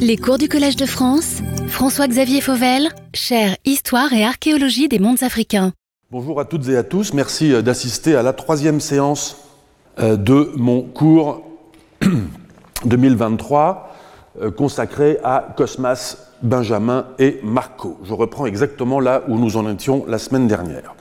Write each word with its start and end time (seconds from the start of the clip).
Les 0.00 0.16
cours 0.16 0.38
du 0.38 0.48
Collège 0.48 0.76
de 0.76 0.86
France, 0.86 1.40
François-Xavier 1.68 2.40
Fauvel, 2.40 2.88
chaire 3.12 3.56
Histoire 3.64 4.12
et 4.12 4.24
archéologie 4.24 4.88
des 4.88 4.98
mondes 4.98 5.22
africains. 5.22 5.72
Bonjour 6.10 6.40
à 6.40 6.44
toutes 6.44 6.68
et 6.68 6.76
à 6.76 6.82
tous, 6.82 7.12
merci 7.12 7.52
euh, 7.52 7.62
d'assister 7.62 8.14
à 8.14 8.22
la 8.22 8.32
troisième 8.32 8.80
séance 8.80 9.36
euh, 9.98 10.16
de 10.16 10.52
mon 10.56 10.82
cours 10.82 11.42
2023 12.86 13.94
euh, 14.40 14.50
consacré 14.50 15.18
à 15.24 15.54
Cosmas, 15.56 16.16
Benjamin 16.42 17.06
et 17.18 17.40
Marco. 17.42 17.98
Je 18.04 18.14
reprends 18.14 18.46
exactement 18.46 19.00
là 19.00 19.22
où 19.28 19.38
nous 19.38 19.56
en 19.56 19.70
étions 19.70 20.04
la 20.08 20.18
semaine 20.18 20.46
dernière. 20.46 20.94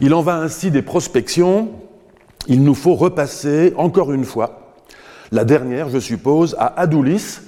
Il 0.00 0.12
en 0.14 0.22
va 0.22 0.36
ainsi 0.36 0.70
des 0.70 0.82
prospections. 0.82 1.70
Il 2.48 2.64
nous 2.64 2.74
faut 2.74 2.94
repasser 2.94 3.72
encore 3.76 4.12
une 4.12 4.24
fois 4.24 4.61
la 5.32 5.44
dernière, 5.44 5.88
je 5.88 5.98
suppose, 5.98 6.54
à 6.58 6.80
Adoulis, 6.80 7.40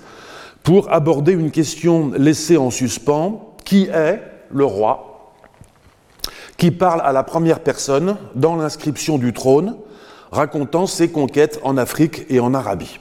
pour 0.62 0.93
aborder 0.93 1.32
une 1.32 1.50
question 1.50 2.11
laissée 2.17 2.57
en 2.57 2.71
suspens. 2.71 3.50
Qui 3.64 3.85
est 3.85 4.21
le 4.50 4.64
roi 4.64 5.32
qui 6.59 6.71
parle 6.71 7.00
à 7.03 7.12
la 7.12 7.23
première 7.23 7.61
personne 7.61 8.17
dans 8.35 8.57
l'inscription 8.57 9.17
du 9.17 9.32
trône, 9.32 9.76
racontant 10.31 10.86
ses 10.86 11.09
conquêtes 11.09 11.61
en 11.62 11.79
Afrique 11.79 12.26
et 12.29 12.40
en 12.40 12.53
Arabie? 12.53 13.00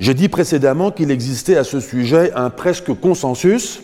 J'ai 0.00 0.14
dit 0.14 0.28
précédemment 0.28 0.90
qu'il 0.90 1.10
existait 1.10 1.56
à 1.56 1.64
ce 1.64 1.80
sujet 1.80 2.32
un 2.34 2.48
presque 2.48 2.92
consensus, 2.98 3.80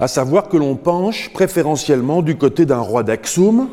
à 0.00 0.08
savoir 0.08 0.48
que 0.48 0.58
l'on 0.58 0.76
penche 0.76 1.32
préférentiellement 1.32 2.20
du 2.20 2.36
côté 2.36 2.66
d'un 2.66 2.80
roi 2.80 3.02
d'Aksum, 3.02 3.68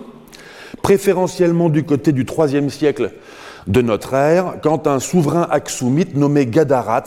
préférentiellement 0.82 1.70
du 1.70 1.84
côté 1.84 2.14
du 2.14 2.26
IIIe 2.26 2.70
siècle 2.72 3.12
de 3.68 3.82
notre 3.82 4.14
ère, 4.14 4.56
quand 4.62 4.88
un 4.88 5.00
souverain 5.00 5.48
aksumite 5.50 6.16
nommé 6.16 6.46
Gadarat 6.46 7.04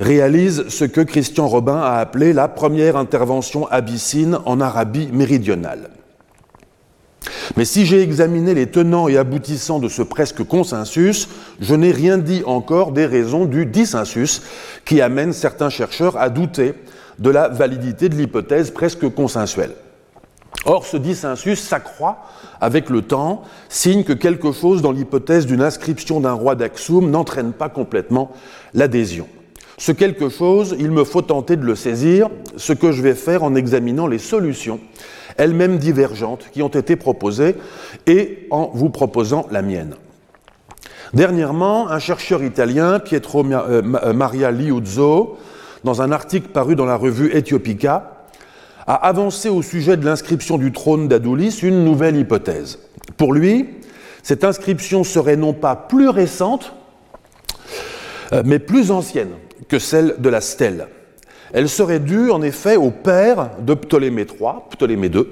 réalise 0.00 0.68
ce 0.68 0.84
que 0.84 1.02
Christian 1.02 1.46
Robin 1.46 1.76
a 1.76 1.96
appelé 1.96 2.32
la 2.32 2.48
première 2.48 2.96
intervention 2.96 3.66
abyssine 3.68 4.38
en 4.46 4.60
Arabie 4.60 5.08
méridionale. 5.12 5.90
Mais 7.56 7.64
si 7.64 7.84
j'ai 7.84 8.00
examiné 8.00 8.54
les 8.54 8.68
tenants 8.68 9.08
et 9.08 9.18
aboutissants 9.18 9.78
de 9.78 9.88
ce 9.88 10.02
presque 10.02 10.42
consensus, 10.44 11.28
je 11.60 11.74
n'ai 11.74 11.92
rien 11.92 12.16
dit 12.16 12.42
encore 12.46 12.92
des 12.92 13.06
raisons 13.06 13.44
du 13.44 13.66
dissensus 13.66 14.42
qui 14.84 15.00
amènent 15.00 15.32
certains 15.32 15.70
chercheurs 15.70 16.16
à 16.16 16.30
douter 16.30 16.74
de 17.18 17.30
la 17.30 17.48
validité 17.48 18.08
de 18.08 18.14
l'hypothèse 18.14 18.70
presque 18.70 19.08
consensuelle. 19.10 19.74
Or, 20.66 20.84
ce 20.84 20.96
dissensus 20.96 21.60
s'accroît 21.60 22.18
avec 22.60 22.90
le 22.90 23.02
temps, 23.02 23.42
signe 23.68 24.04
que 24.04 24.12
quelque 24.12 24.52
chose 24.52 24.82
dans 24.82 24.92
l'hypothèse 24.92 25.46
d'une 25.46 25.62
inscription 25.62 26.20
d'un 26.20 26.32
roi 26.32 26.54
d'Aksum 26.54 27.10
n'entraîne 27.10 27.52
pas 27.52 27.68
complètement 27.68 28.32
l'adhésion. 28.74 29.26
Ce 29.78 29.92
quelque 29.92 30.28
chose, 30.28 30.76
il 30.78 30.90
me 30.90 31.04
faut 31.04 31.22
tenter 31.22 31.56
de 31.56 31.64
le 31.64 31.74
saisir, 31.74 32.28
ce 32.56 32.74
que 32.74 32.92
je 32.92 33.00
vais 33.00 33.14
faire 33.14 33.42
en 33.42 33.54
examinant 33.54 34.06
les 34.06 34.18
solutions, 34.18 34.78
elles-mêmes 35.38 35.78
divergentes, 35.78 36.44
qui 36.52 36.62
ont 36.62 36.68
été 36.68 36.96
proposées, 36.96 37.56
et 38.06 38.46
en 38.50 38.70
vous 38.74 38.90
proposant 38.90 39.46
la 39.50 39.62
mienne. 39.62 39.94
Dernièrement, 41.14 41.88
un 41.88 41.98
chercheur 41.98 42.42
italien, 42.42 42.98
Pietro 42.98 43.42
euh, 43.44 43.82
Maria 44.12 44.50
Liuzzo, 44.50 45.38
dans 45.82 46.02
un 46.02 46.12
article 46.12 46.48
paru 46.48 46.76
dans 46.76 46.84
la 46.84 46.96
revue 46.96 47.34
Ethiopica, 47.34 48.19
a 48.90 48.94
avancé 49.06 49.48
au 49.48 49.62
sujet 49.62 49.96
de 49.96 50.04
l'inscription 50.04 50.58
du 50.58 50.72
trône 50.72 51.06
d'Adoulis 51.06 51.60
une 51.62 51.84
nouvelle 51.84 52.16
hypothèse. 52.16 52.80
Pour 53.16 53.32
lui, 53.32 53.68
cette 54.24 54.42
inscription 54.42 55.04
serait 55.04 55.36
non 55.36 55.52
pas 55.52 55.76
plus 55.76 56.08
récente, 56.08 56.72
euh, 58.32 58.42
mais 58.44 58.58
plus 58.58 58.90
ancienne 58.90 59.30
que 59.68 59.78
celle 59.78 60.16
de 60.18 60.28
la 60.28 60.40
stèle. 60.40 60.88
Elle 61.52 61.68
serait 61.68 62.00
due 62.00 62.32
en 62.32 62.42
effet 62.42 62.74
au 62.74 62.90
père 62.90 63.50
de 63.60 63.74
Ptolémée 63.74 64.26
III, 64.26 64.54
Ptolémée 64.70 65.06
II, 65.06 65.24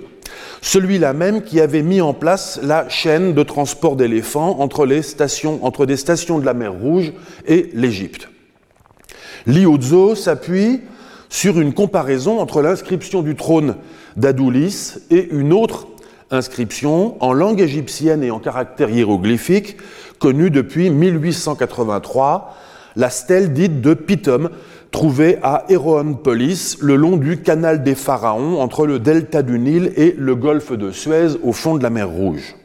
celui-là 0.62 1.12
même 1.12 1.42
qui 1.42 1.60
avait 1.60 1.82
mis 1.82 2.00
en 2.00 2.14
place 2.14 2.60
la 2.62 2.88
chaîne 2.88 3.34
de 3.34 3.42
transport 3.42 3.96
d'éléphants 3.96 4.60
entre, 4.60 4.86
les 4.86 5.02
stations, 5.02 5.60
des 5.84 5.96
stations 5.96 6.38
de 6.38 6.46
la 6.46 6.54
mer 6.54 6.74
Rouge 6.74 7.12
et 7.44 7.70
l'Égypte. 7.74 8.28
Liuzzo 9.46 10.14
s'appuie 10.14 10.82
sur 11.28 11.60
une 11.60 11.74
comparaison 11.74 12.40
entre 12.40 12.62
l'inscription 12.62 13.22
du 13.22 13.34
trône 13.34 13.76
d'Adoulis 14.16 14.94
et 15.10 15.28
une 15.30 15.52
autre 15.52 15.86
inscription 16.30 17.16
en 17.20 17.32
langue 17.32 17.60
égyptienne 17.60 18.22
et 18.22 18.30
en 18.30 18.38
caractère 18.38 18.90
hiéroglyphique 18.90 19.76
connue 20.18 20.50
depuis 20.50 20.90
1883, 20.90 22.56
la 22.96 23.10
stèle 23.10 23.52
dite 23.52 23.80
de 23.80 23.94
Pitom, 23.94 24.50
trouvée 24.90 25.38
à 25.42 25.64
Héroonpolis, 25.68 26.78
le 26.80 26.96
long 26.96 27.16
du 27.16 27.40
canal 27.42 27.82
des 27.82 27.94
Pharaons, 27.94 28.60
entre 28.60 28.86
le 28.86 28.98
delta 28.98 29.42
du 29.42 29.58
Nil 29.58 29.92
et 29.96 30.14
le 30.18 30.34
golfe 30.34 30.72
de 30.72 30.90
Suez, 30.90 31.36
au 31.42 31.52
fond 31.52 31.76
de 31.76 31.82
la 31.82 31.90
mer 31.90 32.08
Rouge. 32.08 32.57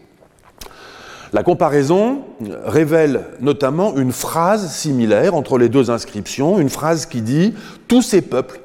La 1.33 1.41
comparaison 1.41 2.19
révèle 2.63 3.21
notamment 3.41 3.97
une 3.97 4.11
phrase 4.11 4.71
similaire 4.71 5.33
entre 5.33 5.57
les 5.57 5.67
deux 5.67 5.89
inscriptions, 5.89 6.59
une 6.59 6.69
phrase 6.69 7.07
qui 7.07 7.23
dit 7.23 7.55
Tous 7.87 8.03
ces 8.03 8.21
peuples, 8.21 8.61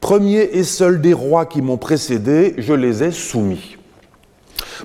premiers 0.00 0.50
et 0.52 0.62
seuls 0.62 1.00
des 1.00 1.14
rois 1.14 1.46
qui 1.46 1.62
m'ont 1.62 1.78
précédé, 1.78 2.54
je 2.58 2.74
les 2.74 3.02
ai 3.02 3.10
soumis. 3.10 3.78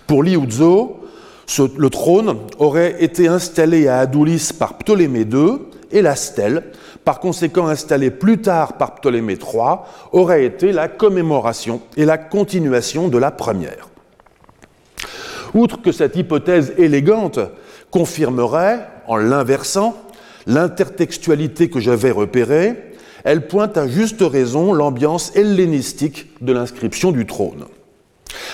Pour 0.07 0.23
Liuzzo, 0.23 1.01
le 1.78 1.90
trône 1.90 2.38
aurait 2.57 3.03
été 3.03 3.28
installé 3.28 3.90
à 3.90 4.00
Adoulis 4.00 4.52
par 4.57 4.78
Ptolémée 4.78 5.28
II 5.29 5.57
et 5.91 6.02
la 6.02 6.16
stèle, 6.16 6.63
par 7.03 7.19
conséquent 7.19 7.67
installée 7.67 8.12
plus 8.12 8.40
tard 8.40 8.78
par 8.78 8.96
Ptolémée 8.96 9.34
III, 9.34 9.79
aurait 10.13 10.46
été 10.46 10.72
la 10.72 10.88
commémoration 10.88 11.81
et 11.97 12.06
la 12.06 12.17
continuation 12.17 13.09
de 13.09 13.17
la 13.17 13.31
première. 13.31 13.90
Outre 15.55 15.81
que 15.81 15.93
cette 15.93 16.17
hypothèse 16.17 16.73
élégante 16.77 17.39
confirmerait, 17.89 18.88
en 19.07 19.16
l'inversant, 19.16 19.95
l'intertextualité 20.45 21.69
que 21.69 21.79
j'avais 21.79 22.11
repérée, 22.11 22.91
elle 23.23 23.47
pointe 23.47 23.77
à 23.77 23.88
juste 23.88 24.21
raison 24.21 24.73
l'ambiance 24.73 25.33
hellénistique 25.35 26.27
de 26.41 26.51
l'inscription 26.51 27.11
du 27.11 27.25
trône. 27.25 27.66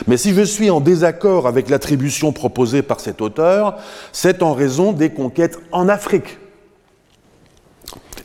Mais 0.07 0.15
si 0.15 0.33
je 0.33 0.43
suis 0.43 0.69
en 0.69 0.79
désaccord 0.79 1.47
avec 1.47 1.69
l'attribution 1.69 2.31
proposée 2.31 2.83
par 2.83 2.99
cet 2.99 3.19
auteur, 3.19 3.77
c'est 4.11 4.43
en 4.43 4.53
raison 4.53 4.93
des 4.93 5.09
conquêtes 5.09 5.59
en 5.71 5.89
Afrique 5.89 6.37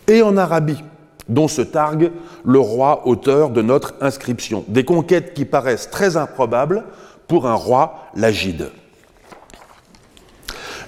et 0.07 0.21
en 0.21 0.37
Arabie, 0.37 0.85
dont 1.31 1.49
se 1.49 1.63
targue 1.63 2.13
le 2.45 2.59
roi 2.59 3.09
auteur 3.09 3.49
de 3.51 3.63
notre 3.63 3.95
inscription. 4.03 4.65
Des 4.69 4.85
conquêtes 4.85 5.33
qui 5.33 5.47
paraissent 5.47 5.91
très 5.91 6.19
improbables 6.19 6.85
pour 7.29 7.47
un 7.47 7.55
roi 7.55 8.09
lagide. 8.15 8.71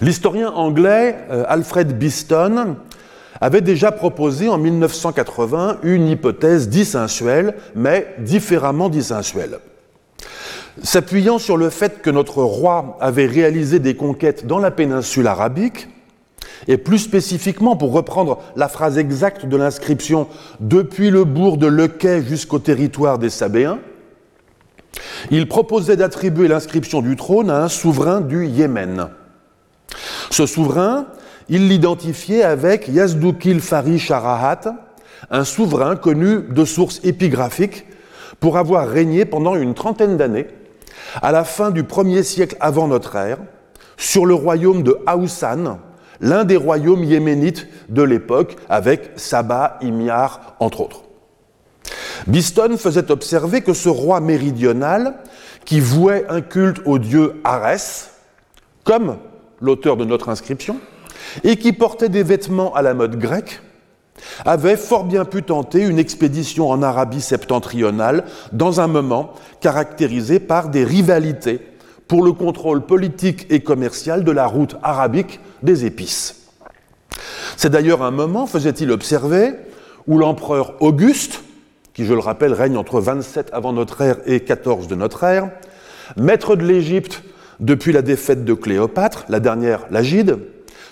L'historien 0.00 0.50
anglais 0.50 1.16
euh, 1.31 1.44
Alfred 1.49 1.99
Beeston 1.99 2.76
avait 3.41 3.60
déjà 3.60 3.93
proposé 3.93 4.49
en 4.49 4.59
1980 4.59 5.78
une 5.82 6.09
hypothèse 6.09 6.69
dissensuelle, 6.69 7.54
mais 7.75 8.15
différemment 8.19 8.88
dissensuelle. 8.88 9.59
S'appuyant 10.82 11.38
sur 11.38 11.56
le 11.56 11.71
fait 11.71 12.03
que 12.03 12.10
notre 12.10 12.43
roi 12.43 12.97
avait 13.00 13.26
réalisé 13.26 13.81
des 13.81 13.97
conquêtes 13.97 14.47
dans 14.47 14.59
la 14.59 14.70
péninsule 14.70 15.26
arabique, 15.26 15.88
et 16.66 16.76
plus 16.76 16.99
spécifiquement, 16.99 17.76
pour 17.76 17.93
reprendre 17.93 18.41
la 18.56 18.69
phrase 18.69 18.99
exacte 18.99 19.47
de 19.47 19.56
l'inscription, 19.56 20.26
depuis 20.60 21.10
le 21.10 21.25
bourg 21.25 21.56
de 21.56 21.66
Lequet 21.66 22.22
jusqu'au 22.22 22.59
territoire 22.59 23.19
des 23.19 23.31
Sabéens, 23.31 23.78
il 25.31 25.49
proposait 25.49 25.97
d'attribuer 25.97 26.49
l'inscription 26.49 27.03
du 27.03 27.16
trône 27.16 27.50
à 27.50 27.62
un 27.62 27.69
souverain 27.69 28.21
du 28.21 28.47
Yémen. 28.47 29.09
Ce 30.31 30.47
souverain, 30.47 31.06
il 31.49 31.69
l'identifiait 31.69 32.43
avec 32.43 32.88
Yazdoukil 32.88 33.60
Fari 33.60 33.99
Sharahat, 33.99 34.60
un 35.31 35.44
souverain 35.44 35.96
connu 35.96 36.43
de 36.49 36.64
sources 36.64 37.00
épigraphiques 37.05 37.87
pour 38.40 38.56
avoir 38.56 38.88
régné 38.88 39.25
pendant 39.25 39.56
une 39.56 39.75
trentaine 39.75 40.17
d'années, 40.17 40.46
à 41.23 41.32
la 41.32 41.44
fin 41.44 41.70
du 41.70 41.84
premier 41.84 42.23
siècle 42.23 42.56
avant 42.61 42.88
notre 42.88 43.17
ère, 43.17 43.38
sur 43.96 44.26
le 44.26 44.34
royaume 44.34 44.82
de 44.82 44.99
Haoussan, 45.06 45.79
l'un 46.20 46.44
des 46.44 46.56
royaumes 46.56 47.05
yéménites 47.05 47.67
de 47.88 48.02
l'époque, 48.02 48.56
avec 48.69 49.11
Saba, 49.17 49.79
Imyar, 49.81 50.56
entre 50.61 50.82
autres. 50.82 51.07
Biston 52.26 52.76
faisait 52.76 53.11
observer 53.11 53.62
que 53.62 53.73
ce 53.73 53.88
roi 53.88 54.20
méridional, 54.20 55.15
qui 55.65 55.81
vouait 55.81 56.26
un 56.29 56.41
culte 56.41 56.81
au 56.85 56.99
dieu 56.99 57.41
Arès, 57.44 58.11
comme 58.85 59.19
l'auteur 59.61 59.97
de 59.97 60.05
notre 60.05 60.29
inscription, 60.29 60.79
et 61.44 61.56
qui 61.56 61.73
portait 61.73 62.09
des 62.09 62.23
vêtements 62.23 62.75
à 62.75 62.82
la 62.82 62.94
mode 62.94 63.19
grecque, 63.19 63.61
avait 64.44 64.76
fort 64.76 65.05
bien 65.05 65.25
pu 65.25 65.43
tenter 65.43 65.81
une 65.82 65.99
expédition 65.99 66.70
en 66.70 66.82
Arabie 66.82 67.20
septentrionale 67.20 68.25
dans 68.53 68.81
un 68.81 68.88
moment 68.88 69.32
caractérisé 69.61 70.41
par 70.41 70.70
des 70.70 70.85
rivalités 70.85 71.61
pour 72.09 72.25
le 72.25 72.32
contrôle 72.32 72.85
politique 72.85 73.47
et 73.50 73.61
commercial 73.61 74.25
de 74.25 74.32
la 74.32 74.47
route 74.47 74.76
arabique 74.82 75.41
des 75.62 75.85
épices. 75.85 76.47
C'est 77.56 77.70
d'ailleurs 77.70 78.03
un 78.03 78.11
moment, 78.11 78.47
faisait-il 78.47 78.91
observer, 78.91 79.53
où 80.06 80.19
l'empereur 80.19 80.75
Auguste, 80.81 81.43
qui 81.99 82.05
je 82.05 82.15
le 82.15 82.21
rappelle 82.21 82.53
règne 82.53 82.77
entre 82.77 83.00
27 83.00 83.50
avant 83.53 83.73
notre 83.73 84.00
ère 84.03 84.19
et 84.25 84.39
14 84.39 84.87
de 84.87 84.95
notre 84.95 85.25
ère, 85.25 85.50
maître 86.17 86.55
de 86.55 86.65
l'Égypte 86.65 87.25
depuis 87.59 87.91
la 87.91 88.03
défaite 88.03 88.45
de 88.45 88.55
Cléopâtre, 88.55 89.25
la 89.29 89.41
dernière 89.41 89.81
l'Agide, 89.91 90.39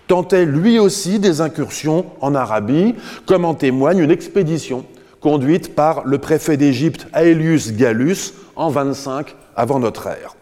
tentait 0.09 0.45
lui 0.45 0.81
aussi 0.81 1.21
des 1.21 1.41
incursions 1.41 2.07
en 2.21 2.35
Arabie, 2.35 2.97
comme 3.25 3.45
en 3.45 3.55
témoigne 3.55 4.01
une 4.01 4.11
expédition 4.11 4.85
conduite 5.21 5.77
par 5.77 6.05
le 6.05 6.19
préfet 6.19 6.57
d'Égypte 6.57 7.07
Aelius 7.15 7.73
Gallus 7.75 8.33
en 8.57 8.69
25 8.71 9.33
avant 9.55 9.79
notre 9.79 10.09
ère. 10.09 10.35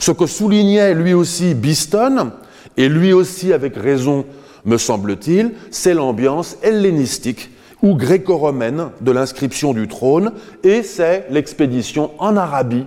Ce 0.00 0.12
que 0.12 0.26
soulignait 0.26 0.92
lui 0.92 1.14
aussi 1.14 1.54
Biston, 1.54 2.30
et 2.76 2.90
lui 2.90 3.14
aussi 3.14 3.54
avec 3.54 3.74
raison 3.74 4.26
me 4.66 4.76
semble-t-il, 4.76 5.52
c'est 5.70 5.94
l'ambiance 5.94 6.58
hellénistique 6.62 7.48
ou 7.84 7.94
gréco-romaine 7.94 8.88
de 9.02 9.12
l'inscription 9.12 9.74
du 9.74 9.86
trône, 9.86 10.32
et 10.64 10.82
c'est 10.82 11.26
l'expédition 11.30 12.10
en 12.18 12.36
Arabie 12.36 12.86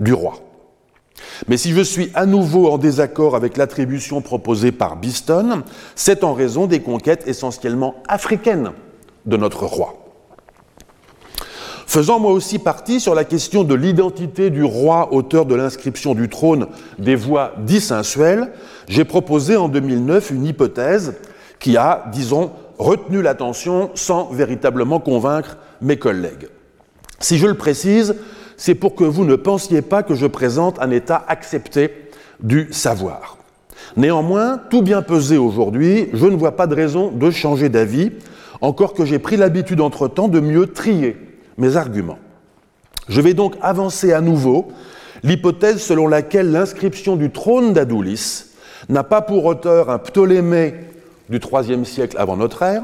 du 0.00 0.12
roi. 0.12 0.34
Mais 1.46 1.56
si 1.56 1.70
je 1.70 1.80
suis 1.80 2.10
à 2.14 2.26
nouveau 2.26 2.68
en 2.68 2.76
désaccord 2.76 3.36
avec 3.36 3.56
l'attribution 3.56 4.20
proposée 4.20 4.72
par 4.72 4.96
Biston, 4.96 5.62
c'est 5.94 6.24
en 6.24 6.34
raison 6.34 6.66
des 6.66 6.80
conquêtes 6.80 7.22
essentiellement 7.26 7.94
africaines 8.08 8.72
de 9.26 9.36
notre 9.36 9.64
roi. 9.64 9.94
Faisant 11.86 12.18
moi 12.18 12.32
aussi 12.32 12.58
partie 12.58 13.00
sur 13.00 13.14
la 13.14 13.24
question 13.24 13.62
de 13.64 13.74
l'identité 13.74 14.50
du 14.50 14.64
roi 14.64 15.12
auteur 15.12 15.46
de 15.46 15.54
l'inscription 15.54 16.14
du 16.14 16.28
trône 16.28 16.66
des 16.98 17.14
voix 17.14 17.52
dissensuelles, 17.58 18.50
j'ai 18.88 19.04
proposé 19.04 19.56
en 19.56 19.68
2009 19.68 20.30
une 20.30 20.46
hypothèse 20.46 21.14
qui 21.60 21.76
a, 21.76 22.06
disons, 22.10 22.50
retenu 22.82 23.22
l'attention 23.22 23.90
sans 23.94 24.30
véritablement 24.30 25.00
convaincre 25.00 25.56
mes 25.80 25.96
collègues. 25.96 26.48
Si 27.20 27.38
je 27.38 27.46
le 27.46 27.54
précise, 27.54 28.16
c'est 28.56 28.74
pour 28.74 28.94
que 28.94 29.04
vous 29.04 29.24
ne 29.24 29.36
pensiez 29.36 29.82
pas 29.82 30.02
que 30.02 30.14
je 30.14 30.26
présente 30.26 30.80
un 30.80 30.90
état 30.90 31.24
accepté 31.28 31.92
du 32.40 32.72
savoir. 32.72 33.38
Néanmoins, 33.96 34.60
tout 34.70 34.82
bien 34.82 35.02
pesé 35.02 35.36
aujourd'hui, 35.36 36.08
je 36.12 36.26
ne 36.26 36.36
vois 36.36 36.56
pas 36.56 36.66
de 36.66 36.74
raison 36.74 37.10
de 37.10 37.30
changer 37.30 37.68
d'avis, 37.68 38.12
encore 38.60 38.94
que 38.94 39.04
j'ai 39.04 39.18
pris 39.18 39.36
l'habitude 39.36 39.80
entre-temps 39.80 40.28
de 40.28 40.40
mieux 40.40 40.66
trier 40.66 41.16
mes 41.58 41.76
arguments. 41.76 42.18
Je 43.08 43.20
vais 43.20 43.34
donc 43.34 43.54
avancer 43.60 44.12
à 44.12 44.20
nouveau 44.20 44.68
l'hypothèse 45.22 45.82
selon 45.82 46.08
laquelle 46.08 46.50
l'inscription 46.50 47.16
du 47.16 47.30
trône 47.30 47.72
d'Adoulis 47.72 48.44
n'a 48.88 49.04
pas 49.04 49.22
pour 49.22 49.44
auteur 49.44 49.90
un 49.90 49.98
Ptolémée 49.98 50.74
du 51.28 51.38
IIIe 51.38 51.84
siècle 51.84 52.16
avant 52.18 52.36
notre 52.36 52.62
ère, 52.62 52.82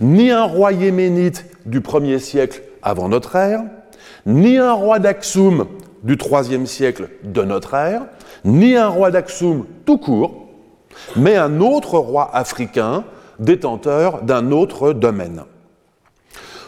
ni 0.00 0.30
un 0.30 0.44
roi 0.44 0.72
yéménite 0.72 1.46
du 1.66 1.80
1er 1.80 2.18
siècle 2.18 2.62
avant 2.82 3.08
notre 3.08 3.36
ère, 3.36 3.62
ni 4.26 4.58
un 4.58 4.72
roi 4.72 4.98
d'Aksum 4.98 5.66
du 6.02 6.16
IIIe 6.16 6.66
siècle 6.66 7.08
de 7.22 7.42
notre 7.42 7.74
ère, 7.74 8.02
ni 8.44 8.76
un 8.76 8.88
roi 8.88 9.10
d'Aksum 9.10 9.64
tout 9.86 9.98
court, 9.98 10.48
mais 11.16 11.36
un 11.36 11.60
autre 11.60 11.98
roi 11.98 12.30
africain 12.34 13.04
détenteur 13.38 14.22
d'un 14.22 14.52
autre 14.52 14.92
domaine. 14.92 15.42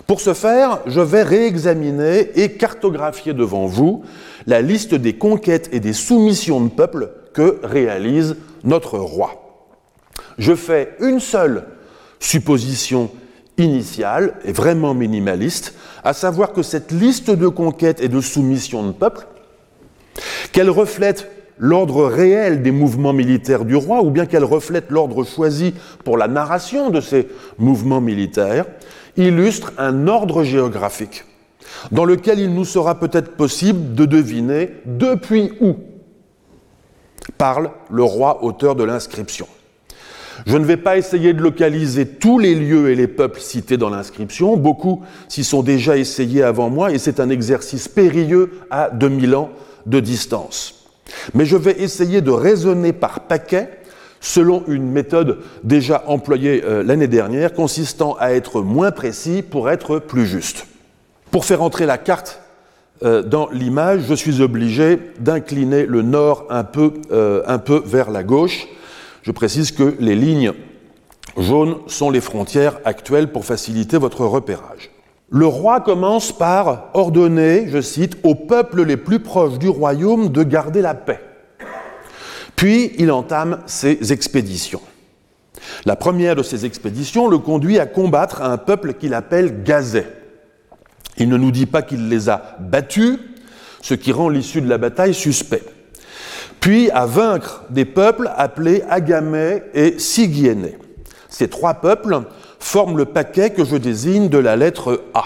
Pour 0.06 0.20
ce 0.20 0.34
faire, 0.34 0.80
je 0.86 1.00
vais 1.00 1.22
réexaminer 1.22 2.40
et 2.40 2.52
cartographier 2.52 3.34
devant 3.34 3.66
vous 3.66 4.04
la 4.46 4.62
liste 4.62 4.94
des 4.94 5.14
conquêtes 5.14 5.68
et 5.72 5.80
des 5.80 5.92
soumissions 5.92 6.60
de 6.60 6.68
peuples 6.68 7.10
que 7.34 7.58
réalise 7.64 8.36
notre 8.62 8.98
roi. 8.98 9.45
Je 10.38 10.54
fais 10.54 10.96
une 11.00 11.20
seule 11.20 11.64
supposition 12.20 13.10
initiale 13.58 14.34
et 14.44 14.52
vraiment 14.52 14.94
minimaliste, 14.94 15.74
à 16.04 16.12
savoir 16.12 16.52
que 16.52 16.62
cette 16.62 16.92
liste 16.92 17.30
de 17.30 17.48
conquêtes 17.48 18.00
et 18.00 18.08
de 18.08 18.20
soumissions 18.20 18.86
de 18.86 18.92
peuples, 18.92 19.26
qu'elle 20.52 20.70
reflète 20.70 21.30
l'ordre 21.58 22.04
réel 22.04 22.62
des 22.62 22.70
mouvements 22.70 23.14
militaires 23.14 23.64
du 23.64 23.76
roi, 23.76 24.02
ou 24.02 24.10
bien 24.10 24.26
qu'elle 24.26 24.44
reflète 24.44 24.90
l'ordre 24.90 25.24
choisi 25.24 25.74
pour 26.04 26.18
la 26.18 26.28
narration 26.28 26.90
de 26.90 27.00
ces 27.00 27.28
mouvements 27.58 28.02
militaires, 28.02 28.66
illustre 29.16 29.72
un 29.78 30.06
ordre 30.06 30.44
géographique 30.44 31.24
dans 31.90 32.04
lequel 32.04 32.38
il 32.38 32.54
nous 32.54 32.64
sera 32.64 32.98
peut-être 32.98 33.36
possible 33.36 33.94
de 33.94 34.04
deviner 34.04 34.70
depuis 34.84 35.52
où 35.60 35.76
parle 37.38 37.70
le 37.90 38.02
roi 38.02 38.44
auteur 38.44 38.74
de 38.76 38.84
l'inscription. 38.84 39.46
Je 40.44 40.56
ne 40.56 40.64
vais 40.64 40.76
pas 40.76 40.98
essayer 40.98 41.32
de 41.32 41.40
localiser 41.40 42.06
tous 42.06 42.38
les 42.38 42.54
lieux 42.54 42.90
et 42.90 42.94
les 42.94 43.06
peuples 43.06 43.40
cités 43.40 43.76
dans 43.76 43.90
l'inscription, 43.90 44.56
beaucoup 44.56 45.02
s'y 45.28 45.44
sont 45.44 45.62
déjà 45.62 45.96
essayés 45.96 46.42
avant 46.42 46.68
moi 46.68 46.92
et 46.92 46.98
c'est 46.98 47.20
un 47.20 47.30
exercice 47.30 47.88
périlleux 47.88 48.50
à 48.70 48.90
2000 48.90 49.34
ans 49.34 49.50
de 49.86 50.00
distance. 50.00 50.86
Mais 51.34 51.46
je 51.46 51.56
vais 51.56 51.80
essayer 51.80 52.20
de 52.20 52.30
raisonner 52.30 52.92
par 52.92 53.20
paquet 53.20 53.70
selon 54.20 54.64
une 54.66 54.90
méthode 54.90 55.38
déjà 55.62 56.02
employée 56.06 56.62
euh, 56.64 56.82
l'année 56.82 57.06
dernière, 57.06 57.52
consistant 57.52 58.16
à 58.18 58.32
être 58.32 58.60
moins 58.60 58.90
précis 58.90 59.42
pour 59.42 59.70
être 59.70 59.98
plus 59.98 60.26
juste. 60.26 60.66
Pour 61.30 61.44
faire 61.44 61.62
entrer 61.62 61.86
la 61.86 61.98
carte 61.98 62.40
euh, 63.04 63.22
dans 63.22 63.48
l'image, 63.50 64.00
je 64.08 64.14
suis 64.14 64.40
obligé 64.40 64.98
d'incliner 65.20 65.86
le 65.86 66.02
nord 66.02 66.46
un 66.50 66.64
peu, 66.64 66.94
euh, 67.12 67.42
un 67.46 67.58
peu 67.58 67.82
vers 67.84 68.10
la 68.10 68.22
gauche. 68.22 68.66
Je 69.26 69.32
précise 69.32 69.72
que 69.72 69.96
les 69.98 70.14
lignes 70.14 70.52
jaunes 71.36 71.78
sont 71.88 72.10
les 72.10 72.20
frontières 72.20 72.78
actuelles 72.84 73.32
pour 73.32 73.44
faciliter 73.44 73.98
votre 73.98 74.24
repérage. 74.24 74.92
Le 75.30 75.48
roi 75.48 75.80
commence 75.80 76.30
par 76.30 76.90
ordonner, 76.94 77.66
je 77.68 77.80
cite, 77.80 78.18
aux 78.22 78.36
peuples 78.36 78.84
les 78.84 78.96
plus 78.96 79.18
proches 79.18 79.58
du 79.58 79.68
royaume 79.68 80.28
de 80.28 80.44
garder 80.44 80.80
la 80.80 80.94
paix. 80.94 81.18
Puis 82.54 82.92
il 82.98 83.10
entame 83.10 83.58
ses 83.66 84.12
expéditions. 84.12 84.82
La 85.86 85.96
première 85.96 86.36
de 86.36 86.44
ces 86.44 86.64
expéditions 86.64 87.26
le 87.26 87.38
conduit 87.38 87.80
à 87.80 87.86
combattre 87.86 88.42
un 88.42 88.58
peuple 88.58 88.94
qu'il 88.94 89.12
appelle 89.12 89.64
Gazet. 89.64 90.06
Il 91.18 91.28
ne 91.28 91.36
nous 91.36 91.50
dit 91.50 91.66
pas 91.66 91.82
qu'il 91.82 92.08
les 92.08 92.28
a 92.28 92.56
battus, 92.60 93.18
ce 93.82 93.94
qui 93.94 94.12
rend 94.12 94.28
l'issue 94.28 94.60
de 94.60 94.68
la 94.68 94.78
bataille 94.78 95.14
suspect. 95.14 95.64
Puis 96.60 96.90
à 96.90 97.06
vaincre 97.06 97.64
des 97.70 97.84
peuples 97.84 98.30
appelés 98.36 98.82
Agamais 98.88 99.64
et 99.74 99.98
Sigiénais. 99.98 100.78
Ces 101.28 101.48
trois 101.48 101.74
peuples 101.74 102.22
forment 102.58 102.96
le 102.96 103.04
paquet 103.04 103.50
que 103.50 103.64
je 103.64 103.76
désigne 103.76 104.28
de 104.28 104.38
la 104.38 104.56
lettre 104.56 105.04
A. 105.14 105.24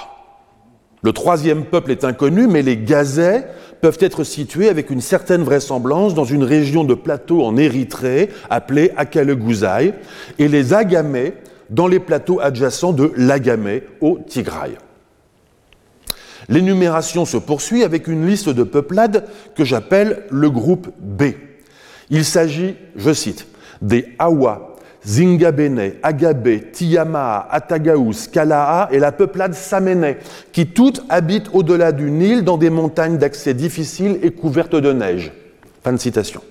Le 1.02 1.12
troisième 1.12 1.64
peuple 1.64 1.92
est 1.92 2.04
inconnu, 2.04 2.46
mais 2.46 2.60
les 2.60 2.76
Gazais 2.76 3.46
peuvent 3.80 3.98
être 4.00 4.24
situés 4.24 4.68
avec 4.68 4.90
une 4.90 5.00
certaine 5.00 5.42
vraisemblance 5.42 6.14
dans 6.14 6.24
une 6.24 6.44
région 6.44 6.84
de 6.84 6.94
plateau 6.94 7.42
en 7.42 7.56
Érythrée 7.56 8.28
appelée 8.50 8.92
Akalegouzaï, 8.96 9.94
et 10.38 10.48
les 10.48 10.74
Agamais 10.74 11.34
dans 11.70 11.86
les 11.86 12.00
plateaux 12.00 12.40
adjacents 12.40 12.92
de 12.92 13.12
l'Agamais 13.16 13.84
au 14.00 14.18
Tigraï. 14.26 14.72
L'énumération 16.50 17.24
se 17.24 17.36
poursuit 17.36 17.84
avec 17.84 18.08
une 18.08 18.26
liste 18.26 18.48
de 18.48 18.64
peuplades 18.64 19.24
que 19.54 19.64
j'appelle 19.64 20.24
le 20.30 20.50
groupe 20.50 20.88
B. 21.00 21.22
Il 22.10 22.24
s'agit, 22.24 22.74
je 22.96 23.12
cite, 23.12 23.46
des 23.80 24.08
Awa, 24.18 24.76
Zingabene, 25.06 25.92
Agabé, 26.02 26.60
Tiyamaa, 26.72 27.46
Atagaous, 27.50 28.28
Kalaa 28.32 28.88
et 28.90 28.98
la 28.98 29.12
peuplade 29.12 29.54
Saméné, 29.54 30.16
qui 30.52 30.66
toutes 30.66 31.02
habitent 31.08 31.50
au-delà 31.52 31.92
du 31.92 32.10
Nil 32.10 32.42
dans 32.42 32.58
des 32.58 32.68
montagnes 32.68 33.16
d'accès 33.16 33.54
difficiles 33.54 34.18
et 34.22 34.32
couvertes 34.32 34.74
de 34.74 34.92
neige. 34.92 35.32
Fin 35.84 35.92
de 35.92 35.98
citation. 35.98 36.42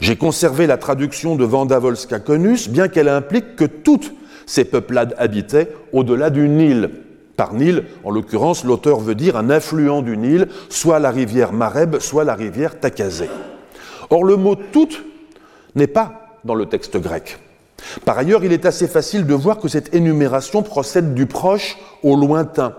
J'ai 0.00 0.16
conservé 0.16 0.66
la 0.66 0.76
traduction 0.76 1.34
de 1.34 1.44
Vandavolska 1.44 2.20
Conus, 2.20 2.68
bien 2.68 2.88
qu'elle 2.88 3.08
implique 3.08 3.56
que 3.56 3.64
toutes 3.64 4.12
ces 4.44 4.64
peuplades 4.64 5.14
habitaient 5.16 5.72
au-delà 5.92 6.28
du 6.28 6.48
Nil. 6.48 6.90
Par 7.36 7.54
Nil, 7.54 7.84
en 8.04 8.10
l'occurrence, 8.10 8.64
l'auteur 8.64 9.00
veut 9.00 9.14
dire 9.14 9.36
un 9.36 9.50
affluent 9.50 10.02
du 10.02 10.16
Nil, 10.16 10.48
soit 10.68 10.98
la 10.98 11.10
rivière 11.10 11.52
Mareb, 11.52 11.98
soit 11.98 12.24
la 12.24 12.34
rivière 12.34 12.78
Takazé. 12.78 13.28
Or, 14.10 14.24
le 14.24 14.36
mot 14.36 14.54
toutes 14.54 15.02
n'est 15.74 15.86
pas 15.86 16.38
dans 16.44 16.54
le 16.54 16.66
texte 16.66 16.98
grec. 16.98 17.38
Par 18.04 18.18
ailleurs, 18.18 18.44
il 18.44 18.52
est 18.52 18.66
assez 18.66 18.86
facile 18.86 19.26
de 19.26 19.34
voir 19.34 19.58
que 19.58 19.68
cette 19.68 19.94
énumération 19.94 20.62
procède 20.62 21.14
du 21.14 21.26
proche 21.26 21.78
au 22.02 22.16
lointain. 22.16 22.74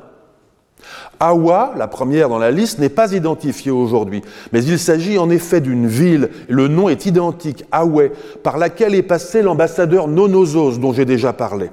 Awa, 1.19 1.73
la 1.77 1.87
première 1.87 2.29
dans 2.29 2.37
la 2.37 2.51
liste, 2.51 2.79
n'est 2.79 2.89
pas 2.89 3.13
identifiée 3.13 3.71
aujourd'hui, 3.71 4.21
mais 4.51 4.63
il 4.63 4.77
s'agit 4.77 5.17
en 5.17 5.29
effet 5.29 5.61
d'une 5.61 5.87
ville, 5.87 6.29
le 6.49 6.67
nom 6.67 6.89
est 6.89 7.05
identique, 7.05 7.63
Awe, 7.71 8.09
par 8.43 8.57
laquelle 8.57 8.95
est 8.95 9.03
passé 9.03 9.41
l'ambassadeur 9.41 10.07
Nonosos 10.07 10.79
dont 10.79 10.93
j'ai 10.93 11.05
déjà 11.05 11.31
parlé. 11.31 11.69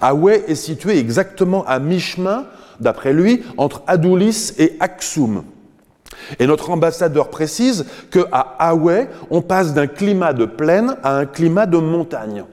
Awe 0.00 0.28
est 0.46 0.54
situé 0.54 0.98
exactement 0.98 1.64
à 1.66 1.78
mi-chemin, 1.78 2.46
d'après 2.80 3.12
lui, 3.12 3.42
entre 3.56 3.82
Adoulis 3.86 4.52
et 4.58 4.76
Aksum. 4.80 5.44
Et 6.38 6.46
notre 6.46 6.70
ambassadeur 6.70 7.30
précise 7.30 7.86
qu'à 8.10 8.56
Hawaï, 8.58 9.08
on 9.30 9.40
passe 9.40 9.74
d'un 9.74 9.86
climat 9.86 10.32
de 10.32 10.44
plaine 10.44 10.96
à 11.02 11.16
un 11.16 11.26
climat 11.26 11.66
de 11.66 11.78
montagne. 11.78 12.44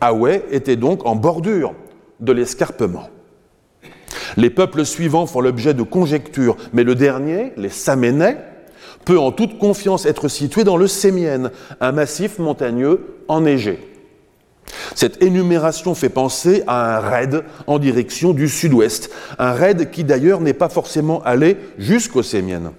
Hawaï 0.00 0.42
était 0.50 0.76
donc 0.76 1.06
en 1.06 1.16
bordure 1.16 1.74
de 2.20 2.32
l'escarpement. 2.32 3.08
Les 4.36 4.50
peuples 4.50 4.84
suivants 4.84 5.26
font 5.26 5.40
l'objet 5.40 5.74
de 5.74 5.82
conjectures, 5.82 6.56
mais 6.72 6.84
le 6.84 6.94
dernier, 6.94 7.52
les 7.56 7.70
Saménais, 7.70 8.38
peut 9.04 9.18
en 9.18 9.32
toute 9.32 9.58
confiance 9.58 10.06
être 10.06 10.28
situé 10.28 10.64
dans 10.64 10.76
le 10.76 10.86
Sémienne, 10.86 11.50
un 11.80 11.92
massif 11.92 12.38
montagneux 12.38 13.22
enneigé. 13.26 13.78
Cette 14.94 15.22
énumération 15.22 15.94
fait 15.94 16.08
penser 16.08 16.62
à 16.66 16.96
un 16.96 17.00
raid 17.00 17.44
en 17.66 17.78
direction 17.78 18.32
du 18.32 18.48
sud-ouest, 18.48 19.10
un 19.38 19.52
raid 19.52 19.90
qui 19.90 20.04
d'ailleurs 20.04 20.40
n'est 20.40 20.52
pas 20.52 20.68
forcément 20.68 21.22
allé 21.22 21.56
jusqu'au 21.78 22.22
Sémienne. 22.22 22.72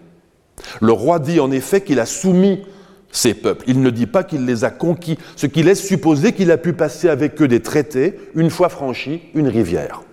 Le 0.82 0.92
roi 0.92 1.20
dit 1.20 1.40
en 1.40 1.52
effet 1.52 1.82
qu'il 1.82 2.00
a 2.00 2.06
soumis 2.06 2.64
ces 3.12 3.34
peuples, 3.34 3.64
il 3.68 3.82
ne 3.82 3.90
dit 3.90 4.06
pas 4.06 4.24
qu'il 4.24 4.46
les 4.46 4.64
a 4.64 4.70
conquis, 4.70 5.18
ce 5.36 5.48
qui 5.48 5.64
laisse 5.64 5.84
supposer 5.84 6.34
qu'il 6.34 6.52
a 6.52 6.58
pu 6.58 6.74
passer 6.74 7.10
avec 7.10 7.42
eux 7.42 7.48
des 7.48 7.62
traités 7.62 8.20
une 8.36 8.52
fois 8.52 8.70
franchi 8.70 9.24
une 9.34 9.48
rivière. 9.48 10.04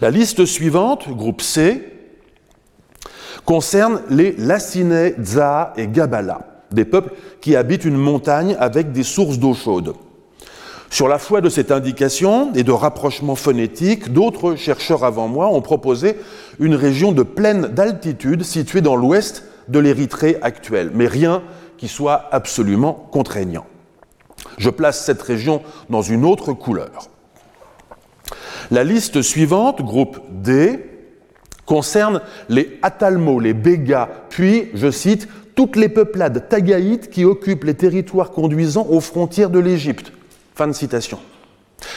La 0.00 0.10
liste 0.10 0.44
suivante, 0.44 1.08
groupe 1.10 1.42
C, 1.42 1.86
concerne 3.44 4.02
les 4.10 4.32
Lacinais, 4.38 5.14
Dza 5.20 5.72
et 5.76 5.86
Gabala, 5.86 6.59
des 6.72 6.84
peuples 6.84 7.12
qui 7.40 7.56
habitent 7.56 7.84
une 7.84 7.96
montagne 7.96 8.56
avec 8.58 8.92
des 8.92 9.02
sources 9.02 9.38
d'eau 9.38 9.54
chaude. 9.54 9.94
Sur 10.90 11.06
la 11.06 11.18
foi 11.18 11.40
de 11.40 11.48
cette 11.48 11.70
indication 11.70 12.52
et 12.54 12.64
de 12.64 12.72
rapprochement 12.72 13.36
phonétique, 13.36 14.12
d'autres 14.12 14.56
chercheurs 14.56 15.04
avant 15.04 15.28
moi 15.28 15.48
ont 15.48 15.62
proposé 15.62 16.16
une 16.58 16.74
région 16.74 17.12
de 17.12 17.22
plaine 17.22 17.68
d'altitude 17.68 18.42
située 18.42 18.80
dans 18.80 18.96
l'ouest 18.96 19.44
de 19.68 19.78
l'Érythrée 19.78 20.38
actuelle, 20.42 20.90
mais 20.92 21.06
rien 21.06 21.42
qui 21.78 21.86
soit 21.86 22.28
absolument 22.32 23.08
contraignant. 23.12 23.66
Je 24.58 24.68
place 24.68 25.04
cette 25.04 25.22
région 25.22 25.62
dans 25.90 26.02
une 26.02 26.24
autre 26.24 26.52
couleur. 26.52 27.08
La 28.72 28.84
liste 28.84 29.22
suivante, 29.22 29.82
groupe 29.82 30.20
D, 30.30 30.89
concerne 31.70 32.20
les 32.48 32.80
Atalmo, 32.82 33.38
les 33.38 33.54
Bégas, 33.54 34.08
puis, 34.28 34.70
je 34.74 34.90
cite, 34.90 35.28
toutes 35.54 35.76
les 35.76 35.88
peuplades 35.88 36.48
tagaïtes 36.48 37.10
qui 37.10 37.24
occupent 37.24 37.62
les 37.62 37.74
territoires 37.74 38.32
conduisant 38.32 38.88
aux 38.90 38.98
frontières 38.98 39.50
de 39.50 39.60
l'Égypte. 39.60 40.12
Fin 40.56 40.66
de 40.66 40.72
citation. 40.72 41.20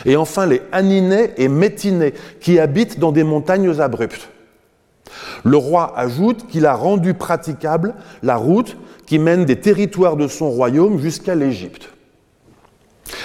Et 0.05 0.15
enfin 0.15 0.45
les 0.45 0.61
Aninais 0.71 1.33
et 1.37 1.47
Métinais 1.47 2.13
qui 2.39 2.59
habitent 2.59 2.99
dans 2.99 3.11
des 3.11 3.23
montagnes 3.23 3.79
abruptes. 3.79 4.29
Le 5.43 5.57
roi 5.57 5.97
ajoute 5.97 6.45
qu'il 6.45 6.67
a 6.67 6.75
rendu 6.75 7.15
praticable 7.15 7.95
la 8.21 8.35
route 8.35 8.77
qui 9.07 9.17
mène 9.17 9.43
des 9.43 9.59
territoires 9.59 10.17
de 10.17 10.27
son 10.27 10.51
royaume 10.51 10.99
jusqu'à 10.99 11.33
l'Égypte. 11.33 11.89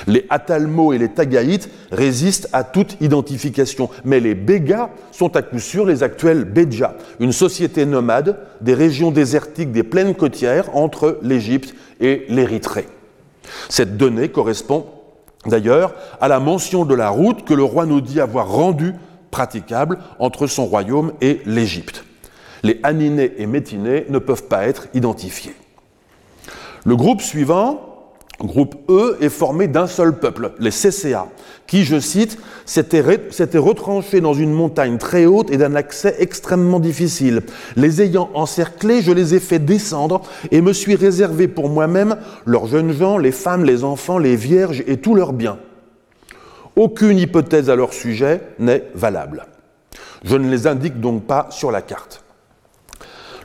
Les 0.06 0.26
Atalmo 0.30 0.92
et 0.92 0.98
les 0.98 1.08
Tagaïtes 1.08 1.68
résistent 1.90 2.48
à 2.52 2.64
toute 2.64 3.00
identification, 3.00 3.90
mais 4.04 4.20
les 4.20 4.34
Bégas 4.34 4.90
sont 5.12 5.36
à 5.36 5.42
coup 5.42 5.58
sûr 5.58 5.86
les 5.86 6.02
actuels 6.02 6.44
Béja, 6.44 6.96
une 7.20 7.32
société 7.32 7.86
nomade 7.86 8.38
des 8.60 8.74
régions 8.74 9.10
désertiques 9.10 9.72
des 9.72 9.82
plaines 9.82 10.14
côtières 10.14 10.74
entre 10.76 11.18
l'Égypte 11.22 11.74
et 12.00 12.24
l'Érythrée. 12.28 12.88
Cette 13.68 13.96
donnée 13.96 14.28
correspond 14.28 14.86
d'ailleurs 15.46 15.94
à 16.20 16.28
la 16.28 16.40
mention 16.40 16.84
de 16.84 16.94
la 16.94 17.10
route 17.10 17.44
que 17.44 17.54
le 17.54 17.64
roi 17.64 17.86
nous 17.86 18.00
dit 18.00 18.20
avoir 18.20 18.48
rendue 18.48 18.94
praticable 19.30 19.98
entre 20.18 20.46
son 20.46 20.66
royaume 20.66 21.12
et 21.20 21.40
l'Égypte. 21.46 22.04
Les 22.62 22.80
Aninés 22.82 23.34
et 23.38 23.46
Métinés 23.46 24.06
ne 24.08 24.18
peuvent 24.18 24.44
pas 24.44 24.66
être 24.66 24.88
identifiés. 24.94 25.54
Le 26.84 26.96
groupe 26.96 27.20
suivant 27.20 27.87
groupe 28.46 28.76
E 28.88 29.16
est 29.20 29.28
formé 29.28 29.66
d'un 29.66 29.86
seul 29.86 30.18
peuple, 30.18 30.52
les 30.58 30.70
CCA, 30.70 31.26
qui, 31.66 31.84
je 31.84 31.98
cite, 31.98 32.38
s'était 32.64 33.00
retranché 33.58 34.20
dans 34.20 34.34
une 34.34 34.52
montagne 34.52 34.98
très 34.98 35.26
haute 35.26 35.50
et 35.50 35.56
d'un 35.56 35.74
accès 35.74 36.14
extrêmement 36.18 36.80
difficile. 36.80 37.42
Les 37.76 38.00
ayant 38.02 38.30
encerclés, 38.34 39.02
je 39.02 39.12
les 39.12 39.34
ai 39.34 39.40
fait 39.40 39.58
descendre 39.58 40.22
et 40.50 40.60
me 40.60 40.72
suis 40.72 40.94
réservé 40.94 41.48
pour 41.48 41.68
moi-même 41.68 42.16
leurs 42.46 42.66
jeunes 42.66 42.92
gens, 42.92 43.18
les 43.18 43.32
femmes, 43.32 43.64
les 43.64 43.82
enfants, 43.82 44.18
les 44.18 44.36
vierges 44.36 44.84
et 44.86 44.98
tous 44.98 45.14
leurs 45.14 45.32
biens. 45.32 45.58
Aucune 46.76 47.18
hypothèse 47.18 47.70
à 47.70 47.76
leur 47.76 47.92
sujet 47.92 48.40
n'est 48.60 48.84
valable. 48.94 49.46
Je 50.24 50.36
ne 50.36 50.48
les 50.48 50.66
indique 50.66 51.00
donc 51.00 51.24
pas 51.24 51.48
sur 51.50 51.72
la 51.72 51.82
carte. 51.82 52.22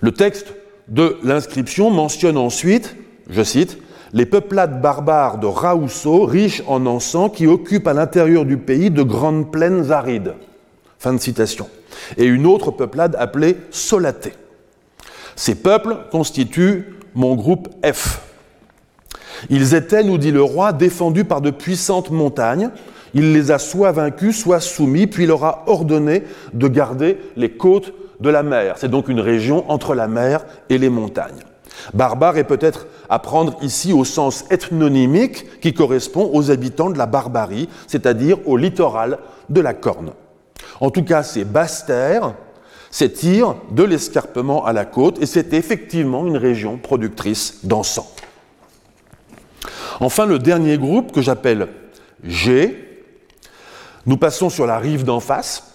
Le 0.02 0.12
texte 0.12 0.54
de 0.88 1.18
l'inscription 1.24 1.90
mentionne 1.90 2.38
ensuite, 2.38 2.96
je 3.30 3.42
cite, 3.42 3.78
les 4.14 4.28
peuplades 4.28 4.80
barbares 4.80 5.40
de 5.40 5.48
Raousso, 5.48 6.26
riches 6.26 6.64
en 6.68 6.86
encens, 6.86 7.32
qui 7.34 7.48
occupent 7.48 7.88
à 7.88 7.94
l'intérieur 7.94 8.46
du 8.46 8.58
pays 8.58 8.92
de 8.92 9.02
grandes 9.02 9.52
plaines 9.52 9.92
arides. 9.92 10.36
Fin 11.00 11.14
de 11.14 11.20
citation. 11.20 11.68
Et 12.18 12.26
une 12.26 12.46
autre 12.46 12.72
peuplade 12.72 13.16
appelée 13.18 13.58
Solaté. 13.72 14.34
Ces 15.36 15.56
peuples 15.56 15.98
constituent 16.12 16.96
mon 17.16 17.36
groupe 17.36 17.70
F. 17.84 18.22
Ils 19.50 19.74
étaient, 19.74 20.04
nous 20.04 20.20
dit 20.20 20.32
le 20.32 20.44
roi, 20.44 20.74
défendus 20.74 21.26
par 21.26 21.42
de 21.42 21.50
puissantes 21.50 22.12
montagnes. 22.12 22.70
Il 23.16 23.34
les 23.34 23.52
a 23.52 23.58
soit 23.58 23.92
vaincus, 23.92 24.40
soit 24.40 24.60
soumis, 24.60 25.08
puis 25.08 25.26
leur 25.26 25.44
a 25.44 25.64
ordonné 25.66 26.24
de 26.54 26.68
garder 26.68 27.18
les 27.36 27.50
côtes 27.50 27.94
de 28.20 28.30
la 28.30 28.44
mer. 28.44 28.76
C'est 28.78 28.90
donc 28.90 29.10
une 29.10 29.20
région 29.20 29.70
entre 29.70 29.96
la 29.96 30.08
mer 30.08 30.46
et 30.70 30.78
les 30.78 30.90
montagnes. 30.90 31.44
Barbare 31.94 32.38
est 32.38 32.44
peut-être 32.44 32.88
à 33.14 33.20
prendre 33.20 33.56
ici 33.62 33.94
au 33.94 34.06
sens 34.06 34.44
ethnonymique 34.50 35.60
qui 35.60 35.72
correspond 35.72 36.32
aux 36.34 36.50
habitants 36.50 36.90
de 36.90 36.98
la 36.98 37.06
barbarie, 37.06 37.70
c'est-à-dire 37.86 38.40
au 38.48 38.58
littoral 38.58 39.20
de 39.50 39.62
la 39.62 39.76
Corne. 39.76 40.14
En 40.80 40.90
tout 40.90 41.04
cas, 41.04 41.22
ces 41.22 41.46
basses 41.46 41.86
terres 41.86 42.34
s'étirent 42.90 43.54
de 43.70 43.84
l'escarpement 43.84 44.66
à 44.66 44.74
la 44.74 44.86
côte 44.86 45.22
et 45.22 45.28
c'est 45.28 45.54
effectivement 45.54 46.26
une 46.26 46.38
région 46.38 46.80
productrice 46.80 47.60
d'encens. 47.64 48.16
Enfin, 50.00 50.26
le 50.26 50.40
dernier 50.40 50.80
groupe 50.80 51.12
que 51.12 51.22
j'appelle 51.22 51.68
G, 52.24 53.06
nous 54.08 54.18
passons 54.18 54.50
sur 54.50 54.66
la 54.66 54.80
rive 54.80 55.04
d'en 55.04 55.20
face, 55.20 55.73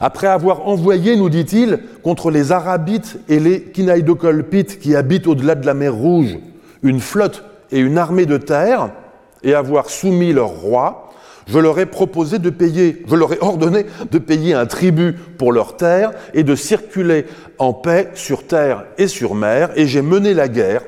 après 0.00 0.26
avoir 0.26 0.68
envoyé, 0.68 1.16
nous 1.16 1.28
dit-il, 1.28 1.80
contre 2.02 2.30
les 2.30 2.52
Arabites 2.52 3.18
et 3.28 3.40
les 3.40 3.62
Kinaïdokolpites 3.62 4.78
qui 4.78 4.96
habitent 4.96 5.26
au-delà 5.26 5.54
de 5.54 5.66
la 5.66 5.74
mer 5.74 5.94
Rouge, 5.94 6.38
une 6.82 7.00
flotte 7.00 7.44
et 7.70 7.78
une 7.78 7.98
armée 7.98 8.26
de 8.26 8.36
terre, 8.36 8.90
et 9.42 9.54
avoir 9.54 9.90
soumis 9.90 10.32
leur 10.32 10.48
roi, 10.48 11.10
je 11.48 11.58
leur 11.58 11.78
ai 11.80 11.86
proposé 11.86 12.38
de 12.38 12.50
payer, 12.50 13.02
je 13.08 13.16
leur 13.16 13.32
ai 13.32 13.38
ordonné 13.40 13.86
de 14.10 14.18
payer 14.18 14.54
un 14.54 14.66
tribut 14.66 15.14
pour 15.38 15.52
leur 15.52 15.76
terre 15.76 16.12
et 16.34 16.44
de 16.44 16.54
circuler 16.54 17.26
en 17.58 17.72
paix 17.72 18.10
sur 18.14 18.46
terre 18.46 18.84
et 18.98 19.08
sur 19.08 19.34
mer, 19.34 19.70
et 19.74 19.86
j'ai 19.86 20.02
mené 20.02 20.34
la 20.34 20.48
guerre 20.48 20.82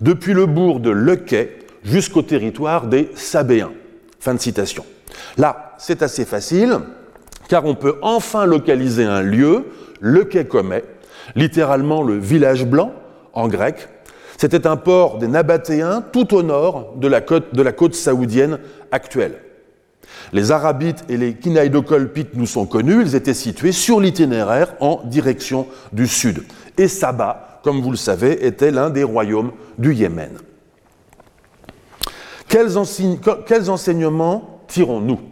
depuis 0.00 0.32
le 0.32 0.46
bourg 0.46 0.80
de 0.80 0.90
Lequet 0.90 1.58
jusqu'au 1.84 2.22
territoire 2.22 2.86
des 2.86 3.10
Sabéens. 3.14 3.72
Fin 4.18 4.34
de 4.34 4.40
citation. 4.40 4.84
Là, 5.36 5.74
c'est 5.78 6.02
assez 6.02 6.24
facile 6.24 6.78
car 7.52 7.66
on 7.66 7.74
peut 7.74 7.96
enfin 8.00 8.46
localiser 8.46 9.04
un 9.04 9.20
lieu, 9.20 9.66
le 10.00 10.24
quai 10.24 10.48
littéralement 11.36 12.02
le 12.02 12.16
village 12.16 12.64
blanc 12.64 12.94
en 13.34 13.46
grec. 13.46 13.90
C'était 14.38 14.66
un 14.66 14.78
port 14.78 15.18
des 15.18 15.28
Nabatéens 15.28 16.02
tout 16.14 16.34
au 16.34 16.42
nord 16.42 16.94
de 16.96 17.06
la 17.08 17.20
côte, 17.20 17.54
de 17.54 17.60
la 17.60 17.72
côte 17.72 17.94
saoudienne 17.94 18.58
actuelle. 18.90 19.34
Les 20.32 20.50
Arabites 20.50 21.04
et 21.10 21.18
les 21.18 21.34
Kinaïdokolpites 21.34 22.36
nous 22.36 22.46
sont 22.46 22.64
connus, 22.64 23.02
ils 23.02 23.14
étaient 23.16 23.34
situés 23.34 23.72
sur 23.72 24.00
l'itinéraire 24.00 24.72
en 24.80 25.02
direction 25.04 25.66
du 25.92 26.06
sud. 26.06 26.44
Et 26.78 26.88
Saba, 26.88 27.60
comme 27.62 27.82
vous 27.82 27.90
le 27.90 27.98
savez, 27.98 28.46
était 28.46 28.70
l'un 28.70 28.88
des 28.88 29.04
royaumes 29.04 29.52
du 29.76 29.92
Yémen. 29.92 30.38
Quels, 32.48 32.78
enseignements 33.68 34.62
tirons-nous? 34.68 35.31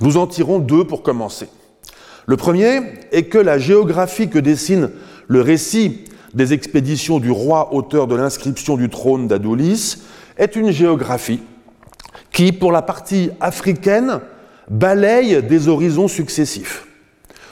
Nous 0.00 0.16
en 0.16 0.26
tirons 0.26 0.58
deux 0.58 0.84
pour 0.84 1.02
commencer. 1.02 1.48
Le 2.26 2.36
premier 2.36 2.80
est 3.12 3.24
que 3.24 3.38
la 3.38 3.58
géographie 3.58 4.28
que 4.28 4.38
dessine 4.38 4.90
le 5.28 5.40
récit 5.40 6.04
des 6.34 6.52
expéditions 6.52 7.18
du 7.18 7.30
roi 7.30 7.72
auteur 7.72 8.06
de 8.06 8.16
l'inscription 8.16 8.76
du 8.76 8.88
trône 8.88 9.28
d'Adolis 9.28 10.02
est 10.36 10.56
une 10.56 10.70
géographie 10.70 11.40
qui, 12.32 12.52
pour 12.52 12.72
la 12.72 12.82
partie 12.82 13.30
africaine, 13.40 14.20
balaye 14.68 15.42
des 15.42 15.68
horizons 15.68 16.08
successifs. 16.08 16.86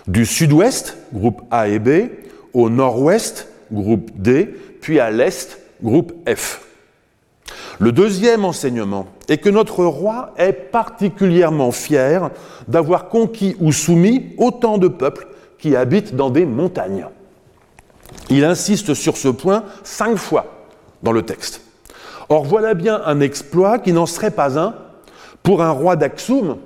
Du 0.07 0.27
sud-ouest, 0.27 0.99
groupe 1.15 1.43
A 1.51 1.69
et 1.69 1.79
B, 1.79 2.11
au 2.53 2.69
nord-ouest, 2.69 3.49
groupe 3.73 4.11
D, 4.17 4.55
puis 4.81 5.01
à 5.01 5.11
l'est, 5.11 5.59
groupe 5.83 6.13
F. 6.29 6.64
Le 7.81 7.91
deuxième 7.91 8.45
enseignement 8.45 9.07
est 9.29 9.39
que 9.39 9.49
notre 9.49 9.85
roi 9.85 10.33
est 10.37 10.53
particulièrement 10.53 11.73
fier 11.73 12.31
d'avoir 12.69 13.09
conquis 13.09 13.57
ou 13.61 13.73
soumis 13.73 14.35
autant 14.39 14.79
de 14.79 14.89
peuples 14.89 15.27
qui 15.59 15.75
habitent 15.75 16.15
dans 16.15 16.31
des 16.31 16.47
montagnes. 16.47 17.07
Il 18.31 18.45
insiste 18.45 18.95
sur 18.95 19.17
ce 19.17 19.29
point 19.29 19.65
cinq 19.83 20.17
fois 20.17 20.47
dans 21.03 21.13
le 21.13 21.23
texte. 21.23 21.63
Or 22.29 22.45
voilà 22.45 22.75
bien 22.75 23.03
un 23.05 23.21
exploit 23.21 23.79
qui 23.79 23.93
n'en 23.93 24.07
serait 24.07 24.31
pas 24.31 24.59
un 24.59 24.75
pour 25.43 25.63
un 25.63 25.71
roi 25.71 25.97
d'Aksum 25.97 26.57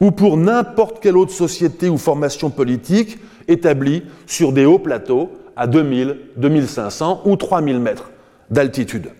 ou 0.00 0.10
pour 0.10 0.36
n'importe 0.36 1.00
quelle 1.00 1.16
autre 1.16 1.32
société 1.32 1.88
ou 1.88 1.96
formation 1.96 2.50
politique 2.50 3.18
établie 3.48 4.02
sur 4.26 4.52
des 4.52 4.66
hauts 4.66 4.78
plateaux 4.78 5.30
à 5.56 5.66
2000, 5.66 6.18
2500 6.36 7.22
ou 7.24 7.36
3000 7.36 7.80
mètres 7.80 8.10
d'altitude. 8.50 9.10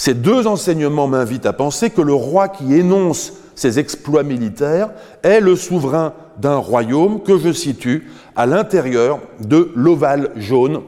Ces 0.00 0.14
deux 0.14 0.46
enseignements 0.46 1.08
m'invitent 1.08 1.44
à 1.44 1.52
penser 1.52 1.90
que 1.90 2.00
le 2.00 2.14
roi 2.14 2.48
qui 2.48 2.74
énonce 2.74 3.34
ses 3.54 3.78
exploits 3.78 4.22
militaires 4.22 4.88
est 5.22 5.40
le 5.40 5.56
souverain 5.56 6.14
d'un 6.38 6.56
royaume 6.56 7.22
que 7.22 7.36
je 7.36 7.52
situe 7.52 8.10
à 8.34 8.46
l'intérieur 8.46 9.18
de 9.40 9.70
l'ovale 9.74 10.30
jaune 10.36 10.80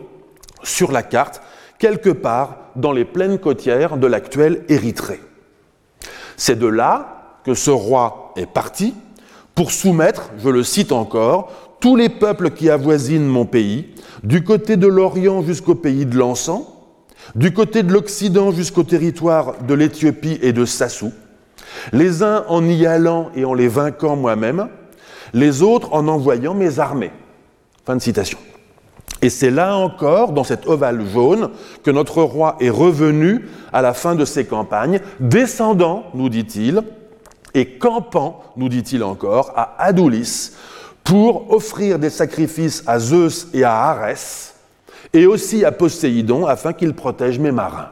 sur 0.62 0.92
la 0.92 1.02
carte, 1.02 1.42
quelque 1.78 2.08
part 2.08 2.56
dans 2.74 2.92
les 2.92 3.04
plaines 3.04 3.38
côtières 3.38 3.98
de 3.98 4.06
l'actuelle 4.06 4.64
Érythrée. 4.70 5.20
C'est 6.38 6.58
de 6.58 6.66
là 6.66 7.36
que 7.44 7.52
ce 7.52 7.70
roi 7.70 8.32
est 8.36 8.50
parti 8.50 8.94
pour 9.54 9.72
soumettre, 9.72 10.30
je 10.38 10.48
le 10.48 10.62
cite 10.62 10.90
encore, 10.90 11.52
tous 11.80 11.96
les 11.96 12.08
peuples 12.08 12.48
qui 12.48 12.70
avoisinent 12.70 13.26
mon 13.26 13.44
pays, 13.44 13.88
du 14.24 14.42
côté 14.42 14.78
de 14.78 14.86
l'Orient 14.86 15.42
jusqu'au 15.42 15.74
pays 15.74 16.06
de 16.06 16.16
l'encens, 16.16 16.64
du 17.34 17.52
côté 17.52 17.82
de 17.82 17.92
l'Occident 17.92 18.52
jusqu'au 18.52 18.82
territoire 18.82 19.62
de 19.62 19.74
l'Éthiopie 19.74 20.38
et 20.42 20.52
de 20.52 20.64
Sassou, 20.64 21.12
les 21.92 22.22
uns 22.22 22.44
en 22.48 22.64
y 22.64 22.86
allant 22.86 23.30
et 23.34 23.44
en 23.44 23.54
les 23.54 23.68
vainquant 23.68 24.16
moi-même, 24.16 24.68
les 25.32 25.62
autres 25.62 25.92
en 25.92 26.08
envoyant 26.08 26.54
mes 26.54 26.78
armées. 26.78 27.12
Fin 27.84 27.96
de 27.96 28.02
citation. 28.02 28.38
Et 29.22 29.30
c'est 29.30 29.50
là 29.50 29.76
encore, 29.76 30.32
dans 30.32 30.44
cet 30.44 30.66
ovale 30.66 31.06
jaune, 31.06 31.50
que 31.84 31.90
notre 31.90 32.22
roi 32.22 32.56
est 32.60 32.70
revenu 32.70 33.48
à 33.72 33.80
la 33.80 33.94
fin 33.94 34.14
de 34.14 34.24
ses 34.24 34.44
campagnes, 34.44 35.00
descendant, 35.20 36.04
nous 36.14 36.28
dit-il, 36.28 36.82
et 37.54 37.78
campant, 37.78 38.42
nous 38.56 38.68
dit-il 38.68 39.04
encore, 39.04 39.52
à 39.54 39.76
Adoulis, 39.78 40.52
pour 41.04 41.52
offrir 41.52 41.98
des 41.98 42.10
sacrifices 42.10 42.82
à 42.86 42.98
Zeus 42.98 43.48
et 43.54 43.64
à 43.64 43.76
Arès, 43.76 44.51
et 45.12 45.26
aussi 45.26 45.64
à 45.64 45.72
Poséidon, 45.72 46.46
afin 46.46 46.72
qu'il 46.72 46.94
protège 46.94 47.38
mes 47.38 47.52
marins. 47.52 47.90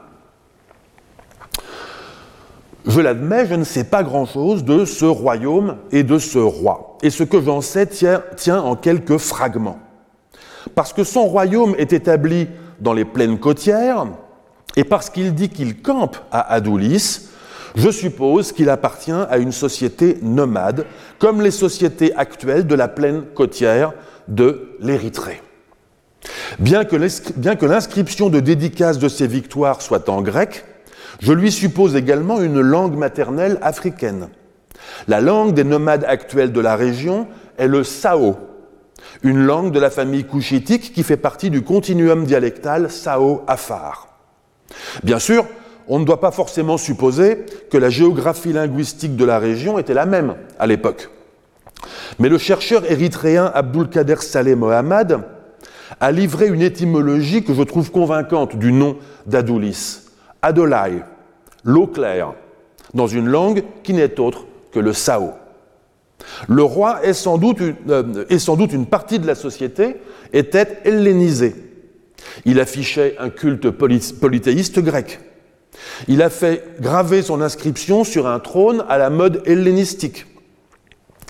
Je 2.85 2.99
l'admets, 2.99 3.45
je 3.45 3.53
ne 3.53 3.63
sais 3.63 3.83
pas 3.83 4.01
grand-chose 4.01 4.63
de 4.63 4.85
ce 4.85 5.05
royaume 5.05 5.77
et 5.91 6.03
de 6.03 6.17
ce 6.17 6.39
roi. 6.39 6.97
Et 7.03 7.11
ce 7.11 7.23
que 7.23 7.39
j'en 7.39 7.61
sais 7.61 7.85
tient, 7.85 8.61
en 8.61 8.75
quelques 8.75 9.17
fragments. 9.17 9.79
Parce 10.73 10.93
que 10.93 11.03
son 11.03 11.25
royaume 11.25 11.75
est 11.77 11.93
établi 11.93 12.47
dans 12.79 12.93
les 12.93 13.05
plaines 13.05 13.39
côtières, 13.39 14.07
et 14.75 14.83
parce 14.83 15.09
qu'il 15.09 15.35
dit 15.35 15.49
qu'il 15.49 15.81
campe 15.81 16.17
à 16.31 16.53
Adoulis, 16.53 17.29
je 17.75 17.89
suppose 17.89 18.51
qu'il 18.51 18.69
appartient 18.69 19.11
à 19.11 19.37
une 19.37 19.51
société 19.51 20.17
nomade, 20.21 20.85
comme 21.19 21.41
les 21.41 21.51
sociétés 21.51 22.15
actuelles 22.15 22.65
de 22.65 22.75
la 22.75 22.87
plaine 22.87 23.23
côtière 23.35 23.93
de 24.27 24.75
l'Érythrée. 24.79 25.41
Bien 26.59 26.85
que 26.85 27.65
l'inscription 27.65 28.29
de 28.29 28.39
dédicace 28.39 28.99
de 28.99 29.09
ses 29.09 29.27
victoires 29.27 29.81
soit 29.81 30.09
en 30.09 30.21
grec, 30.21 30.65
je 31.19 31.33
lui 31.33 31.51
suppose 31.51 31.95
également 31.95 32.41
une 32.41 32.61
langue 32.61 32.95
maternelle 32.95 33.57
africaine. 33.61 34.29
La 35.07 35.21
langue 35.21 35.53
des 35.53 35.63
nomades 35.63 36.05
actuels 36.07 36.51
de 36.51 36.61
la 36.61 36.75
région 36.75 37.27
est 37.57 37.67
le 37.67 37.83
Sao, 37.83 38.37
une 39.23 39.43
langue 39.43 39.71
de 39.71 39.79
la 39.79 39.89
famille 39.89 40.23
couchitique 40.23 40.93
qui 40.93 41.03
fait 41.03 41.17
partie 41.17 41.49
du 41.49 41.63
continuum 41.63 42.25
dialectal 42.25 42.89
Sao-Afar. 42.89 44.07
Bien 45.03 45.19
sûr, 45.19 45.45
on 45.87 45.99
ne 45.99 46.05
doit 46.05 46.19
pas 46.19 46.31
forcément 46.31 46.77
supposer 46.77 47.45
que 47.69 47.77
la 47.77 47.89
géographie 47.89 48.53
linguistique 48.53 49.15
de 49.15 49.25
la 49.25 49.39
région 49.39 49.77
était 49.79 49.93
la 49.93 50.05
même 50.05 50.35
à 50.59 50.67
l'époque. 50.67 51.09
Mais 52.19 52.29
le 52.29 52.37
chercheur 52.37 52.89
érythréen 52.89 53.51
Abdulkader 53.53 54.17
Saleh 54.17 54.55
Mohammad 54.55 55.23
a 55.99 56.11
livré 56.11 56.47
une 56.47 56.61
étymologie 56.61 57.43
que 57.43 57.53
je 57.53 57.63
trouve 57.63 57.91
convaincante 57.91 58.55
du 58.55 58.71
nom 58.71 58.97
d'Adoulis. 59.25 59.99
Adolai, 60.41 61.03
l'eau 61.63 61.87
claire, 61.87 62.33
dans 62.93 63.07
une 63.07 63.27
langue 63.27 63.63
qui 63.83 63.93
n'est 63.93 64.19
autre 64.19 64.45
que 64.71 64.79
le 64.79 64.93
Sao. 64.93 65.33
Le 66.47 66.63
roi 66.63 67.03
est 67.03 67.13
sans, 67.13 67.37
doute 67.37 67.59
une, 67.59 67.75
euh, 67.89 68.39
sans 68.39 68.55
doute 68.55 68.73
une 68.73 68.85
partie 68.85 69.19
de 69.19 69.27
la 69.27 69.35
société 69.35 69.97
était 70.33 70.79
hellénisée. 70.85 71.55
Il 72.45 72.59
affichait 72.59 73.15
un 73.19 73.29
culte 73.29 73.69
polythéiste 73.69 74.79
grec. 74.79 75.19
Il 76.07 76.21
a 76.21 76.29
fait 76.29 76.63
graver 76.79 77.21
son 77.21 77.41
inscription 77.41 78.03
sur 78.03 78.27
un 78.27 78.39
trône 78.39 78.85
à 78.87 78.97
la 78.97 79.09
mode 79.09 79.41
hellénistique. 79.45 80.27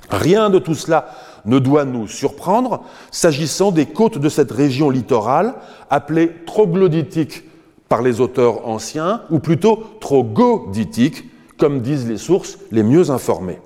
Rien 0.10 0.50
de 0.50 0.60
tout 0.60 0.76
cela 0.76 1.10
ne 1.45 1.60
doit 1.60 1.86
nous 1.86 2.08
surprendre 2.08 2.84
s'agissant 3.12 3.71
des 3.71 3.86
côtes 3.86 4.17
de 4.17 4.30
cette 4.30 4.51
région 4.51 4.89
littorale 4.89 5.56
appelée 5.89 6.32
troglodytique 6.45 7.43
par 7.89 8.01
les 8.01 8.21
auteurs 8.21 8.67
anciens, 8.67 9.23
ou 9.30 9.39
plutôt 9.39 9.84
trogoditique, 9.99 11.25
comme 11.58 11.82
disent 11.82 12.08
les 12.08 12.17
sources 12.17 12.58
les 12.71 12.84
mieux 12.84 13.10
informées. 13.10 13.60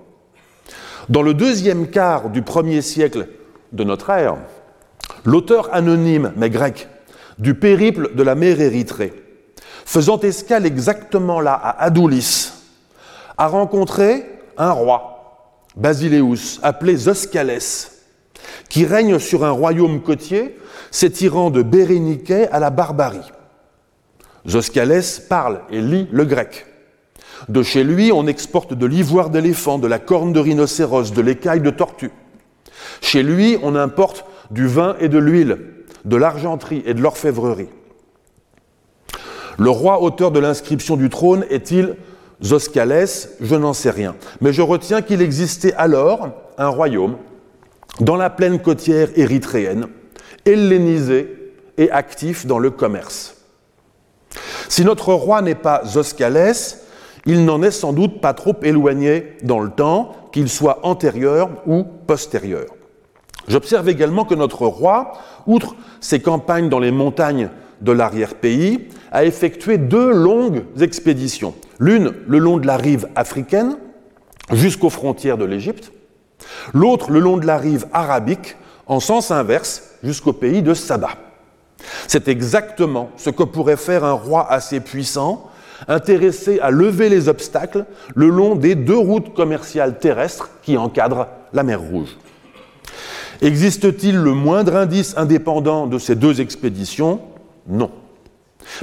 Dans 1.09 1.21
le 1.21 1.35
deuxième 1.35 1.88
quart 1.91 2.31
du 2.31 2.41
premier 2.41 2.81
siècle 2.81 3.27
de 3.71 3.83
notre 3.83 4.09
ère, 4.09 4.38
l'auteur 5.23 5.73
anonyme, 5.73 6.33
mais 6.35 6.49
grec, 6.49 6.88
du 7.38 7.53
périple 7.53 8.15
de 8.15 8.23
la 8.23 8.33
mer 8.33 8.59
Érythrée, 8.59 9.13
faisant 9.85 10.19
escale 10.19 10.65
exactement 10.65 11.39
là, 11.39 11.53
à 11.53 11.83
Adoulis, 11.83 12.51
a 13.38 13.47
rencontré 13.47 14.25
un 14.57 14.71
roi, 14.71 15.14
Basileus, 15.75 16.59
appelé 16.63 16.95
Zoscalès, 16.95 18.03
qui 18.69 18.85
règne 18.85 19.19
sur 19.19 19.43
un 19.43 19.51
royaume 19.51 20.01
côtier 20.01 20.57
s'étirant 20.91 21.49
de 21.49 21.61
Bérénique 21.61 22.31
à 22.31 22.59
la 22.59 22.69
barbarie. 22.69 23.31
Zoscalès 24.47 25.19
parle 25.19 25.61
et 25.69 25.81
lit 25.81 26.07
le 26.11 26.25
grec. 26.25 26.65
De 27.49 27.63
chez 27.63 27.83
lui, 27.83 28.11
on 28.11 28.27
exporte 28.27 28.73
de 28.73 28.85
l'ivoire 28.85 29.29
d'éléphant, 29.29 29.77
de 29.77 29.88
la 29.88 29.99
corne 29.99 30.33
de 30.33 30.39
rhinocéros, 30.39 31.11
de 31.11 31.21
l'écaille 31.21 31.61
de 31.61 31.69
tortue. 31.69 32.11
Chez 33.01 33.23
lui, 33.23 33.57
on 33.61 33.75
importe 33.75 34.25
du 34.51 34.67
vin 34.67 34.95
et 34.99 35.09
de 35.09 35.17
l'huile, 35.17 35.57
de 36.05 36.15
l'argenterie 36.15 36.83
et 36.85 36.93
de 36.93 37.01
l'orfèvrerie. 37.01 37.69
Le 39.57 39.69
roi 39.69 40.01
auteur 40.01 40.31
de 40.31 40.39
l'inscription 40.39 40.95
du 40.97 41.09
trône 41.09 41.45
est-il 41.49 41.95
Zoscalès 42.43 43.36
Je 43.39 43.56
n'en 43.56 43.74
sais 43.74 43.89
rien. 43.89 44.15
Mais 44.41 44.54
je 44.54 44.62
retiens 44.62 45.02
qu'il 45.02 45.21
existait 45.21 45.74
alors 45.76 46.30
un 46.58 46.67
royaume 46.67 47.17
dans 48.00 48.15
la 48.15 48.30
plaine 48.30 48.60
côtière 48.60 49.10
érythréenne, 49.15 49.88
hellénisé 50.45 51.54
et 51.78 51.89
actif 51.91 52.45
dans 52.45 52.60
le 52.60 52.71
commerce. 52.71 53.36
Si 54.67 54.84
notre 54.84 55.13
roi 55.13 55.41
n'est 55.41 55.56
pas 55.56 55.84
Zoscalès, 55.86 56.86
il 57.26 57.45
n'en 57.45 57.62
est 57.63 57.71
sans 57.71 57.93
doute 57.93 58.21
pas 58.21 58.34
trop 58.34 58.56
éloigné 58.62 59.38
dans 59.43 59.60
le 59.60 59.69
temps, 59.69 60.13
qu'il 60.32 60.50
soit 60.50 60.86
antérieur 60.86 61.50
ou 61.65 61.84
postérieur. 61.84 62.65
J'observe 63.48 63.88
également 63.89 64.26
que 64.26 64.36
notre 64.36 64.65
roi, 64.65 65.13
outre 65.48 65.76
ses 66.02 66.19
campagnes 66.19 66.69
dans 66.69 66.80
les 66.80 66.91
montagnes 66.91 67.50
de 67.82 67.91
l'arrière-pays, 67.91 68.89
a 69.12 69.24
effectué 69.24 69.78
deux 69.78 70.12
longues 70.12 70.63
expéditions. 70.82 71.54
L'une 71.79 72.13
le 72.27 72.38
long 72.38 72.57
de 72.57 72.67
la 72.67 72.77
rive 72.77 73.07
africaine, 73.15 73.77
jusqu'aux 74.51 74.89
frontières 74.89 75.38
de 75.38 75.45
l'Égypte, 75.45 75.91
l'autre 76.73 77.11
le 77.11 77.19
long 77.19 77.38
de 77.38 77.45
la 77.45 77.57
rive 77.57 77.88
arabique, 77.93 78.55
en 78.88 78.99
sens 78.99 79.31
inverse, 79.31 79.83
jusqu'au 80.03 80.33
pays 80.33 80.61
de 80.61 80.73
Saba. 80.73 81.09
C'est 82.07 82.27
exactement 82.27 83.09
ce 83.17 83.29
que 83.29 83.43
pourrait 83.43 83.77
faire 83.77 84.03
un 84.03 84.13
roi 84.13 84.49
assez 84.49 84.79
puissant, 84.79 85.49
intéressé 85.88 86.59
à 86.59 86.71
lever 86.71 87.09
les 87.09 87.27
obstacles 87.27 87.85
le 88.15 88.29
long 88.29 88.55
des 88.55 88.75
deux 88.75 88.97
routes 88.97 89.33
commerciales 89.33 89.99
terrestres 89.99 90.51
qui 90.61 90.77
encadrent 90.77 91.27
la 91.53 91.63
mer 91.63 91.81
Rouge. 91.81 92.17
Existe-t-il 93.41 94.15
le 94.15 94.31
moindre 94.31 94.75
indice 94.75 95.15
indépendant 95.17 95.88
de 95.88 95.99
ces 95.99 96.15
deux 96.15 96.39
expéditions? 96.39 97.19
Non. 97.67 97.91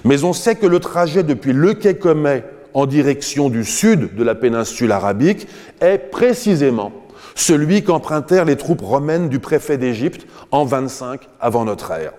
Mais 0.05 0.25
on 0.25 0.33
sait 0.33 0.57
que 0.57 0.67
le 0.67 0.79
trajet 0.79 1.23
depuis 1.23 1.53
Le 1.53 1.75
Quai 1.75 1.97
Comet 1.97 2.45
en 2.75 2.87
direction 2.87 3.49
du 3.49 3.65
sud 3.65 4.15
de 4.15 4.25
la 4.25 4.35
péninsule 4.35 4.93
arabique 4.93 5.47
est 5.81 5.99
précisément 5.99 6.93
celui 7.35 7.83
qu'empruntèrent 7.83 8.45
les 8.45 8.57
troupes 8.57 8.83
romaines 8.83 9.29
du 9.29 9.39
préfet 9.39 9.79
d'Égypte 9.79 10.27
en 10.51 10.65
25 10.65 11.21
avant 11.41 11.65
notre 11.65 11.91
ère. 11.93 12.13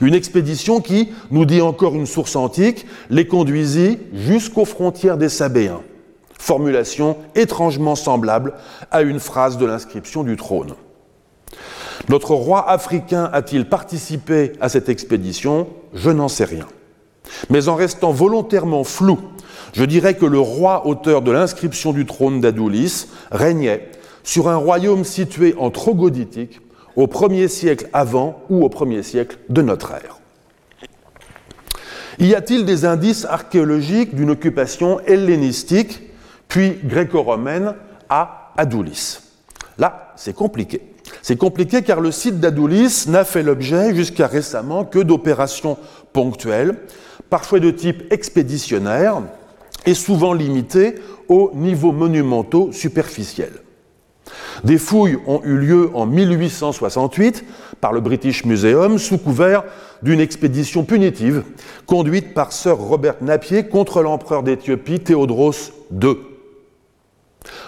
Une 0.00 0.14
expédition 0.14 0.80
qui, 0.80 1.12
nous 1.30 1.44
dit 1.44 1.60
encore 1.60 1.94
une 1.94 2.06
source 2.06 2.36
antique, 2.36 2.86
les 3.08 3.26
conduisit 3.26 3.98
jusqu'aux 4.12 4.64
frontières 4.64 5.16
des 5.16 5.28
Sabéens. 5.28 5.82
Formulation 6.38 7.16
étrangement 7.34 7.94
semblable 7.94 8.54
à 8.90 9.02
une 9.02 9.20
phrase 9.20 9.58
de 9.58 9.66
l'inscription 9.66 10.24
du 10.24 10.36
trône. 10.36 10.74
Notre 12.08 12.34
roi 12.34 12.68
africain 12.68 13.28
a-t-il 13.32 13.68
participé 13.68 14.52
à 14.60 14.68
cette 14.68 14.88
expédition? 14.88 15.68
Je 15.92 16.10
n'en 16.10 16.28
sais 16.28 16.44
rien. 16.44 16.66
Mais 17.50 17.68
en 17.68 17.74
restant 17.74 18.10
volontairement 18.10 18.84
flou, 18.84 19.18
je 19.72 19.84
dirais 19.84 20.14
que 20.14 20.26
le 20.26 20.38
roi 20.38 20.86
auteur 20.86 21.22
de 21.22 21.30
l'inscription 21.30 21.92
du 21.92 22.06
trône 22.06 22.40
d'Adoulis 22.40 23.06
régnait 23.30 23.90
sur 24.22 24.48
un 24.48 24.56
royaume 24.56 25.04
situé 25.04 25.54
en 25.58 25.70
trogoditique 25.70 26.60
au 26.96 27.06
1er 27.06 27.48
siècle 27.48 27.88
avant 27.92 28.42
ou 28.50 28.64
au 28.64 28.68
1er 28.68 29.02
siècle 29.02 29.38
de 29.48 29.62
notre 29.62 29.92
ère. 29.92 30.18
Y 32.18 32.34
a-t-il 32.34 32.64
des 32.66 32.84
indices 32.84 33.24
archéologiques 33.24 34.14
d'une 34.14 34.30
occupation 34.30 35.00
hellénistique 35.00 36.02
puis 36.48 36.76
gréco-romaine 36.84 37.74
à 38.08 38.52
Adoulis 38.56 39.20
Là, 39.78 40.12
c'est 40.16 40.34
compliqué. 40.34 40.82
C'est 41.22 41.36
compliqué 41.36 41.82
car 41.82 42.00
le 42.00 42.12
site 42.12 42.40
d'Adoulis 42.40 43.04
n'a 43.08 43.24
fait 43.24 43.42
l'objet 43.42 43.94
jusqu'à 43.94 44.26
récemment 44.26 44.84
que 44.84 44.98
d'opérations 44.98 45.78
ponctuelles, 46.12 46.76
parfois 47.30 47.60
de 47.60 47.70
type 47.70 48.12
expéditionnaire 48.12 49.22
et 49.86 49.94
souvent 49.94 50.32
limitées 50.32 50.96
aux 51.28 51.50
niveaux 51.54 51.92
monumentaux 51.92 52.70
superficiels. 52.72 53.62
Des 54.64 54.78
fouilles 54.78 55.18
ont 55.26 55.40
eu 55.44 55.56
lieu 55.56 55.90
en 55.94 56.06
1868 56.06 57.44
par 57.80 57.92
le 57.92 58.00
British 58.00 58.44
Museum 58.44 58.98
sous 58.98 59.18
couvert 59.18 59.64
d'une 60.02 60.20
expédition 60.20 60.84
punitive 60.84 61.44
conduite 61.86 62.34
par 62.34 62.52
Sir 62.52 62.76
Robert 62.76 63.16
Napier 63.20 63.66
contre 63.66 64.02
l'empereur 64.02 64.42
d'Éthiopie 64.42 65.00
Théodros 65.00 65.52
II. 65.90 66.16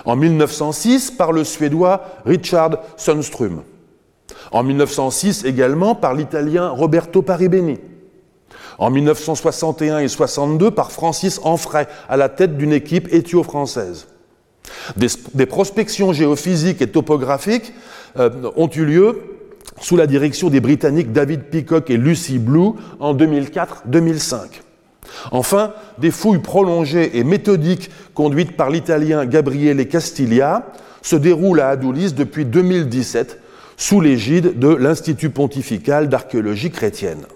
En 0.05 0.17
1906 0.17 1.13
par 1.13 1.33
le 1.33 1.45
Suédois 1.45 2.03
Richard 2.27 2.79
Sundström. 2.97 3.63
En 4.51 4.63
1906 4.63 5.45
également 5.45 5.95
par 5.95 6.15
l'Italien 6.15 6.69
Roberto 6.69 7.23
Paribeni. 7.23 7.79
En 8.79 8.91
1961 8.91 9.99
et 9.99 10.09
62 10.09 10.71
par 10.71 10.93
Francis 10.93 11.41
Anfray 11.45 11.87
à 12.09 12.17
la 12.17 12.29
tête 12.29 12.57
d'une 12.57 12.73
équipe 12.73 13.13
éthio-française. 13.13 14.07
Des, 14.97 15.47
prospections 15.47 16.13
géophysiques 16.13 16.83
et 16.83 16.87
topographiques 16.89 17.73
euh, 18.19 18.31
ont 18.57 18.69
eu 18.69 18.85
lieu 18.85 19.23
sous 19.81 19.97
la 19.97 20.07
direction 20.07 20.49
des 20.49 20.61
Britanniques 20.61 21.13
David 21.13 21.45
Peacock 21.45 21.91
et 21.91 21.97
Lucy 21.97 22.39
Blue 22.39 22.73
en 23.01 23.15
2004-2005. 23.15 24.63
Enfin, 25.31 25.73
des 25.99 26.11
fouilles 26.11 26.39
prolongées 26.39 27.19
et 27.19 27.25
méthodiques 27.25 27.91
conduites 28.15 28.57
par 28.57 28.71
l'Italien 28.71 29.27
Gabriele 29.27 29.87
Castiglia 29.89 30.67
se 31.03 31.17
déroulent 31.17 31.61
à 31.61 31.69
Adulis 31.69 32.13
depuis 32.13 32.45
2017 32.45 33.39
sous 33.77 34.01
l'égide 34.01 34.59
de 34.59 34.69
l'Institut 34.69 35.31
pontifical 35.31 36.09
d'archéologie 36.09 36.71
chrétienne. 36.71 37.27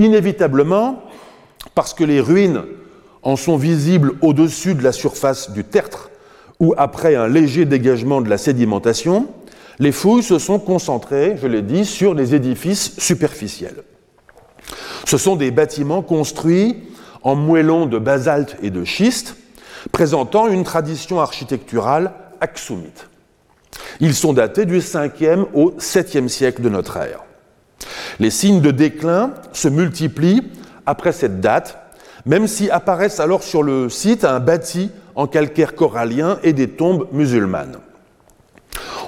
Inévitablement, 0.00 1.02
parce 1.74 1.92
que 1.92 2.04
les 2.04 2.22
ruines 2.22 2.62
en 3.22 3.36
sont 3.36 3.58
visibles 3.58 4.12
au-dessus 4.22 4.74
de 4.74 4.82
la 4.82 4.92
surface 4.92 5.50
du 5.50 5.62
tertre 5.62 6.10
ou 6.58 6.72
après 6.78 7.16
un 7.16 7.28
léger 7.28 7.66
dégagement 7.66 8.22
de 8.22 8.30
la 8.30 8.38
sédimentation, 8.38 9.28
les 9.78 9.92
fouilles 9.92 10.22
se 10.22 10.38
sont 10.38 10.58
concentrées, 10.58 11.36
je 11.40 11.46
l'ai 11.46 11.60
dit, 11.60 11.84
sur 11.84 12.14
les 12.14 12.34
édifices 12.34 12.98
superficiels. 12.98 13.82
Ce 15.04 15.18
sont 15.18 15.36
des 15.36 15.50
bâtiments 15.50 16.02
construits 16.02 16.76
en 17.22 17.34
moellons 17.34 17.84
de 17.84 17.98
basalte 17.98 18.56
et 18.62 18.70
de 18.70 18.84
schiste, 18.84 19.36
présentant 19.92 20.48
une 20.48 20.64
tradition 20.64 21.20
architecturale 21.20 22.12
axoumite. 22.40 23.10
Ils 24.00 24.14
sont 24.14 24.32
datés 24.32 24.64
du 24.64 24.78
5e 24.78 25.44
au 25.52 25.72
7e 25.72 26.28
siècle 26.28 26.62
de 26.62 26.70
notre 26.70 26.96
ère. 26.96 27.20
Les 28.18 28.30
signes 28.30 28.60
de 28.60 28.70
déclin 28.70 29.32
se 29.52 29.68
multiplient 29.68 30.42
après 30.86 31.12
cette 31.12 31.40
date 31.40 31.80
même 32.26 32.46
si 32.46 32.70
apparaissent 32.70 33.20
alors 33.20 33.42
sur 33.42 33.62
le 33.62 33.88
site 33.88 34.24
un 34.24 34.40
bâti 34.40 34.90
en 35.14 35.26
calcaire 35.26 35.74
corallien 35.74 36.38
et 36.42 36.52
des 36.52 36.68
tombes 36.68 37.08
musulmanes. 37.12 37.76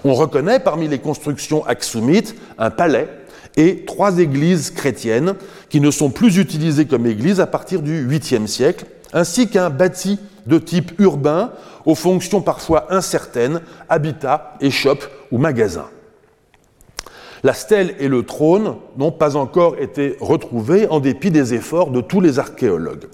On 0.04 0.14
reconnaît 0.14 0.58
parmi 0.58 0.88
les 0.88 0.98
constructions 0.98 1.64
axoumites 1.66 2.34
un 2.58 2.70
palais 2.70 3.08
et 3.56 3.84
trois 3.84 4.18
églises 4.18 4.70
chrétiennes 4.70 5.34
qui 5.68 5.80
ne 5.80 5.90
sont 5.90 6.10
plus 6.10 6.38
utilisées 6.38 6.86
comme 6.86 7.06
églises 7.06 7.40
à 7.40 7.46
partir 7.46 7.82
du 7.82 8.06
8e 8.06 8.46
siècle, 8.46 8.86
ainsi 9.12 9.48
qu'un 9.48 9.70
bâti 9.70 10.18
de 10.46 10.58
type 10.58 10.92
urbain 10.98 11.52
aux 11.84 11.94
fonctions 11.94 12.40
parfois 12.40 12.92
incertaines, 12.92 13.60
habitat, 13.88 14.54
échoppe 14.60 15.04
ou 15.30 15.38
magasin. 15.38 15.86
La 17.44 17.54
stèle 17.54 17.96
et 17.98 18.06
le 18.06 18.22
trône 18.22 18.76
n'ont 18.96 19.10
pas 19.10 19.36
encore 19.36 19.76
été 19.78 20.16
retrouvés 20.20 20.86
en 20.88 21.00
dépit 21.00 21.32
des 21.32 21.54
efforts 21.54 21.90
de 21.90 22.00
tous 22.00 22.20
les 22.20 22.38
archéologues. 22.38 23.06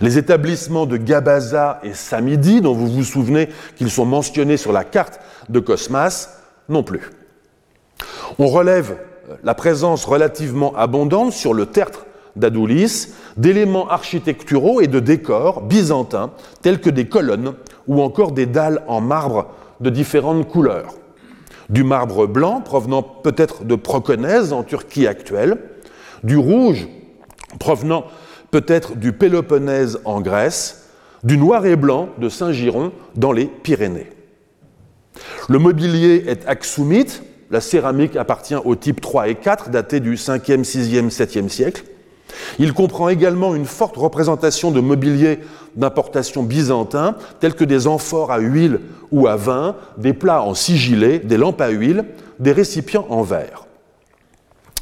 Les 0.00 0.16
établissements 0.16 0.86
de 0.86 0.96
Gabaza 0.96 1.80
et 1.82 1.92
Samidi, 1.92 2.62
dont 2.62 2.72
vous 2.72 2.86
vous 2.86 3.04
souvenez 3.04 3.48
qu'ils 3.76 3.90
sont 3.90 4.06
mentionnés 4.06 4.56
sur 4.56 4.72
la 4.72 4.84
carte 4.84 5.20
de 5.50 5.60
Cosmas, 5.60 6.40
non 6.68 6.82
plus. 6.82 7.10
On 8.38 8.46
relève 8.46 8.96
la 9.44 9.54
présence 9.54 10.04
relativement 10.04 10.74
abondante 10.74 11.32
sur 11.32 11.52
le 11.52 11.66
tertre 11.66 12.06
d'Adoulis 12.36 13.08
d'éléments 13.36 13.88
architecturaux 13.88 14.80
et 14.80 14.86
de 14.86 15.00
décors 15.00 15.62
byzantins 15.62 16.32
tels 16.62 16.80
que 16.80 16.90
des 16.90 17.08
colonnes 17.08 17.54
ou 17.86 18.02
encore 18.02 18.32
des 18.32 18.46
dalles 18.46 18.82
en 18.88 19.00
marbre 19.00 19.48
de 19.80 19.90
différentes 19.90 20.48
couleurs 20.48 20.94
du 21.68 21.84
marbre 21.84 22.26
blanc 22.26 22.60
provenant 22.60 23.02
peut-être 23.02 23.64
de 23.64 23.74
Proconèse 23.74 24.52
en 24.52 24.62
Turquie 24.62 25.06
actuelle, 25.06 25.58
du 26.22 26.36
rouge 26.36 26.88
provenant 27.58 28.04
peut-être 28.50 28.96
du 28.96 29.12
Péloponnèse 29.12 30.00
en 30.04 30.20
Grèce, 30.20 30.90
du 31.24 31.38
noir 31.38 31.66
et 31.66 31.76
blanc 31.76 32.08
de 32.18 32.28
Saint-Giron 32.28 32.92
dans 33.16 33.32
les 33.32 33.46
Pyrénées. 33.46 34.10
Le 35.48 35.58
mobilier 35.58 36.24
est 36.26 36.46
axoumite, 36.46 37.22
la 37.50 37.60
céramique 37.60 38.16
appartient 38.16 38.56
au 38.56 38.74
type 38.74 39.00
3 39.00 39.28
et 39.28 39.34
4 39.34 39.70
daté 39.70 40.00
du 40.00 40.14
5e, 40.14 40.64
6e, 40.64 41.10
7e 41.10 41.48
siècle. 41.48 41.84
Il 42.58 42.72
comprend 42.72 43.08
également 43.08 43.54
une 43.54 43.64
forte 43.64 43.96
représentation 43.96 44.70
de 44.70 44.80
mobilier 44.80 45.40
d'importation 45.76 46.42
byzantin, 46.42 47.16
tels 47.40 47.54
que 47.54 47.64
des 47.64 47.86
amphores 47.86 48.32
à 48.32 48.38
huile 48.38 48.80
ou 49.12 49.26
à 49.26 49.36
vin, 49.36 49.76
des 49.98 50.12
plats 50.12 50.42
en 50.42 50.54
sigillé, 50.54 51.18
des 51.18 51.36
lampes 51.36 51.60
à 51.60 51.68
huile, 51.68 52.04
des 52.38 52.52
récipients 52.52 53.06
en 53.10 53.22
verre. 53.22 53.66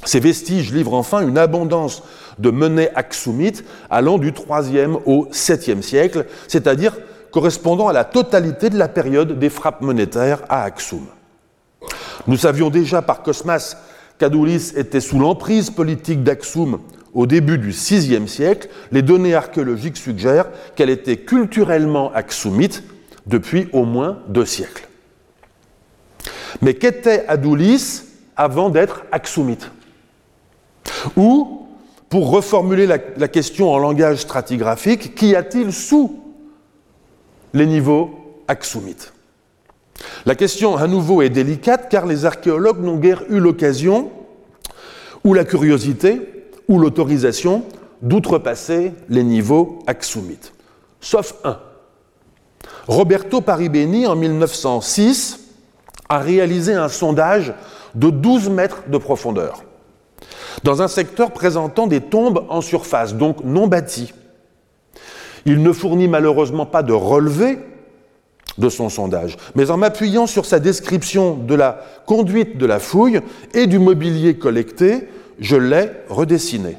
Ces 0.04 0.20
vestiges 0.20 0.72
livrent 0.72 0.94
enfin 0.94 1.26
une 1.26 1.38
abondance 1.38 2.02
de 2.38 2.50
monnaies 2.50 2.90
axoumites 2.94 3.64
allant 3.90 4.18
du 4.18 4.32
3e 4.32 4.98
au 5.06 5.26
7e 5.32 5.82
siècle, 5.82 6.26
c'est-à-dire 6.46 6.96
correspondant 7.30 7.88
à 7.88 7.92
la 7.92 8.04
totalité 8.04 8.70
de 8.70 8.78
la 8.78 8.88
période 8.88 9.38
des 9.38 9.50
frappes 9.50 9.80
monétaires 9.80 10.42
à 10.48 10.62
Axoum. 10.62 11.06
Nous 12.26 12.36
savions 12.36 12.70
déjà 12.70 13.02
par 13.02 13.22
Cosmas 13.22 13.76
qu'Adoulis 14.18 14.72
était 14.76 15.00
sous 15.00 15.18
l'emprise 15.18 15.70
politique 15.70 16.22
d'Axoum 16.22 16.78
au 17.14 17.26
début 17.26 17.58
du 17.58 17.70
VIe 17.70 18.28
siècle, 18.28 18.68
les 18.90 19.02
données 19.02 19.34
archéologiques 19.34 19.96
suggèrent 19.96 20.48
qu'elle 20.74 20.90
était 20.90 21.18
culturellement 21.18 22.12
axoumite 22.12 22.82
depuis 23.26 23.68
au 23.72 23.84
moins 23.84 24.18
deux 24.28 24.44
siècles. 24.44 24.88
Mais 26.60 26.74
qu'était 26.74 27.24
Adoulis 27.26 28.02
avant 28.36 28.68
d'être 28.68 29.04
axoumite 29.12 29.70
Ou, 31.16 31.66
pour 32.08 32.30
reformuler 32.30 32.86
la, 32.86 33.28
question 33.28 33.72
en 33.72 33.78
langage 33.78 34.18
stratigraphique, 34.18 35.14
qu'y 35.14 35.36
a-t-il 35.36 35.72
sous 35.72 36.20
les 37.52 37.66
niveaux 37.66 38.42
axoumites 38.48 39.12
La 40.26 40.34
question 40.34 40.76
à 40.76 40.88
nouveau 40.88 41.22
est 41.22 41.30
délicate 41.30 41.88
car 41.88 42.06
les 42.06 42.24
archéologues 42.24 42.82
n'ont 42.82 42.98
guère 42.98 43.22
eu 43.28 43.38
l'occasion 43.38 44.10
ou 45.22 45.32
la 45.34 45.44
curiosité 45.44 46.33
ou 46.68 46.78
l'autorisation 46.78 47.64
d'outrepasser 48.02 48.92
les 49.08 49.24
niveaux 49.24 49.78
axoumites. 49.86 50.52
Sauf 51.00 51.34
un. 51.44 51.58
Roberto 52.86 53.40
Paribeni, 53.40 54.06
en 54.06 54.16
1906, 54.16 55.40
a 56.08 56.18
réalisé 56.18 56.74
un 56.74 56.88
sondage 56.88 57.54
de 57.94 58.10
12 58.10 58.50
mètres 58.50 58.82
de 58.88 58.98
profondeur, 58.98 59.64
dans 60.62 60.82
un 60.82 60.88
secteur 60.88 61.30
présentant 61.30 61.86
des 61.86 62.00
tombes 62.00 62.44
en 62.48 62.60
surface, 62.60 63.14
donc 63.14 63.42
non 63.44 63.66
bâties. 63.66 64.12
Il 65.46 65.62
ne 65.62 65.72
fournit 65.72 66.08
malheureusement 66.08 66.66
pas 66.66 66.82
de 66.82 66.92
relevé 66.92 67.58
de 68.58 68.68
son 68.68 68.88
sondage, 68.88 69.36
mais 69.54 69.70
en 69.70 69.76
m'appuyant 69.76 70.26
sur 70.26 70.44
sa 70.44 70.60
description 70.60 71.34
de 71.34 71.54
la 71.54 71.80
conduite 72.06 72.56
de 72.56 72.66
la 72.66 72.78
fouille 72.78 73.20
et 73.52 73.66
du 73.66 73.78
mobilier 73.78 74.38
collecté, 74.38 75.08
je 75.38 75.56
l'ai 75.56 75.90
redessiné. 76.08 76.76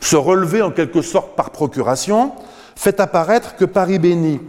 Ce 0.00 0.16
relevé, 0.16 0.62
en 0.62 0.70
quelque 0.70 1.02
sorte 1.02 1.36
par 1.36 1.50
procuration, 1.50 2.32
fait 2.74 3.00
apparaître 3.00 3.56
que 3.56 3.64
Paris 3.64 3.98
Béni 3.98 4.40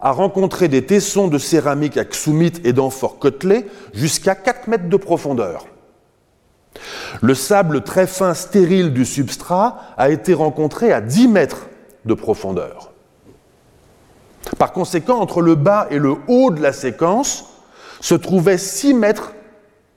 a 0.00 0.12
rencontré 0.12 0.68
des 0.68 0.86
tessons 0.86 1.28
de 1.28 1.38
céramique 1.38 1.96
axoumite 1.96 2.64
et 2.64 2.72
d'amphores 2.72 3.18
côtelés 3.18 3.66
jusqu'à 3.92 4.34
4 4.34 4.68
mètres 4.68 4.88
de 4.88 4.96
profondeur. 4.96 5.66
Le 7.20 7.34
sable 7.34 7.82
très 7.82 8.06
fin 8.06 8.34
stérile 8.34 8.92
du 8.92 9.04
substrat 9.04 9.80
a 9.96 10.10
été 10.10 10.32
rencontré 10.32 10.92
à 10.92 11.00
10 11.00 11.28
mètres 11.28 11.66
de 12.04 12.14
profondeur. 12.14 12.92
Par 14.58 14.72
conséquent, 14.72 15.18
entre 15.18 15.42
le 15.42 15.54
bas 15.54 15.86
et 15.90 15.98
le 15.98 16.14
haut 16.28 16.50
de 16.50 16.62
la 16.62 16.72
séquence 16.72 17.46
se 18.00 18.14
trouvaient 18.14 18.58
6 18.58 18.94
mètres 18.94 19.32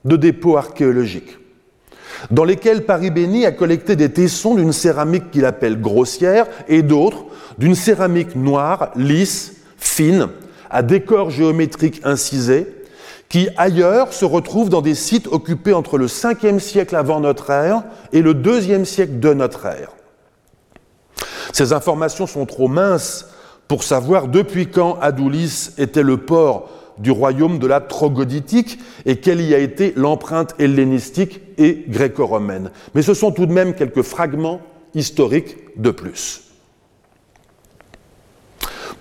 de 0.03 0.17
dépôts 0.17 0.57
archéologiques, 0.57 1.37
dans 2.31 2.43
lesquels 2.43 2.85
Paris 2.85 3.09
Béni 3.09 3.45
a 3.45 3.51
collecté 3.51 3.95
des 3.95 4.09
tessons 4.09 4.55
d'une 4.55 4.73
céramique 4.73 5.31
qu'il 5.31 5.45
appelle 5.45 5.79
grossière 5.79 6.47
et 6.67 6.81
d'autres 6.81 7.25
d'une 7.57 7.75
céramique 7.75 8.35
noire, 8.35 8.91
lisse, 8.95 9.53
fine, 9.77 10.29
à 10.69 10.81
décor 10.81 11.29
géométrique 11.29 12.01
incisé, 12.03 12.67
qui 13.29 13.49
ailleurs 13.57 14.13
se 14.13 14.25
retrouvent 14.25 14.69
dans 14.69 14.81
des 14.81 14.95
sites 14.95 15.27
occupés 15.27 15.73
entre 15.73 15.97
le 15.97 16.07
5e 16.07 16.59
siècle 16.59 16.95
avant 16.95 17.19
notre 17.19 17.49
ère 17.49 17.83
et 18.11 18.21
le 18.21 18.33
2e 18.33 18.85
siècle 18.85 19.19
de 19.19 19.33
notre 19.33 19.65
ère. 19.65 19.89
Ces 21.51 21.73
informations 21.73 22.27
sont 22.27 22.45
trop 22.45 22.67
minces 22.67 23.27
pour 23.67 23.83
savoir 23.83 24.27
depuis 24.27 24.67
quand 24.67 24.99
Adoulis 24.99 25.69
était 25.77 26.03
le 26.03 26.17
port 26.17 26.69
du 26.97 27.11
royaume 27.11 27.59
de 27.59 27.67
la 27.67 27.81
Trogoditique 27.81 28.79
et 29.05 29.17
quelle 29.17 29.41
y 29.41 29.53
a 29.53 29.59
été 29.59 29.93
l'empreinte 29.95 30.55
hellénistique 30.59 31.41
et 31.57 31.85
gréco-romaine. 31.87 32.71
Mais 32.95 33.01
ce 33.01 33.13
sont 33.13 33.31
tout 33.31 33.45
de 33.45 33.53
même 33.53 33.73
quelques 33.73 34.01
fragments 34.01 34.61
historiques 34.93 35.57
de 35.75 35.91
plus. 35.91 36.41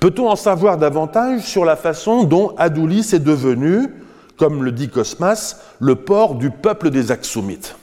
Peut-on 0.01 0.29
en 0.29 0.37
savoir 0.37 0.79
davantage 0.79 1.43
sur 1.43 1.65
la 1.65 1.77
façon 1.77 2.25
dont 2.25 2.55
Adoulis 2.57 3.11
est 3.13 3.23
devenu, 3.23 3.89
comme 4.37 4.65
le 4.65 4.73
dit 4.73 4.89
Cosmas, 4.89 5.61
le 5.79 5.95
port 5.95 6.35
du 6.35 6.51
peuple 6.51 6.91
des 6.91 7.13
Axoumites 7.13 7.77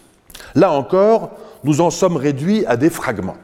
Là 0.55 0.71
encore, 0.71 1.31
nous 1.63 1.81
en 1.81 1.89
sommes 1.89 2.17
réduits 2.17 2.65
à 2.65 2.75
des 2.75 2.89
fragments. 2.89 3.37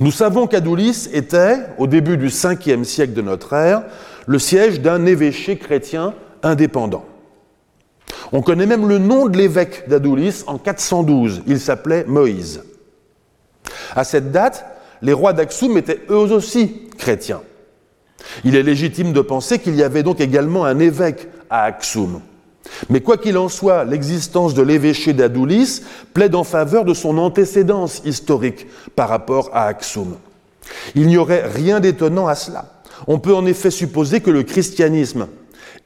Nous 0.00 0.12
savons 0.12 0.46
qu'Adoulis 0.46 1.08
était, 1.12 1.56
au 1.78 1.88
début 1.88 2.16
du 2.16 2.28
5e 2.28 2.84
siècle 2.84 3.14
de 3.14 3.22
notre 3.22 3.52
ère, 3.52 3.82
le 4.28 4.38
siège 4.38 4.80
d'un 4.80 5.06
évêché 5.06 5.56
chrétien 5.56 6.14
indépendant. 6.42 7.04
On 8.30 8.42
connaît 8.42 8.66
même 8.66 8.86
le 8.86 8.98
nom 8.98 9.26
de 9.26 9.36
l'évêque 9.36 9.88
d'Adoulis 9.88 10.44
en 10.46 10.58
412. 10.58 11.42
Il 11.46 11.58
s'appelait 11.58 12.04
Moïse. 12.06 12.62
À 13.96 14.04
cette 14.04 14.30
date, 14.30 14.66
les 15.00 15.14
rois 15.14 15.32
d'Axoum 15.32 15.78
étaient 15.78 16.02
eux 16.10 16.32
aussi 16.32 16.88
chrétiens. 16.98 17.40
Il 18.44 18.54
est 18.54 18.62
légitime 18.62 19.14
de 19.14 19.22
penser 19.22 19.58
qu'il 19.60 19.74
y 19.74 19.82
avait 19.82 20.02
donc 20.02 20.20
également 20.20 20.66
un 20.66 20.78
évêque 20.78 21.28
à 21.48 21.62
Axoum. 21.62 22.20
Mais 22.90 23.00
quoi 23.00 23.16
qu'il 23.16 23.38
en 23.38 23.48
soit, 23.48 23.84
l'existence 23.84 24.52
de 24.52 24.60
l'évêché 24.60 25.14
d'Adoulis 25.14 25.82
plaide 26.12 26.34
en 26.34 26.44
faveur 26.44 26.84
de 26.84 26.92
son 26.92 27.16
antécédence 27.16 28.02
historique 28.04 28.66
par 28.94 29.08
rapport 29.08 29.48
à 29.54 29.64
Axoum. 29.64 30.16
Il 30.94 31.06
n'y 31.06 31.16
aurait 31.16 31.46
rien 31.46 31.80
d'étonnant 31.80 32.26
à 32.26 32.34
cela. 32.34 32.77
On 33.06 33.18
peut 33.18 33.34
en 33.34 33.46
effet 33.46 33.70
supposer 33.70 34.20
que 34.20 34.30
le 34.30 34.42
christianisme 34.42 35.28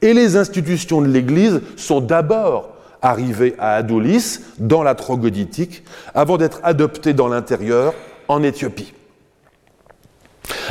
et 0.01 0.13
les 0.13 0.35
institutions 0.35 1.01
de 1.01 1.07
l'Église 1.07 1.61
sont 1.75 2.01
d'abord 2.01 2.69
arrivés 3.01 3.55
à 3.59 3.75
Adoulis, 3.75 4.39
dans 4.59 4.81
la 4.81 4.95
trogoditique, 4.95 5.83
avant 6.15 6.37
d'être 6.37 6.59
adoptés 6.63 7.13
dans 7.13 7.27
l'intérieur, 7.27 7.93
en 8.27 8.41
Éthiopie. 8.41 8.93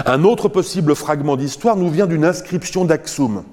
Un 0.07 0.24
autre 0.24 0.48
possible 0.48 0.94
fragment 0.94 1.37
d'histoire 1.37 1.76
nous 1.76 1.90
vient 1.90 2.07
d'une 2.07 2.24
inscription 2.24 2.85
d'Axoum. 2.85 3.44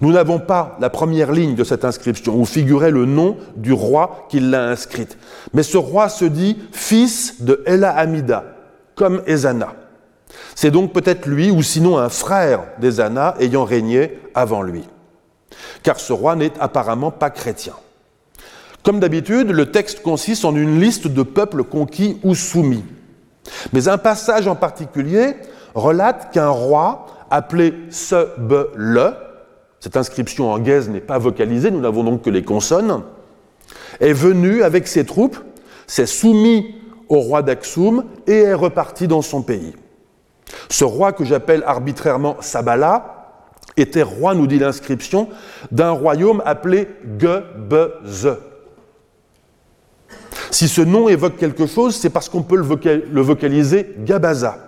Nous 0.00 0.12
n'avons 0.12 0.38
pas 0.38 0.76
la 0.80 0.88
première 0.88 1.32
ligne 1.32 1.54
de 1.54 1.64
cette 1.64 1.84
inscription 1.84 2.34
où 2.34 2.46
figurait 2.46 2.90
le 2.90 3.04
nom 3.04 3.36
du 3.56 3.72
roi 3.72 4.26
qui 4.30 4.40
l'a 4.40 4.68
inscrite. 4.68 5.18
Mais 5.52 5.62
ce 5.62 5.76
roi 5.76 6.08
se 6.08 6.24
dit 6.24 6.58
fils 6.72 7.42
de 7.42 7.62
Ella 7.66 7.90
Amida, 7.90 8.44
comme 8.94 9.22
Ezana. 9.26 9.74
C'est 10.54 10.70
donc 10.70 10.92
peut-être 10.92 11.26
lui 11.26 11.50
ou 11.50 11.62
sinon 11.62 11.98
un 11.98 12.08
frère 12.08 12.64
d'Ezana 12.78 13.34
ayant 13.40 13.64
régné 13.64 14.18
avant 14.34 14.62
lui. 14.62 14.84
Car 15.82 16.00
ce 16.00 16.12
roi 16.12 16.36
n'est 16.36 16.52
apparemment 16.60 17.10
pas 17.10 17.30
chrétien. 17.30 17.74
Comme 18.82 19.00
d'habitude, 19.00 19.50
le 19.50 19.70
texte 19.70 20.02
consiste 20.02 20.44
en 20.44 20.56
une 20.56 20.80
liste 20.80 21.06
de 21.06 21.22
peuples 21.22 21.62
conquis 21.62 22.18
ou 22.24 22.34
soumis. 22.34 22.84
Mais 23.72 23.88
un 23.88 23.98
passage 23.98 24.48
en 24.48 24.56
particulier 24.56 25.36
relate 25.74 26.32
qu'un 26.32 26.48
roi 26.48 27.06
appelé 27.30 27.74
Sebele, 27.90 29.14
cette 29.80 29.96
inscription 29.96 30.52
en 30.52 30.58
guise 30.58 30.88
n'est 30.88 31.00
pas 31.00 31.18
vocalisée, 31.18 31.70
nous 31.70 31.80
n'avons 31.80 32.04
donc 32.04 32.22
que 32.22 32.30
les 32.30 32.42
consonnes, 32.42 33.02
est 34.00 34.12
venu 34.12 34.62
avec 34.62 34.86
ses 34.86 35.04
troupes, 35.04 35.38
s'est 35.86 36.06
soumis 36.06 36.74
au 37.08 37.20
roi 37.20 37.42
d'Axoum 37.42 38.04
et 38.26 38.38
est 38.38 38.54
reparti 38.54 39.08
dans 39.08 39.22
son 39.22 39.42
pays. 39.42 39.72
Ce 40.68 40.84
roi 40.84 41.12
que 41.12 41.24
j'appelle 41.24 41.62
arbitrairement 41.66 42.36
Sabala 42.40 43.22
était 43.76 44.02
roi, 44.02 44.34
nous 44.34 44.46
dit 44.46 44.58
l'inscription, 44.58 45.28
d'un 45.70 45.90
royaume 45.90 46.42
appelé 46.44 46.88
Gebeze. 47.18 48.36
Si 50.50 50.68
ce 50.68 50.82
nom 50.82 51.08
évoque 51.08 51.36
quelque 51.36 51.66
chose, 51.66 51.96
c'est 51.96 52.10
parce 52.10 52.28
qu'on 52.28 52.42
peut 52.42 52.56
le, 52.56 53.22
vocaliser 53.22 53.94
Gabaza, 54.00 54.58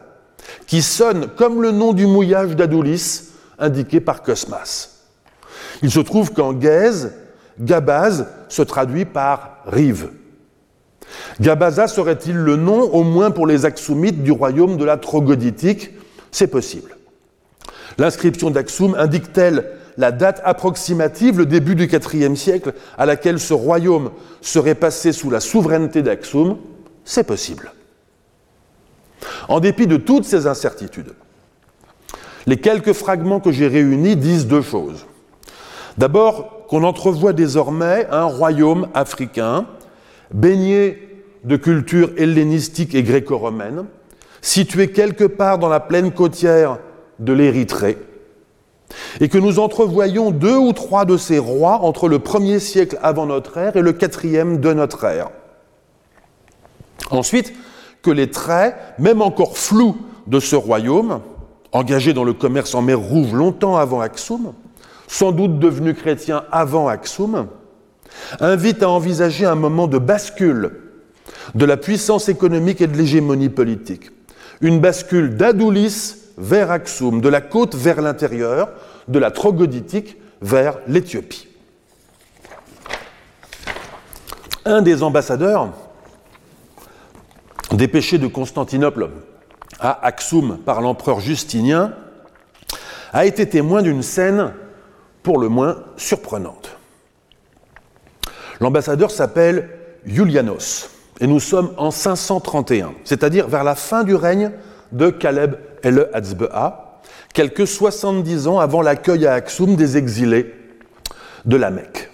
qui 0.66 0.80
sonne 0.80 1.28
comme 1.36 1.60
le 1.60 1.72
nom 1.72 1.92
du 1.92 2.06
mouillage 2.06 2.56
d'Adoulis 2.56 3.28
indiqué 3.58 4.00
par 4.00 4.22
Cosmas. 4.22 5.02
Il 5.82 5.90
se 5.90 6.00
trouve 6.00 6.32
qu'en 6.32 6.52
Gaze, 6.52 7.12
Gabaz 7.60 8.26
se 8.48 8.62
traduit 8.62 9.04
par 9.04 9.58
rive. 9.66 10.10
Gabaza 11.40 11.86
serait-il 11.88 12.36
le 12.36 12.56
nom, 12.56 12.80
au 12.80 13.02
moins 13.02 13.30
pour 13.30 13.46
les 13.46 13.64
Axoumites, 13.64 14.22
du 14.22 14.32
royaume 14.32 14.76
de 14.76 14.84
la 14.84 14.96
Trogoditique? 14.96 15.90
C'est 16.30 16.46
possible. 16.46 16.96
L'inscription 17.98 18.50
d'Axoum 18.50 18.94
indique-t-elle 18.96 19.70
la 19.96 20.10
date 20.10 20.40
approximative, 20.44 21.38
le 21.38 21.46
début 21.46 21.74
du 21.74 21.84
IVe 21.84 22.34
siècle, 22.34 22.74
à 22.98 23.06
laquelle 23.06 23.38
ce 23.38 23.54
royaume 23.54 24.10
serait 24.40 24.74
passé 24.74 25.12
sous 25.12 25.30
la 25.30 25.40
souveraineté 25.40 26.02
d'Axoum, 26.02 26.58
c'est 27.04 27.24
possible. 27.24 27.72
En 29.48 29.60
dépit 29.60 29.86
de 29.86 29.96
toutes 29.96 30.24
ces 30.24 30.46
incertitudes, 30.46 31.14
les 32.46 32.56
quelques 32.56 32.92
fragments 32.92 33.40
que 33.40 33.52
j'ai 33.52 33.68
réunis 33.68 34.16
disent 34.16 34.46
deux 34.46 34.62
choses. 34.62 35.06
D'abord, 35.96 36.66
qu'on 36.66 36.82
entrevoit 36.82 37.32
désormais 37.32 38.06
un 38.10 38.24
royaume 38.24 38.88
africain 38.94 39.66
baigné 40.34 40.98
de 41.44 41.56
culture 41.56 42.10
hellénistique 42.18 42.94
et 42.94 43.02
gréco-romaine, 43.02 43.86
situé 44.42 44.90
quelque 44.90 45.24
part 45.24 45.58
dans 45.58 45.68
la 45.68 45.80
plaine 45.80 46.12
côtière 46.12 46.78
de 47.18 47.32
l'Érythrée, 47.32 47.96
et 49.20 49.28
que 49.28 49.38
nous 49.38 49.58
entrevoyons 49.58 50.30
deux 50.30 50.56
ou 50.56 50.72
trois 50.72 51.04
de 51.04 51.16
ces 51.16 51.38
rois 51.38 51.80
entre 51.82 52.08
le 52.08 52.18
premier 52.18 52.58
siècle 52.58 52.98
avant 53.02 53.26
notre 53.26 53.56
ère 53.56 53.76
et 53.76 53.82
le 53.82 53.92
quatrième 53.92 54.58
de 54.58 54.72
notre 54.72 55.04
ère. 55.04 55.30
Ensuite, 57.10 57.52
que 58.02 58.10
les 58.10 58.30
traits, 58.30 58.76
même 58.98 59.22
encore 59.22 59.56
flous, 59.56 59.96
de 60.26 60.40
ce 60.40 60.56
royaume, 60.56 61.20
engagé 61.72 62.12
dans 62.12 62.24
le 62.24 62.32
commerce 62.32 62.74
en 62.74 62.82
mer 62.82 62.98
Rouge 62.98 63.32
longtemps 63.32 63.76
avant 63.76 64.00
Axoum, 64.00 64.52
sans 65.06 65.32
doute 65.32 65.58
devenu 65.58 65.94
chrétien 65.94 66.44
avant 66.50 66.88
Axoum, 66.88 67.46
invitent 68.40 68.82
à 68.82 68.88
envisager 68.88 69.46
un 69.46 69.54
moment 69.54 69.86
de 69.86 69.98
bascule 69.98 70.72
de 71.54 71.64
la 71.64 71.76
puissance 71.76 72.28
économique 72.28 72.80
et 72.80 72.86
de 72.86 72.96
l'hégémonie 72.96 73.48
politique. 73.48 74.10
Une 74.60 74.80
bascule 74.80 75.36
d'Adoulis 75.36 76.16
vers 76.38 76.70
Axoum, 76.70 77.20
de 77.20 77.28
la 77.28 77.40
côte 77.40 77.74
vers 77.74 78.00
l'intérieur, 78.00 78.70
de 79.08 79.18
la 79.18 79.30
trogoditique 79.30 80.16
vers 80.40 80.78
l'Éthiopie. 80.86 81.48
Un 84.64 84.82
des 84.82 85.02
ambassadeurs 85.02 85.68
dépêché 87.72 88.18
de 88.18 88.26
Constantinople 88.26 89.10
à 89.80 90.06
Axoum 90.06 90.58
par 90.58 90.80
l'empereur 90.80 91.20
Justinien 91.20 91.92
a 93.12 93.26
été 93.26 93.48
témoin 93.48 93.82
d'une 93.82 94.02
scène 94.02 94.52
pour 95.22 95.38
le 95.38 95.48
moins 95.48 95.76
surprenante. 95.96 96.73
L'ambassadeur 98.60 99.10
s'appelle 99.10 99.68
Julianos 100.06 100.90
et 101.20 101.26
nous 101.26 101.40
sommes 101.40 101.70
en 101.76 101.90
531, 101.90 102.92
c'est-à-dire 103.04 103.48
vers 103.48 103.64
la 103.64 103.74
fin 103.74 104.04
du 104.04 104.14
règne 104.14 104.50
de 104.92 105.10
Caleb 105.10 105.56
el 105.82 106.08
Hatzbe'a, 106.12 107.00
quelques 107.32 107.66
70 107.66 108.46
ans 108.46 108.58
avant 108.58 108.82
l'accueil 108.82 109.26
à 109.26 109.34
Axoum 109.34 109.76
des 109.76 109.96
exilés 109.96 110.54
de 111.44 111.56
la 111.56 111.70
Mecque. 111.70 112.10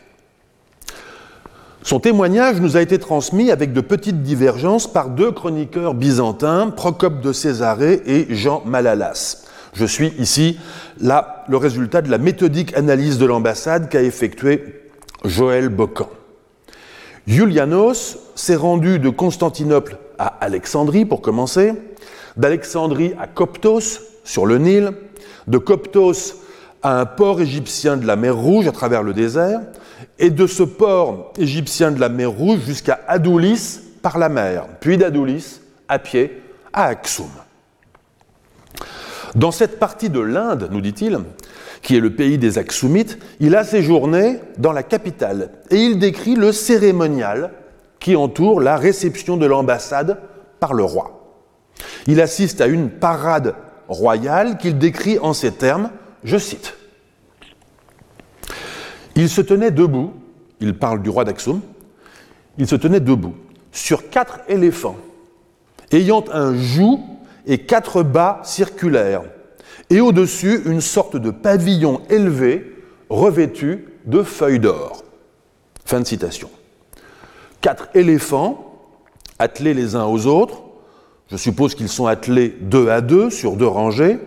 Son 1.83 1.99
témoignage 1.99 2.61
nous 2.61 2.77
a 2.77 2.83
été 2.83 2.99
transmis 2.99 3.51
avec 3.51 3.73
de 3.73 3.81
petites 3.81 4.23
divergences 4.23 4.87
par 4.87 5.09
deux 5.09 5.33
chroniqueurs 5.33 5.95
byzantins, 5.95 6.71
Procope 6.71 7.21
de 7.21 7.33
Césarée 7.33 8.03
et 8.07 8.27
Jean 8.35 8.63
Malalas. 8.67 9.45
Je 9.73 9.87
suis 9.87 10.13
ici 10.19 10.59
là 11.01 11.45
le 11.49 11.57
résultat 11.57 12.03
de 12.03 12.11
la 12.11 12.19
méthodique 12.19 12.77
analyse 12.77 13.19
de 13.19 13.25
l'ambassade 13.25 13.89
qu'a 13.89 14.03
effectuée 14.03 14.91
Joël 15.25 15.69
Bocan. 15.69 16.09
Julianos 17.31 18.19
s'est 18.35 18.57
rendu 18.57 18.99
de 18.99 19.09
Constantinople 19.09 19.99
à 20.19 20.27
Alexandrie 20.41 21.05
pour 21.05 21.21
commencer, 21.21 21.75
d'Alexandrie 22.37 23.15
à 23.21 23.29
Coptos 23.29 24.01
sur 24.25 24.47
le 24.47 24.59
Nil, 24.59 24.91
de 25.47 25.57
Coptos 25.57 26.35
à 26.83 26.99
un 26.99 27.07
port 27.07 27.41
égyptien 27.41 27.97
de 27.97 28.05
la 28.05 28.17
mer 28.17 28.37
Rouge 28.37 28.67
à 28.67 28.73
travers 28.73 29.05
le 29.05 29.15
désert, 29.15 29.61
et 30.19 30.31
de 30.31 30.49
ce 30.49 30.65
port 30.65 31.33
égyptien 31.39 31.93
de 31.93 32.01
la 32.01 32.09
mer 32.09 32.33
Rouge 32.33 32.63
jusqu'à 32.67 32.99
Adoulis 33.07 33.79
par 34.03 34.19
la 34.19 34.29
mer, 34.29 34.67
puis 34.81 34.99
d'Adoulis 34.99 35.61
à 35.87 36.01
pied 36.01 36.43
à 36.73 36.87
Aksum. 36.87 37.31
Dans 39.37 39.53
cette 39.53 39.79
partie 39.79 40.11
de 40.11 40.19
l'Inde, 40.19 40.69
nous 40.73 40.81
dit-il, 40.81 41.21
qui 41.83 41.97
est 41.97 42.01
le 42.01 42.15
pays 42.15 42.39
des 42.39 42.59
Aksumites, 42.59 43.19
il 43.41 43.57
a 43.57 43.65
séjourné 43.65 44.41
dans 44.59 44.73
la 44.73 44.83
capitale 44.83 45.51
et 45.71 45.77
il 45.77 45.99
décrit 45.99 46.35
le 46.35 46.53
cérémonial 46.53 47.53
qui 47.99 48.17
entoure 48.17 48.61
la 48.61 48.77
réception 48.77 49.37
de 49.37 49.47
l'ambassade 49.47 50.19
par 50.59 50.75
le 50.75 50.85
roi. 50.85 51.39
Il 52.07 52.21
assiste 52.21 52.61
à 52.61 52.67
une 52.67 52.91
parade 52.91 53.55
royale 53.89 54.59
qu'il 54.59 54.79
décrit 54.79 55.19
en 55.19 55.33
ces 55.33 55.53
termes, 55.53 55.91
je 56.25 56.37
cite. 56.37 56.75
Il 59.17 59.29
se 59.29 59.41
tenait 59.41 59.71
debout, 59.71 60.13
il 60.61 60.79
parle 60.79 61.03
du 61.03 61.11
roi 61.11 61.25
d'Aksum, 61.25 61.61
il 62.59 62.67
se 62.67 62.77
tenait 62.77 63.01
debout 63.01 63.35
sur 63.73 64.11
quatre 64.11 64.41
éléphants, 64.49 64.97
ayant 65.93 66.25
un 66.33 66.55
joug 66.55 67.01
et 67.47 67.59
quatre 67.59 68.03
bas 68.03 68.41
circulaires, 68.45 69.23
et 69.91 70.01
au-dessus 70.01 70.63
une 70.67 70.81
sorte 70.81 71.17
de 71.17 71.31
pavillon 71.31 72.01
élevé 72.09 72.77
revêtu 73.09 73.89
de 74.07 74.23
feuilles 74.23 74.61
d'or. 74.61 75.03
Fin 75.85 76.01
de 76.01 76.07
citation. 76.07 76.49
Quatre 77.61 77.89
éléphants 77.95 78.67
attelés 79.39 79.75
les 79.75 79.97
uns 79.97 80.05
aux 80.05 80.27
autres, 80.27 80.63
je 81.31 81.37
suppose 81.37 81.75
qu'ils 81.75 81.89
sont 81.89 82.07
attelés 82.07 82.57
deux 82.61 82.89
à 82.89 83.01
deux 83.01 83.31
sur 83.31 83.57
deux 83.57 83.67
rangées, 83.67 84.19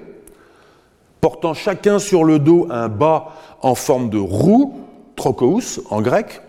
portant 1.22 1.54
chacun 1.54 2.00
sur 2.00 2.24
le 2.24 2.40
dos 2.40 2.68
un 2.70 2.90
bas 2.90 3.34
en 3.62 3.76
forme 3.76 4.10
de 4.10 4.18
roue, 4.18 4.82
trokous 5.16 5.82
en 5.90 6.02
grec, 6.02 6.42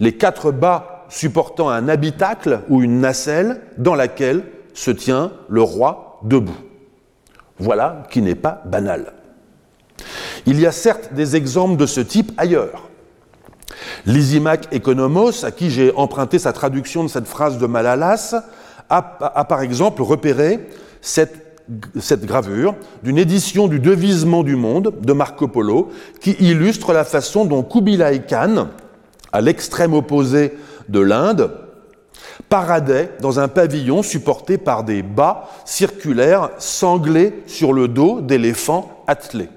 les 0.00 0.16
quatre 0.16 0.50
bas 0.50 1.06
supportant 1.08 1.68
un 1.68 1.88
habitacle 1.88 2.60
ou 2.68 2.82
une 2.82 3.00
nacelle 3.00 3.60
dans 3.76 3.94
laquelle 3.94 4.44
se 4.74 4.90
tient 4.90 5.32
le 5.48 5.62
roi 5.62 6.20
debout. 6.22 6.67
Voilà 7.58 8.04
qui 8.10 8.22
n'est 8.22 8.34
pas 8.34 8.62
banal. 8.64 9.12
Il 10.46 10.60
y 10.60 10.66
a 10.66 10.72
certes 10.72 11.12
des 11.12 11.36
exemples 11.36 11.76
de 11.76 11.86
ce 11.86 12.00
type 12.00 12.32
ailleurs. 12.36 12.88
Lysimac 14.06 14.72
Economos, 14.72 15.44
à 15.44 15.50
qui 15.50 15.70
j'ai 15.70 15.92
emprunté 15.94 16.38
sa 16.38 16.52
traduction 16.52 17.02
de 17.02 17.08
cette 17.08 17.26
phrase 17.26 17.58
de 17.58 17.66
Malalas, 17.66 18.34
a, 18.90 19.02
par 19.44 19.60
exemple 19.60 20.02
repéré 20.02 20.68
cette, 21.00 21.58
cette 22.00 22.24
gravure 22.24 22.74
d'une 23.02 23.18
édition 23.18 23.68
du 23.68 23.80
Devisement 23.80 24.42
du 24.42 24.56
monde 24.56 24.94
de 25.02 25.12
Marco 25.12 25.48
Polo 25.48 25.90
qui 26.20 26.36
illustre 26.40 26.92
la 26.92 27.04
façon 27.04 27.44
dont 27.44 27.62
Kubilai 27.62 28.22
Khan, 28.26 28.68
à 29.32 29.40
l'extrême 29.40 29.92
opposé 29.92 30.56
de 30.88 31.00
l'Inde, 31.00 31.50
paradait 32.48 33.10
dans 33.20 33.40
un 33.40 33.48
pavillon 33.48 34.02
supporté 34.02 34.58
par 34.58 34.84
des 34.84 35.02
bas 35.02 35.48
circulaires 35.64 36.50
sanglés 36.58 37.42
sur 37.46 37.72
le 37.72 37.88
dos 37.88 38.20
d'éléphants 38.20 39.02
attelés. 39.06 39.48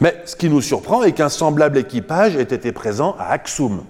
Mais 0.00 0.22
ce 0.24 0.36
qui 0.36 0.48
nous 0.48 0.60
surprend 0.60 1.02
est 1.02 1.12
qu'un 1.12 1.28
semblable 1.28 1.78
équipage 1.78 2.36
ait 2.36 2.42
été 2.42 2.72
présent 2.72 3.16
à 3.18 3.30
Aksum. 3.32 3.82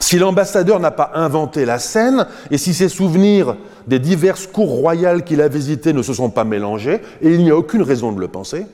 Si 0.00 0.18
l'ambassadeur 0.18 0.80
n'a 0.80 0.90
pas 0.90 1.12
inventé 1.14 1.64
la 1.64 1.78
scène, 1.78 2.26
et 2.50 2.58
si 2.58 2.72
ses 2.72 2.88
souvenirs 2.88 3.56
des 3.86 3.98
diverses 3.98 4.46
cours 4.46 4.70
royales 4.70 5.24
qu'il 5.24 5.42
a 5.42 5.48
visitées 5.48 5.92
ne 5.92 6.02
se 6.02 6.14
sont 6.14 6.30
pas 6.30 6.44
mélangés, 6.44 7.00
et 7.20 7.28
il 7.30 7.44
n'y 7.44 7.50
a 7.50 7.56
aucune 7.56 7.82
raison 7.82 8.10
de 8.12 8.20
le 8.20 8.28
penser, 8.28 8.66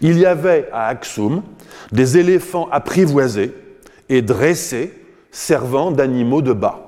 il 0.00 0.18
y 0.18 0.26
avait 0.26 0.68
à 0.72 0.86
Aksum 0.88 1.42
des 1.92 2.18
éléphants 2.18 2.68
apprivoisés 2.72 3.54
et 4.08 4.22
dressés 4.22 4.92
servant 5.36 5.90
d'animaux 5.90 6.40
de 6.40 6.54
bas. 6.54 6.80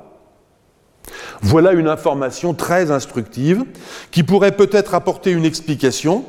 Voilà 1.42 1.72
une 1.72 1.86
information 1.86 2.54
très 2.54 2.90
instructive 2.90 3.64
qui 4.10 4.22
pourrait 4.22 4.56
peut-être 4.56 4.94
apporter 4.94 5.30
une 5.30 5.44
explication 5.44 6.24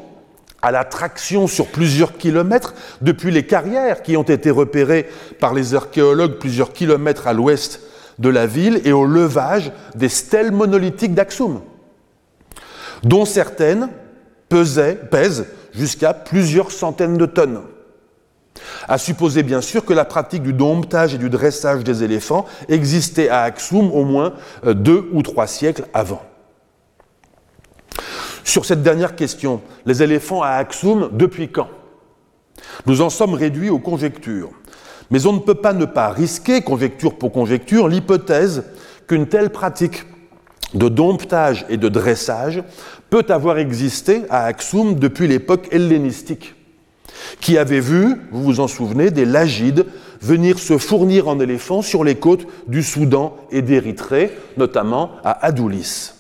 à 0.62 0.72
la 0.72 0.84
traction 0.84 1.48
sur 1.48 1.68
plusieurs 1.68 2.18
kilomètres 2.18 2.76
depuis 3.02 3.32
les 3.32 3.46
carrières 3.46 4.04
qui 4.04 4.18
ont 4.18 4.24
été 4.24 4.52
repérées 4.52 5.10
par 5.40 5.54
les 5.54 5.76
archéologues 5.76 6.40
plusieurs 6.40 6.74
kilomètres 6.74 7.26
à 7.26 7.34
l'ouest 7.34 7.80
de 8.20 8.28
la 8.28 8.46
ville 8.46 8.82
et 8.84 8.92
au 8.92 9.06
levage 9.06 9.72
des 9.96 10.10
stèles 10.10 10.52
monolithiques 10.52 11.16
d'Aksum, 11.16 11.62
dont 13.04 13.24
certaines 13.24 13.88
pesaient, 14.50 14.96
pèsent 15.10 15.48
jusqu'à 15.74 16.14
plusieurs 16.14 16.72
centaines 16.72 17.18
de 17.18 17.26
tonnes. 17.26 17.62
À 18.88 18.98
supposer 18.98 19.44
bien 19.44 19.62
sûr 19.62 19.86
que 19.86 19.94
la 19.94 20.06
pratique 20.06 20.44
du 20.44 20.54
domptage 20.54 21.14
et 21.14 21.18
du 21.18 21.30
dressage 21.30 21.84
des 21.84 22.04
éléphants 22.04 22.46
existait 22.68 23.30
à 23.30 23.44
Aksum 23.44 23.92
au 23.92 24.04
moins 24.04 24.34
euh, 24.66 24.74
deux 24.74 25.10
ou 25.14 25.22
trois 25.22 25.48
siècles 25.48 25.86
avant. 25.94 26.22
Sur 28.44 28.66
cette 28.66 28.82
dernière 28.82 29.16
question, 29.16 29.62
les 29.86 30.02
éléphants 30.02 30.42
à 30.42 30.50
Aksum, 30.50 31.10
depuis 31.12 31.50
quand? 31.50 31.70
Nous 32.86 33.02
en 33.02 33.10
sommes 33.10 33.34
réduits 33.34 33.70
aux 33.70 33.80
conjectures. 33.80 34.50
Mais 35.12 35.26
on 35.26 35.34
ne 35.34 35.40
peut 35.40 35.56
pas 35.56 35.74
ne 35.74 35.86
pas 35.86 36.10
risquer, 36.10 36.62
conjecture 36.62 37.18
pour 37.18 37.32
conjecture, 37.32 37.88
l'hypothèse 37.88 38.64
qu'une 39.08 39.28
telle 39.28 39.50
pratique 39.50 40.04
de 40.74 40.88
domptage 40.88 41.66
et 41.70 41.78
de 41.78 41.90
dressage 41.90 42.64
peut 43.10 43.26
avoir 43.30 43.58
existé 43.58 44.24
à 44.30 44.46
Aksum 44.46 44.96
depuis 44.96 45.28
l'époque 45.28 45.68
hellénistique 45.72 46.56
qui 47.40 47.58
avait 47.58 47.80
vu, 47.80 48.16
vous 48.32 48.44
vous 48.44 48.60
en 48.60 48.68
souvenez, 48.68 49.12
des 49.12 49.26
Lagides 49.26 49.86
venir 50.22 50.60
se 50.60 50.78
fournir 50.78 51.28
en 51.28 51.40
éléphants 51.40 51.82
sur 51.82 52.04
les 52.04 52.16
côtes 52.16 52.46
du 52.68 52.84
Soudan 52.84 53.38
et 53.52 53.62
d'Érythrée, 53.62 54.38
notamment 54.58 55.12
à 55.24 55.46
Adoulis. 55.46 56.12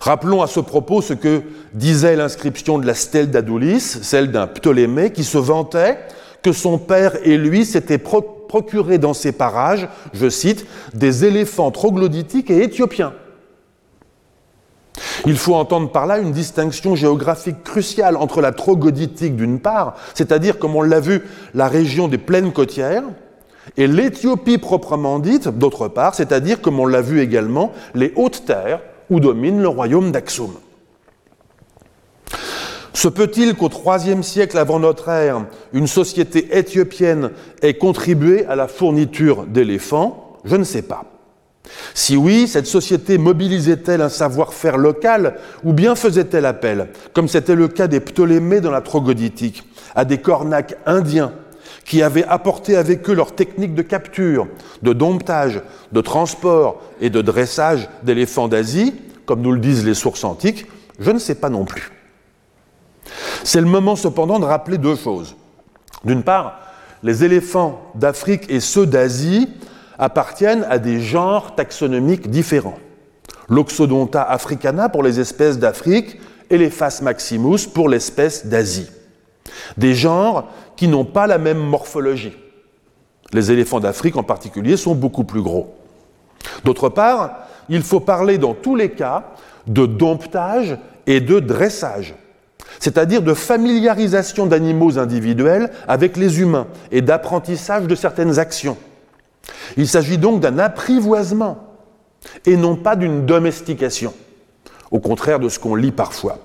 Rappelons 0.00 0.42
à 0.42 0.46
ce 0.46 0.60
propos 0.60 1.02
ce 1.02 1.14
que 1.14 1.42
disait 1.72 2.16
l'inscription 2.16 2.78
de 2.78 2.86
la 2.86 2.94
stèle 2.94 3.30
d'Adoulis, 3.30 3.80
celle 3.80 4.30
d'un 4.30 4.46
Ptolémée 4.46 5.12
qui 5.12 5.24
se 5.24 5.38
vantait 5.38 5.98
que 6.42 6.52
son 6.52 6.78
père 6.78 7.16
et 7.24 7.36
lui 7.36 7.64
s'étaient 7.64 7.98
procurés 7.98 8.98
dans 8.98 9.14
ces 9.14 9.32
parages, 9.32 9.88
je 10.12 10.28
cite, 10.28 10.66
des 10.94 11.24
éléphants 11.24 11.72
troglodytiques 11.72 12.50
et 12.50 12.62
éthiopiens. 12.62 13.14
Il 15.26 15.36
faut 15.36 15.56
entendre 15.56 15.90
par 15.90 16.06
là 16.06 16.18
une 16.18 16.30
distinction 16.30 16.94
géographique 16.94 17.64
cruciale 17.64 18.16
entre 18.16 18.40
la 18.40 18.52
troglodytique 18.52 19.34
d'une 19.34 19.58
part, 19.58 19.96
c'est-à-dire, 20.14 20.60
comme 20.60 20.76
on 20.76 20.82
l'a 20.82 21.00
vu, 21.00 21.22
la 21.52 21.66
région 21.66 22.06
des 22.06 22.16
plaines 22.16 22.52
côtières, 22.52 23.02
et 23.76 23.88
l'Éthiopie 23.88 24.58
proprement 24.58 25.18
dite, 25.18 25.48
d'autre 25.48 25.88
part, 25.88 26.14
c'est-à-dire, 26.14 26.60
comme 26.60 26.78
on 26.78 26.86
l'a 26.86 27.00
vu 27.00 27.20
également, 27.20 27.72
les 27.94 28.12
hautes 28.14 28.44
terres 28.46 28.80
où 29.10 29.18
domine 29.18 29.60
le 29.60 29.68
royaume 29.68 30.12
d'Aksum. 30.12 30.52
Se 32.92 33.08
peut-il 33.08 33.56
qu'au 33.56 33.68
IIIe 33.68 34.22
siècle 34.22 34.56
avant 34.56 34.78
notre 34.78 35.08
ère, 35.08 35.44
une 35.72 35.88
société 35.88 36.56
éthiopienne 36.56 37.30
ait 37.62 37.74
contribué 37.74 38.46
à 38.46 38.54
la 38.54 38.68
fourniture 38.68 39.44
d'éléphants? 39.44 40.38
Je 40.44 40.54
ne 40.54 40.64
sais 40.64 40.82
pas. 40.82 41.04
Si 41.94 42.16
oui, 42.16 42.48
cette 42.48 42.66
société 42.66 43.18
mobilisait-elle 43.18 44.02
un 44.02 44.08
savoir-faire 44.08 44.76
local 44.76 45.36
ou 45.64 45.72
bien 45.72 45.94
faisait-elle 45.94 46.46
appel, 46.46 46.88
comme 47.12 47.28
c'était 47.28 47.54
le 47.54 47.68
cas 47.68 47.86
des 47.86 48.00
Ptolémées 48.00 48.60
dans 48.60 48.70
la 48.70 48.80
troglodytique, 48.80 49.64
à 49.94 50.04
des 50.04 50.18
cornacs 50.18 50.76
indiens 50.86 51.32
qui 51.84 52.02
avaient 52.02 52.24
apporté 52.24 52.76
avec 52.76 53.08
eux 53.08 53.14
leurs 53.14 53.34
techniques 53.34 53.74
de 53.74 53.82
capture, 53.82 54.48
de 54.82 54.92
domptage, 54.92 55.62
de 55.92 56.00
transport 56.00 56.82
et 57.00 57.10
de 57.10 57.22
dressage 57.22 57.88
d'éléphants 58.02 58.48
d'Asie, 58.48 58.94
comme 59.24 59.40
nous 59.40 59.52
le 59.52 59.60
disent 59.60 59.84
les 59.84 59.94
sources 59.94 60.24
antiques, 60.24 60.66
je 60.98 61.10
ne 61.10 61.18
sais 61.18 61.36
pas 61.36 61.48
non 61.48 61.64
plus. 61.64 61.90
C'est 63.44 63.60
le 63.60 63.66
moment 63.66 63.96
cependant 63.96 64.38
de 64.38 64.44
rappeler 64.44 64.78
deux 64.78 64.96
choses. 64.96 65.36
D'une 66.04 66.22
part, 66.22 66.60
les 67.02 67.24
éléphants 67.24 67.80
d'Afrique 67.94 68.46
et 68.48 68.60
ceux 68.60 68.86
d'Asie 68.86 69.48
appartiennent 69.98 70.66
à 70.68 70.78
des 70.78 71.00
genres 71.00 71.54
taxonomiques 71.54 72.30
différents. 72.30 72.78
L'Oxodonta 73.48 74.22
africana 74.22 74.88
pour 74.88 75.02
les 75.02 75.20
espèces 75.20 75.58
d'Afrique 75.58 76.18
et 76.50 76.58
les 76.58 76.72
maximus 77.02 77.66
pour 77.72 77.88
l'espèce 77.88 78.46
d'Asie. 78.46 78.90
Des 79.76 79.94
genres 79.94 80.48
qui 80.76 80.88
n'ont 80.88 81.04
pas 81.04 81.26
la 81.26 81.38
même 81.38 81.58
morphologie. 81.58 82.36
Les 83.32 83.50
éléphants 83.50 83.80
d'Afrique 83.80 84.16
en 84.16 84.22
particulier 84.22 84.76
sont 84.76 84.94
beaucoup 84.94 85.24
plus 85.24 85.42
gros. 85.42 85.74
D'autre 86.64 86.88
part, 86.88 87.46
il 87.68 87.82
faut 87.82 88.00
parler 88.00 88.38
dans 88.38 88.54
tous 88.54 88.76
les 88.76 88.90
cas 88.90 89.24
de 89.66 89.86
domptage 89.86 90.78
et 91.06 91.20
de 91.20 91.40
dressage, 91.40 92.14
c'est-à-dire 92.78 93.22
de 93.22 93.34
familiarisation 93.34 94.46
d'animaux 94.46 94.98
individuels 94.98 95.70
avec 95.88 96.16
les 96.16 96.40
humains 96.40 96.66
et 96.92 97.02
d'apprentissage 97.02 97.86
de 97.86 97.94
certaines 97.94 98.38
actions. 98.38 98.76
Il 99.76 99.88
s'agit 99.88 100.18
donc 100.18 100.40
d'un 100.40 100.58
apprivoisement 100.58 101.58
et 102.44 102.56
non 102.56 102.76
pas 102.76 102.96
d'une 102.96 103.26
domestication, 103.26 104.12
au 104.90 104.98
contraire 104.98 105.38
de 105.38 105.48
ce 105.48 105.58
qu'on 105.58 105.74
lit 105.74 105.92
parfois. 105.92 106.38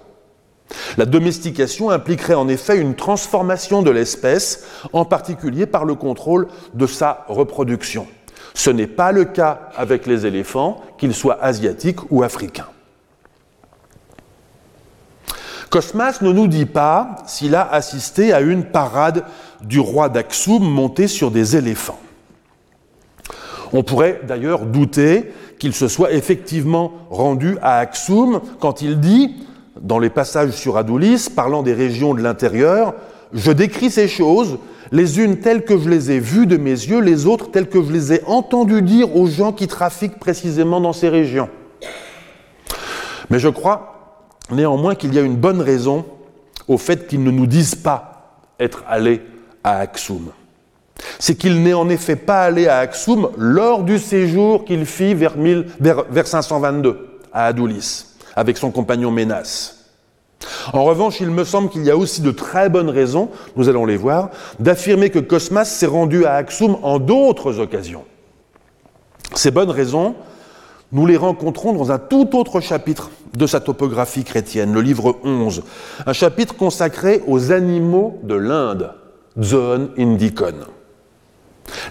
La 0.98 1.06
domestication 1.06 1.90
impliquerait 1.90 2.34
en 2.34 2.48
effet 2.48 2.78
une 2.78 2.96
transformation 2.96 3.82
de 3.82 3.92
l'espèce, 3.92 4.64
en 4.94 5.06
particulier 5.06 5.66
par 5.66 5.86
le 5.86 5.96
contrôle 5.96 6.48
de 6.74 6.88
sa 6.88 7.26
reproduction. 7.28 8.08
Ce 8.54 8.70
n'est 8.70 8.88
pas 8.88 9.12
le 9.12 9.26
cas 9.26 9.70
avec 9.76 10.06
les 10.06 10.26
éléphants, 10.26 10.82
qu'ils 10.98 11.14
soient 11.14 11.42
asiatiques 11.42 12.00
ou 12.10 12.24
africains. 12.24 12.68
Cosmas 15.70 16.20
ne 16.22 16.34
nous 16.34 16.48
dit 16.48 16.66
pas 16.66 17.16
s'il 17.26 17.56
a 17.56 17.70
assisté 17.72 18.34
à 18.34 18.42
une 18.42 18.66
parade 18.66 19.24
du 19.62 19.80
roi 19.80 20.10
d'Aksum 20.10 20.62
monté 20.62 21.08
sur 21.08 21.32
des 21.32 21.56
éléphants. 21.56 22.00
On 23.74 23.84
pourrait 23.84 24.22
d'ailleurs 24.28 24.66
douter 24.66 25.32
qu'il 25.60 25.74
se 25.74 25.88
soit 25.88 26.12
effectivement 26.12 26.92
rendu 27.10 27.58
à 27.62 27.78
Aksum 27.80 28.42
quand 28.60 28.82
il 28.82 29.00
dit, 29.00 29.36
dans 29.80 30.00
les 30.00 30.10
passages 30.10 30.52
sur 30.52 30.78
Adoulis, 30.78 31.28
parlant 31.34 31.64
des 31.64 31.74
régions 31.74 32.14
de 32.14 32.22
l'intérieur, 32.22 32.94
je 33.34 33.52
décris 33.52 33.90
ces 33.90 34.08
choses, 34.08 34.58
les 34.92 35.20
unes 35.20 35.38
telles 35.38 35.64
que 35.64 35.78
je 35.78 35.88
les 35.88 36.12
ai 36.12 36.20
vues 36.20 36.48
de 36.48 36.58
mes 36.58 36.72
yeux, 36.72 37.00
les 37.00 37.26
autres 37.26 37.50
telles 37.52 37.70
que 37.70 37.82
je 37.82 37.92
les 37.92 38.14
ai 38.14 38.22
entendues 38.26 38.82
dire 38.82 39.16
aux 39.16 39.28
gens 39.28 39.54
qui 39.54 39.68
trafiquent 39.68 40.20
précisément 40.20 40.82
dans 40.82 40.94
ces 40.94 41.08
régions. 41.08 41.50
Mais 43.30 43.40
je 43.40 43.48
crois 43.48 44.28
néanmoins 44.52 44.96
qu'il 44.96 45.14
y 45.14 45.20
a 45.20 45.22
une 45.22 45.38
bonne 45.38 45.62
raison 45.62 46.06
au 46.68 46.78
fait 46.78 47.08
qu'ils 47.08 47.24
ne 47.24 47.32
nous 47.32 47.48
disent 47.48 47.76
pas 47.76 48.42
être 48.60 48.84
allés 48.88 49.22
à 49.64 49.78
Aksum. 49.78 50.32
C'est 51.22 51.36
qu'il 51.36 51.62
n'est 51.62 51.76
en 51.76 51.88
effet 51.88 52.16
pas 52.16 52.42
allé 52.42 52.68
à 52.68 52.80
Aksum 52.80 53.30
lors 53.38 53.84
du 53.84 54.00
séjour 54.00 54.66
qu'il 54.66 54.88
fit 54.88 55.14
vers, 55.14 55.36
522 56.26 57.20
à 57.32 57.46
Adoulis 57.46 58.06
avec 58.36 58.58
son 58.58 58.72
compagnon 58.72 59.12
Ménas. 59.12 59.76
En 60.74 60.84
revanche, 60.84 61.22
il 61.22 61.30
me 61.30 61.44
semble 61.44 61.70
qu'il 61.70 61.84
y 61.84 61.92
a 61.92 61.96
aussi 61.96 62.22
de 62.22 62.32
très 62.32 62.70
bonnes 62.70 62.90
raisons, 62.90 63.30
nous 63.56 63.70
allons 63.70 63.86
les 63.86 63.98
voir, 63.98 64.32
d'affirmer 64.60 65.12
que 65.12 65.20
Cosmas 65.20 65.66
s'est 65.66 65.86
rendu 65.86 66.26
à 66.26 66.34
Aksum 66.34 66.78
en 66.82 66.98
d'autres 66.98 67.60
occasions. 67.60 68.04
Ces 69.36 69.52
bonnes 69.52 69.70
raisons, 69.70 70.16
nous 70.92 71.06
les 71.06 71.18
rencontrons 71.18 71.74
dans 71.74 71.92
un 71.92 72.00
tout 72.00 72.36
autre 72.36 72.62
chapitre 72.62 73.12
de 73.36 73.46
sa 73.46 73.60
topographie 73.60 74.24
chrétienne, 74.24 74.74
le 74.74 74.82
livre 74.82 75.18
11, 75.24 75.62
un 76.04 76.14
chapitre 76.14 76.56
consacré 76.56 77.22
aux 77.28 77.52
animaux 77.52 78.20
de 78.24 78.34
l'Inde, 78.34 78.96
Zoon 79.40 79.92
Indicon. 80.00 80.56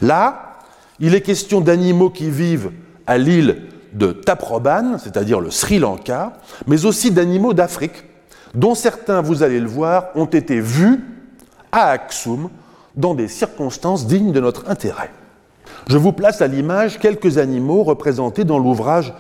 Là, 0.03 0.59
il 0.99 1.15
est 1.15 1.21
question 1.21 1.61
d'animaux 1.61 2.11
qui 2.11 2.31
vivent 2.31 2.71
à 3.07 3.19
l'île 3.19 3.63
de 3.93 4.13
Taproban, 4.13 4.99
c'est-à-dire 4.99 5.41
le 5.41 5.51
Sri 5.51 5.79
Lanka, 5.79 6.35
mais 6.67 6.85
aussi 6.85 7.11
d'animaux 7.11 7.55
d'Afrique, 7.55 8.05
dont 8.55 8.75
certains, 8.75 9.21
vous 9.21 9.43
allez 9.43 9.61
le 9.61 9.69
voir, 9.69 10.09
ont 10.15 10.27
été 10.27 10.61
vus 10.61 11.01
à 11.73 11.91
Aksum 11.91 12.51
dans 12.97 13.15
des 13.15 13.29
circonstances 13.29 14.07
dignes 14.07 14.33
de 14.33 14.41
notre 14.41 14.69
intérêt. 14.69 15.11
Je 15.89 15.99
vous 15.99 16.13
place 16.13 16.43
à 16.43 16.47
l'image 16.47 16.99
quelques 16.99 17.39
animaux 17.39 17.83
représentés 17.83 18.45
dans 18.45 18.59
l'ouvrage 18.59 19.13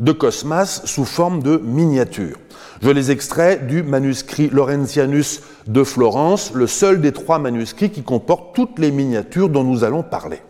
de 0.00 0.12
Cosmas 0.12 0.82
sous 0.84 1.04
forme 1.04 1.42
de 1.42 1.56
miniatures. 1.56 2.36
Je 2.82 2.90
les 2.90 3.10
extrais 3.10 3.56
du 3.56 3.82
manuscrit 3.82 4.48
Laurentianus 4.50 5.42
de 5.66 5.82
Florence, 5.82 6.52
le 6.54 6.66
seul 6.66 7.00
des 7.00 7.12
trois 7.12 7.38
manuscrits 7.38 7.90
qui 7.90 8.02
comporte 8.02 8.54
toutes 8.54 8.78
les 8.78 8.90
miniatures 8.90 9.48
dont 9.48 9.64
nous 9.64 9.82
allons 9.82 10.02
parler. 10.02 10.40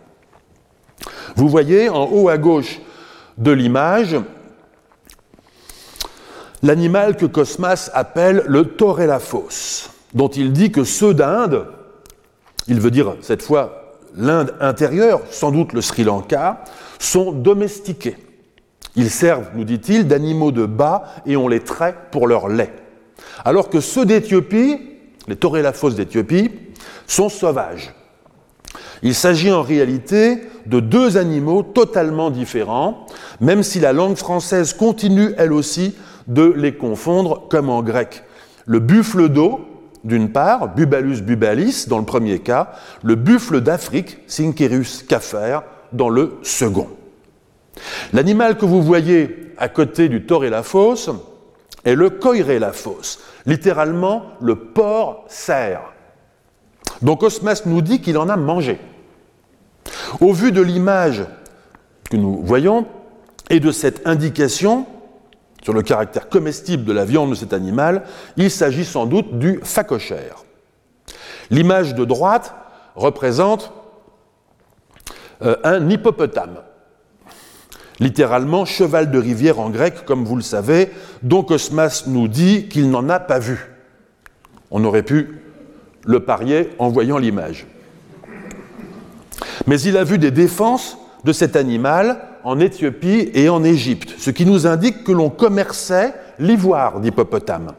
Vous 1.35 1.49
voyez 1.49 1.89
en 1.89 2.07
haut 2.11 2.29
à 2.29 2.37
gauche 2.37 2.81
de 3.37 3.51
l'image 3.51 4.17
l'animal 6.61 7.15
que 7.15 7.25
Cosmas 7.25 7.89
appelle 7.93 8.43
le 8.47 8.65
torelaphos, 8.65 9.89
dont 10.13 10.27
il 10.27 10.51
dit 10.51 10.71
que 10.71 10.83
ceux 10.83 11.13
d'Inde, 11.13 11.67
il 12.67 12.79
veut 12.79 12.91
dire 12.91 13.15
cette 13.21 13.41
fois 13.41 13.95
l'Inde 14.15 14.53
intérieure, 14.59 15.21
sans 15.31 15.51
doute 15.51 15.73
le 15.73 15.81
Sri 15.81 16.03
Lanka, 16.03 16.63
sont 16.99 17.31
domestiqués. 17.31 18.17
Ils 18.95 19.09
servent, 19.09 19.49
nous 19.55 19.63
dit-il, 19.63 20.07
d'animaux 20.07 20.51
de 20.51 20.65
bas 20.65 21.03
et 21.25 21.37
on 21.37 21.47
les 21.47 21.61
traite 21.61 21.95
pour 22.11 22.27
leur 22.27 22.49
lait. 22.49 22.73
Alors 23.45 23.69
que 23.69 23.79
ceux 23.79 24.05
d'Éthiopie, 24.05 24.79
les 25.27 25.35
torelaphos 25.35 25.91
d'Éthiopie, 25.91 26.51
sont 27.07 27.29
sauvages. 27.29 27.93
Il 29.01 29.15
s'agit 29.15 29.51
en 29.51 29.61
réalité 29.61 30.41
de 30.65 30.79
deux 30.79 31.17
animaux 31.17 31.63
totalement 31.63 32.31
différents, 32.31 33.05
même 33.39 33.63
si 33.63 33.79
la 33.79 33.93
langue 33.93 34.17
française 34.17 34.73
continue, 34.73 35.33
elle 35.37 35.53
aussi, 35.53 35.95
de 36.27 36.53
les 36.55 36.75
confondre 36.75 37.47
comme 37.49 37.69
en 37.69 37.81
grec. 37.81 38.23
Le 38.65 38.79
buffle 38.79 39.29
d'eau, 39.29 39.61
d'une 40.03 40.31
part, 40.31 40.75
Bubalus 40.75 41.21
bubalis 41.21 41.85
dans 41.87 41.97
le 41.97 42.05
premier 42.05 42.39
cas, 42.39 42.71
le 43.03 43.15
buffle 43.15 43.61
d'Afrique, 43.61 44.19
Syncerus 44.27 45.03
cafer, 45.07 45.59
dans 45.91 46.09
le 46.09 46.37
second. 46.43 46.87
L'animal 48.13 48.57
que 48.57 48.65
vous 48.65 48.81
voyez 48.81 49.53
à 49.57 49.69
côté 49.69 50.09
du 50.09 50.25
fosse 50.63 51.09
est 51.85 51.95
le 51.95 52.09
fosse, 52.71 53.19
littéralement 53.45 54.23
le 54.41 54.55
porc 54.55 55.25
cerf. 55.27 55.93
Donc 57.01 57.23
Osmas 57.23 57.63
nous 57.65 57.81
dit 57.81 58.01
qu'il 58.01 58.17
en 58.17 58.29
a 58.29 58.37
mangé. 58.37 58.79
Au 60.19 60.33
vu 60.33 60.51
de 60.51 60.61
l'image 60.61 61.25
que 62.09 62.17
nous 62.17 62.41
voyons 62.43 62.85
et 63.49 63.59
de 63.59 63.71
cette 63.71 64.07
indication 64.07 64.85
sur 65.63 65.73
le 65.73 65.81
caractère 65.81 66.29
comestible 66.29 66.85
de 66.85 66.93
la 66.93 67.05
viande 67.05 67.31
de 67.31 67.35
cet 67.35 67.53
animal, 67.53 68.03
il 68.37 68.49
s'agit 68.49 68.85
sans 68.85 69.05
doute 69.05 69.37
du 69.39 69.59
phacochère. 69.63 70.43
L'image 71.51 71.95
de 71.95 72.05
droite 72.05 72.55
représente 72.95 73.71
euh, 75.41 75.55
un 75.63 75.89
hippopotame 75.89 76.59
littéralement 77.99 78.65
cheval 78.65 79.11
de 79.11 79.19
rivière 79.19 79.59
en 79.59 79.69
grec, 79.69 80.05
comme 80.05 80.25
vous 80.25 80.35
le 80.35 80.41
savez, 80.41 80.89
dont 81.21 81.43
Cosmas 81.43 82.03
nous 82.07 82.27
dit 82.27 82.67
qu'il 82.67 82.89
n'en 82.89 83.09
a 83.09 83.19
pas 83.19 83.39
vu. 83.39 83.71
On 84.71 84.83
aurait 84.83 85.03
pu 85.03 85.39
le 86.05 86.21
parier 86.21 86.69
en 86.79 86.89
voyant 86.89 87.17
l'image. 87.17 87.65
Mais 89.67 89.79
il 89.81 89.97
a 89.97 90.03
vu 90.03 90.17
des 90.17 90.31
défenses 90.31 90.97
de 91.23 91.33
cet 91.33 91.55
animal 91.55 92.21
en 92.43 92.59
Éthiopie 92.59 93.29
et 93.33 93.49
en 93.49 93.63
Égypte, 93.63 94.15
ce 94.17 94.31
qui 94.31 94.45
nous 94.45 94.65
indique 94.65 95.03
que 95.03 95.11
l'on 95.11 95.29
commerçait 95.29 96.13
l'ivoire 96.39 97.01
d'hippopotame. 97.01 97.73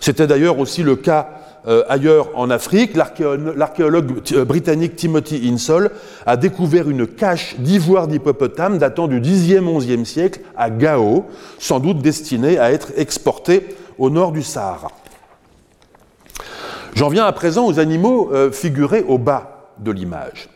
C'était 0.00 0.26
d'ailleurs 0.26 0.58
aussi 0.58 0.82
le 0.82 0.96
cas 0.96 1.41
euh, 1.68 1.84
ailleurs 1.88 2.30
en 2.34 2.50
Afrique, 2.50 2.96
l'archéologue 2.96 4.22
euh, 4.32 4.44
britannique 4.44 4.96
Timothy 4.96 5.48
Insol 5.48 5.90
a 6.26 6.36
découvert 6.36 6.90
une 6.90 7.06
cache 7.06 7.54
d'ivoire 7.58 8.08
d'hippopotame 8.08 8.78
datant 8.78 9.06
du 9.06 9.20
10e, 9.20 9.62
11e 9.62 10.04
siècle 10.04 10.40
à 10.56 10.70
Gao, 10.70 11.26
sans 11.60 11.78
doute 11.78 11.98
destinée 11.98 12.58
à 12.58 12.72
être 12.72 12.88
exportée 12.96 13.76
au 13.98 14.10
nord 14.10 14.32
du 14.32 14.42
Sahara. 14.42 14.90
J'en 16.94 17.08
viens 17.08 17.26
à 17.26 17.32
présent 17.32 17.66
aux 17.66 17.78
animaux 17.78 18.30
euh, 18.32 18.50
figurés 18.50 19.04
au 19.06 19.18
bas 19.18 19.70
de 19.78 19.92
l'image. 19.92 20.48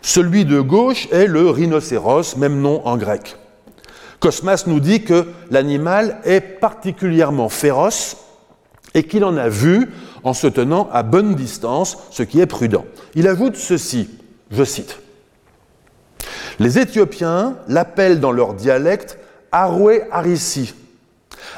Celui 0.00 0.46
de 0.46 0.60
gauche 0.60 1.06
est 1.12 1.26
le 1.26 1.50
rhinocéros, 1.50 2.36
même 2.38 2.60
nom 2.60 2.80
en 2.86 2.96
grec. 2.96 3.36
Cosmas 4.20 4.64
nous 4.66 4.80
dit 4.80 5.02
que 5.04 5.26
l'animal 5.50 6.18
est 6.24 6.40
particulièrement 6.40 7.50
féroce 7.50 8.16
et 8.94 9.04
qu'il 9.04 9.24
en 9.24 9.36
a 9.36 9.48
vu 9.48 9.90
en 10.24 10.34
se 10.34 10.46
tenant 10.46 10.88
à 10.92 11.02
bonne 11.02 11.34
distance, 11.34 11.98
ce 12.10 12.22
qui 12.22 12.40
est 12.40 12.46
prudent. 12.46 12.84
Il 13.14 13.28
ajoute 13.28 13.56
ceci, 13.56 14.10
je 14.50 14.64
cite. 14.64 14.98
Les 16.58 16.78
Éthiopiens 16.78 17.56
l'appellent 17.68 18.20
dans 18.20 18.32
leur 18.32 18.54
dialecte 18.54 19.18
Aroué 19.52 20.02
Arissi, 20.10 20.74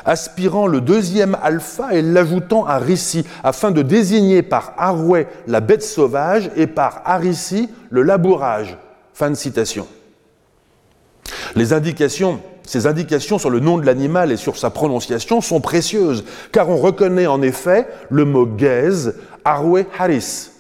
aspirant 0.05 0.66
le 0.66 0.80
deuxième 0.80 1.37
alpha 1.43 1.95
et 1.95 2.03
l'ajoutant 2.03 2.64
à 2.66 2.78
Rissi, 2.78 3.24
afin 3.43 3.70
de 3.70 3.83
désigner 3.83 4.43
par 4.43 4.74
Aroué 4.78 5.26
la 5.47 5.61
bête 5.61 5.83
sauvage 5.83 6.51
et 6.57 6.66
par 6.66 7.03
Arissi 7.05 7.68
le 7.91 8.03
labourage. 8.03 8.76
Fin 9.12 9.30
de 9.30 9.35
citation. 9.35 9.87
Les 11.57 11.72
indications 11.72 12.41
ces 12.65 12.87
indications 12.87 13.39
sur 13.39 13.51
le 13.51 13.61
nom 13.61 13.79
de 13.79 13.87
l'animal 13.87 14.33
et 14.33 14.37
sur 14.37 14.57
sa 14.57 14.71
prononciation 14.71 15.41
sont 15.41 15.61
précieuses, 15.61 16.25
car 16.53 16.69
on 16.69 16.77
reconnaît 16.77 17.27
en 17.27 17.43
effet 17.43 17.87
le 18.11 18.25
mot 18.25 18.47
gaze, 18.47 19.15
arwe 19.45 19.85
haris, 19.99 20.51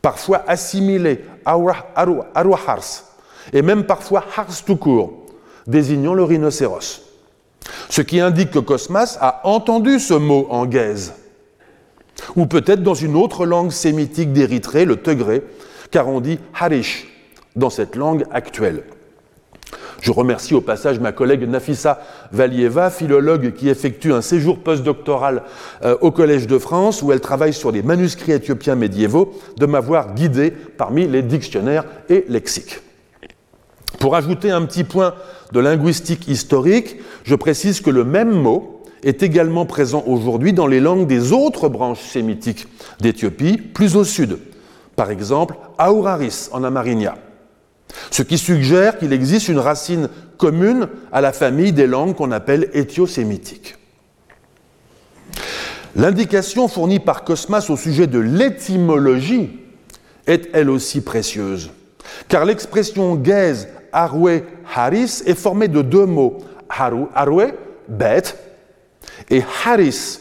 parfois 0.00 0.42
assimilé, 0.46 1.24
arwa 1.44 1.76
hars, 1.94 3.04
et 3.52 3.62
même 3.62 3.84
parfois 3.84 4.24
hars 4.36 4.64
tout 4.64 4.76
court, 4.76 5.12
désignant 5.66 6.14
le 6.14 6.24
rhinocéros. 6.24 7.02
Ce 7.88 8.02
qui 8.02 8.20
indique 8.20 8.50
que 8.50 8.58
Cosmas 8.58 9.18
a 9.20 9.46
entendu 9.46 10.00
ce 10.00 10.14
mot 10.14 10.46
en 10.50 10.66
gaze, 10.66 11.14
ou 12.36 12.46
peut-être 12.46 12.82
dans 12.82 12.94
une 12.94 13.16
autre 13.16 13.46
langue 13.46 13.70
sémitique 13.70 14.32
d'Érythrée, 14.32 14.84
le 14.84 14.96
Tegré, 14.96 15.42
car 15.90 16.08
on 16.08 16.20
dit 16.20 16.38
Harish 16.58 17.06
dans 17.54 17.70
cette 17.70 17.96
langue 17.96 18.24
actuelle. 18.30 18.82
Je 20.02 20.10
remercie 20.10 20.52
au 20.52 20.60
passage 20.60 20.98
ma 20.98 21.12
collègue 21.12 21.48
Nafissa 21.48 22.00
Valieva, 22.32 22.90
philologue 22.90 23.52
qui 23.54 23.68
effectue 23.68 24.12
un 24.12 24.20
séjour 24.20 24.58
postdoctoral 24.58 25.44
euh, 25.84 25.96
au 26.00 26.10
Collège 26.10 26.48
de 26.48 26.58
France, 26.58 27.02
où 27.02 27.12
elle 27.12 27.20
travaille 27.20 27.52
sur 27.52 27.70
des 27.70 27.84
manuscrits 27.84 28.32
éthiopiens 28.32 28.74
médiévaux, 28.74 29.32
de 29.58 29.64
m'avoir 29.64 30.14
guidé 30.14 30.50
parmi 30.50 31.06
les 31.06 31.22
dictionnaires 31.22 31.84
et 32.08 32.24
lexiques. 32.28 32.80
Pour 34.00 34.16
ajouter 34.16 34.50
un 34.50 34.62
petit 34.62 34.82
point 34.82 35.14
de 35.52 35.60
linguistique 35.60 36.26
historique, 36.26 36.96
je 37.22 37.36
précise 37.36 37.80
que 37.80 37.90
le 37.90 38.02
même 38.02 38.32
mot 38.32 38.82
est 39.04 39.22
également 39.22 39.66
présent 39.66 40.02
aujourd'hui 40.08 40.52
dans 40.52 40.66
les 40.66 40.80
langues 40.80 41.06
des 41.06 41.32
autres 41.32 41.68
branches 41.68 42.02
sémitiques 42.02 42.66
d'Éthiopie, 43.00 43.56
plus 43.56 43.94
au 43.94 44.02
sud. 44.02 44.38
Par 44.96 45.12
exemple, 45.12 45.54
Auraris 45.78 46.48
en 46.50 46.64
Amarinia. 46.64 47.14
Ce 48.10 48.22
qui 48.22 48.38
suggère 48.38 48.98
qu'il 48.98 49.12
existe 49.12 49.48
une 49.48 49.58
racine 49.58 50.08
commune 50.38 50.88
à 51.12 51.20
la 51.20 51.32
famille 51.32 51.72
des 51.72 51.86
langues 51.86 52.14
qu'on 52.14 52.32
appelle 52.32 52.70
éthiosémitiques. 52.72 53.76
L'indication 55.94 56.68
fournie 56.68 57.00
par 57.00 57.24
Cosmas 57.24 57.66
au 57.68 57.76
sujet 57.76 58.06
de 58.06 58.18
l'étymologie 58.18 59.50
est 60.26 60.48
elle 60.54 60.70
aussi 60.70 61.02
précieuse, 61.02 61.70
car 62.28 62.44
l'expression 62.44 63.14
gaze 63.14 63.68
Arwe 63.92 64.42
Haris 64.74 65.22
est 65.26 65.34
formée 65.34 65.68
de 65.68 65.82
deux 65.82 66.06
mots, 66.06 66.38
Arwe, 66.68 67.52
bête, 67.88 68.38
et 69.28 69.42
Haris. 69.64 70.20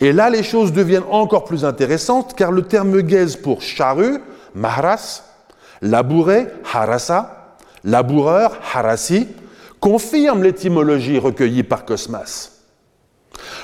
Et 0.00 0.12
là, 0.12 0.30
les 0.30 0.42
choses 0.42 0.72
deviennent 0.72 1.04
encore 1.10 1.44
plus 1.44 1.64
intéressantes, 1.64 2.34
car 2.34 2.52
le 2.52 2.62
terme 2.62 3.00
gaze 3.02 3.36
pour 3.36 3.62
charu, 3.62 4.18
mahras, 4.54 5.22
Labouré, 5.82 6.46
harasa, 6.72 7.56
laboureur, 7.84 8.58
harasi, 8.72 9.28
confirme 9.80 10.42
l'étymologie 10.42 11.18
recueillie 11.18 11.62
par 11.62 11.84
Cosmas. 11.84 12.50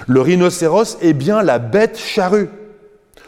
Le 0.07 0.21
rhinocéros 0.21 0.99
est 1.01 1.13
bien 1.13 1.43
la 1.43 1.59
bête 1.59 1.99
charrue, 1.99 2.51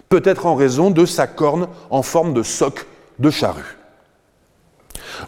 peut-être 0.09 0.47
en 0.47 0.55
raison 0.55 0.91
de 0.91 1.07
sa 1.07 1.27
corne 1.27 1.69
en 1.91 2.03
forme 2.03 2.35
de 2.35 2.43
soc 2.43 2.87
de 3.19 3.31
charrue. 3.31 3.79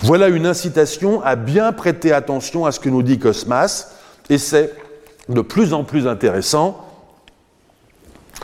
Voilà 0.00 0.28
une 0.28 0.46
incitation 0.46 1.22
à 1.22 1.36
bien 1.36 1.72
prêter 1.72 2.12
attention 2.12 2.66
à 2.66 2.72
ce 2.72 2.80
que 2.80 2.88
nous 2.88 3.02
dit 3.02 3.18
Cosmas, 3.18 3.92
et 4.28 4.38
c'est 4.38 4.74
de 5.28 5.40
plus 5.40 5.72
en 5.72 5.84
plus 5.84 6.06
intéressant. 6.06 6.86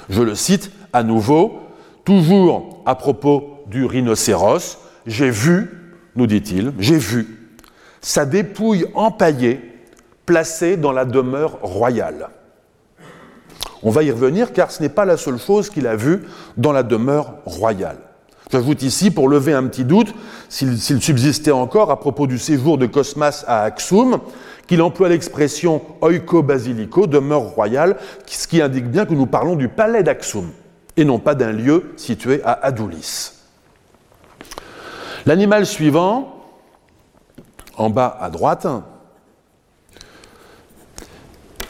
Je 0.08 0.22
le 0.22 0.34
cite 0.34 0.70
à 0.92 1.02
nouveau, 1.02 1.60
toujours 2.04 2.82
à 2.86 2.94
propos 2.94 3.62
du 3.66 3.84
rhinocéros, 3.84 4.78
j'ai 5.06 5.30
vu, 5.30 5.70
nous 6.16 6.26
dit-il, 6.26 6.72
j'ai 6.78 6.98
vu 6.98 7.40
sa 8.00 8.24
dépouille 8.24 8.86
empaillée 8.94 9.60
placée 10.26 10.76
dans 10.76 10.92
la 10.92 11.04
demeure 11.04 11.58
royale. 11.62 12.28
On 13.82 13.90
va 13.90 14.02
y 14.02 14.10
revenir 14.10 14.52
car 14.52 14.70
ce 14.70 14.82
n'est 14.82 14.88
pas 14.88 15.04
la 15.04 15.16
seule 15.16 15.38
chose 15.38 15.70
qu'il 15.70 15.86
a 15.86 15.96
vue 15.96 16.22
dans 16.56 16.72
la 16.72 16.82
demeure 16.82 17.34
royale. 17.44 17.98
J'ajoute 18.50 18.82
ici, 18.82 19.12
pour 19.12 19.28
lever 19.28 19.52
un 19.52 19.64
petit 19.68 19.84
doute, 19.84 20.12
s'il 20.48 20.80
subsistait 20.80 21.52
encore 21.52 21.90
à 21.90 22.00
propos 22.00 22.26
du 22.26 22.36
séjour 22.36 22.78
de 22.78 22.86
Cosmas 22.86 23.44
à 23.46 23.62
Axum, 23.62 24.18
qu'il 24.66 24.82
emploie 24.82 25.08
l'expression 25.08 25.82
oiko 26.00 26.42
basilico, 26.42 27.06
demeure 27.06 27.42
royale, 27.42 27.96
ce 28.26 28.48
qui 28.48 28.60
indique 28.60 28.90
bien 28.90 29.06
que 29.06 29.14
nous 29.14 29.26
parlons 29.26 29.54
du 29.54 29.68
palais 29.68 30.02
d'Axum, 30.02 30.50
et 30.96 31.04
non 31.04 31.20
pas 31.20 31.36
d'un 31.36 31.52
lieu 31.52 31.92
situé 31.96 32.42
à 32.44 32.52
Adoulis. 32.52 33.39
L'animal 35.26 35.66
suivant, 35.66 36.34
en 37.76 37.90
bas 37.90 38.16
à 38.20 38.30
droite, 38.30 38.66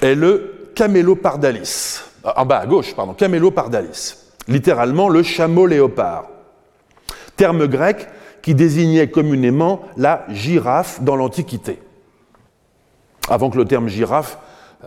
est 0.03 0.15
le 0.15 0.71
camélopardalis. 0.75 2.01
En 2.25 2.47
bas 2.47 2.59
à 2.59 2.67
gauche, 2.67 2.95
pardon, 2.95 3.15
camélopardalis. 3.15 4.17
Littéralement 4.49 5.09
le 5.09 5.23
chameau 5.23 5.67
léopard. 5.67 6.27
Terme 7.37 7.67
grec 7.67 8.09
qui 8.43 8.55
désignait 8.55 9.11
communément 9.11 9.83
la 9.97 10.25
girafe 10.29 11.03
dans 11.03 11.17
l'Antiquité. 11.17 11.81
Avant 13.29 13.51
que 13.51 13.59
le 13.59 13.65
terme 13.65 13.89
girafe, 13.89 14.39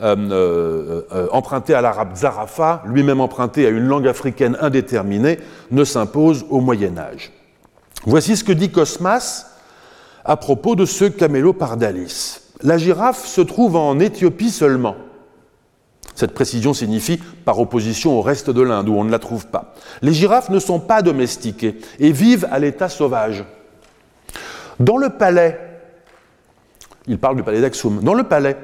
euh, 0.01 0.15
euh, 0.17 1.01
euh, 1.11 1.27
emprunté 1.31 1.75
à 1.75 1.81
l'arabe 1.81 2.15
zarafa, 2.15 2.81
lui-même 2.85 3.21
emprunté 3.21 3.67
à 3.67 3.69
une 3.69 3.85
langue 3.85 4.07
africaine 4.07 4.57
indéterminée, 4.59 5.39
ne 5.69 5.83
s'impose 5.83 6.45
au 6.49 6.59
Moyen 6.61 6.97
Âge. 6.97 7.31
Voici 8.05 8.35
ce 8.35 8.43
que 8.43 8.51
dit 8.51 8.71
Cosmas 8.71 9.47
à 10.25 10.37
propos 10.37 10.75
de 10.75 10.85
ce 10.85 11.05
camélopardalis. 11.05 12.39
La 12.61 12.77
girafe 12.77 13.25
se 13.25 13.41
trouve 13.41 13.75
en 13.75 13.99
Éthiopie 13.99 14.51
seulement. 14.51 14.95
Cette 16.15 16.33
précision 16.33 16.73
signifie 16.73 17.17
par 17.17 17.59
opposition 17.59 18.17
au 18.17 18.21
reste 18.21 18.49
de 18.49 18.61
l'Inde 18.61 18.89
où 18.89 18.93
on 18.93 19.03
ne 19.03 19.11
la 19.11 19.19
trouve 19.19 19.47
pas. 19.47 19.73
Les 20.01 20.13
girafes 20.13 20.49
ne 20.49 20.59
sont 20.59 20.79
pas 20.79 21.01
domestiquées 21.01 21.77
et 21.99 22.11
vivent 22.11 22.47
à 22.51 22.59
l'état 22.59 22.89
sauvage. 22.89 23.43
Dans 24.79 24.97
le 24.97 25.09
palais, 25.09 25.59
il 27.07 27.17
parle 27.17 27.35
du 27.35 27.43
palais 27.43 27.61
d'Axum, 27.61 28.01
dans 28.01 28.13
le 28.13 28.23
palais, 28.23 28.57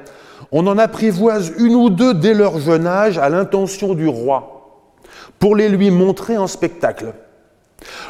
on 0.52 0.66
en 0.66 0.78
apprivoise 0.78 1.52
une 1.58 1.74
ou 1.74 1.90
deux 1.90 2.14
dès 2.14 2.34
leur 2.34 2.58
jeune 2.58 2.86
âge 2.86 3.18
à 3.18 3.28
l'intention 3.28 3.94
du 3.94 4.06
roi, 4.06 4.86
pour 5.38 5.56
les 5.56 5.68
lui 5.68 5.90
montrer 5.90 6.38
en 6.38 6.46
spectacle. 6.46 7.14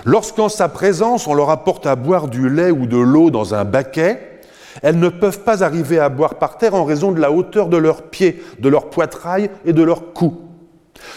Lorsqu'en 0.04 0.48
sa 0.48 0.68
présence 0.68 1.26
on 1.26 1.34
leur 1.34 1.50
apporte 1.50 1.86
à 1.86 1.96
boire 1.96 2.28
du 2.28 2.48
lait 2.48 2.70
ou 2.70 2.86
de 2.86 2.96
l'eau 2.96 3.30
dans 3.30 3.54
un 3.54 3.64
baquet, 3.64 4.40
elles 4.82 4.98
ne 4.98 5.08
peuvent 5.08 5.40
pas 5.40 5.62
arriver 5.62 5.98
à 5.98 6.08
boire 6.08 6.36
par 6.36 6.58
terre 6.58 6.74
en 6.74 6.84
raison 6.84 7.12
de 7.12 7.20
la 7.20 7.32
hauteur 7.32 7.68
de 7.68 7.76
leurs 7.76 8.02
pieds, 8.02 8.42
de 8.58 8.68
leur 8.68 8.90
poitrail 8.90 9.50
et 9.64 9.72
de 9.72 9.82
leur 9.82 10.12
cou. 10.12 10.40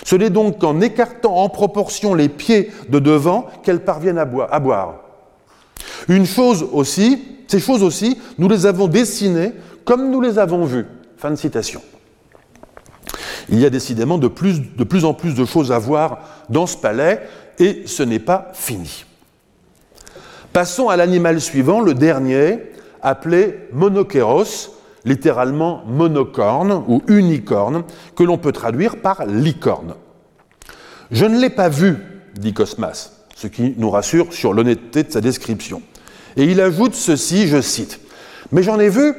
Ce 0.04 0.16
n'est 0.16 0.30
donc 0.30 0.60
qu'en 0.60 0.82
écartant 0.82 1.36
en 1.36 1.50
proportion 1.50 2.14
les 2.14 2.30
pieds 2.30 2.72
de 2.90 3.00
devant 3.00 3.48
qu'elles 3.64 3.84
parviennent 3.84 4.18
à 4.18 4.26
boire. 4.26 4.96
Une 6.08 6.26
chose 6.26 6.66
aussi, 6.72 7.22
ces 7.48 7.60
choses 7.60 7.84
aussi, 7.84 8.20
nous 8.38 8.50
les 8.50 8.66
avons 8.66 8.88
dessinées 8.88 9.54
comme 9.86 10.10
nous 10.10 10.22
les 10.22 10.40
avons 10.40 10.66
vues. 10.66 10.88
Fin 11.18 11.32
de 11.32 11.36
citation. 11.36 11.82
Il 13.50 13.60
y 13.60 13.66
a 13.66 13.70
décidément 13.70 14.18
de 14.18 14.28
plus, 14.28 14.62
de 14.76 14.84
plus 14.84 15.06
en 15.06 15.14
plus 15.14 15.36
de 15.36 15.46
choses 15.46 15.72
à 15.72 15.80
voir 15.80 16.20
dans 16.50 16.66
ce 16.66 16.78
palais 16.78 17.22
et 17.60 17.84
ce 17.86 18.04
n'est 18.04 18.20
pas 18.20 18.52
fini. 18.54 19.06
Passons 20.52 20.90
à 20.90 20.96
l'animal 20.96 21.42
suivant, 21.42 21.82
le 21.82 21.94
dernier, 21.94 22.60
appelé 23.02 23.68
monokéros, 23.72 24.72
littéralement 25.06 25.84
monocorne 25.86 26.84
ou 26.88 27.02
unicorne, 27.08 27.84
que 28.16 28.24
l'on 28.24 28.38
peut 28.38 28.52
traduire 28.52 29.02
par 29.02 29.26
licorne. 29.26 29.96
Je 31.12 31.26
ne 31.26 31.40
l'ai 31.40 31.50
pas 31.50 31.70
vu, 31.70 31.98
dit 32.36 32.54
Cosmas, 32.54 33.12
ce 33.36 33.48
qui 33.48 33.74
nous 33.78 33.90
rassure 33.90 34.32
sur 34.34 34.54
l'honnêteté 34.54 35.04
de 35.04 35.12
sa 35.12 35.22
description. 35.22 35.82
Et 36.38 36.46
il 36.46 36.62
ajoute 36.62 36.96
ceci, 36.96 37.48
je 37.48 37.62
cite, 37.62 38.00
Mais 38.52 38.64
j'en 38.64 38.80
ai 38.80 38.90
vu 38.90 39.14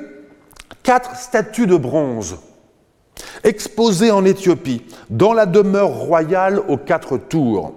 quatre 0.83 1.17
statues 1.17 1.67
de 1.67 1.77
bronze 1.77 2.37
exposées 3.43 4.11
en 4.11 4.25
Éthiopie, 4.25 4.83
dans 5.11 5.33
la 5.33 5.47
demeure 5.47 5.91
royale 5.91 6.61
aux 6.69 6.79
quatre 6.79 7.17
tours. 7.17 7.75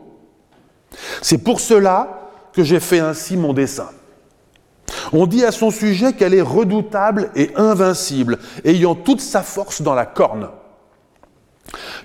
C'est 1.21 1.39
pour 1.39 1.59
cela 1.59 2.31
que 2.53 2.63
j'ai 2.63 2.79
fait 2.79 2.99
ainsi 2.99 3.37
mon 3.37 3.53
dessin. 3.53 3.89
On 5.13 5.27
dit 5.27 5.43
à 5.43 5.51
son 5.51 5.71
sujet 5.71 6.13
qu'elle 6.13 6.33
est 6.33 6.41
redoutable 6.41 7.29
et 7.35 7.51
invincible, 7.55 8.39
ayant 8.63 8.95
toute 8.95 9.21
sa 9.21 9.41
force 9.41 9.81
dans 9.81 9.93
la 9.93 10.05
corne. 10.05 10.49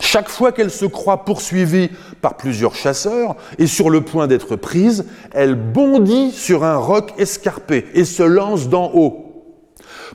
Chaque 0.00 0.28
fois 0.28 0.50
qu'elle 0.52 0.70
se 0.70 0.84
croit 0.84 1.24
poursuivie 1.24 1.90
par 2.20 2.36
plusieurs 2.36 2.74
chasseurs 2.74 3.36
et 3.58 3.66
sur 3.66 3.90
le 3.90 4.00
point 4.00 4.26
d'être 4.26 4.56
prise, 4.56 5.04
elle 5.32 5.54
bondit 5.54 6.32
sur 6.32 6.64
un 6.64 6.76
roc 6.76 7.12
escarpé 7.18 7.86
et 7.94 8.04
se 8.04 8.22
lance 8.22 8.68
d'en 8.68 8.90
haut. 8.92 9.28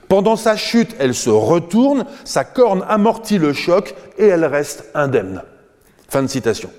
Pendant 0.08 0.36
sa 0.36 0.56
chute, 0.56 0.94
elle 0.98 1.14
se 1.14 1.30
retourne, 1.30 2.04
sa 2.24 2.44
corne 2.44 2.84
amortit 2.88 3.38
le 3.38 3.52
choc 3.52 3.94
et 4.18 4.26
elle 4.26 4.44
reste 4.44 4.84
indemne. 4.94 5.42
Fin 6.08 6.22
de 6.22 6.28
citation. 6.28 6.70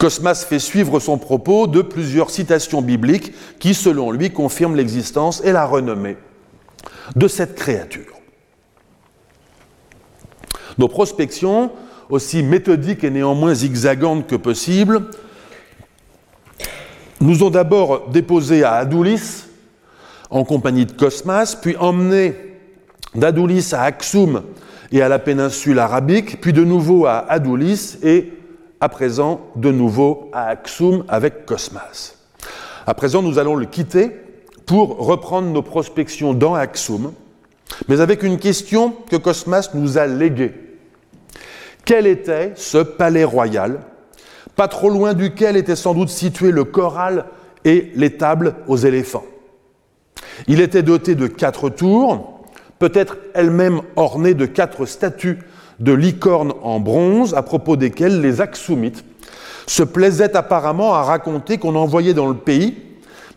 Cosmas 0.00 0.46
fait 0.48 0.58
suivre 0.58 0.98
son 0.98 1.18
propos 1.18 1.66
de 1.66 1.82
plusieurs 1.82 2.30
citations 2.30 2.80
bibliques 2.80 3.34
qui, 3.58 3.74
selon 3.74 4.10
lui, 4.10 4.30
confirment 4.30 4.74
l'existence 4.74 5.42
et 5.44 5.52
la 5.52 5.66
renommée 5.66 6.16
de 7.16 7.28
cette 7.28 7.54
créature. 7.54 8.14
Nos 10.78 10.88
prospections, 10.88 11.70
aussi 12.08 12.42
méthodiques 12.42 13.04
et 13.04 13.10
néanmoins 13.10 13.52
zigzagantes 13.52 14.26
que 14.26 14.36
possible, 14.36 15.02
nous 17.20 17.42
ont 17.42 17.50
d'abord 17.50 18.08
déposé 18.08 18.64
à 18.64 18.76
Adoulis, 18.76 19.44
en 20.30 20.44
compagnie 20.44 20.86
de 20.86 20.92
Cosmas, 20.92 21.58
puis 21.60 21.76
emmenés 21.76 22.56
d'Adoulis 23.14 23.68
à 23.74 23.82
Aksum 23.82 24.44
et 24.92 25.02
à 25.02 25.10
la 25.10 25.18
péninsule 25.18 25.78
arabique, 25.78 26.40
puis 26.40 26.54
de 26.54 26.64
nouveau 26.64 27.04
à 27.04 27.18
Adoulis 27.30 27.98
et 28.02 28.32
à 28.80 28.88
présent 28.88 29.40
de 29.56 29.70
nouveau 29.70 30.30
à 30.32 30.46
Aksum 30.48 31.04
avec 31.08 31.44
Cosmas. 31.44 32.14
À 32.86 32.94
présent, 32.94 33.22
nous 33.22 33.38
allons 33.38 33.54
le 33.54 33.66
quitter 33.66 34.10
pour 34.64 34.98
reprendre 34.98 35.48
nos 35.48 35.62
prospections 35.62 36.32
dans 36.32 36.54
Aksum, 36.54 37.12
mais 37.88 38.00
avec 38.00 38.22
une 38.22 38.38
question 38.38 38.94
que 39.10 39.16
Cosmas 39.16 39.70
nous 39.74 39.98
a 39.98 40.06
léguée. 40.06 40.54
Quel 41.84 42.06
était 42.06 42.52
ce 42.56 42.78
palais 42.78 43.24
royal, 43.24 43.80
pas 44.56 44.68
trop 44.68 44.88
loin 44.88 45.12
duquel 45.12 45.56
était 45.56 45.76
sans 45.76 45.94
doute 45.94 46.08
situé 46.08 46.50
le 46.50 46.64
choral 46.64 47.26
et 47.64 47.92
les 47.94 48.16
tables 48.16 48.54
aux 48.66 48.76
éléphants? 48.76 49.24
Il 50.48 50.60
était 50.60 50.82
doté 50.82 51.14
de 51.14 51.26
quatre 51.26 51.68
tours, 51.68 52.40
peut-être 52.78 53.18
elles-mêmes 53.34 53.82
ornées 53.96 54.34
de 54.34 54.46
quatre 54.46 54.86
statues 54.86 55.38
de 55.80 55.92
licornes 55.92 56.52
en 56.62 56.78
bronze, 56.78 57.34
à 57.34 57.42
propos 57.42 57.76
desquelles 57.76 58.20
les 58.20 58.40
Aksumites 58.40 59.04
se 59.66 59.82
plaisaient 59.82 60.36
apparemment 60.36 60.94
à 60.94 61.02
raconter 61.02 61.58
qu'on 61.58 61.74
envoyait 61.74 62.14
dans 62.14 62.28
le 62.28 62.34
pays, 62.34 62.76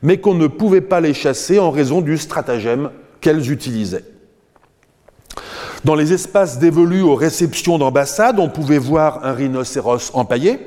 mais 0.02 0.18
qu'on 0.20 0.34
ne 0.34 0.48
pouvait 0.48 0.82
pas 0.82 1.00
les 1.00 1.14
chasser 1.14 1.60
en 1.60 1.72
raison 1.72 2.02
du 2.02 2.18
stratagème 2.18 2.90
qu'elles 3.22 3.52
utilisaient. 3.52 4.04
Dans 5.86 5.96
les 5.96 6.14
espaces 6.14 6.60
dévolus 6.60 7.02
aux 7.02 7.16
réceptions 7.16 7.78
d'ambassades, 7.78 8.40
on 8.40 8.50
pouvait 8.50 8.78
voir 8.78 9.26
un 9.26 9.34
rhinocéros 9.34 10.12
empaillé 10.14 10.60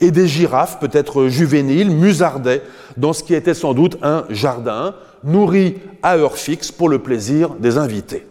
et 0.00 0.10
des 0.10 0.26
girafes, 0.26 0.78
peut-être 0.80 1.28
juvéniles, 1.28 1.90
musardaient 1.90 2.62
dans 2.96 3.12
ce 3.12 3.22
qui 3.22 3.34
était 3.34 3.54
sans 3.54 3.74
doute 3.74 3.96
un 4.02 4.24
jardin, 4.30 4.94
nourri 5.22 5.76
à 6.02 6.16
heure 6.16 6.36
fixe 6.36 6.72
pour 6.72 6.88
le 6.88 6.98
plaisir 6.98 7.50
des 7.54 7.78
invités. 7.78 8.26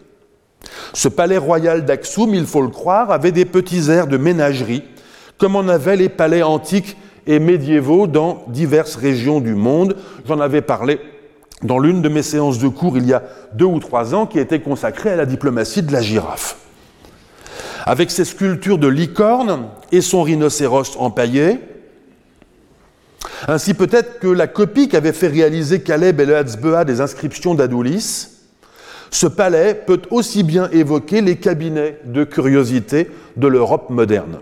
Ce 0.92 1.08
palais 1.08 1.38
royal 1.38 1.84
d'Aksum, 1.84 2.34
il 2.34 2.46
faut 2.46 2.62
le 2.62 2.68
croire, 2.68 3.10
avait 3.10 3.32
des 3.32 3.44
petits 3.44 3.90
airs 3.90 4.06
de 4.06 4.16
ménagerie, 4.16 4.84
comme 5.38 5.56
en 5.56 5.68
avaient 5.68 5.96
les 5.96 6.08
palais 6.08 6.42
antiques 6.42 6.96
et 7.26 7.38
médiévaux 7.38 8.06
dans 8.06 8.44
diverses 8.48 8.96
régions 8.96 9.40
du 9.40 9.54
monde. 9.54 9.96
J'en 10.26 10.40
avais 10.40 10.62
parlé 10.62 11.00
dans 11.62 11.78
l'une 11.78 12.02
de 12.02 12.08
mes 12.08 12.22
séances 12.22 12.58
de 12.58 12.68
cours 12.68 12.96
il 12.96 13.06
y 13.06 13.12
a 13.12 13.22
deux 13.54 13.64
ou 13.64 13.78
trois 13.80 14.14
ans 14.14 14.26
qui 14.26 14.38
était 14.38 14.60
consacrée 14.60 15.10
à 15.10 15.16
la 15.16 15.26
diplomatie 15.26 15.82
de 15.82 15.92
la 15.92 16.02
girafe. 16.02 16.56
Avec 17.86 18.10
ses 18.10 18.24
sculptures 18.24 18.78
de 18.78 18.88
licorne 18.88 19.68
et 19.92 20.00
son 20.00 20.22
rhinocéros 20.22 20.96
empaillé, 20.98 21.58
ainsi 23.46 23.74
peut-être 23.74 24.20
que 24.20 24.28
la 24.28 24.46
copie 24.46 24.88
qu'avait 24.88 25.12
fait 25.12 25.28
réaliser 25.28 25.82
Caleb 25.82 26.20
et 26.20 26.26
le 26.26 26.36
Hatzbea 26.36 26.84
des 26.84 27.00
inscriptions 27.00 27.54
d'Adoulis, 27.54 28.28
ce 29.10 29.26
palais 29.26 29.74
peut 29.74 30.02
aussi 30.10 30.42
bien 30.42 30.68
évoquer 30.70 31.20
les 31.20 31.36
cabinets 31.36 31.98
de 32.04 32.24
curiosité 32.24 33.10
de 33.36 33.46
l'Europe 33.46 33.90
moderne. 33.90 34.40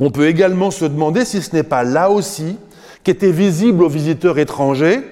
On 0.00 0.10
peut 0.10 0.26
également 0.26 0.70
se 0.70 0.84
demander 0.84 1.24
si 1.24 1.42
ce 1.42 1.54
n'est 1.54 1.62
pas 1.62 1.84
là 1.84 2.10
aussi 2.10 2.56
qu'étaient 3.04 3.32
visibles 3.32 3.82
aux 3.82 3.88
visiteurs 3.88 4.38
étrangers 4.38 5.02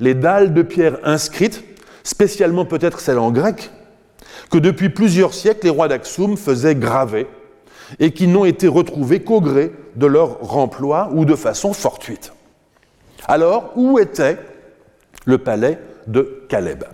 les 0.00 0.14
dalles 0.14 0.52
de 0.52 0.62
pierre 0.62 0.98
inscrites, 1.04 1.64
spécialement 2.04 2.64
peut-être 2.64 3.00
celles 3.00 3.18
en 3.18 3.30
grec, 3.30 3.70
que 4.50 4.58
depuis 4.58 4.90
plusieurs 4.90 5.34
siècles 5.34 5.64
les 5.64 5.70
rois 5.70 5.88
d'Aksum 5.88 6.36
faisaient 6.36 6.74
graver 6.74 7.26
et 7.98 8.12
qui 8.12 8.26
n'ont 8.26 8.44
été 8.44 8.68
retrouvées 8.68 9.20
qu'au 9.20 9.40
gré 9.40 9.72
de 9.94 10.06
leur 10.06 10.40
remploi 10.40 11.10
ou 11.12 11.24
de 11.24 11.34
façon 11.34 11.72
fortuite. 11.72 12.32
Alors, 13.26 13.72
où 13.76 13.98
était 13.98 14.38
le 15.24 15.38
palais 15.38 15.78
de 16.06 16.44
Caleb? 16.48 16.84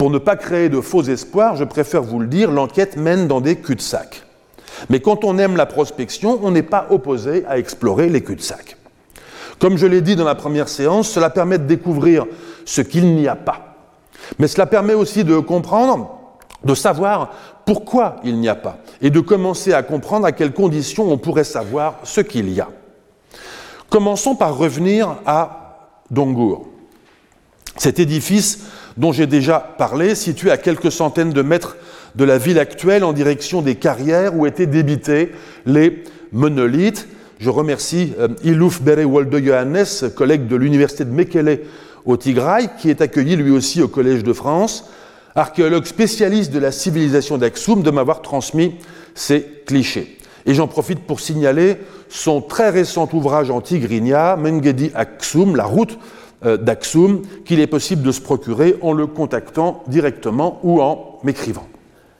Pour 0.00 0.08
ne 0.08 0.16
pas 0.16 0.36
créer 0.36 0.70
de 0.70 0.80
faux 0.80 1.02
espoirs, 1.02 1.56
je 1.56 1.64
préfère 1.64 2.02
vous 2.02 2.20
le 2.20 2.26
dire, 2.26 2.50
l'enquête 2.50 2.96
mène 2.96 3.28
dans 3.28 3.42
des 3.42 3.56
cul-de-sac. 3.56 4.22
Mais 4.88 5.00
quand 5.00 5.24
on 5.24 5.36
aime 5.36 5.58
la 5.58 5.66
prospection, 5.66 6.40
on 6.42 6.52
n'est 6.52 6.62
pas 6.62 6.86
opposé 6.88 7.44
à 7.46 7.58
explorer 7.58 8.08
les 8.08 8.22
cul-de-sac. 8.22 8.78
Comme 9.58 9.76
je 9.76 9.86
l'ai 9.86 10.00
dit 10.00 10.16
dans 10.16 10.24
la 10.24 10.34
première 10.34 10.70
séance, 10.70 11.10
cela 11.10 11.28
permet 11.28 11.58
de 11.58 11.66
découvrir 11.66 12.24
ce 12.64 12.80
qu'il 12.80 13.14
n'y 13.14 13.28
a 13.28 13.36
pas. 13.36 13.76
Mais 14.38 14.48
cela 14.48 14.64
permet 14.64 14.94
aussi 14.94 15.22
de 15.22 15.38
comprendre, 15.38 16.18
de 16.64 16.74
savoir 16.74 17.34
pourquoi 17.66 18.16
il 18.24 18.38
n'y 18.38 18.48
a 18.48 18.54
pas, 18.54 18.78
et 19.02 19.10
de 19.10 19.20
commencer 19.20 19.74
à 19.74 19.82
comprendre 19.82 20.24
à 20.24 20.32
quelles 20.32 20.54
conditions 20.54 21.12
on 21.12 21.18
pourrait 21.18 21.44
savoir 21.44 21.96
ce 22.04 22.22
qu'il 22.22 22.48
y 22.48 22.58
a. 22.58 22.68
Commençons 23.90 24.34
par 24.34 24.56
revenir 24.56 25.16
à 25.26 25.90
Dongour. 26.10 26.68
Cet 27.76 27.98
édifice 27.98 28.60
dont 28.96 29.12
j'ai 29.12 29.26
déjà 29.26 29.58
parlé, 29.78 30.14
situé 30.14 30.50
à 30.50 30.56
quelques 30.56 30.92
centaines 30.92 31.32
de 31.32 31.42
mètres 31.42 31.76
de 32.14 32.24
la 32.24 32.38
ville 32.38 32.58
actuelle 32.58 33.04
en 33.04 33.12
direction 33.12 33.62
des 33.62 33.76
carrières 33.76 34.36
où 34.36 34.46
étaient 34.46 34.66
débités 34.66 35.32
les 35.66 36.02
monolithes, 36.32 37.08
je 37.38 37.48
remercie 37.48 38.12
euh, 38.18 38.28
Ilouf 38.44 38.82
Bere 38.82 39.04
Wolde 39.06 39.34
Johannes, 39.42 40.10
collègue 40.14 40.46
de 40.46 40.56
l'université 40.56 41.04
de 41.04 41.10
Mekele 41.10 41.60
au 42.04 42.16
Tigray, 42.16 42.68
qui 42.78 42.90
est 42.90 43.00
accueilli 43.00 43.36
lui 43.36 43.50
aussi 43.50 43.82
au 43.82 43.88
Collège 43.88 44.22
de 44.24 44.32
France, 44.32 44.90
archéologue 45.34 45.86
spécialiste 45.86 46.52
de 46.52 46.58
la 46.58 46.72
civilisation 46.72 47.38
d'Aksum, 47.38 47.82
de 47.82 47.90
m'avoir 47.90 48.20
transmis 48.20 48.74
ces 49.14 49.46
clichés. 49.66 50.18
Et 50.46 50.54
j'en 50.54 50.66
profite 50.66 51.00
pour 51.00 51.20
signaler 51.20 51.76
son 52.08 52.40
très 52.40 52.70
récent 52.70 53.08
ouvrage 53.12 53.50
en 53.50 53.60
tigrinya, 53.60 54.36
Mengedi 54.36 54.90
Aksum, 54.94 55.56
la 55.56 55.64
route 55.64 55.98
euh, 56.44 56.56
d'Aksum, 56.56 57.22
qu'il 57.44 57.60
est 57.60 57.66
possible 57.66 58.02
de 58.02 58.12
se 58.12 58.20
procurer 58.20 58.76
en 58.82 58.92
le 58.92 59.06
contactant 59.06 59.82
directement 59.88 60.60
ou 60.62 60.80
en 60.80 61.18
m'écrivant. 61.22 61.66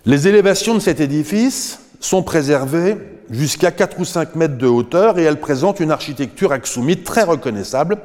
Les 0.07 0.29
élévations 0.29 0.75
de 0.75 0.81
cet 0.81 1.01
édifice 1.01 1.81
sont 2.01 2.23
préservées 2.23 2.97
jusqu'à 3.31 3.71
4 3.71 4.01
ou 4.01 4.05
5 4.05 4.35
mètres 4.37 4.59
de 4.59 4.67
hauteur 4.67 5.19
et 5.19 5.23
elle 5.23 5.41
présente 5.41 5.81
une 5.81 5.91
architecture 5.91 6.53
aksumite 6.53 7.05
très 7.05 7.23
reconnaissable 7.23 7.99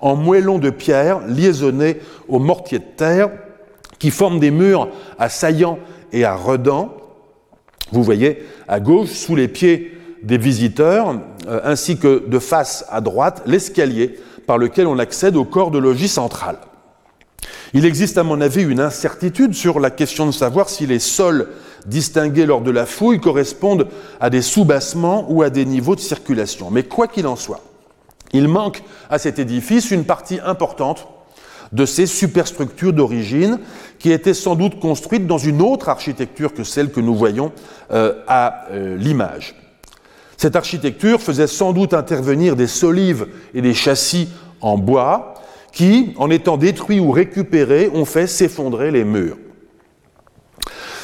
en 0.00 0.16
moellons 0.16 0.58
de 0.58 0.70
pierre 0.70 1.20
liaisonnés 1.26 2.00
aux 2.28 2.38
mortiers 2.38 2.80
de 2.80 2.84
terre 2.96 3.30
qui 3.98 4.10
forment 4.10 4.40
des 4.40 4.50
murs 4.50 4.88
à 5.18 5.28
saillants 5.28 5.78
et 6.12 6.24
à 6.24 6.34
redans. 6.34 6.94
Vous 7.92 8.02
voyez 8.02 8.44
à 8.66 8.80
gauche, 8.80 9.10
sous 9.10 9.36
les 9.36 9.48
pieds 9.48 9.98
des 10.22 10.38
visiteurs, 10.38 11.20
euh, 11.46 11.60
ainsi 11.64 11.98
que 11.98 12.26
de 12.26 12.38
face 12.38 12.84
à 12.90 13.00
droite, 13.00 13.42
l'escalier 13.46 14.18
par 14.46 14.58
lequel 14.58 14.86
on 14.86 14.98
accède 14.98 15.36
au 15.36 15.44
corps 15.44 15.70
de 15.70 15.78
logis 15.78 16.08
central. 16.08 16.58
Il 17.74 17.86
existe 17.86 18.18
à 18.18 18.22
mon 18.22 18.40
avis 18.40 18.62
une 18.62 18.80
incertitude 18.80 19.54
sur 19.54 19.80
la 19.80 19.90
question 19.90 20.26
de 20.26 20.32
savoir 20.32 20.68
si 20.68 20.86
les 20.86 20.98
sols 20.98 21.48
distingués 21.86 22.46
lors 22.46 22.60
de 22.60 22.70
la 22.70 22.86
fouille 22.86 23.20
correspondent 23.20 23.88
à 24.20 24.30
des 24.30 24.42
soubassements 24.42 25.26
ou 25.30 25.42
à 25.42 25.50
des 25.50 25.64
niveaux 25.64 25.96
de 25.96 26.00
circulation. 26.00 26.70
Mais 26.70 26.82
quoi 26.82 27.08
qu'il 27.08 27.26
en 27.26 27.36
soit, 27.36 27.62
il 28.32 28.46
manque 28.46 28.82
à 29.08 29.18
cet 29.18 29.38
édifice 29.38 29.90
une 29.90 30.04
partie 30.04 30.38
importante 30.44 31.08
de 31.72 31.86
ces 31.86 32.06
superstructures 32.06 32.92
d'origine 32.92 33.58
qui 33.98 34.12
étaient 34.12 34.34
sans 34.34 34.54
doute 34.54 34.78
construites 34.78 35.26
dans 35.26 35.38
une 35.38 35.62
autre 35.62 35.88
architecture 35.88 36.52
que 36.52 36.64
celle 36.64 36.92
que 36.92 37.00
nous 37.00 37.14
voyons 37.14 37.52
euh, 37.92 38.22
à 38.28 38.66
euh, 38.70 38.96
l'image. 38.96 39.54
Cette 40.42 40.56
architecture 40.56 41.22
faisait 41.22 41.46
sans 41.46 41.72
doute 41.72 41.94
intervenir 41.94 42.56
des 42.56 42.66
solives 42.66 43.28
et 43.54 43.62
des 43.62 43.74
châssis 43.74 44.28
en 44.60 44.76
bois 44.76 45.34
qui, 45.70 46.14
en 46.16 46.30
étant 46.30 46.56
détruits 46.56 46.98
ou 46.98 47.12
récupérés, 47.12 47.88
ont 47.94 48.04
fait 48.04 48.26
s'effondrer 48.26 48.90
les 48.90 49.04
murs. 49.04 49.36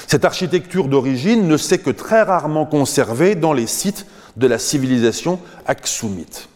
Cette 0.09 0.25
architecture 0.25 0.89
d'origine 0.89 1.47
ne 1.47 1.57
s'est 1.57 1.79
que 1.79 1.91
très 1.91 2.23
rarement 2.23 2.67
conservée 2.67 3.37
dans 3.37 3.53
les 3.53 3.69
sites 3.69 4.07
de 4.37 4.49
la 4.49 4.59
civilisation 4.59 5.39
aksumite. 5.67 6.49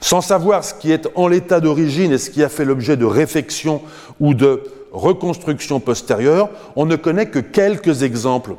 Sans 0.00 0.22
savoir 0.22 0.64
ce 0.64 0.72
qui 0.72 0.90
est 0.90 1.06
en 1.16 1.28
l'état 1.28 1.60
d'origine 1.60 2.12
et 2.12 2.18
ce 2.18 2.30
qui 2.30 2.42
a 2.42 2.48
fait 2.48 2.64
l'objet 2.64 2.96
de 2.96 3.04
réflexions 3.04 3.82
ou 4.20 4.32
de 4.32 4.62
reconstructions 4.90 5.80
postérieures, 5.80 6.48
on 6.76 6.86
ne 6.86 6.96
connaît 6.96 7.28
que 7.28 7.40
quelques 7.40 8.04
exemples 8.04 8.54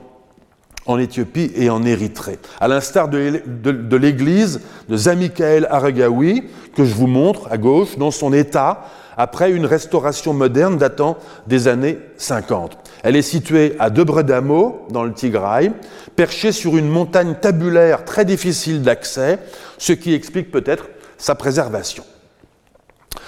en 0.87 0.97
Éthiopie 0.97 1.51
et 1.55 1.69
en 1.69 1.83
Érythrée. 1.83 2.39
À 2.59 2.67
l'instar 2.67 3.09
de, 3.09 3.97
l'église 3.97 4.61
de 4.89 4.97
Zamikael 4.97 5.67
Aragawi, 5.69 6.45
que 6.75 6.85
je 6.85 6.95
vous 6.95 7.07
montre 7.07 7.47
à 7.51 7.57
gauche, 7.57 7.97
dans 7.97 8.11
son 8.11 8.33
état, 8.33 8.85
après 9.17 9.51
une 9.51 9.65
restauration 9.65 10.33
moderne 10.33 10.77
datant 10.77 11.17
des 11.47 11.67
années 11.67 11.97
50. 12.17 12.77
Elle 13.03 13.15
est 13.15 13.21
située 13.21 13.75
à 13.79 13.89
Debredamo, 13.89 14.87
dans 14.89 15.03
le 15.03 15.13
Tigray, 15.13 15.71
perchée 16.15 16.51
sur 16.51 16.77
une 16.77 16.87
montagne 16.87 17.35
tabulaire 17.39 18.05
très 18.05 18.25
difficile 18.25 18.81
d'accès, 18.81 19.39
ce 19.77 19.93
qui 19.93 20.13
explique 20.13 20.51
peut-être 20.51 20.87
sa 21.17 21.35
préservation. 21.35 22.03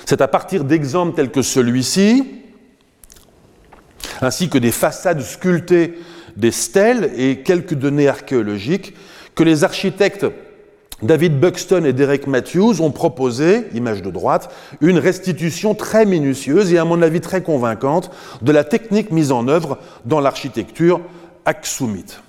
C'est 0.05 0.22
à 0.22 0.28
partir 0.28 0.64
d'exemples 0.64 1.16
tels 1.16 1.32
que 1.32 1.41
celui-ci, 1.41 2.24
ainsi 4.22 4.49
que 4.49 4.57
des 4.57 4.72
façades 4.72 5.22
sculptées 5.22 5.97
des 6.40 6.52
stèles 6.52 7.12
et 7.18 7.42
quelques 7.42 7.76
données 7.76 8.08
archéologiques, 8.08 8.96
que 9.36 9.44
les 9.44 9.64
architectes 9.64 10.26
David 11.02 11.40
Buxton 11.40 11.86
et 11.86 11.94
Derek 11.94 12.28
Matthews 12.28 12.82
ont 12.82 12.92
proposé, 12.92 13.68
image 13.74 14.02
de 14.02 14.12
droite, 14.12 14.54
une 14.82 14.98
restitution 14.98 15.74
très 15.74 16.06
minutieuse 16.06 16.74
et 16.74 16.78
à 16.78 16.84
mon 16.84 17.02
avis 17.02 17.22
très 17.22 17.42
convaincante 17.42 18.12
de 18.42 18.52
la 18.52 18.66
technique 18.66 19.12
mise 19.12 19.32
en 19.32 19.48
œuvre 19.48 19.78
dans 20.06 20.20
l'architecture 20.20 21.00
aksumite. 21.46 22.22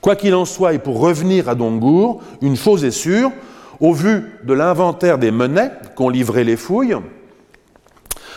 Quoi 0.00 0.16
qu'il 0.16 0.34
en 0.34 0.46
soit, 0.46 0.72
et 0.72 0.78
pour 0.78 1.00
revenir 1.00 1.48
à 1.48 1.54
Dongour, 1.54 2.22
une 2.40 2.56
chose 2.56 2.84
est 2.84 2.90
sûre, 2.90 3.30
au 3.80 3.92
vu 3.92 4.24
de 4.44 4.54
l'inventaire 4.54 5.18
des 5.18 5.30
monnaies 5.30 5.72
qu'ont 5.96 6.08
livré 6.08 6.44
les 6.44 6.56
fouilles, 6.56 6.96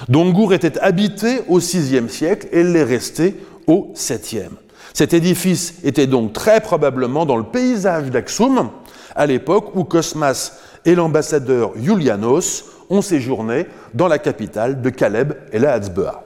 Dongour 0.09 0.53
était 0.53 0.77
habité 0.79 1.41
au 1.47 1.59
VIe 1.59 2.09
siècle 2.09 2.47
et 2.51 2.63
l'est 2.63 2.83
resté 2.83 3.35
au 3.67 3.93
VIIe. 3.95 4.49
Cet 4.93 5.13
édifice 5.13 5.75
était 5.83 6.07
donc 6.07 6.33
très 6.33 6.61
probablement 6.61 7.25
dans 7.25 7.37
le 7.37 7.43
paysage 7.43 8.09
d'Aksum, 8.09 8.69
à 9.15 9.25
l'époque 9.25 9.75
où 9.75 9.83
Cosmas 9.83 10.59
et 10.85 10.95
l'ambassadeur 10.95 11.71
Julianos 11.75 12.65
ont 12.89 13.01
séjourné 13.01 13.67
dans 13.93 14.07
la 14.07 14.19
capitale 14.19 14.81
de 14.81 14.89
Caleb 14.89 15.33
et 15.51 15.59
la 15.59 15.73
Hatzbea. 15.73 16.23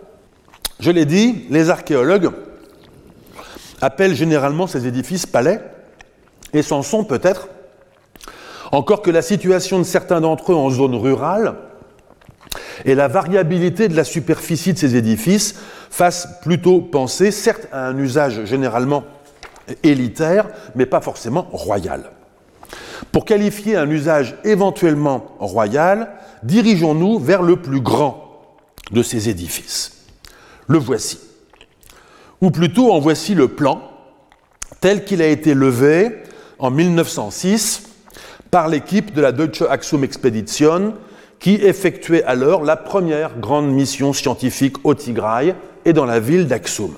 Je 0.80 0.92
l'ai 0.92 1.06
dit, 1.06 1.46
les 1.50 1.70
archéologues 1.70 2.32
appellent 3.82 4.16
généralement 4.16 4.68
ces 4.68 4.88
édifices 4.88 5.26
palais, 5.26 5.62
et 6.54 6.62
s'en 6.62 6.84
sont 6.84 7.04
peut-être, 7.04 7.50
encore 8.72 9.02
que 9.02 9.12
la 9.12 9.22
situation 9.22 9.80
de 9.80 9.84
certains 9.84 10.22
d'entre 10.22 10.52
eux 10.52 10.56
en 10.56 10.70
zone 10.70 10.96
rurale 10.96 11.56
et 12.86 12.96
la 12.96 13.08
variabilité 13.08 13.88
de 13.88 13.96
la 13.96 14.04
superficie 14.04 14.74
de 14.74 14.78
ces 14.78 14.96
édifices 14.96 15.56
fassent 15.90 16.28
plutôt 16.42 16.82
penser, 16.82 17.32
certes, 17.32 17.68
à 17.72 17.88
un 17.88 17.98
usage 17.98 18.46
généralement 18.46 19.04
élitaire, 19.84 20.50
mais 20.76 20.86
pas 20.86 21.02
forcément 21.02 21.48
royal. 21.52 22.12
Pour 23.12 23.26
qualifier 23.26 23.76
un 23.76 23.90
usage 23.90 24.36
éventuellement 24.44 25.36
royal, 25.40 26.12
dirigeons-nous 26.44 27.20
vers 27.20 27.42
le 27.42 27.58
plus 27.58 27.80
grand 27.80 28.42
de 28.92 29.04
ces 29.04 29.30
édifices. 29.30 30.06
Le 30.68 30.78
voici. 30.78 31.20
Ou 32.42 32.52
plutôt 32.52 32.92
en 32.92 33.00
voici 33.00 33.36
le 33.36 33.48
plan, 33.48 33.82
tel 34.82 35.06
qu'il 35.06 35.22
a 35.22 35.28
été 35.28 35.54
levé 35.54 36.24
en 36.60 36.72
1906 36.72 37.84
par 38.52 38.68
l'équipe 38.68 39.14
de 39.14 39.22
la 39.22 39.32
Deutsche 39.32 39.64
Axum 39.70 40.04
Expedition, 40.04 40.94
qui 41.44 41.56
effectuait 41.56 42.24
alors 42.24 42.64
la 42.64 42.78
première 42.78 43.38
grande 43.38 43.70
mission 43.70 44.14
scientifique 44.14 44.78
au 44.86 44.94
Tigray 44.94 45.54
et 45.84 45.92
dans 45.92 46.06
la 46.06 46.22
ville 46.22 46.48
d'Aksum. 46.48 46.94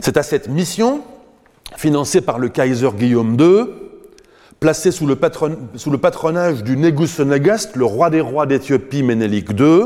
C'est 0.00 0.16
à 0.16 0.24
cette 0.24 0.48
mission, 0.48 1.02
financée 1.76 2.20
par 2.20 2.40
le 2.40 2.48
Kaiser 2.48 2.90
Guillaume 2.98 3.36
II, 3.38 3.66
placé 4.58 4.90
sous 4.90 5.06
le, 5.06 5.14
patronage 5.14 6.64
du 6.64 6.76
Negus 6.76 7.20
Negast, 7.20 7.76
le 7.76 7.84
roi 7.84 8.10
des 8.10 8.20
rois 8.20 8.46
d'Éthiopie 8.46 9.04
Ménélique 9.04 9.50
II, 9.56 9.84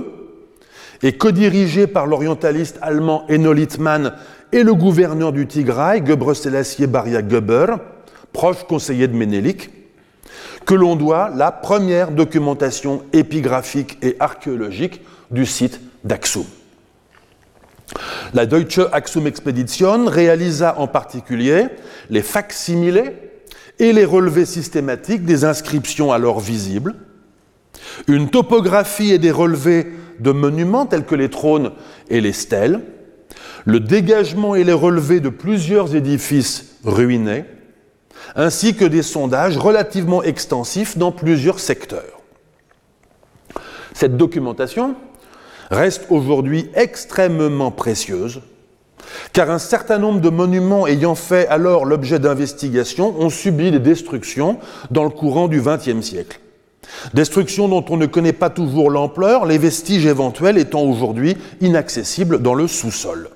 et 1.02 1.18
co-dirigé 1.18 1.86
par 1.86 2.06
l'orientaliste 2.06 2.78
allemand 2.80 3.26
Enno 3.28 3.52
Littmann 3.52 4.14
et 4.50 4.62
le 4.62 4.72
gouverneur 4.72 5.32
du 5.34 5.46
Tigray, 5.46 6.02
Gebre 6.06 6.34
Selassie 6.34 6.86
Baria 6.86 7.20
Geber, 7.20 7.66
proche 8.32 8.64
conseiller 8.64 9.08
de 9.08 9.14
Ménélique, 9.14 9.68
que 10.66 10.74
l'on 10.74 10.96
doit 10.96 11.30
la 11.34 11.52
première 11.52 12.10
documentation 12.10 13.02
épigraphique 13.12 13.98
et 14.02 14.16
archéologique 14.20 15.00
du 15.30 15.46
site 15.46 15.80
d'Aksum. 16.04 16.44
La 18.32 18.46
Deutsche 18.46 18.80
Axum 18.92 19.26
Expedition 19.26 20.06
réalisa 20.06 20.78
en 20.78 20.86
particulier 20.86 21.66
les 22.10 22.22
facsimilés 22.22 23.12
et 23.78 23.92
les 23.92 24.04
relevés 24.04 24.46
systématiques 24.46 25.24
des 25.24 25.44
inscriptions 25.44 26.12
alors 26.12 26.40
visibles, 26.40 26.94
une 28.08 28.30
topographie 28.30 29.12
et 29.12 29.18
des 29.18 29.30
relevés 29.30 29.92
de 30.20 30.30
monuments 30.30 30.86
tels 30.86 31.04
que 31.04 31.14
les 31.14 31.28
trônes 31.28 31.72
et 32.08 32.20
les 32.20 32.32
stèles, 32.32 32.80
le 33.64 33.80
dégagement 33.80 34.54
et 34.54 34.64
les 34.64 34.72
relevés 34.72 35.20
de 35.20 35.28
plusieurs 35.28 35.94
édifices 35.94 36.76
ruinés, 36.84 37.44
ainsi 38.36 38.74
que 38.74 38.84
des 38.84 39.02
sondages 39.02 39.56
relativement 39.56 40.22
extensifs 40.22 40.96
dans 40.98 41.12
plusieurs 41.12 41.60
secteurs. 41.60 42.20
Cette 43.92 44.16
documentation 44.16 44.94
reste 45.70 46.06
aujourd'hui 46.10 46.70
extrêmement 46.74 47.70
précieuse 47.70 48.40
car 49.32 49.50
un 49.50 49.58
certain 49.58 49.98
nombre 49.98 50.20
de 50.20 50.30
monuments 50.30 50.86
ayant 50.86 51.14
fait 51.14 51.46
alors 51.48 51.84
l'objet 51.84 52.18
d'investigations 52.18 53.14
ont 53.20 53.30
subi 53.30 53.70
des 53.70 53.78
destructions 53.78 54.58
dans 54.90 55.04
le 55.04 55.10
courant 55.10 55.48
du 55.48 55.60
XXe 55.60 56.00
siècle. 56.00 56.40
Destructions 57.14 57.68
dont 57.68 57.84
on 57.88 57.96
ne 57.96 58.06
connaît 58.06 58.32
pas 58.32 58.50
toujours 58.50 58.90
l'ampleur, 58.90 59.46
les 59.46 59.58
vestiges 59.58 60.06
éventuels 60.06 60.58
étant 60.58 60.82
aujourd'hui 60.82 61.36
inaccessibles 61.60 62.40
dans 62.40 62.54
le 62.54 62.68
sous-sol. 62.68 63.30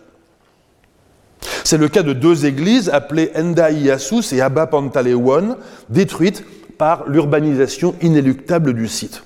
C'est 1.64 1.78
le 1.78 1.89
cas 1.89 2.03
de 2.03 2.12
deux 2.12 2.47
églises 2.47 2.89
appelées 2.89 3.30
Enda 3.36 3.70
Iyasus 3.70 4.32
et 4.32 4.41
Abba 4.41 4.66
Pantalewon, 4.66 5.57
détruites 5.89 6.45
par 6.78 7.09
l'urbanisation 7.09 7.95
inéluctable 8.01 8.72
du 8.72 8.89
site. 8.89 9.22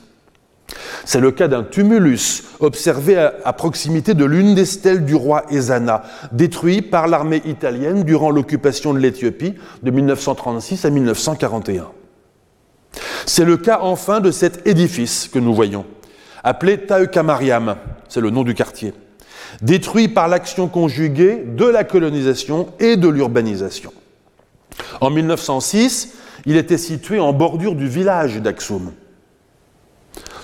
C'est 1.05 1.21
le 1.21 1.33
cas 1.33 1.49
d'un 1.49 1.65
tumulus 1.65 2.45
observé 2.61 3.17
à, 3.19 3.53
proximité 3.53 4.15
de 4.15 4.25
l'une 4.25 4.55
des 4.55 4.65
stèles 4.65 5.05
du 5.05 5.15
roi 5.15 5.45
Ezana, 5.51 6.05
détruit 6.33 6.81
par 6.83 7.09
l'armée 7.09 7.43
italienne 7.45 8.05
durant 8.05 8.31
l'occupation 8.31 8.95
de 8.95 8.99
l'Éthiopie 8.99 9.55
de 9.83 9.91
1936 9.91 10.85
à 10.85 10.91
1941. 10.91 11.89
C'est 13.27 13.45
le 13.45 13.57
cas 13.57 13.81
enfin 13.83 14.21
de 14.21 14.31
cet 14.31 14.67
édifice 14.67 15.29
que 15.29 15.39
nous 15.39 15.55
voyons, 15.55 15.85
appelé 16.45 16.79
Taeukamariam, 16.79 17.77
c'est 18.09 18.21
le 18.21 18.31
nom 18.31 18.43
du 18.43 18.55
quartier, 18.55 18.93
détruit 19.63 20.09
par 20.09 20.29
l'action 20.29 20.69
conjuguée 20.69 21.43
de 21.47 21.65
la 21.65 21.85
colonisation 21.85 22.69
et 22.79 22.97
de 22.97 23.09
l'urbanisation. 23.09 23.93
En 25.01 25.11
1906, 25.11 26.15
il 26.47 26.57
était 26.57 26.79
situé 26.79 27.21
en 27.21 27.33
bordure 27.33 27.75
du 27.75 27.89
village 27.89 28.41
d'Aksum. 28.41 28.93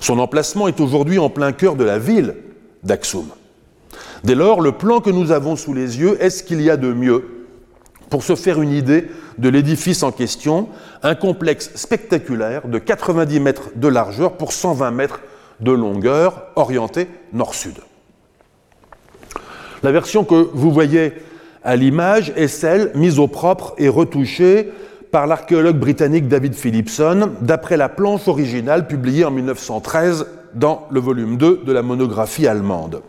Son 0.00 0.18
emplacement 0.18 0.68
est 0.68 0.80
aujourd'hui 0.80 1.18
en 1.18 1.28
plein 1.28 1.52
cœur 1.52 1.74
de 1.74 1.84
la 1.84 1.98
ville 1.98 2.36
d'Aksum. 2.84 3.26
Dès 4.24 4.34
lors, 4.34 4.60
le 4.60 4.72
plan 4.72 5.00
que 5.00 5.10
nous 5.10 5.32
avons 5.32 5.56
sous 5.56 5.74
les 5.74 5.98
yeux 5.98 6.16
est 6.22 6.30
ce 6.30 6.42
qu'il 6.42 6.62
y 6.62 6.70
a 6.70 6.76
de 6.76 6.92
mieux 6.92 7.24
pour 8.10 8.22
se 8.22 8.36
faire 8.36 8.62
une 8.62 8.72
idée 8.72 9.08
de 9.38 9.48
l'édifice 9.48 10.02
en 10.02 10.12
question, 10.12 10.68
un 11.02 11.14
complexe 11.14 11.70
spectaculaire 11.74 12.66
de 12.66 12.78
90 12.78 13.40
mètres 13.40 13.70
de 13.76 13.88
largeur 13.88 14.36
pour 14.36 14.52
120 14.52 14.90
mètres 14.92 15.20
de 15.60 15.72
longueur, 15.72 16.46
orienté 16.56 17.08
nord-sud. 17.32 17.74
La 19.82 19.92
version 19.92 20.24
que 20.24 20.48
vous 20.52 20.72
voyez 20.72 21.12
à 21.62 21.76
l'image 21.76 22.32
est 22.36 22.48
celle 22.48 22.90
mise 22.94 23.18
au 23.18 23.28
propre 23.28 23.74
et 23.78 23.88
retouchée 23.88 24.72
par 25.12 25.26
l'archéologue 25.26 25.78
britannique 25.78 26.28
David 26.28 26.54
Philipson, 26.54 27.30
d'après 27.40 27.76
la 27.76 27.88
planche 27.88 28.28
originale 28.28 28.86
publiée 28.86 29.24
en 29.24 29.30
1913 29.30 30.26
dans 30.54 30.86
le 30.90 31.00
volume 31.00 31.36
2 31.36 31.62
de 31.64 31.72
la 31.72 31.82
monographie 31.82 32.46
allemande. 32.46 33.02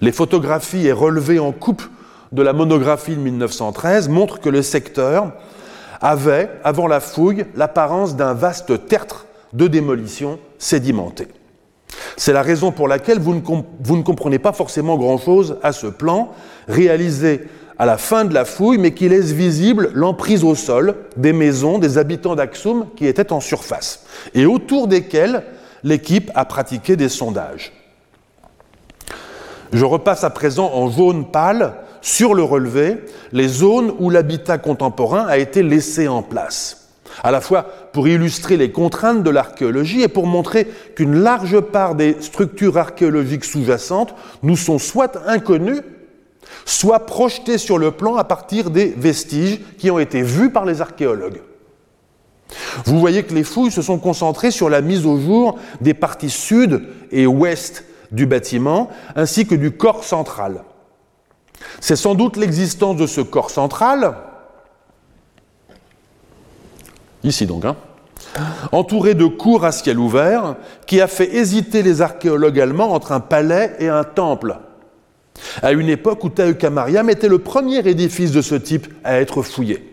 Les 0.00 0.12
photographies 0.12 0.86
et 0.86 0.92
relevés 0.92 1.38
en 1.38 1.52
coupe 1.52 1.82
de 2.30 2.42
la 2.42 2.52
monographie 2.52 3.14
de 3.16 3.20
1913 3.20 4.08
montrent 4.08 4.40
que 4.40 4.48
le 4.48 4.62
secteur 4.62 5.32
avait, 6.00 6.50
avant 6.64 6.86
la 6.86 7.00
fouille, 7.00 7.44
l'apparence 7.56 8.16
d'un 8.16 8.34
vaste 8.34 8.86
tertre 8.86 9.26
de 9.52 9.66
démolition 9.66 10.38
sédimenté. 10.58 11.28
C'est 12.16 12.32
la 12.32 12.42
raison 12.42 12.72
pour 12.72 12.88
laquelle 12.88 13.18
vous 13.18 13.34
ne, 13.34 14.02
comprenez 14.02 14.38
pas 14.38 14.52
forcément 14.52 14.96
grand-chose 14.96 15.56
à 15.62 15.72
ce 15.72 15.86
plan, 15.86 16.30
réalisé 16.68 17.48
à 17.78 17.86
la 17.86 17.98
fin 17.98 18.24
de 18.24 18.34
la 18.34 18.44
fouille, 18.44 18.78
mais 18.78 18.92
qui 18.92 19.08
laisse 19.08 19.32
visible 19.32 19.90
l'emprise 19.94 20.44
au 20.44 20.54
sol 20.54 20.94
des 21.16 21.32
maisons 21.32 21.78
des 21.78 21.98
habitants 21.98 22.34
d'Aksum 22.34 22.86
qui 22.96 23.06
étaient 23.06 23.32
en 23.32 23.40
surface, 23.40 24.04
et 24.34 24.46
autour 24.46 24.88
desquelles 24.88 25.42
l'équipe 25.82 26.30
a 26.34 26.44
pratiqué 26.44 26.96
des 26.96 27.08
sondages. 27.08 27.72
Je 29.72 29.84
repasse 29.84 30.22
à 30.22 30.30
présent 30.30 30.70
en 30.74 30.90
jaune 30.90 31.30
pâle 31.30 31.74
sur 32.02 32.34
le 32.34 32.42
relevé 32.42 33.04
les 33.32 33.48
zones 33.48 33.92
où 33.98 34.10
l'habitat 34.10 34.58
contemporain 34.58 35.26
a 35.26 35.38
été 35.38 35.62
laissé 35.62 36.08
en 36.08 36.22
place, 36.22 36.81
à 37.22 37.30
la 37.30 37.40
fois 37.40 37.66
pour 37.92 38.08
illustrer 38.08 38.56
les 38.56 38.70
contraintes 38.70 39.22
de 39.22 39.30
l'archéologie 39.30 40.02
et 40.02 40.08
pour 40.08 40.26
montrer 40.26 40.66
qu'une 40.94 41.20
large 41.20 41.60
part 41.60 41.94
des 41.94 42.16
structures 42.20 42.78
archéologiques 42.78 43.44
sous-jacentes 43.44 44.14
nous 44.42 44.56
sont 44.56 44.78
soit 44.78 45.18
inconnues, 45.26 45.80
soit 46.64 47.06
projeté 47.06 47.58
sur 47.58 47.78
le 47.78 47.90
plan 47.90 48.16
à 48.16 48.24
partir 48.24 48.70
des 48.70 48.86
vestiges 48.86 49.60
qui 49.78 49.90
ont 49.90 49.98
été 49.98 50.22
vus 50.22 50.50
par 50.50 50.64
les 50.64 50.80
archéologues. 50.80 51.42
Vous 52.84 53.00
voyez 53.00 53.22
que 53.22 53.34
les 53.34 53.44
fouilles 53.44 53.70
se 53.70 53.82
sont 53.82 53.98
concentrées 53.98 54.50
sur 54.50 54.68
la 54.68 54.80
mise 54.80 55.06
au 55.06 55.18
jour 55.18 55.58
des 55.80 55.94
parties 55.94 56.30
sud 56.30 56.82
et 57.10 57.26
ouest 57.26 57.84
du 58.10 58.26
bâtiment, 58.26 58.90
ainsi 59.16 59.46
que 59.46 59.54
du 59.54 59.70
corps 59.70 60.04
central. 60.04 60.64
C'est 61.80 61.96
sans 61.96 62.14
doute 62.14 62.36
l'existence 62.36 62.96
de 62.96 63.06
ce 63.06 63.20
corps 63.20 63.50
central 63.50 64.14
ici 67.24 67.46
donc, 67.46 67.64
hein, 67.64 67.76
entouré 68.72 69.14
de 69.14 69.26
cours 69.26 69.64
à 69.64 69.72
ciel 69.72 69.98
ouvert, 69.98 70.56
qui 70.86 71.00
a 71.00 71.06
fait 71.06 71.34
hésiter 71.34 71.82
les 71.82 72.02
archéologues 72.02 72.60
allemands 72.60 72.92
entre 72.92 73.12
un 73.12 73.20
palais 73.20 73.74
et 73.78 73.88
un 73.88 74.04
temple, 74.04 74.56
à 75.62 75.72
une 75.72 75.88
époque 75.88 76.24
où 76.24 76.28
Taeukamariam 76.28 77.08
était 77.10 77.28
le 77.28 77.38
premier 77.38 77.78
édifice 77.78 78.32
de 78.32 78.42
ce 78.42 78.54
type 78.54 78.86
à 79.04 79.20
être 79.20 79.42
fouillé. 79.42 79.88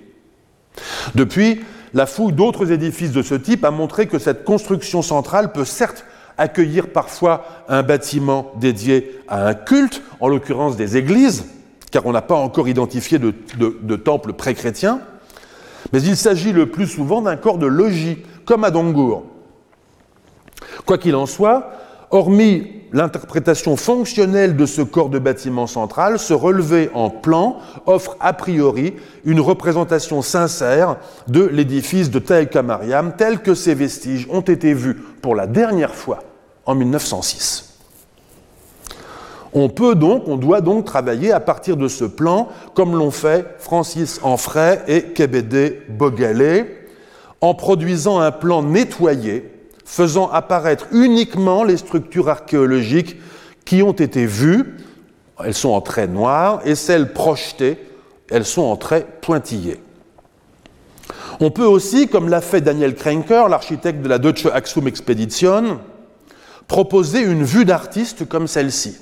Depuis, 1.16 1.62
la 1.94 2.06
fouille 2.06 2.34
d'autres 2.34 2.72
édifices 2.72 3.12
de 3.12 3.22
ce 3.22 3.36
type 3.36 3.66
a 3.66 3.72
montré 3.72 4.08
que 4.08 4.20
cette 4.20 4.44
construction 4.44 5.02
centrale 5.02 5.52
peut 5.52 5.66
certes 5.66 6.06
accueillir 6.38 6.90
parfois 6.90 7.46
un 7.68 7.84
bâtiment 7.84 8.54
dédié 8.60 9.20
à 9.28 9.48
un 9.48 9.54
culte, 9.54 10.02
en 10.20 10.28
l'occurrence 10.28 10.78
des 10.78 10.96
églises, 10.96 11.46
car 11.92 12.06
on 12.06 12.12
n'a 12.12 12.22
pas 12.22 12.36
encore 12.36 12.70
identifié 12.70 13.18
de, 13.18 13.34
de 13.58 13.96
temple 13.96 14.34
pré-chrétien, 14.34 15.02
mais 15.94 16.02
il 16.02 16.18
s'agit 16.18 16.52
le 16.52 16.70
plus 16.70 16.88
souvent 16.88 17.22
d'un 17.22 17.36
corps 17.38 17.58
de 17.58 17.68
logis, 17.68 18.20
comme 18.46 18.64
à 18.64 18.72
Dongour. 18.72 19.24
Quoi 20.86 20.98
qu'il 20.98 21.16
en 21.16 21.26
soit, 21.26 21.72
hormis 22.12 22.68
l'interprétation 22.92 23.76
fonctionnelle 23.76 24.56
de 24.56 24.66
ce 24.66 24.82
corps 24.82 25.10
de 25.10 25.20
bâtiment 25.20 25.68
central, 25.68 26.18
ce 26.18 26.34
relevé 26.34 26.90
en 26.94 27.10
plan 27.10 27.58
offre 27.86 28.18
a 28.20 28.34
priori 28.34 28.96
une 29.26 29.40
représentation 29.40 30.22
sincère 30.22 30.98
de 31.28 31.44
l'édifice 31.44 32.10
de 32.10 32.20
Taïka 32.20 32.64
Mariam 32.64 33.14
tel 33.16 33.40
que 33.40 33.54
ses 33.54 33.76
vestiges 33.76 34.28
ont 34.32 34.42
été 34.42 34.74
vus 34.74 34.96
pour 35.22 35.36
la 35.36 35.46
dernière 35.46 35.94
fois 35.94 36.24
en 36.66 36.76
1906. 36.76 37.69
On 39.54 39.70
peut 39.70 39.96
donc, 39.96 40.28
on 40.28 40.38
doit 40.38 40.62
donc 40.62 40.86
travailler 40.86 41.32
à 41.32 41.40
partir 41.40 41.76
de 41.76 41.88
ce 41.88 42.06
plan, 42.06 42.50
comme 42.76 42.96
l'ont 42.96 43.12
fait 43.12 43.56
Francis 43.58 44.20
Anfray 44.22 44.80
et 44.88 45.04
Kebede 45.14 45.78
Bogalé, 45.90 46.66
en 47.42 47.56
produisant 47.56 48.20
un 48.20 48.32
plan 48.32 48.62
nettoyé, 48.62 49.50
faisant 49.86 50.30
apparaître 50.30 50.88
uniquement 50.92 51.64
les 51.64 51.78
structures 51.78 52.30
archéologiques 52.30 53.18
qui 53.66 53.82
ont 53.82 53.94
été 53.94 54.26
vues, 54.26 54.78
elles 55.44 55.54
sont 55.56 55.70
en 55.70 55.82
traits 55.82 56.12
noirs, 56.12 56.62
et 56.66 56.76
celles 56.76 57.14
projetées, 57.14 57.78
elles 58.30 58.46
sont 58.46 58.62
en 58.62 58.76
traits 58.76 59.22
pointillés. 59.22 59.82
On 61.40 61.50
peut 61.50 61.66
aussi, 61.66 62.08
comme 62.08 62.30
l'a 62.30 62.42
fait 62.42 62.62
Daniel 62.62 62.94
Krenker, 62.94 63.48
l'architecte 63.50 64.02
de 64.02 64.10
la 64.10 64.20
Deutsche 64.20 64.46
Axum 64.48 64.88
Expedition, 64.88 65.80
proposer 66.68 67.22
une 67.22 67.44
vue 67.44 67.66
d'artiste 67.66 68.28
comme 68.28 68.48
celle-ci. 68.48 68.98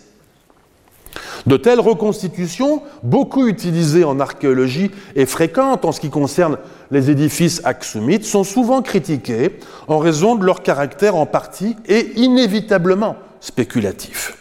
De 1.45 1.57
telles 1.57 1.79
reconstitutions, 1.79 2.81
beaucoup 3.03 3.47
utilisées 3.47 4.03
en 4.03 4.19
archéologie 4.19 4.91
et 5.15 5.25
fréquentes 5.25 5.85
en 5.85 5.91
ce 5.91 5.99
qui 5.99 6.09
concerne 6.09 6.57
les 6.91 7.09
édifices 7.11 7.61
axumites, 7.63 8.25
sont 8.25 8.43
souvent 8.43 8.81
critiquées 8.81 9.59
en 9.87 9.99
raison 9.99 10.35
de 10.35 10.45
leur 10.45 10.63
caractère 10.63 11.15
en 11.15 11.25
partie 11.25 11.75
et 11.87 12.11
inévitablement 12.15 13.15
spéculatif. 13.39 14.37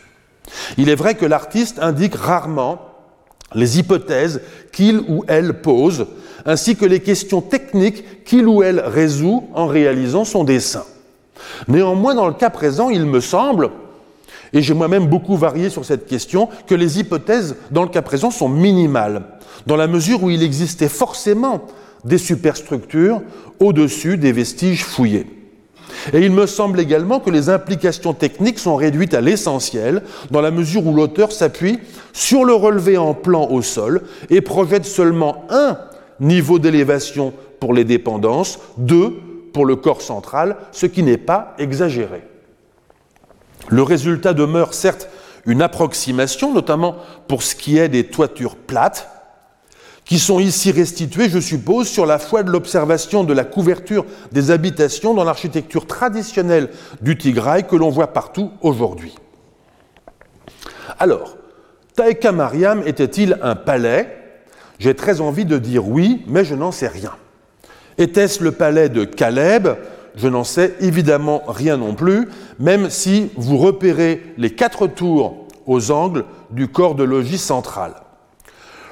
Il 0.79 0.89
est 0.89 0.95
vrai 0.95 1.15
que 1.15 1.27
l'artiste 1.27 1.79
indique 1.81 2.15
rarement 2.15 2.81
les 3.55 3.79
hypothèses 3.79 4.41
qu'il 4.73 5.01
ou 5.09 5.25
elle 5.29 5.61
pose, 5.61 6.07
ainsi 6.45 6.77
que 6.77 6.85
les 6.85 7.01
questions 7.01 7.41
techniques 7.41 8.25
qu'il 8.25 8.47
ou 8.47 8.63
elle 8.63 8.81
résout 8.81 9.49
en 9.55 9.67
réalisant 9.67 10.25
son 10.25 10.45
dessin. 10.45 10.85
Néanmoins, 11.69 12.15
dans 12.15 12.27
le 12.27 12.35
cas 12.35 12.51
présent, 12.51 12.91
il 12.91 13.05
me 13.05 13.21
semble 13.21 13.71
et 14.53 14.63
j'ai 14.63 14.75
moi-même 14.75 15.07
beaucoup 15.07 15.37
varié 15.37 15.71
sur 15.71 15.85
cette 15.85 16.07
question, 16.07 16.49
que 16.67 16.75
les 16.75 16.99
hypothèses, 16.99 17.57
dans 17.71 17.83
le 17.83 17.89
cas 17.89 18.03
présent, 18.03 18.31
sont 18.31 18.49
minimales, 18.49 19.23
dans 19.67 19.77
la 19.77 19.87
mesure 19.87 20.23
où 20.23 20.31
il 20.31 20.43
existait 20.43 20.89
forcément 20.89 21.63
des 22.05 22.19
superstructures 22.19 23.23
au-dessus 23.61 24.17
des 24.17 24.33
vestiges 24.33 24.85
fouillés. 24.85 25.27
Et 26.13 26.21
il 26.21 26.31
me 26.31 26.47
semble 26.47 26.81
également 26.81 27.21
que 27.21 27.31
les 27.31 27.49
implications 27.49 28.13
techniques 28.13 28.59
sont 28.59 28.77
réduites 28.77 29.15
à 29.15 29.21
l'essentiel, 29.21 30.03
dans 30.31 30.41
la 30.41 30.51
mesure 30.51 30.87
où 30.87 30.95
l'auteur 30.95 31.33
s'appuie 31.33 31.79
sur 32.13 32.45
le 32.45 32.55
relevé 32.55 32.97
en 32.97 33.15
plan 33.15 33.49
au 33.51 33.63
sol 33.63 34.03
et 34.31 34.41
projette 34.41 34.85
seulement 34.85 35.45
un 35.51 35.79
niveau 36.21 36.59
d'élévation 36.59 37.33
pour 37.61 37.73
les 37.73 37.85
dépendances, 37.85 38.59
deux 38.79 39.15
pour 39.53 39.65
le 39.65 39.77
corps 39.77 40.03
central, 40.03 40.57
ce 40.73 40.87
qui 40.87 41.03
n'est 41.03 41.17
pas 41.17 41.55
exagéré. 41.59 42.23
Le 43.69 43.83
résultat 43.83 44.33
demeure 44.35 44.75
certes 44.75 45.09
une 45.47 45.63
approximation, 45.63 46.53
notamment 46.53 46.97
pour 47.29 47.43
ce 47.43 47.55
qui 47.55 47.79
est 47.79 47.89
des 47.89 48.05
toitures 48.09 48.57
plates, 48.57 49.09
qui 50.05 50.19
sont 50.21 50.39
ici 50.39 50.71
restituées, 50.71 51.29
je 51.29 51.41
suppose, 51.41 51.89
sur 51.89 52.07
la 52.07 52.19
foi 52.19 52.45
de 52.45 52.51
l'observation 52.51 53.25
de 53.25 53.33
la 53.33 53.45
couverture 53.45 54.07
des 54.31 54.51
habitations 54.53 55.15
dans 55.15 55.25
l'architecture 55.25 55.87
traditionnelle 55.87 56.71
du 57.01 57.19
Tigray 57.19 57.65
que 57.65 57.75
l'on 57.75 57.91
voit 57.91 58.13
partout 58.13 58.53
aujourd'hui. 58.61 59.17
Alors, 60.99 61.37
Taïka 61.97 62.31
Mariam 62.31 62.83
était-il 62.87 63.39
un 63.43 63.57
palais? 63.57 64.17
J'ai 64.79 64.95
très 64.95 65.21
envie 65.21 65.45
de 65.45 65.59
dire 65.59 65.89
oui, 65.89 66.23
mais 66.29 66.45
je 66.45 66.55
n'en 66.55 66.71
sais 66.71 66.89
rien. 66.89 67.13
Était-ce 67.99 68.45
le 68.45 68.53
palais 68.53 68.89
de 68.89 69.05
Caleb? 69.05 69.69
Je 70.17 70.29
n'en 70.29 70.45
sais 70.45 70.75
évidemment 70.81 71.43
rien 71.47 71.77
non 71.77 71.95
plus, 71.95 72.29
même 72.59 72.91
si 72.91 73.31
vous 73.37 73.59
repérez 73.59 74.23
les 74.39 74.51
quatre 74.51 74.87
tours 74.87 75.47
aux 75.67 75.91
angles 75.91 76.25
du 76.51 76.69
corps 76.69 76.95
de 76.95 77.05
logis 77.05 77.39
central. 77.39 77.93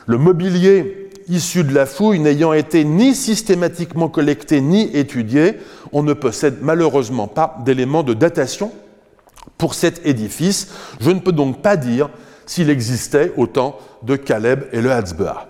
Le 0.07 0.19
mobilier 0.19 1.11
issu 1.29 1.65
de 1.65 1.75
la 1.75 1.87
fouille 1.87 2.21
n'ayant 2.21 2.53
été 2.53 2.85
ni 2.85 3.15
systématiquement 3.15 4.09
collecté 4.09 4.61
ni 4.61 4.95
étudié, 4.95 5.55
on 5.93 6.03
ne 6.03 6.13
possède 6.13 6.59
malheureusement 6.61 7.29
pas 7.29 7.59
d'éléments 7.65 8.03
de 8.03 8.13
datation 8.13 8.71
pour 9.57 9.75
cet 9.75 10.07
édifice. 10.07 10.69
Je 11.01 11.11
ne 11.11 11.21
peux 11.21 11.33
donc 11.33 11.63
pas 11.63 11.77
dire 11.77 12.11
s'il 12.45 12.69
existait 12.69 13.33
au 13.39 13.47
temps 13.47 13.79
de 14.03 14.17
Caleb 14.17 14.65
et 14.73 14.83
le 14.83 14.93
Hatzbah. 14.93 15.49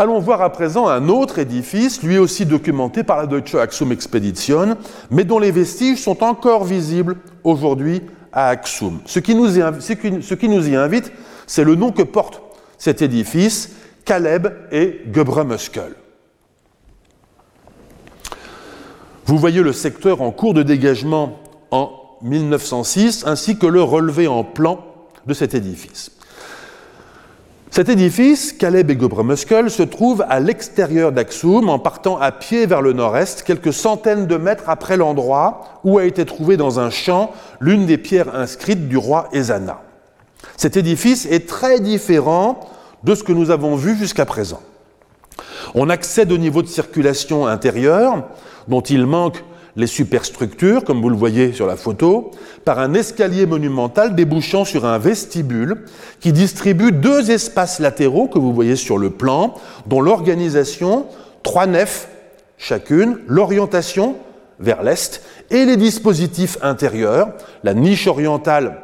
Allons 0.00 0.18
voir 0.18 0.40
à 0.40 0.48
présent 0.48 0.88
un 0.88 1.10
autre 1.10 1.40
édifice, 1.40 2.02
lui 2.02 2.16
aussi 2.16 2.46
documenté 2.46 3.02
par 3.02 3.18
la 3.18 3.26
Deutsche 3.26 3.54
Axum 3.56 3.92
Expedition, 3.92 4.78
mais 5.10 5.24
dont 5.24 5.38
les 5.38 5.50
vestiges 5.50 6.00
sont 6.00 6.24
encore 6.24 6.64
visibles 6.64 7.18
aujourd'hui 7.44 8.00
à 8.32 8.48
Axum. 8.48 9.00
Ce 9.04 9.18
qui 9.18 9.34
nous 9.34 9.58
y, 9.58 10.74
invite, 10.74 11.12
c'est 11.46 11.64
le 11.64 11.74
nom 11.74 11.92
que 11.92 12.02
porte 12.02 12.40
cet 12.78 13.02
édifice, 13.02 13.72
Caleb 14.06 14.48
et 14.72 15.02
Gebremeskel. 15.12 15.92
Vous 19.26 19.36
voyez 19.36 19.60
le 19.60 19.74
secteur 19.74 20.22
en 20.22 20.30
cours 20.30 20.54
de 20.54 20.62
dégagement 20.62 21.40
en 21.70 21.92
1906, 22.22 23.26
ainsi 23.26 23.58
que 23.58 23.66
le 23.66 23.82
relevé 23.82 24.28
en 24.28 24.44
plan 24.44 24.82
de 25.26 25.34
cet 25.34 25.52
édifice. 25.52 26.12
Cet 27.70 27.88
édifice, 27.88 28.52
Caleb 28.52 28.90
et 28.90 28.96
Gobremeskel, 28.96 29.70
se 29.70 29.84
trouve 29.84 30.24
à 30.28 30.40
l'extérieur 30.40 31.12
d'Axum 31.12 31.68
en 31.68 31.78
partant 31.78 32.18
à 32.18 32.32
pied 32.32 32.66
vers 32.66 32.82
le 32.82 32.92
nord-est, 32.92 33.44
quelques 33.44 33.72
centaines 33.72 34.26
de 34.26 34.36
mètres 34.36 34.68
après 34.68 34.96
l'endroit 34.96 35.80
où 35.84 35.96
a 35.96 36.04
été 36.04 36.24
trouvée 36.24 36.56
dans 36.56 36.80
un 36.80 36.90
champ 36.90 37.30
l'une 37.60 37.86
des 37.86 37.96
pierres 37.96 38.34
inscrites 38.34 38.88
du 38.88 38.96
roi 38.96 39.28
Ezana. 39.32 39.82
Cet 40.56 40.76
édifice 40.76 41.26
est 41.26 41.48
très 41.48 41.78
différent 41.78 42.58
de 43.04 43.14
ce 43.14 43.22
que 43.22 43.32
nous 43.32 43.52
avons 43.52 43.76
vu 43.76 43.96
jusqu'à 43.96 44.26
présent. 44.26 44.60
On 45.76 45.88
accède 45.90 46.32
au 46.32 46.38
niveau 46.38 46.62
de 46.62 46.66
circulation 46.66 47.46
intérieure, 47.46 48.24
dont 48.66 48.80
il 48.80 49.06
manque 49.06 49.44
les 49.76 49.86
superstructures, 49.86 50.84
comme 50.84 51.00
vous 51.00 51.10
le 51.10 51.16
voyez 51.16 51.52
sur 51.52 51.66
la 51.66 51.76
photo, 51.76 52.30
par 52.64 52.78
un 52.78 52.94
escalier 52.94 53.46
monumental 53.46 54.14
débouchant 54.14 54.64
sur 54.64 54.84
un 54.84 54.98
vestibule 54.98 55.84
qui 56.20 56.32
distribue 56.32 56.92
deux 56.92 57.30
espaces 57.30 57.78
latéraux 57.78 58.28
que 58.28 58.38
vous 58.38 58.52
voyez 58.52 58.76
sur 58.76 58.98
le 58.98 59.10
plan, 59.10 59.54
dont 59.86 60.00
l'organisation, 60.00 61.06
trois 61.42 61.66
nefs 61.66 62.08
chacune, 62.58 63.18
l'orientation 63.26 64.16
vers 64.58 64.82
l'est 64.82 65.22
et 65.50 65.64
les 65.64 65.76
dispositifs 65.76 66.58
intérieurs, 66.62 67.32
la 67.64 67.74
niche 67.74 68.06
orientale 68.06 68.82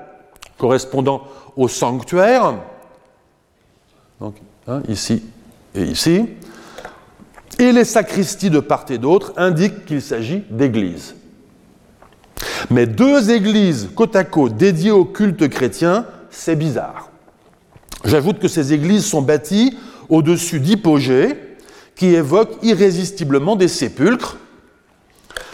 correspondant 0.56 1.22
au 1.56 1.68
sanctuaire, 1.68 2.54
donc 4.20 4.36
hein, 4.66 4.82
ici 4.88 5.22
et 5.74 5.84
ici, 5.84 6.26
et 7.58 7.72
les 7.72 7.84
sacristies 7.84 8.50
de 8.50 8.60
part 8.60 8.84
et 8.90 8.98
d'autre 8.98 9.32
indiquent 9.36 9.84
qu'il 9.86 10.02
s'agit 10.02 10.44
d'églises. 10.50 11.14
Mais 12.70 12.86
deux 12.86 13.30
églises 13.30 13.88
côte 13.94 14.16
à 14.16 14.24
côte 14.24 14.56
dédiées 14.56 14.90
au 14.90 15.04
culte 15.04 15.48
chrétien, 15.48 16.06
c'est 16.30 16.56
bizarre. 16.56 17.10
J'ajoute 18.04 18.38
que 18.38 18.48
ces 18.48 18.72
églises 18.72 19.06
sont 19.06 19.22
bâties 19.22 19.76
au-dessus 20.08 20.60
d'hypogées 20.60 21.36
qui 21.94 22.14
évoquent 22.14 22.58
irrésistiblement 22.62 23.56
des 23.56 23.68
sépulcres, 23.68 24.36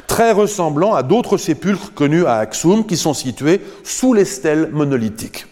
très 0.06 0.32
ressemblant 0.32 0.94
à 0.94 1.02
d'autres 1.02 1.36
sépulcres 1.36 1.94
connus 1.94 2.26
à 2.26 2.36
Axum 2.36 2.84
qui 2.84 2.96
sont 2.96 3.14
situés 3.14 3.60
sous 3.84 4.12
les 4.12 4.24
stèles 4.24 4.70
monolithiques. 4.72 5.46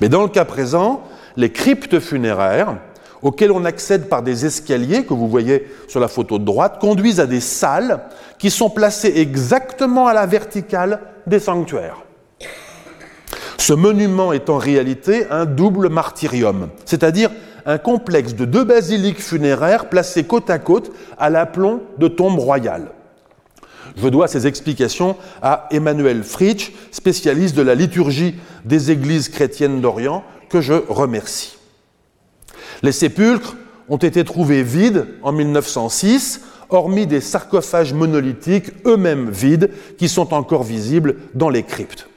Mais 0.00 0.08
dans 0.08 0.22
le 0.22 0.28
cas 0.28 0.44
présent, 0.44 1.02
les 1.36 1.50
cryptes 1.50 2.00
funéraires 2.00 2.76
auxquels 3.22 3.52
on 3.52 3.64
accède 3.64 4.08
par 4.08 4.22
des 4.22 4.46
escaliers 4.46 5.04
que 5.04 5.14
vous 5.14 5.28
voyez 5.28 5.68
sur 5.88 6.00
la 6.00 6.08
photo 6.08 6.38
de 6.38 6.44
droite, 6.44 6.78
conduisent 6.80 7.20
à 7.20 7.26
des 7.26 7.40
salles 7.40 8.00
qui 8.38 8.50
sont 8.50 8.70
placées 8.70 9.12
exactement 9.16 10.06
à 10.06 10.14
la 10.14 10.26
verticale 10.26 11.00
des 11.26 11.38
sanctuaires. 11.38 12.02
Ce 13.58 13.74
monument 13.74 14.32
est 14.32 14.48
en 14.48 14.56
réalité 14.56 15.26
un 15.30 15.44
double 15.44 15.90
martyrium, 15.90 16.70
c'est-à-dire 16.86 17.30
un 17.66 17.78
complexe 17.78 18.34
de 18.34 18.46
deux 18.46 18.64
basiliques 18.64 19.20
funéraires 19.20 19.90
placées 19.90 20.24
côte 20.24 20.48
à 20.48 20.58
côte 20.58 20.90
à 21.18 21.28
l'aplomb 21.28 21.82
de 21.98 22.08
tombes 22.08 22.38
royales. 22.38 22.90
Je 23.96 24.08
dois 24.08 24.28
ces 24.28 24.46
explications 24.46 25.16
à 25.42 25.68
Emmanuel 25.70 26.22
Fritsch, 26.22 26.72
spécialiste 26.90 27.54
de 27.54 27.62
la 27.62 27.74
liturgie 27.74 28.36
des 28.64 28.90
églises 28.90 29.28
chrétiennes 29.28 29.80
d'Orient, 29.80 30.24
que 30.48 30.60
je 30.60 30.74
remercie. 30.88 31.59
Les 32.82 32.92
sépulcres 32.92 33.56
ont 33.88 33.96
été 33.96 34.24
trouvés 34.24 34.62
vides 34.62 35.06
en 35.22 35.32
1906, 35.32 36.42
hormis 36.70 37.06
des 37.06 37.20
sarcophages 37.20 37.92
monolithiques, 37.92 38.72
eux-mêmes 38.86 39.30
vides, 39.30 39.70
qui 39.98 40.08
sont 40.08 40.32
encore 40.32 40.62
visibles 40.62 41.16
dans 41.34 41.50
les 41.50 41.62
cryptes. 41.62 42.08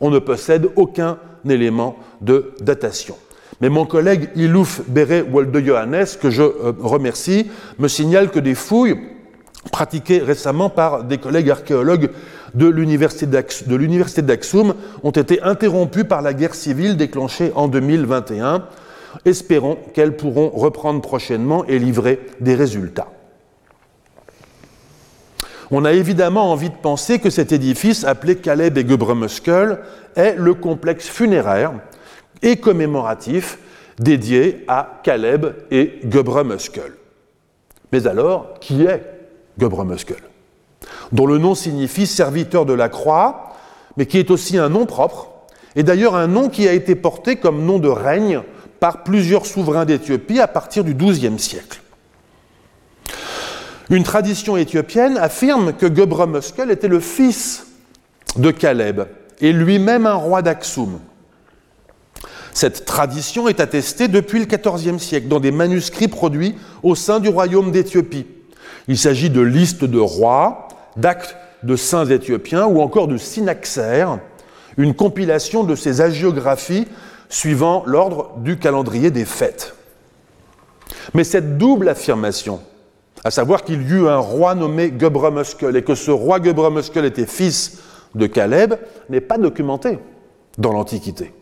On 0.00 0.10
ne 0.10 0.18
possède 0.18 0.68
aucun 0.76 1.18
élément 1.48 1.96
de 2.20 2.52
datation. 2.60 3.16
Mais 3.60 3.68
mon 3.68 3.86
collègue 3.86 4.30
Ilouf 4.36 4.82
Beret 4.86 5.22
Walde 5.22 5.56
Johannes, 5.64 6.06
que 6.20 6.30
je 6.30 6.42
euh, 6.42 6.72
remercie, 6.78 7.50
me 7.78 7.88
signale 7.88 8.30
que 8.30 8.38
des 8.38 8.54
fouilles 8.54 8.96
pratiquées 9.72 10.18
récemment 10.18 10.70
par 10.70 11.04
des 11.04 11.18
collègues 11.18 11.50
archéologues 11.50 12.10
de 12.54 12.66
l'université 12.66 14.22
d'Axoum 14.22 14.74
ont 15.02 15.10
été 15.10 15.42
interrompues 15.42 16.04
par 16.04 16.22
la 16.22 16.32
guerre 16.32 16.54
civile 16.54 16.96
déclenchée 16.96 17.52
en 17.54 17.68
2021. 17.68 18.64
Espérons 19.24 19.78
qu'elles 19.94 20.16
pourront 20.16 20.50
reprendre 20.50 21.00
prochainement 21.00 21.64
et 21.66 21.78
livrer 21.78 22.20
des 22.40 22.54
résultats. 22.54 23.08
On 25.70 25.84
a 25.84 25.92
évidemment 25.92 26.50
envie 26.50 26.70
de 26.70 26.76
penser 26.76 27.18
que 27.18 27.28
cet 27.28 27.52
édifice, 27.52 28.04
appelé 28.04 28.36
Caleb 28.36 28.78
et 28.78 28.88
Gebremeskel, 28.88 29.80
est 30.16 30.34
le 30.36 30.54
complexe 30.54 31.08
funéraire 31.08 31.72
et 32.42 32.56
commémoratif 32.56 33.58
dédié 33.98 34.64
à 34.68 35.00
Caleb 35.02 35.46
et 35.70 36.00
Gebremeskel. 36.08 36.92
Mais 37.92 38.06
alors, 38.06 38.54
qui 38.60 38.84
est 38.84 39.02
Gebremeskel 39.58 40.22
Dont 41.12 41.26
le 41.26 41.38
nom 41.38 41.54
signifie 41.54 42.06
serviteur 42.06 42.64
de 42.64 42.72
la 42.72 42.88
croix, 42.88 43.52
mais 43.96 44.06
qui 44.06 44.18
est 44.18 44.30
aussi 44.30 44.56
un 44.56 44.68
nom 44.68 44.86
propre, 44.86 45.30
et 45.76 45.82
d'ailleurs 45.82 46.14
un 46.14 46.28
nom 46.28 46.48
qui 46.48 46.66
a 46.66 46.72
été 46.72 46.94
porté 46.94 47.36
comme 47.36 47.64
nom 47.64 47.78
de 47.78 47.88
règne 47.88 48.42
par 48.80 49.02
plusieurs 49.02 49.46
souverains 49.46 49.84
d'Éthiopie 49.84 50.40
à 50.40 50.48
partir 50.48 50.84
du 50.84 50.94
XIIe 50.94 51.38
siècle. 51.38 51.80
Une 53.90 54.02
tradition 54.02 54.56
éthiopienne 54.56 55.16
affirme 55.16 55.72
que 55.72 55.92
Gebre 55.92 56.26
Muskel 56.26 56.70
était 56.70 56.88
le 56.88 57.00
fils 57.00 57.66
de 58.36 58.50
Caleb 58.50 59.02
et 59.40 59.52
lui-même 59.52 60.06
un 60.06 60.14
roi 60.14 60.42
d'Aksum. 60.42 61.00
Cette 62.52 62.84
tradition 62.84 63.48
est 63.48 63.60
attestée 63.60 64.08
depuis 64.08 64.40
le 64.40 64.46
XIVe 64.46 64.98
siècle 64.98 65.28
dans 65.28 65.40
des 65.40 65.52
manuscrits 65.52 66.08
produits 66.08 66.56
au 66.82 66.94
sein 66.94 67.20
du 67.20 67.28
royaume 67.28 67.70
d'Éthiopie. 67.70 68.26
Il 68.88 68.98
s'agit 68.98 69.30
de 69.30 69.40
listes 69.40 69.84
de 69.84 69.98
rois, 69.98 70.68
d'actes 70.96 71.36
de 71.62 71.76
saints 71.76 72.06
éthiopiens 72.06 72.66
ou 72.66 72.80
encore 72.80 73.08
de 73.08 73.16
synaxaires, 73.16 74.18
une 74.76 74.94
compilation 74.94 75.64
de 75.64 75.74
ces 75.74 76.00
hagiographies 76.00 76.86
suivant 77.28 77.82
l'ordre 77.86 78.32
du 78.38 78.58
calendrier 78.58 79.10
des 79.10 79.24
fêtes. 79.24 79.74
Mais 81.14 81.24
cette 81.24 81.58
double 81.58 81.88
affirmation, 81.88 82.60
à 83.24 83.30
savoir 83.30 83.64
qu'il 83.64 83.82
y 83.82 83.92
eut 83.92 84.08
un 84.08 84.18
roi 84.18 84.54
nommé 84.54 84.92
Gebremeskel 84.98 85.76
et 85.76 85.82
que 85.82 85.94
ce 85.94 86.10
roi 86.10 86.42
Gebremeskel 86.42 87.04
était 87.04 87.26
fils 87.26 87.82
de 88.14 88.26
Caleb, 88.26 88.74
n'est 89.08 89.20
pas 89.20 89.38
documentée 89.38 89.98
dans 90.56 90.72
l'Antiquité. 90.72 91.32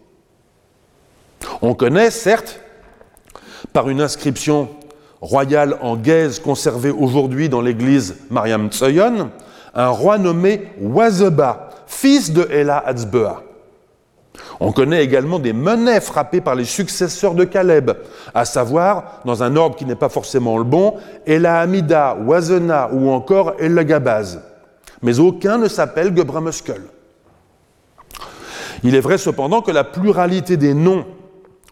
On 1.62 1.74
connaît, 1.74 2.10
certes, 2.10 2.60
par 3.72 3.88
une 3.88 4.00
inscription 4.00 4.68
royale 5.20 5.78
en 5.80 5.96
gaze 5.96 6.38
conservée 6.38 6.90
aujourd'hui 6.90 7.48
dans 7.48 7.60
l'église 7.60 8.16
Mariam 8.30 8.68
Tsoyon, 8.70 9.30
un 9.74 9.88
roi 9.88 10.18
nommé 10.18 10.68
Wazeba, 10.80 11.70
fils 11.86 12.32
de 12.32 12.48
Ela 12.50 12.78
Hatzbea. 12.78 13.42
On 14.60 14.72
connaît 14.72 15.04
également 15.04 15.38
des 15.38 15.52
monnaies 15.52 16.00
frappées 16.00 16.40
par 16.40 16.54
les 16.54 16.64
successeurs 16.64 17.34
de 17.34 17.44
Caleb, 17.44 17.90
à 18.34 18.44
savoir, 18.44 19.20
dans 19.24 19.42
un 19.42 19.54
ordre 19.56 19.76
qui 19.76 19.84
n'est 19.84 19.94
pas 19.94 20.08
forcément 20.08 20.56
le 20.56 20.64
bon, 20.64 20.94
Elahamida, 21.26 22.16
Wazena 22.24 22.90
ou 22.92 23.10
encore 23.10 23.54
Elagabaz. 23.58 24.40
Mais 25.02 25.18
aucun 25.18 25.58
ne 25.58 25.68
s'appelle 25.68 26.16
Gebramuskel. 26.16 26.82
Il 28.82 28.94
est 28.94 29.00
vrai 29.00 29.18
cependant 29.18 29.62
que 29.62 29.70
la 29.70 29.84
pluralité 29.84 30.56
des 30.56 30.74
noms 30.74 31.04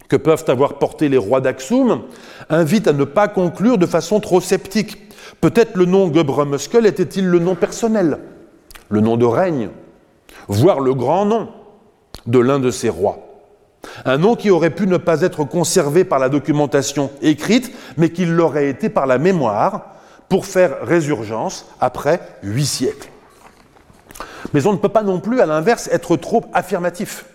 que 0.09 0.17
peuvent 0.17 0.45
avoir 0.49 0.75
portés 0.75 1.09
les 1.09 1.19
rois 1.19 1.41
d'Aksum 1.41 2.03
invite 2.51 2.89
à 2.89 2.93
ne 2.93 3.05
pas 3.05 3.29
conclure 3.29 3.79
de 3.79 3.87
façon 3.87 4.21
trop 4.21 4.41
sceptique. 4.41 4.99
Peut-être 5.41 5.77
le 5.77 5.87
nom 5.87 6.13
Gebramuskel 6.13 6.87
était-il 6.87 7.27
le 7.27 7.39
nom 7.39 7.55
personnel, 7.55 8.19
le 8.91 9.01
nom 9.01 9.17
de 9.17 9.25
règne, 9.25 9.71
voire 10.49 10.81
le 10.81 10.93
grand 10.93 11.25
nom 11.25 11.49
de 12.27 12.39
l'un 12.39 12.59
de 12.59 12.71
ces 12.71 12.89
rois. 12.89 13.19
Un 14.05 14.19
nom 14.19 14.35
qui 14.35 14.51
aurait 14.51 14.71
pu 14.71 14.87
ne 14.87 14.97
pas 14.97 15.21
être 15.23 15.45
conservé 15.45 16.05
par 16.05 16.19
la 16.19 16.29
documentation 16.29 17.11
écrite, 17.23 17.71
mais 17.97 18.11
qui 18.11 18.25
l'aurait 18.25 18.69
été 18.69 18.89
par 18.89 19.07
la 19.07 19.19
mémoire 19.19 19.95
pour 20.29 20.47
faire 20.47 20.79
résurgence 20.83 21.67
après 21.81 22.21
huit 22.43 22.67
siècles. 22.67 23.09
Mais 24.53 24.67
on 24.67 24.73
ne 24.73 24.79
peut 24.79 24.89
pas 24.89 25.03
non 25.03 25.21
plus, 25.21 25.41
à 25.41 25.47
l'inverse, 25.47 25.89
être 25.93 26.17
trop 26.17 26.45
affirmatif. 26.53 27.27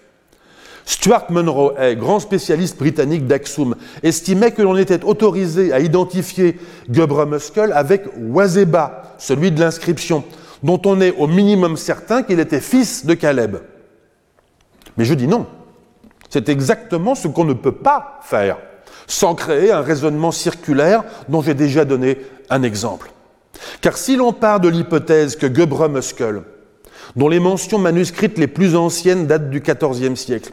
Stuart 0.85 1.31
Munro, 1.31 1.73
grand 1.97 2.19
spécialiste 2.19 2.79
britannique 2.79 3.27
d'Aksum, 3.27 3.75
estimait 4.01 4.51
que 4.51 4.63
l'on 4.63 4.75
était 4.75 5.03
autorisé 5.03 5.71
à 5.71 5.79
identifier 5.79 6.59
Gebre 6.89 7.27
avec 7.73 8.05
Wazeba, 8.17 9.03
celui 9.19 9.51
de 9.51 9.59
l'inscription, 9.59 10.23
dont 10.63 10.81
on 10.85 10.99
est 10.99 11.11
au 11.11 11.27
minimum 11.27 11.77
certain 11.77 12.23
qu'il 12.23 12.39
était 12.39 12.59
fils 12.59 13.05
de 13.05 13.13
Caleb. 13.13 13.57
Mais 14.99 15.05
je 15.05 15.13
dis 15.13 15.27
non. 15.27 15.47
C'est 16.29 16.49
exactement 16.49 17.15
ce 17.15 17.29
qu'on 17.29 17.45
ne 17.45 17.53
peut 17.53 17.71
pas 17.71 18.19
faire 18.21 18.57
sans 19.07 19.33
créer 19.33 19.71
un 19.71 19.81
raisonnement 19.81 20.33
circulaire 20.33 21.03
dont 21.29 21.41
j'ai 21.41 21.53
déjà 21.53 21.85
donné 21.85 22.17
un 22.49 22.63
exemple. 22.63 23.11
Car 23.79 23.97
si 23.97 24.17
l'on 24.17 24.33
part 24.33 24.59
de 24.59 24.67
l'hypothèse 24.67 25.37
que 25.37 25.51
Gebre 25.51 25.87
Muskel, 25.87 26.43
dont 27.15 27.29
les 27.29 27.39
mentions 27.39 27.79
manuscrites 27.79 28.37
les 28.37 28.47
plus 28.47 28.75
anciennes 28.75 29.25
datent 29.25 29.49
du 29.49 29.61
XIVe 29.61 30.15
siècle, 30.15 30.51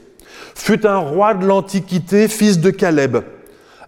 fut 0.54 0.86
un 0.86 0.98
roi 0.98 1.34
de 1.34 1.44
l'Antiquité, 1.44 2.28
fils 2.28 2.60
de 2.60 2.70
Caleb, 2.70 3.18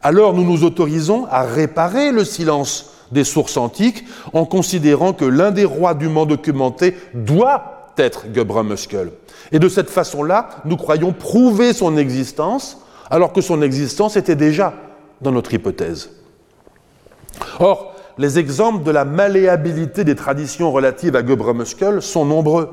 alors 0.02 0.34
nous 0.34 0.44
nous 0.44 0.64
autorisons 0.64 1.26
à 1.30 1.44
réparer 1.44 2.10
le 2.10 2.24
silence 2.24 2.94
des 3.12 3.24
sources 3.24 3.56
antiques 3.56 4.04
en 4.32 4.44
considérant 4.44 5.12
que 5.12 5.24
l'un 5.24 5.52
des 5.52 5.64
rois 5.64 5.94
dûment 5.94 6.26
documentés 6.26 6.96
doit 7.14 7.77
être 7.98 8.24
Gebre 8.32 8.62
Muskel. 8.64 9.10
Et 9.52 9.58
de 9.58 9.68
cette 9.68 9.90
façon-là, 9.90 10.48
nous 10.64 10.76
croyons 10.76 11.12
prouver 11.12 11.72
son 11.72 11.96
existence, 11.96 12.82
alors 13.10 13.32
que 13.32 13.40
son 13.40 13.62
existence 13.62 14.16
était 14.16 14.36
déjà 14.36 14.74
dans 15.20 15.32
notre 15.32 15.54
hypothèse. 15.54 16.10
Or, 17.60 17.94
les 18.18 18.38
exemples 18.38 18.84
de 18.84 18.90
la 18.90 19.04
malléabilité 19.04 20.04
des 20.04 20.16
traditions 20.16 20.72
relatives 20.72 21.16
à 21.16 21.24
Gebre 21.24 21.54
Muskel 21.54 22.02
sont 22.02 22.24
nombreux. 22.24 22.68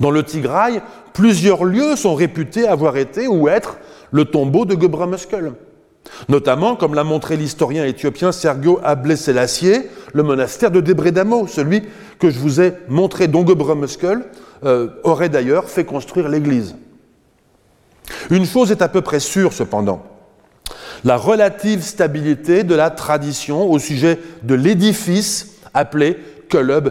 Dans 0.00 0.10
le 0.10 0.22
Tigraï, 0.22 0.82
plusieurs 1.12 1.64
lieux 1.64 1.96
sont 1.96 2.14
réputés 2.14 2.66
avoir 2.66 2.96
été 2.96 3.28
ou 3.28 3.48
être 3.48 3.78
le 4.10 4.24
tombeau 4.24 4.64
de 4.64 4.80
Gebre 4.80 5.06
Muskel. 5.06 5.52
Notamment, 6.28 6.76
comme 6.76 6.94
l'a 6.94 7.04
montré 7.04 7.36
l'historien 7.36 7.84
éthiopien 7.84 8.32
Sergio 8.32 8.80
Ablé 8.82 9.16
Selassie, 9.16 9.82
le 10.12 10.22
monastère 10.22 10.70
de 10.70 10.80
Debredamo, 10.80 11.46
celui 11.46 11.82
que 12.18 12.30
je 12.30 12.38
vous 12.38 12.60
ai 12.60 12.74
montré, 12.88 13.28
dont 13.28 13.46
Gebremeskel 13.46 14.24
euh, 14.64 14.88
aurait 15.04 15.28
d'ailleurs 15.28 15.68
fait 15.68 15.84
construire 15.84 16.28
l'église. 16.28 16.76
Une 18.30 18.44
chose 18.44 18.70
est 18.70 18.82
à 18.82 18.88
peu 18.88 19.00
près 19.00 19.20
sûre 19.20 19.52
cependant, 19.52 20.02
la 21.04 21.16
relative 21.16 21.82
stabilité 21.82 22.64
de 22.64 22.74
la 22.74 22.90
tradition 22.90 23.70
au 23.70 23.78
sujet 23.78 24.18
de 24.42 24.54
l'édifice 24.54 25.56
appelé 25.72 26.18
Caleb, 26.48 26.90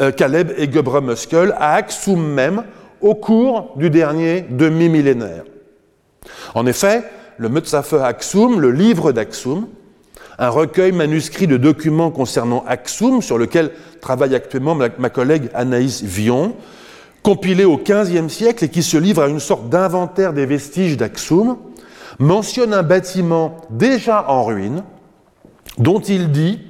euh, 0.00 0.12
Caleb 0.12 0.52
et 0.56 0.70
à 1.58 1.74
Aksum 1.74 2.22
même 2.22 2.64
au 3.00 3.14
cours 3.14 3.72
du 3.76 3.90
dernier 3.90 4.42
demi-millénaire. 4.48 5.44
En 6.54 6.66
effet, 6.66 7.04
le 7.38 7.48
Metzafe 7.48 7.94
Aksum, 7.94 8.60
le 8.60 8.70
livre 8.72 9.12
d'Aksum, 9.12 9.68
un 10.38 10.48
recueil 10.48 10.92
manuscrit 10.92 11.46
de 11.46 11.56
documents 11.56 12.10
concernant 12.10 12.64
Aksum, 12.66 13.22
sur 13.22 13.38
lequel 13.38 13.70
travaille 14.00 14.34
actuellement 14.34 14.74
ma 14.74 15.10
collègue 15.10 15.50
Anaïs 15.54 16.02
Vion, 16.02 16.54
compilé 17.22 17.64
au 17.64 17.76
XVe 17.76 18.28
siècle 18.28 18.64
et 18.64 18.68
qui 18.68 18.82
se 18.82 18.96
livre 18.96 19.22
à 19.22 19.28
une 19.28 19.40
sorte 19.40 19.68
d'inventaire 19.68 20.32
des 20.32 20.46
vestiges 20.46 20.96
d'Aksum, 20.96 21.56
mentionne 22.18 22.74
un 22.74 22.82
bâtiment 22.82 23.56
déjà 23.70 24.28
en 24.28 24.44
ruine 24.44 24.82
dont 25.78 26.00
il 26.00 26.32
dit 26.32 26.60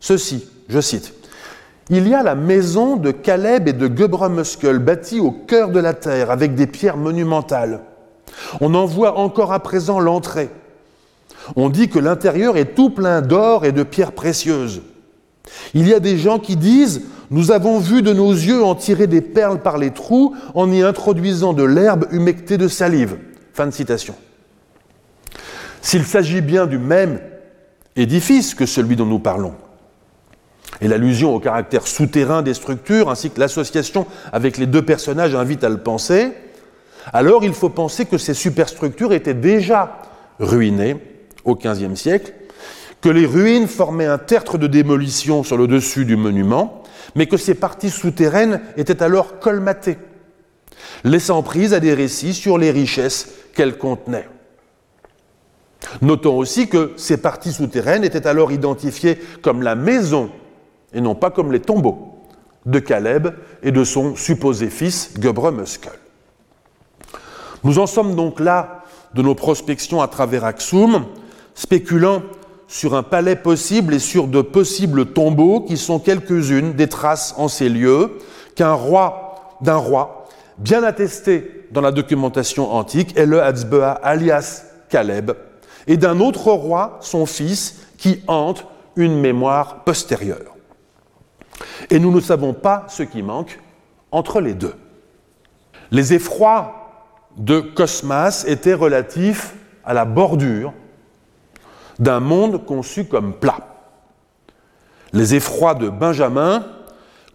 ceci, 0.00 0.48
je 0.68 0.80
cite, 0.80 1.14
Il 1.88 2.08
y 2.08 2.14
a 2.14 2.22
la 2.22 2.34
maison 2.34 2.96
de 2.96 3.10
Caleb 3.10 3.68
et 3.68 3.72
de 3.72 3.90
Gebrumskull 3.94 4.78
bâtie 4.78 5.20
au 5.20 5.30
cœur 5.30 5.70
de 5.70 5.80
la 5.80 5.94
terre 5.94 6.30
avec 6.30 6.54
des 6.54 6.66
pierres 6.66 6.96
monumentales. 6.96 7.80
On 8.60 8.74
en 8.74 8.86
voit 8.86 9.18
encore 9.18 9.52
à 9.52 9.60
présent 9.60 10.00
l'entrée. 10.00 10.50
On 11.56 11.68
dit 11.68 11.88
que 11.88 11.98
l'intérieur 11.98 12.56
est 12.56 12.74
tout 12.74 12.90
plein 12.90 13.20
d'or 13.20 13.64
et 13.64 13.72
de 13.72 13.82
pierres 13.82 14.12
précieuses. 14.12 14.82
Il 15.74 15.88
y 15.88 15.94
a 15.94 16.00
des 16.00 16.18
gens 16.18 16.38
qui 16.38 16.56
disent 16.56 17.02
Nous 17.30 17.50
avons 17.50 17.78
vu 17.78 18.02
de 18.02 18.12
nos 18.12 18.32
yeux 18.32 18.62
en 18.62 18.74
tirer 18.74 19.06
des 19.06 19.20
perles 19.20 19.60
par 19.60 19.78
les 19.78 19.90
trous 19.90 20.34
en 20.54 20.70
y 20.70 20.82
introduisant 20.82 21.52
de 21.52 21.64
l'herbe 21.64 22.06
humectée 22.12 22.58
de 22.58 22.68
salive. 22.68 23.16
Fin 23.52 23.66
de 23.66 23.72
citation. 23.72 24.14
S'il 25.80 26.04
s'agit 26.04 26.40
bien 26.40 26.66
du 26.66 26.78
même 26.78 27.20
édifice 27.96 28.54
que 28.54 28.66
celui 28.66 28.96
dont 28.96 29.04
nous 29.04 29.18
parlons, 29.18 29.54
et 30.80 30.88
l'allusion 30.88 31.34
au 31.34 31.40
caractère 31.40 31.86
souterrain 31.86 32.42
des 32.42 32.54
structures, 32.54 33.10
ainsi 33.10 33.30
que 33.30 33.40
l'association 33.40 34.06
avec 34.32 34.56
les 34.56 34.66
deux 34.66 34.82
personnages 34.82 35.34
invite 35.34 35.64
à 35.64 35.68
le 35.68 35.78
penser, 35.78 36.32
alors 37.12 37.44
il 37.44 37.52
faut 37.52 37.68
penser 37.68 38.04
que 38.04 38.18
ces 38.18 38.34
superstructures 38.34 39.12
étaient 39.12 39.34
déjà 39.34 40.02
ruinées 40.38 40.96
au 41.44 41.56
XVe 41.56 41.94
siècle, 41.94 42.32
que 43.00 43.08
les 43.08 43.26
ruines 43.26 43.66
formaient 43.66 44.06
un 44.06 44.18
tertre 44.18 44.58
de 44.58 44.66
démolition 44.66 45.42
sur 45.42 45.56
le 45.56 45.66
dessus 45.66 46.04
du 46.04 46.16
monument, 46.16 46.82
mais 47.16 47.26
que 47.26 47.36
ces 47.36 47.54
parties 47.54 47.90
souterraines 47.90 48.60
étaient 48.76 49.02
alors 49.02 49.40
colmatées, 49.40 49.98
laissant 51.04 51.42
prise 51.42 51.74
à 51.74 51.80
des 51.80 51.94
récits 51.94 52.34
sur 52.34 52.58
les 52.58 52.70
richesses 52.70 53.28
qu'elles 53.54 53.76
contenaient. 53.76 54.28
Notons 56.00 56.38
aussi 56.38 56.68
que 56.68 56.92
ces 56.96 57.16
parties 57.16 57.52
souterraines 57.52 58.04
étaient 58.04 58.26
alors 58.26 58.52
identifiées 58.52 59.18
comme 59.42 59.62
la 59.62 59.74
maison 59.74 60.30
et 60.94 61.00
non 61.00 61.16
pas 61.16 61.30
comme 61.30 61.52
les 61.52 61.60
tombeaux 61.60 62.20
de 62.66 62.78
Caleb 62.78 63.34
et 63.62 63.72
de 63.72 63.82
son 63.82 64.14
supposé 64.14 64.70
fils 64.70 65.12
Gebrumskull. 65.20 65.92
Nous 67.64 67.78
en 67.78 67.86
sommes 67.86 68.16
donc 68.16 68.40
là 68.40 68.82
de 69.14 69.22
nos 69.22 69.34
prospections 69.34 70.02
à 70.02 70.08
travers 70.08 70.44
Axum, 70.44 71.04
spéculant 71.54 72.22
sur 72.66 72.94
un 72.94 73.02
palais 73.02 73.36
possible 73.36 73.94
et 73.94 73.98
sur 73.98 74.26
de 74.26 74.40
possibles 74.40 75.12
tombeaux 75.12 75.60
qui 75.60 75.76
sont 75.76 75.98
quelques-unes 75.98 76.72
des 76.72 76.88
traces 76.88 77.34
en 77.36 77.48
ces 77.48 77.68
lieux 77.68 78.18
qu'un 78.54 78.72
roi, 78.72 79.58
d'un 79.60 79.76
roi, 79.76 80.26
bien 80.58 80.82
attesté 80.82 81.66
dans 81.70 81.80
la 81.80 81.92
documentation 81.92 82.72
antique, 82.72 83.16
est 83.16 83.26
le 83.26 83.42
Hatzbea 83.42 83.92
alias 84.02 84.64
Caleb, 84.88 85.32
et 85.86 85.96
d'un 85.96 86.20
autre 86.20 86.50
roi, 86.50 86.98
son 87.00 87.26
fils, 87.26 87.80
qui 87.98 88.22
hante 88.26 88.66
une 88.96 89.20
mémoire 89.20 89.84
postérieure. 89.84 90.56
Et 91.90 91.98
nous 91.98 92.10
ne 92.10 92.20
savons 92.20 92.52
pas 92.52 92.86
ce 92.88 93.02
qui 93.02 93.22
manque 93.22 93.60
entre 94.10 94.40
les 94.40 94.54
deux. 94.54 94.74
Les 95.90 96.14
effrois 96.14 96.81
de 97.36 97.60
Cosmas 97.60 98.44
étaient 98.46 98.74
relatifs 98.74 99.54
à 99.84 99.94
la 99.94 100.04
bordure 100.04 100.72
d'un 101.98 102.20
monde 102.20 102.64
conçu 102.64 103.04
comme 103.04 103.34
plat. 103.34 103.60
Les 105.12 105.34
effrois 105.34 105.74
de 105.74 105.88
Benjamin 105.88 106.64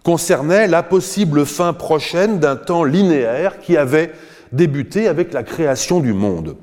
concernaient 0.04 0.66
la 0.66 0.82
possible 0.82 1.46
fin 1.46 1.72
prochaine 1.72 2.38
d'un 2.38 2.56
temps 2.56 2.84
linéaire 2.84 3.60
qui 3.60 3.76
avait 3.76 4.12
débuté 4.52 5.08
avec 5.08 5.32
la 5.32 5.42
création 5.42 6.00
du 6.00 6.12
monde. 6.12 6.56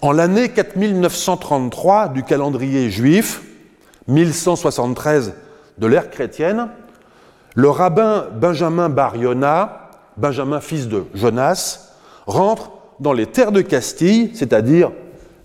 En 0.00 0.12
l'année 0.12 0.48
4933 0.48 2.08
du 2.08 2.22
calendrier 2.22 2.90
juif, 2.90 3.42
1173 4.06 5.34
de 5.78 5.86
l'ère 5.86 6.10
chrétienne, 6.10 6.68
le 7.54 7.68
rabbin 7.70 8.26
Benjamin 8.32 8.88
Bar 8.88 9.16
Yona, 9.16 9.90
Benjamin 10.16 10.60
fils 10.60 10.88
de 10.88 11.04
Jonas, 11.14 11.87
rentre 12.28 12.70
dans 13.00 13.12
les 13.12 13.26
terres 13.26 13.52
de 13.52 13.62
Castille, 13.62 14.30
c'est-à-dire 14.34 14.92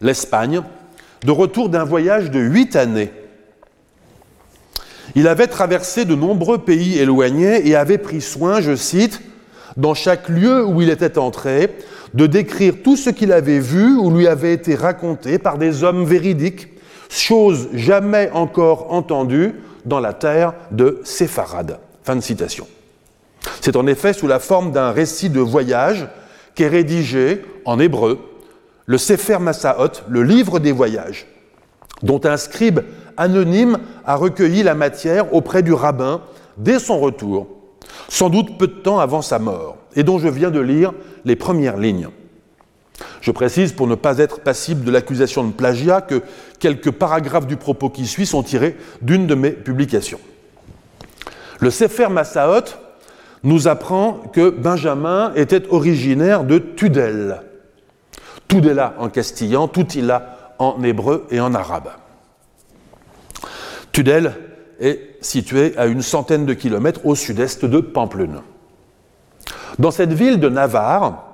l'Espagne, 0.02 0.62
de 1.24 1.32
retour 1.32 1.70
d'un 1.70 1.86
voyage 1.86 2.30
de 2.30 2.40
huit 2.40 2.76
années. 2.76 3.12
Il 5.16 5.28
avait 5.28 5.48
traversé 5.48 6.06
de 6.06 6.16
nombreux 6.16 6.60
pays 6.60 7.00
éloignés 7.00 7.68
et 7.68 7.76
avait 7.76 7.98
pris 7.98 8.22
soin, 8.22 8.62
je 8.62 8.76
cite, 8.76 9.22
dans 9.78 9.94
chaque 9.94 10.30
lieu 10.30 10.66
où 10.66 10.82
il 10.82 10.90
était 10.90 11.18
entré, 11.18 11.76
de 12.14 12.28
décrire 12.28 12.76
tout 12.84 12.98
ce 12.98 13.10
qu'il 13.10 13.32
avait 13.32 13.60
vu 13.60 13.98
ou 13.98 14.12
lui 14.12 14.28
avait 14.28 14.54
été 14.54 14.76
raconté 14.76 15.40
par 15.40 15.58
des 15.58 15.84
hommes 15.84 16.06
véridiques, 16.06 16.68
chose 17.10 17.70
jamais 17.74 18.30
encore 18.34 18.92
entendue 18.92 19.56
dans 19.86 20.00
la 20.00 20.14
terre 20.14 20.54
de 20.72 21.02
Sépharad. 21.04 21.80
Fin 22.04 22.16
de 22.16 22.22
citation. 22.22 22.68
C'est 23.62 23.76
en 23.76 23.88
effet 23.88 24.14
sous 24.14 24.28
la 24.28 24.40
forme 24.40 24.72
d'un 24.72 24.92
récit 24.92 25.30
de 25.30 25.40
voyage 25.40 26.08
qu'est 26.56 26.68
rédigé 26.68 27.44
en 27.66 27.80
hébreu 27.80 28.20
le 28.86 28.98
Sefer 28.98 29.40
Massaot, 29.40 30.04
le 30.10 30.24
livre 30.24 30.60
des 30.60 30.72
voyages, 30.72 31.26
dont 32.02 32.22
un 32.26 32.38
scribe 32.38 32.82
anonyme 33.16 33.80
a 34.06 34.16
recueilli 34.16 34.64
la 34.64 34.76
matière 34.76 35.34
auprès 35.34 35.64
du 35.64 35.74
rabbin 35.74 36.22
dès 36.58 36.80
son 36.80 37.00
retour, 37.00 37.48
sans 38.10 38.30
doute 38.30 38.58
peu 38.58 38.68
de 38.68 38.74
temps 38.74 39.00
avant 39.00 39.22
sa 39.22 39.40
mort, 39.40 39.78
et 39.96 40.04
dont 40.04 40.20
je 40.20 40.28
viens 40.28 40.52
de 40.52 40.60
lire 40.60 40.92
les 41.24 41.36
premières 41.36 41.78
lignes. 41.78 42.10
Je 43.22 43.32
précise, 43.32 43.72
pour 43.72 43.88
ne 43.88 43.96
pas 43.96 44.18
être 44.18 44.42
passible 44.42 44.84
de 44.84 44.92
l'accusation 44.92 45.44
de 45.44 45.52
plagiat, 45.52 46.02
que 46.02 46.22
quelques 46.60 46.92
paragraphes 46.92 47.48
du 47.48 47.58
propos 47.58 47.90
qui 47.90 48.06
suit 48.06 48.26
sont 48.26 48.44
tirés 48.44 48.76
d'une 49.02 49.28
de 49.28 49.36
mes 49.36 49.52
publications. 49.52 50.20
Le 51.60 51.72
Sefer 51.72 52.10
Massaot 52.10 52.76
nous 53.44 53.68
apprend 53.68 54.22
que 54.32 54.50
Benjamin 54.50 55.34
était 55.36 55.68
originaire 55.70 56.44
de 56.44 56.58
Tudel, 56.58 57.42
Tudela 58.48 58.96
en 59.00 59.10
castillan, 59.10 59.68
Tutila 59.68 60.56
en 60.60 60.82
hébreu 60.84 61.26
et 61.30 61.40
en 61.40 61.54
arabe. 61.54 61.90
Tudel 63.92 64.36
est 64.80 65.18
situé 65.22 65.74
à 65.78 65.86
une 65.86 66.02
centaine 66.02 66.46
de 66.46 66.54
kilomètres 66.54 67.06
au 67.06 67.16
sud-est 67.16 67.66
de 67.66 67.80
Pamplune. 67.80 68.42
Dans 69.80 69.92
cette 69.92 70.14
ville 70.14 70.40
de 70.40 70.50
Navarre, 70.50 71.34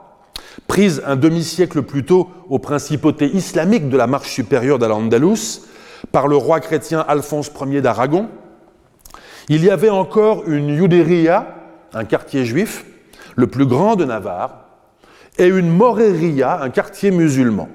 prise 0.68 1.02
un 1.06 1.16
demi-siècle 1.16 1.82
plus 1.82 2.06
tôt 2.06 2.30
aux 2.50 2.60
principautés 2.60 3.28
islamiques 3.36 3.90
de 3.90 3.98
la 3.98 4.08
marche 4.08 4.30
supérieure 4.30 4.80
d'Al-Andalus 4.80 5.62
par 6.12 6.28
le 6.28 6.36
roi 6.36 6.60
chrétien 6.60 7.04
Alphonse 7.08 7.52
Ier 7.66 7.82
d'Aragon, 7.82 8.30
il 9.50 9.64
y 9.64 9.70
avait 9.70 9.90
encore 9.90 10.48
une 10.48 10.70
Yuderia, 10.70 11.56
un 11.94 12.06
quartier 12.06 12.46
juif, 12.46 12.86
le 13.36 13.48
plus 13.48 13.66
grand 13.66 13.96
de 13.96 14.06
Navarre, 14.06 14.66
et 15.38 15.48
une 15.48 15.70
Moreria, 15.70 16.62
un 16.62 16.70
quartier 16.70 17.12
musulman. 17.12 17.70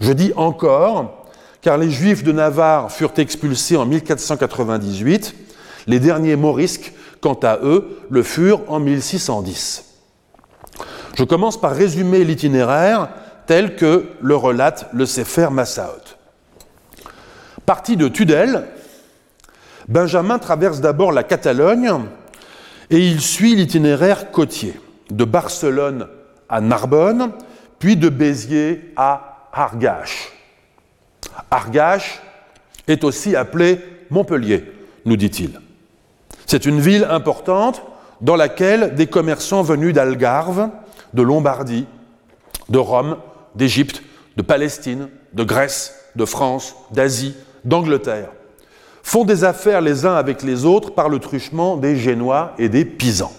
Je 0.00 0.12
dis 0.12 0.32
encore, 0.36 1.26
car 1.60 1.78
les 1.78 1.90
Juifs 1.90 2.24
de 2.24 2.32
Navarre 2.32 2.90
furent 2.90 3.18
expulsés 3.18 3.76
en 3.76 3.86
1498, 3.86 5.34
les 5.86 6.00
derniers 6.00 6.36
morisques, 6.36 6.92
quant 7.20 7.38
à 7.42 7.58
eux, 7.62 7.98
le 8.10 8.22
furent 8.22 8.62
en 8.68 8.80
1610. 8.80 9.84
Je 11.16 11.24
commence 11.24 11.60
par 11.60 11.72
résumer 11.72 12.24
l'itinéraire 12.24 13.08
tel 13.46 13.76
que 13.76 14.06
le 14.20 14.36
relate 14.36 14.88
le 14.92 15.06
Sefer 15.06 15.48
Massaot. 15.50 16.16
Parti 17.66 17.96
de 17.96 18.08
Tudel, 18.08 18.66
Benjamin 19.88 20.38
traverse 20.38 20.80
d'abord 20.80 21.12
la 21.12 21.22
Catalogne 21.22 21.92
et 22.90 22.98
il 22.98 23.20
suit 23.20 23.54
l'itinéraire 23.54 24.30
côtier 24.30 24.74
de 25.10 25.24
Barcelone 25.24 26.08
à 26.48 26.60
Narbonne, 26.60 27.32
puis 27.78 27.96
de 27.96 28.08
Béziers 28.08 28.92
à 28.96 29.48
Argache. 29.52 30.32
Argache 31.50 32.20
est 32.86 33.04
aussi 33.04 33.36
appelé 33.36 33.80
Montpellier, 34.10 34.64
nous 35.04 35.16
dit-il. 35.16 35.60
C'est 36.46 36.66
une 36.66 36.80
ville 36.80 37.06
importante 37.10 37.82
dans 38.20 38.36
laquelle 38.36 38.94
des 38.94 39.06
commerçants 39.06 39.62
venus 39.62 39.94
d'Algarve, 39.94 40.70
de 41.14 41.22
Lombardie, 41.22 41.86
de 42.68 42.78
Rome, 42.78 43.16
d'Égypte, 43.54 44.02
de 44.36 44.42
Palestine, 44.42 45.08
de 45.32 45.44
Grèce, 45.44 45.94
de 46.16 46.24
France, 46.24 46.74
d'Asie, 46.90 47.34
d'Angleterre, 47.64 48.30
font 49.04 49.24
des 49.24 49.44
affaires 49.44 49.82
les 49.82 50.06
uns 50.06 50.14
avec 50.14 50.42
les 50.42 50.64
autres 50.64 50.92
par 50.92 51.08
le 51.08 51.20
truchement 51.20 51.76
des 51.76 51.94
Génois 51.94 52.54
et 52.58 52.68
des 52.68 52.84
Pisans. 52.84 53.30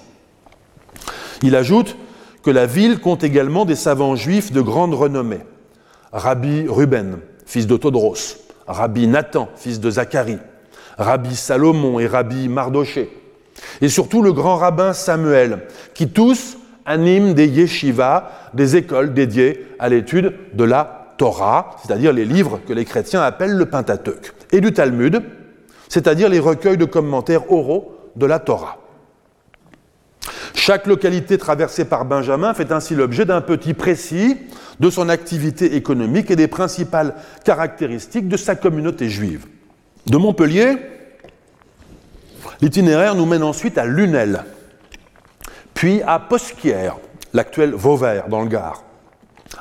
Il 1.41 1.55
ajoute 1.55 1.97
que 2.43 2.51
la 2.51 2.67
ville 2.67 2.99
compte 2.99 3.23
également 3.23 3.65
des 3.65 3.75
savants 3.75 4.15
juifs 4.15 4.53
de 4.53 4.61
grande 4.61 4.93
renommée. 4.93 5.41
Rabbi 6.13 6.67
Ruben, 6.69 7.17
fils 7.45 7.67
de 7.67 7.75
Todros, 7.75 8.37
Rabbi 8.67 9.07
Nathan, 9.07 9.49
fils 9.55 9.79
de 9.79 9.89
Zacharie, 9.89 10.37
Rabbi 10.97 11.35
Salomon 11.35 11.99
et 11.99 12.07
Rabbi 12.07 12.47
Mardoché, 12.47 13.09
et 13.81 13.89
surtout 13.89 14.21
le 14.21 14.31
grand 14.31 14.57
rabbin 14.57 14.93
Samuel, 14.93 15.63
qui 15.95 16.09
tous 16.09 16.57
animent 16.85 17.33
des 17.33 17.47
yeshivas, 17.47 18.29
des 18.53 18.75
écoles 18.75 19.13
dédiées 19.13 19.65
à 19.79 19.89
l'étude 19.89 20.35
de 20.53 20.63
la 20.63 21.15
Torah, 21.17 21.75
c'est-à-dire 21.83 22.13
les 22.13 22.25
livres 22.25 22.59
que 22.67 22.73
les 22.73 22.85
chrétiens 22.85 23.23
appellent 23.23 23.57
le 23.57 23.65
Pentateuque, 23.65 24.33
et 24.51 24.61
du 24.61 24.71
Talmud, 24.71 25.23
c'est-à-dire 25.89 26.29
les 26.29 26.39
recueils 26.39 26.77
de 26.77 26.85
commentaires 26.85 27.51
oraux 27.51 27.95
de 28.15 28.25
la 28.25 28.39
Torah. 28.39 28.77
Chaque 30.53 30.87
localité 30.87 31.37
traversée 31.37 31.85
par 31.85 32.05
Benjamin 32.05 32.53
fait 32.53 32.71
ainsi 32.71 32.95
l'objet 32.95 33.25
d'un 33.25 33.41
petit 33.41 33.73
précis 33.73 34.37
de 34.79 34.89
son 34.89 35.09
activité 35.09 35.75
économique 35.75 36.31
et 36.31 36.35
des 36.35 36.47
principales 36.47 37.13
caractéristiques 37.43 38.27
de 38.27 38.37
sa 38.37 38.55
communauté 38.55 39.09
juive. 39.09 39.45
De 40.07 40.17
Montpellier, 40.17 40.77
l'itinéraire 42.61 43.15
nous 43.15 43.25
mène 43.25 43.43
ensuite 43.43 43.77
à 43.77 43.85
Lunel, 43.85 44.43
puis 45.73 46.01
à 46.03 46.19
Posquière, 46.19 46.97
l'actuel 47.33 47.73
Vauvert 47.73 48.27
dans 48.29 48.41
le 48.41 48.47
Gard, 48.47 48.83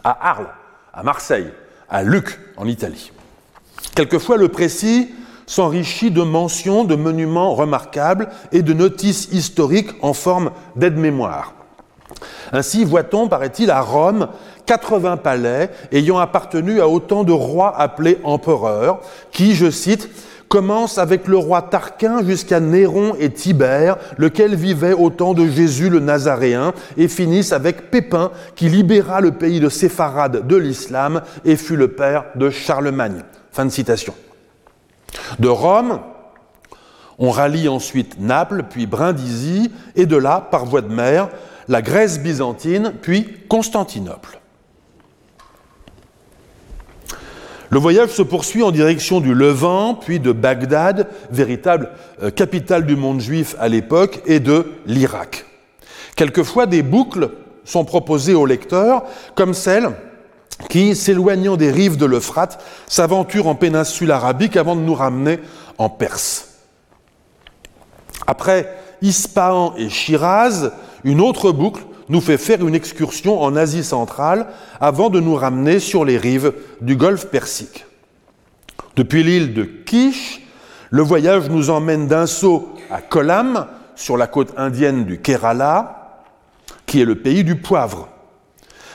à 0.05 0.31
Arles, 0.31 0.53
à 0.93 1.03
Marseille, 1.03 1.51
à 1.89 2.03
Luc 2.03 2.39
en 2.57 2.67
Italie. 2.67 3.13
Quelquefois, 3.95 4.37
le 4.37 4.49
précis 4.49 5.13
s'enrichit 5.47 6.11
de 6.11 6.23
mentions 6.23 6.85
de 6.85 6.95
monuments 6.95 7.55
remarquables 7.55 8.29
et 8.53 8.63
de 8.63 8.73
notices 8.73 9.29
historiques 9.33 9.91
en 10.03 10.13
forme 10.13 10.51
d'aide-mémoire. 10.77 11.55
Ainsi 12.53 12.85
voit-on, 12.85 13.29
paraît-il, 13.29 13.71
à 13.71 13.81
Rome, 13.81 14.29
80 14.67 15.19
palais 15.19 15.71
ayant 15.93 16.19
appartenu 16.19 16.81
à 16.81 16.89
autant 16.89 17.25
de 17.25 17.33
rois 17.33 17.77
appelés 17.77 18.19
empereurs, 18.25 19.01
qui, 19.33 19.55
je 19.55 19.71
cite, 19.71 20.09
commencent 20.49 20.99
avec 20.99 21.27
le 21.27 21.37
roi 21.37 21.63
Tarquin 21.63 22.25
jusqu'à 22.25 22.61
Néron 22.61 23.17
et 23.19 23.31
Tibère, 23.31 23.97
lequel 24.19 24.55
vivait 24.55 24.93
au 24.93 25.11
temps 25.11 25.35
de 25.35 25.47
Jésus 25.47 25.91
le 25.91 26.01
Nazaréen, 26.01 26.73
et 26.97 27.09
finissent 27.09 27.53
avec 27.53 27.91
Pépin, 27.91 28.31
qui 28.55 28.69
libéra 28.69 29.21
le 29.21 29.33
pays 29.33 29.59
de 29.61 29.69
Sépharade 29.69 30.47
de 30.47 30.57
l'islam 30.57 31.23
et 31.45 31.57
fut 31.57 31.77
le 31.77 31.89
père 31.89 32.27
de 32.37 32.51
Charlemagne. 32.51 33.23
Fin 33.51 33.65
de 33.65 33.71
citation. 33.71 34.15
De 35.39 35.49
Rome, 35.49 36.01
on 37.19 37.31
rallie 37.31 37.69
ensuite 37.69 38.19
Naples, 38.21 38.65
puis 38.69 38.87
Brindisi, 38.87 39.71
et 39.97 40.07
de 40.07 40.17
là, 40.17 40.47
par 40.51 40.65
voie 40.65 40.83
de 40.83 40.93
mer, 40.93 41.29
la 41.69 41.83
Grèce 41.83 42.21
byzantine, 42.21 42.93
puis 43.01 43.27
Constantinople. 43.49 44.41
Le 47.71 47.79
voyage 47.79 48.11
se 48.11 48.23
poursuit 48.23 48.63
en 48.63 48.71
direction 48.71 49.21
du 49.21 49.35
Levant, 49.35 49.95
puis 49.95 50.21
de 50.21 50.33
Bagdad, 50.33 51.09
véritable 51.31 51.91
euh, 52.23 52.31
capitale 52.31 52.87
du 52.87 52.95
monde 52.95 53.21
juif 53.21 53.57
à 53.59 53.69
l'époque, 53.69 54.23
et 54.27 54.39
de 54.39 54.75
l'Irak. 54.87 55.45
Quelquefois, 56.15 56.67
des 56.67 56.83
boucles 56.83 57.31
sont 57.65 57.85
proposées 57.85 58.35
aux 58.35 58.47
lecteurs, 58.47 59.05
comme 59.35 59.55
celle 59.55 59.91
qui, 60.69 60.95
s'éloignant 60.95 61.57
des 61.57 61.71
rives 61.71 61.97
de 61.97 62.07
l'Euphrate, 62.07 62.63
s'aventure 62.87 63.47
en 63.47 63.55
péninsule 63.55 64.11
arabique 64.11 64.57
avant 64.57 64.77
de 64.77 64.81
nous 64.81 64.95
ramener 64.95 65.41
en 65.79 65.89
Perse. 65.89 66.49
Après 68.27 68.77
Ispahan 69.03 69.75
et 69.77 69.89
Shiraz, 69.89 70.71
une 71.03 71.21
autre 71.21 71.53
boucle 71.53 71.83
nous 72.09 72.21
fait 72.21 72.39
faire 72.39 72.67
une 72.67 72.75
excursion 72.75 73.41
en 73.43 73.57
Asie 73.57 73.85
centrale 73.85 74.47
avant 74.81 75.11
de 75.11 75.21
nous 75.21 75.35
ramener 75.35 75.79
sur 75.79 76.05
les 76.05 76.19
rives 76.19 76.53
du 76.81 76.97
golfe 76.97 77.27
Persique. 77.27 77.87
Depuis 78.97 79.23
l'île 79.23 79.55
de 79.55 79.65
Kish, 79.65 80.43
le 80.91 81.03
voyage 81.03 81.51
nous 81.51 81.71
emmène 81.71 82.07
d'un 82.07 82.27
saut 82.27 82.69
à 82.91 83.01
Kolam, 83.01 83.67
sur 83.97 84.17
la 84.17 84.27
côte 84.27 84.53
indienne 84.57 85.05
du 85.05 85.21
Kerala, 85.21 86.23
qui 86.87 87.01
est 87.01 87.05
le 87.05 87.17
pays 87.17 87.45
du 87.45 87.57
poivre 87.57 88.09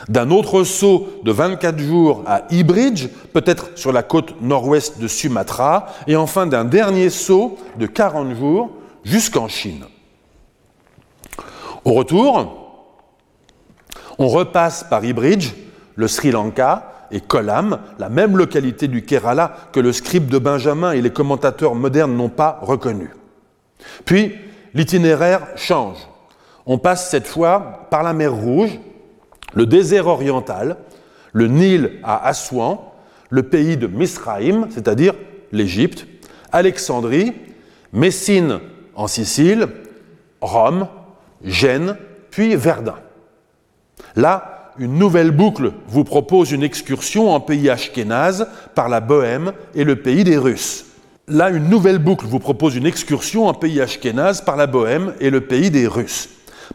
d'un 0.08 0.32
autre 0.32 0.64
saut 0.64 1.08
de 1.24 1.32
24 1.32 1.80
jours 1.80 2.24
à 2.26 2.44
Ibridge, 2.52 3.08
peut-être 3.34 3.72
sur 3.76 3.92
la 3.92 4.04
côte 4.04 4.42
nord-ouest 4.42 5.00
de 5.00 5.08
Sumatra, 5.08 5.88
et 6.08 6.16
enfin 6.16 6.48
d'un 6.48 6.66
dernier 6.66 7.10
saut 7.10 7.58
de 7.78 7.86
40 7.86 8.36
jours 8.36 8.70
jusqu'en 9.04 9.48
Chine. 9.48 9.86
Au 11.84 11.94
retour, 11.94 12.56
on 14.18 14.28
repasse 14.28 14.84
par 14.84 15.04
Ibridge, 15.04 15.54
le 15.96 16.08
Sri 16.08 16.32
Lanka, 16.32 16.94
et 17.12 17.22
Kolam, 17.22 17.80
la 17.98 18.10
même 18.10 18.38
localité 18.38 18.88
du 18.88 19.04
Kerala 19.04 19.56
que 19.72 19.80
le 19.80 19.92
scribe 19.92 20.30
de 20.30 20.38
Benjamin 20.38 20.92
et 20.92 21.02
les 21.02 21.10
commentateurs 21.10 21.76
modernes 21.76 22.16
n'ont 22.16 22.30
pas 22.30 22.60
reconnu. 22.62 23.10
Puis, 24.06 24.36
l'itinéraire 24.74 25.48
change. 25.56 25.98
On 26.66 26.78
passe 26.78 27.10
cette 27.10 27.28
fois 27.28 27.88
par 27.90 28.04
la 28.04 28.14
mer 28.14 28.34
Rouge, 28.34 28.80
le 29.54 29.66
désert 29.66 30.08
oriental, 30.08 30.78
le 31.34 31.48
Nil 31.48 32.00
à 32.04 32.28
Assouan, 32.28 32.94
le 33.30 33.44
pays 33.44 33.78
de 33.78 33.88
Misraïm, 33.88 34.68
c'est-à-dire 34.70 35.14
l'Égypte, 35.52 36.08
Alexandrie, 36.52 37.34
Messine 37.94 38.60
en 38.96 39.08
Sicile, 39.08 39.68
Rome, 40.42 40.88
Gênes, 41.44 41.96
puis 42.32 42.56
Verdun. 42.56 42.96
Là, 44.16 44.72
une 44.80 44.98
nouvelle 44.98 45.32
boucle 45.32 45.74
vous 45.88 46.04
propose 46.04 46.52
une 46.52 46.64
excursion 46.64 47.32
en 47.32 47.40
pays 47.40 47.70
ashkénaze 47.70 48.48
par 48.76 48.90
la 48.90 49.02
Bohème 49.02 49.52
et 49.76 49.84
le 49.84 49.98
pays 49.98 50.24
des 50.24 50.38
Russes. 50.38 50.86
Là, 51.28 51.50
une 51.50 51.70
nouvelle 51.70 52.00
boucle 52.00 52.26
vous 52.26 52.40
propose 52.40 52.76
une 52.76 52.86
excursion 52.86 53.48
en 53.48 53.54
pays 53.54 53.82
ashkénaze 53.82 54.42
par 54.42 54.56
la 54.56 54.68
Bohème 54.68 55.14
et 55.20 55.30
le 55.30 55.42
pays 55.42 55.70
des 55.70 55.86
Russes. 55.86 56.30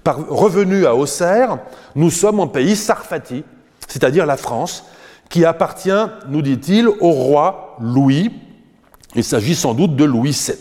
Par 0.05 0.29
revenu 0.29 0.87
à 0.87 0.95
Auxerre, 0.95 1.59
nous 1.95 2.11
sommes 2.11 2.39
en 2.39 2.47
pays 2.47 2.77
sarfati, 2.77 3.43
c'est-à-dire 3.89 4.27
la 4.27 4.37
France, 4.37 4.85
qui 5.31 5.45
appartient, 5.47 5.91
nous 6.29 6.43
dit-il, 6.43 6.87
au 6.89 7.11
roi 7.11 7.77
Louis. 7.81 8.31
Il 9.15 9.25
s'agit 9.25 9.55
sans 9.55 9.73
doute 9.73 9.97
de 9.97 10.05
Louis 10.05 10.31
VII. 10.33 10.57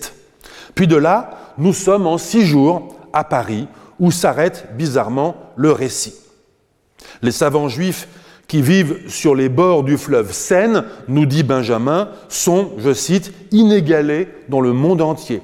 Puis 0.76 0.88
de 0.88 0.95
là, 0.95 1.32
nous 1.57 1.74
sommes 1.74 2.07
en 2.07 2.18
six 2.18 2.45
jours 2.45 2.95
à 3.11 3.24
Paris, 3.26 3.68
où 3.99 4.11
s'arrête 4.11 4.70
bizarrement 4.76 5.36
le 5.56 5.72
récit. 5.72 6.15
Les 7.22 7.32
savants 7.32 7.68
juifs 7.68 8.07
qui 8.48 8.61
vivent 8.61 9.10
sur 9.10 9.36
les 9.36 9.49
bords 9.49 9.84
du 9.84 9.98
fleuve 9.98 10.32
Seine, 10.32 10.86
nous 11.07 11.26
dit 11.26 11.44
Benjamin, 11.44 12.10
sont, 12.30 12.72
je 12.78 12.94
cite, 12.94 13.34
inégalés 13.52 14.30
dans 14.49 14.61
le 14.61 14.74
monde 14.74 15.02
entier. 15.02 15.41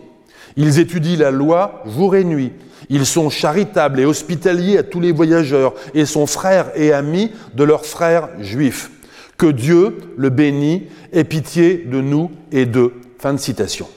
Ils 0.58 0.80
étudient 0.80 1.18
la 1.18 1.32
loi 1.32 1.84
jour 1.86 2.16
et 2.16 2.24
nuit. 2.24 2.52
Ils 2.90 3.06
sont 3.06 3.30
charitables 3.30 4.00
et 4.00 4.06
hospitaliers 4.06 4.80
à 4.80 4.84
tous 4.84 5.00
les 5.00 5.12
voyageurs 5.12 5.74
et 5.94 6.06
sont 6.06 6.26
frères 6.26 6.72
et 6.76 6.92
amis 6.92 7.32
de 7.54 7.64
leurs 7.64 7.86
frères 7.86 8.30
juifs. 8.40 8.90
Que 9.38 9.48
Dieu 9.48 9.98
le 10.18 10.30
bénit, 10.30 10.88
ait 11.14 11.24
pitié 11.24 11.86
de 11.90 12.02
nous 12.02 12.32
et 12.52 12.66
d'eux. 12.66 12.94
Fin 13.20 13.34
de 13.34 13.40
citation. 13.40 13.88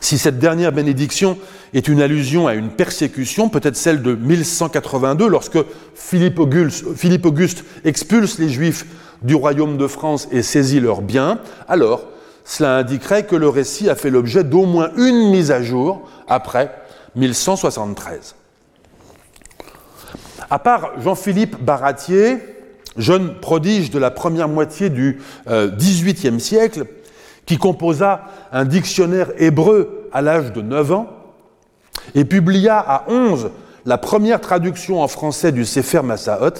Si 0.00 0.18
cette 0.18 0.38
dernière 0.38 0.70
bénédiction 0.70 1.38
est 1.74 1.88
une 1.88 2.00
allusion 2.00 2.46
à 2.46 2.54
une 2.54 2.70
persécution, 2.70 3.48
peut-être 3.48 3.76
celle 3.76 4.02
de 4.02 4.14
1182, 4.14 5.28
lorsque 5.28 5.58
Philippe 5.94 6.38
Auguste, 6.38 6.94
Philippe 6.94 7.26
Auguste 7.26 7.64
expulse 7.84 8.38
les 8.38 8.48
Juifs 8.48 8.86
du 9.22 9.34
royaume 9.34 9.76
de 9.76 9.86
France 9.86 10.28
et 10.30 10.42
saisit 10.42 10.78
leurs 10.78 11.02
biens, 11.02 11.40
alors 11.68 12.04
cela 12.44 12.76
indiquerait 12.76 13.26
que 13.26 13.34
le 13.34 13.48
récit 13.48 13.90
a 13.90 13.96
fait 13.96 14.10
l'objet 14.10 14.44
d'au 14.44 14.66
moins 14.66 14.90
une 14.96 15.30
mise 15.30 15.50
à 15.50 15.62
jour 15.62 16.08
après 16.28 16.70
1173. 17.16 18.34
À 20.48 20.58
part 20.58 20.92
Jean-Philippe 21.00 21.62
Baratier, 21.62 22.38
jeune 22.96 23.40
prodige 23.40 23.90
de 23.90 23.98
la 23.98 24.10
première 24.10 24.48
moitié 24.48 24.90
du 24.90 25.20
XVIIIe 25.48 26.40
siècle, 26.40 26.86
qui 27.46 27.58
composa 27.58 28.22
un 28.52 28.64
dictionnaire 28.64 29.30
hébreu 29.38 30.08
à 30.12 30.22
l'âge 30.22 30.52
de 30.52 30.62
9 30.62 30.92
ans 30.92 31.08
et 32.14 32.24
publia 32.24 32.78
à 32.78 33.04
11 33.08 33.50
la 33.86 33.98
première 33.98 34.40
traduction 34.40 35.00
en 35.00 35.06
français 35.08 35.52
du 35.52 35.64
Sefer 35.64 36.02
Massaot, 36.02 36.54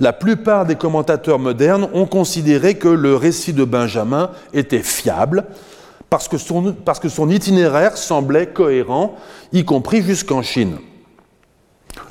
la 0.00 0.12
plupart 0.12 0.66
des 0.66 0.74
commentateurs 0.74 1.38
modernes 1.38 1.88
ont 1.94 2.06
considéré 2.06 2.74
que 2.74 2.88
le 2.88 3.14
récit 3.14 3.52
de 3.52 3.62
Benjamin 3.62 4.30
était 4.52 4.82
fiable 4.82 5.44
parce 6.10 6.28
que 6.28 6.38
son, 6.38 7.30
itinéraire 7.30 7.96
semblait 7.96 8.46
cohérent, 8.46 9.16
y 9.52 9.64
compris 9.64 10.02
jusqu'en 10.02 10.42
Chine. 10.42 10.78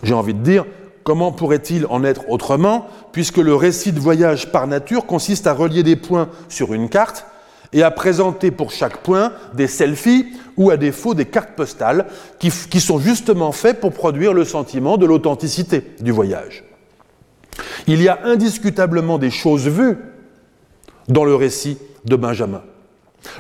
J'ai 0.04 0.14
envie 0.14 0.34
de 0.34 0.40
dire, 0.40 0.66
comment 1.04 1.32
pourrait-il 1.32 1.86
en 1.88 2.04
être 2.04 2.30
autrement, 2.30 2.88
puisque 3.12 3.38
le 3.38 3.56
récit 3.56 3.94
de 3.94 4.00
voyage 4.00 4.52
par 4.52 4.68
nature 4.68 5.06
consiste 5.06 5.48
à 5.48 5.54
relier 5.54 5.84
des 5.84 5.96
points 5.96 6.30
sur 6.50 6.74
une 6.74 6.90
carte 6.90 7.26
et 7.74 7.84
à 7.84 7.92
présenter 7.92 8.52
pour 8.52 8.72
chaque 8.72 8.98
point 8.98 9.34
des 9.54 9.68
selfies 9.68 10.28
ou 10.58 10.70
à 10.72 10.78
défaut 10.78 11.14
des 11.14 11.26
cartes 11.26 11.56
postales 11.56 12.06
qui, 12.40 12.52
sont 12.52 13.00
justement 13.00 13.52
faits 13.52 13.80
pour 13.80 13.92
produire 13.92 14.34
le 14.34 14.46
sentiment 14.46 14.98
de 14.98 15.06
l'authenticité 15.06 15.84
du 16.00 16.12
voyage. 16.12 16.64
Il 17.88 18.02
y 18.02 18.08
a 18.08 18.20
indiscutablement 18.24 19.18
des 19.18 19.32
choses 19.32 19.68
vues 19.68 19.98
dans 21.08 21.26
le 21.26 21.36
récit 21.36 21.78
de 22.06 22.16
Benjamin. 22.16 22.64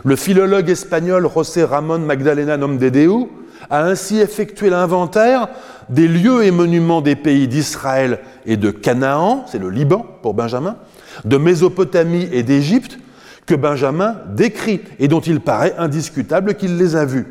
Le 0.03 0.15
philologue 0.15 0.69
espagnol 0.69 1.29
José 1.33 1.63
Ramón 1.63 1.99
Magdalena 1.99 2.57
Nomdedeu 2.57 3.29
a 3.69 3.83
ainsi 3.83 4.19
effectué 4.19 4.69
l'inventaire 4.69 5.47
des 5.89 6.07
lieux 6.07 6.43
et 6.43 6.51
monuments 6.51 7.01
des 7.01 7.15
pays 7.15 7.47
d'Israël 7.47 8.19
et 8.45 8.57
de 8.57 8.71
Canaan, 8.71 9.45
c'est 9.47 9.59
le 9.59 9.69
Liban 9.69 10.05
pour 10.21 10.33
Benjamin, 10.33 10.77
de 11.23 11.37
Mésopotamie 11.37 12.27
et 12.31 12.43
d'Égypte, 12.43 12.99
que 13.45 13.55
Benjamin 13.55 14.17
décrit 14.29 14.81
et 14.99 15.07
dont 15.07 15.19
il 15.19 15.39
paraît 15.39 15.75
indiscutable 15.77 16.55
qu'il 16.55 16.77
les 16.77 16.95
a 16.95 17.05
vus. 17.05 17.27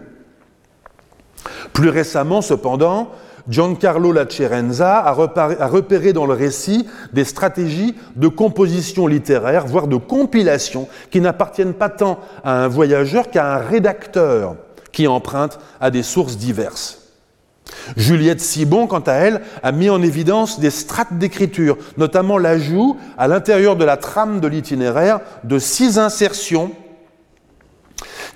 Plus 1.73 1.89
récemment, 1.89 2.41
cependant, 2.41 3.11
Giancarlo 3.49 4.13
Lacerenza 4.13 4.99
a 4.99 5.13
repéré 5.13 6.13
dans 6.13 6.27
le 6.27 6.33
récit 6.33 6.87
des 7.13 7.25
stratégies 7.25 7.95
de 8.17 8.29
composition 8.29 9.07
littéraire, 9.07 9.67
voire 9.67 9.87
de 9.87 9.97
compilation, 9.97 10.89
qui 11.11 11.21
n'appartiennent 11.21 11.75
pas 11.75 11.91
tant 11.91 12.21
à 12.43 12.65
un 12.65 12.69
voyageur 12.69 13.31
qu'à 13.31 13.55
un 13.55 13.59
rédacteur 13.59 14.57
qui 14.93 15.07
emprunte 15.07 15.59
à 15.81 15.91
des 15.91 16.03
sources 16.03 16.39
diverses. 16.39 17.01
Juliette 17.97 18.41
Sibon, 18.41 18.87
quant 18.87 19.01
à 19.01 19.15
elle, 19.15 19.43
a 19.63 19.73
mis 19.73 19.91
en 19.91 20.03
évidence 20.03 20.61
des 20.61 20.71
strates 20.71 21.19
d'écriture, 21.19 21.77
notamment 21.97 22.39
l'ajout, 22.39 22.97
à 23.19 23.29
l'intérieur 23.29 23.77
de 23.77 23.85
la 23.85 23.97
trame 23.97 24.41
de 24.41 24.49
l'itinéraire, 24.49 25.21
de 25.45 25.59
six 25.59 25.99
insertions 25.99 26.71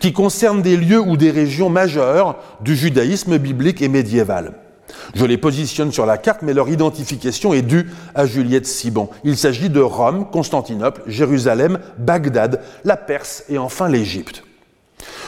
qui 0.01 0.12
concernent 0.12 0.62
des 0.62 0.76
lieux 0.76 1.01
ou 1.01 1.16
des 1.16 1.30
régions 1.30 1.70
majeures 1.70 2.36
du 2.60 2.76
judaïsme 2.76 3.39
biblique 3.39 3.82
et 3.82 3.89
médiéval. 3.89 4.55
Je 5.14 5.24
les 5.24 5.38
positionne 5.38 5.92
sur 5.92 6.06
la 6.06 6.18
carte, 6.18 6.42
mais 6.42 6.54
leur 6.54 6.68
identification 6.68 7.54
est 7.54 7.62
due 7.62 7.90
à 8.14 8.26
Juliette 8.26 8.66
Sibon. 8.66 9.08
Il 9.24 9.36
s'agit 9.36 9.70
de 9.70 9.80
Rome, 9.80 10.26
Constantinople, 10.30 11.02
Jérusalem, 11.06 11.78
Bagdad, 11.98 12.62
la 12.84 12.96
Perse 12.96 13.44
et 13.48 13.58
enfin 13.58 13.88
l'Égypte. 13.88 14.44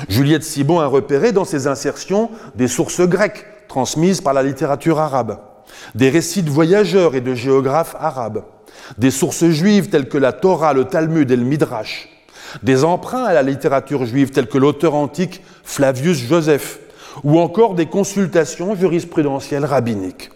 Juliette 0.08 0.44
Sibon 0.44 0.80
a 0.80 0.86
repéré 0.86 1.32
dans 1.32 1.44
ses 1.44 1.66
insertions 1.66 2.30
des 2.54 2.68
sources 2.68 3.00
grecques 3.00 3.46
transmises 3.68 4.20
par 4.20 4.34
la 4.34 4.42
littérature 4.42 4.98
arabe, 4.98 5.38
des 5.94 6.10
récits 6.10 6.42
de 6.42 6.50
voyageurs 6.50 7.14
et 7.14 7.20
de 7.20 7.34
géographes 7.34 7.96
arabes, 7.98 8.42
des 8.98 9.10
sources 9.10 9.46
juives 9.46 9.88
telles 9.88 10.08
que 10.08 10.18
la 10.18 10.32
Torah, 10.32 10.72
le 10.72 10.84
Talmud 10.84 11.30
et 11.30 11.36
le 11.36 11.44
Midrash, 11.44 12.08
des 12.62 12.84
emprunts 12.84 13.24
à 13.24 13.32
la 13.32 13.42
littérature 13.42 14.04
juive 14.04 14.30
tels 14.30 14.48
que 14.48 14.58
l'auteur 14.58 14.94
antique 14.94 15.42
Flavius 15.62 16.18
Joseph, 16.18 16.80
ou 17.24 17.40
encore 17.40 17.74
des 17.74 17.86
consultations 17.86 18.74
jurisprudentielles 18.74 19.64
rabbiniques. 19.64 20.30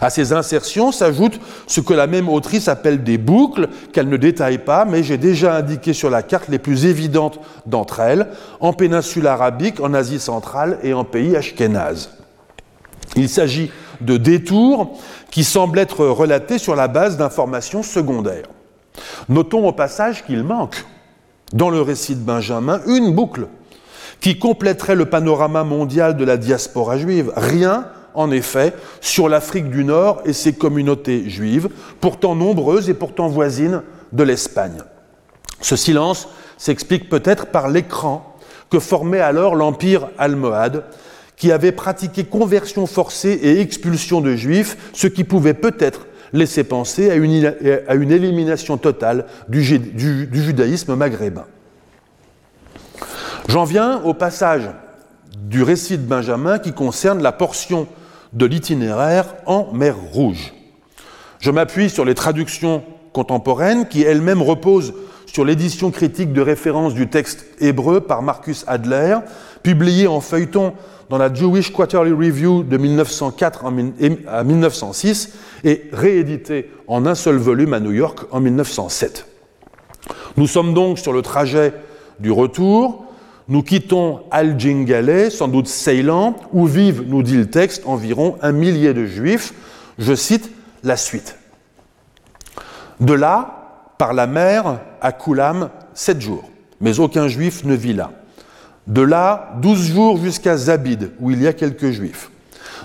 À 0.00 0.10
ces 0.10 0.32
insertions 0.32 0.92
s'ajoute 0.92 1.40
ce 1.66 1.80
que 1.80 1.94
la 1.94 2.06
même 2.06 2.28
autrice 2.28 2.68
appelle 2.68 3.04
des 3.04 3.18
boucles, 3.18 3.68
qu'elle 3.92 4.08
ne 4.08 4.16
détaille 4.16 4.58
pas, 4.58 4.84
mais 4.84 5.02
j'ai 5.02 5.18
déjà 5.18 5.54
indiqué 5.54 5.92
sur 5.92 6.10
la 6.10 6.22
carte 6.22 6.48
les 6.48 6.58
plus 6.58 6.86
évidentes 6.86 7.40
d'entre 7.66 8.00
elles, 8.00 8.28
en 8.60 8.72
péninsule 8.72 9.26
arabique, 9.26 9.80
en 9.80 9.94
Asie 9.94 10.20
centrale 10.20 10.78
et 10.82 10.92
en 10.92 11.04
pays 11.04 11.36
ashkénaze. 11.36 12.10
Il 13.16 13.28
s'agit 13.28 13.70
de 14.00 14.16
détours 14.16 14.98
qui 15.30 15.44
semblent 15.44 15.78
être 15.78 16.06
relatés 16.06 16.58
sur 16.58 16.74
la 16.74 16.88
base 16.88 17.16
d'informations 17.16 17.82
secondaires. 17.82 18.46
Notons 19.28 19.66
au 19.66 19.72
passage 19.72 20.24
qu'il 20.24 20.42
manque, 20.42 20.84
dans 21.52 21.70
le 21.70 21.80
récit 21.80 22.14
de 22.14 22.20
Benjamin, 22.20 22.80
une 22.86 23.12
boucle 23.12 23.46
qui 24.20 24.38
compléterait 24.38 24.94
le 24.94 25.06
panorama 25.06 25.64
mondial 25.64 26.16
de 26.16 26.24
la 26.24 26.36
diaspora 26.36 26.98
juive. 26.98 27.32
Rien, 27.36 27.86
en 28.14 28.30
effet, 28.30 28.74
sur 29.00 29.28
l'Afrique 29.28 29.70
du 29.70 29.84
Nord 29.84 30.22
et 30.24 30.32
ses 30.32 30.52
communautés 30.52 31.28
juives, 31.28 31.68
pourtant 32.00 32.34
nombreuses 32.34 32.90
et 32.90 32.94
pourtant 32.94 33.28
voisines 33.28 33.82
de 34.12 34.22
l'Espagne. 34.22 34.82
Ce 35.60 35.76
silence 35.76 36.28
s'explique 36.58 37.08
peut-être 37.08 37.46
par 37.46 37.68
l'écran 37.68 38.36
que 38.70 38.78
formait 38.78 39.20
alors 39.20 39.56
l'Empire 39.56 40.08
almohade, 40.18 40.84
qui 41.36 41.52
avait 41.52 41.72
pratiqué 41.72 42.24
conversion 42.24 42.86
forcée 42.86 43.38
et 43.42 43.60
expulsion 43.60 44.20
de 44.20 44.36
juifs, 44.36 44.76
ce 44.92 45.06
qui 45.06 45.24
pouvait 45.24 45.54
peut-être 45.54 46.06
laisser 46.32 46.64
penser 46.64 47.10
à 47.10 47.14
une, 47.14 48.12
élimination 48.12 48.76
totale 48.76 49.26
du 49.48 49.62
judaïsme 49.62 50.94
maghrébin. 50.94 51.46
J'en 53.50 53.64
viens 53.64 54.00
au 54.04 54.14
passage 54.14 54.70
du 55.36 55.64
récit 55.64 55.98
de 55.98 56.06
Benjamin 56.06 56.60
qui 56.60 56.72
concerne 56.72 57.20
la 57.20 57.32
portion 57.32 57.88
de 58.32 58.46
l'itinéraire 58.46 59.34
en 59.44 59.72
mer 59.72 59.96
Rouge. 60.12 60.54
Je 61.40 61.50
m'appuie 61.50 61.90
sur 61.90 62.04
les 62.04 62.14
traductions 62.14 62.84
contemporaines 63.12 63.88
qui 63.88 64.02
elles-mêmes 64.02 64.40
reposent 64.40 64.94
sur 65.26 65.44
l'édition 65.44 65.90
critique 65.90 66.32
de 66.32 66.40
référence 66.40 66.94
du 66.94 67.08
texte 67.08 67.44
hébreu 67.58 68.02
par 68.02 68.22
Marcus 68.22 68.62
Adler, 68.68 69.18
publié 69.64 70.06
en 70.06 70.20
feuilleton 70.20 70.72
dans 71.08 71.18
la 71.18 71.34
Jewish 71.34 71.72
Quarterly 71.72 72.12
Review 72.12 72.62
de 72.62 72.76
1904 72.76 73.64
à 74.28 74.44
1906 74.44 75.32
et 75.64 75.90
réédité 75.92 76.70
en 76.86 77.04
un 77.04 77.16
seul 77.16 77.34
volume 77.34 77.72
à 77.72 77.80
New 77.80 77.90
York 77.90 78.20
en 78.30 78.38
1907. 78.38 79.26
Nous 80.36 80.46
sommes 80.46 80.72
donc 80.72 81.00
sur 81.00 81.12
le 81.12 81.22
trajet 81.22 81.74
du 82.20 82.30
retour, 82.30 83.06
nous 83.48 83.62
quittons 83.62 84.20
Al-Jingale, 84.30 85.30
sans 85.30 85.48
doute 85.48 85.66
Ceylan, 85.66 86.36
où 86.52 86.66
vivent, 86.66 87.04
nous 87.06 87.22
dit 87.22 87.36
le 87.36 87.46
texte, 87.50 87.82
environ 87.86 88.36
un 88.42 88.52
millier 88.52 88.94
de 88.94 89.06
juifs. 89.06 89.52
Je 89.98 90.14
cite 90.14 90.50
la 90.82 90.96
suite. 90.96 91.36
De 93.00 93.12
là, 93.12 93.92
par 93.98 94.12
la 94.12 94.26
mer, 94.26 94.80
à 95.00 95.12
Koulam, 95.12 95.70
sept 95.94 96.20
jours, 96.20 96.48
mais 96.80 97.00
aucun 97.00 97.28
juif 97.28 97.64
ne 97.64 97.74
vit 97.74 97.94
là. 97.94 98.12
De 98.86 99.02
là, 99.02 99.52
douze 99.60 99.92
jours 99.92 100.16
jusqu'à 100.16 100.56
Zabid, 100.56 101.10
où 101.20 101.30
il 101.30 101.42
y 101.42 101.46
a 101.46 101.52
quelques 101.52 101.90
juifs. 101.90 102.30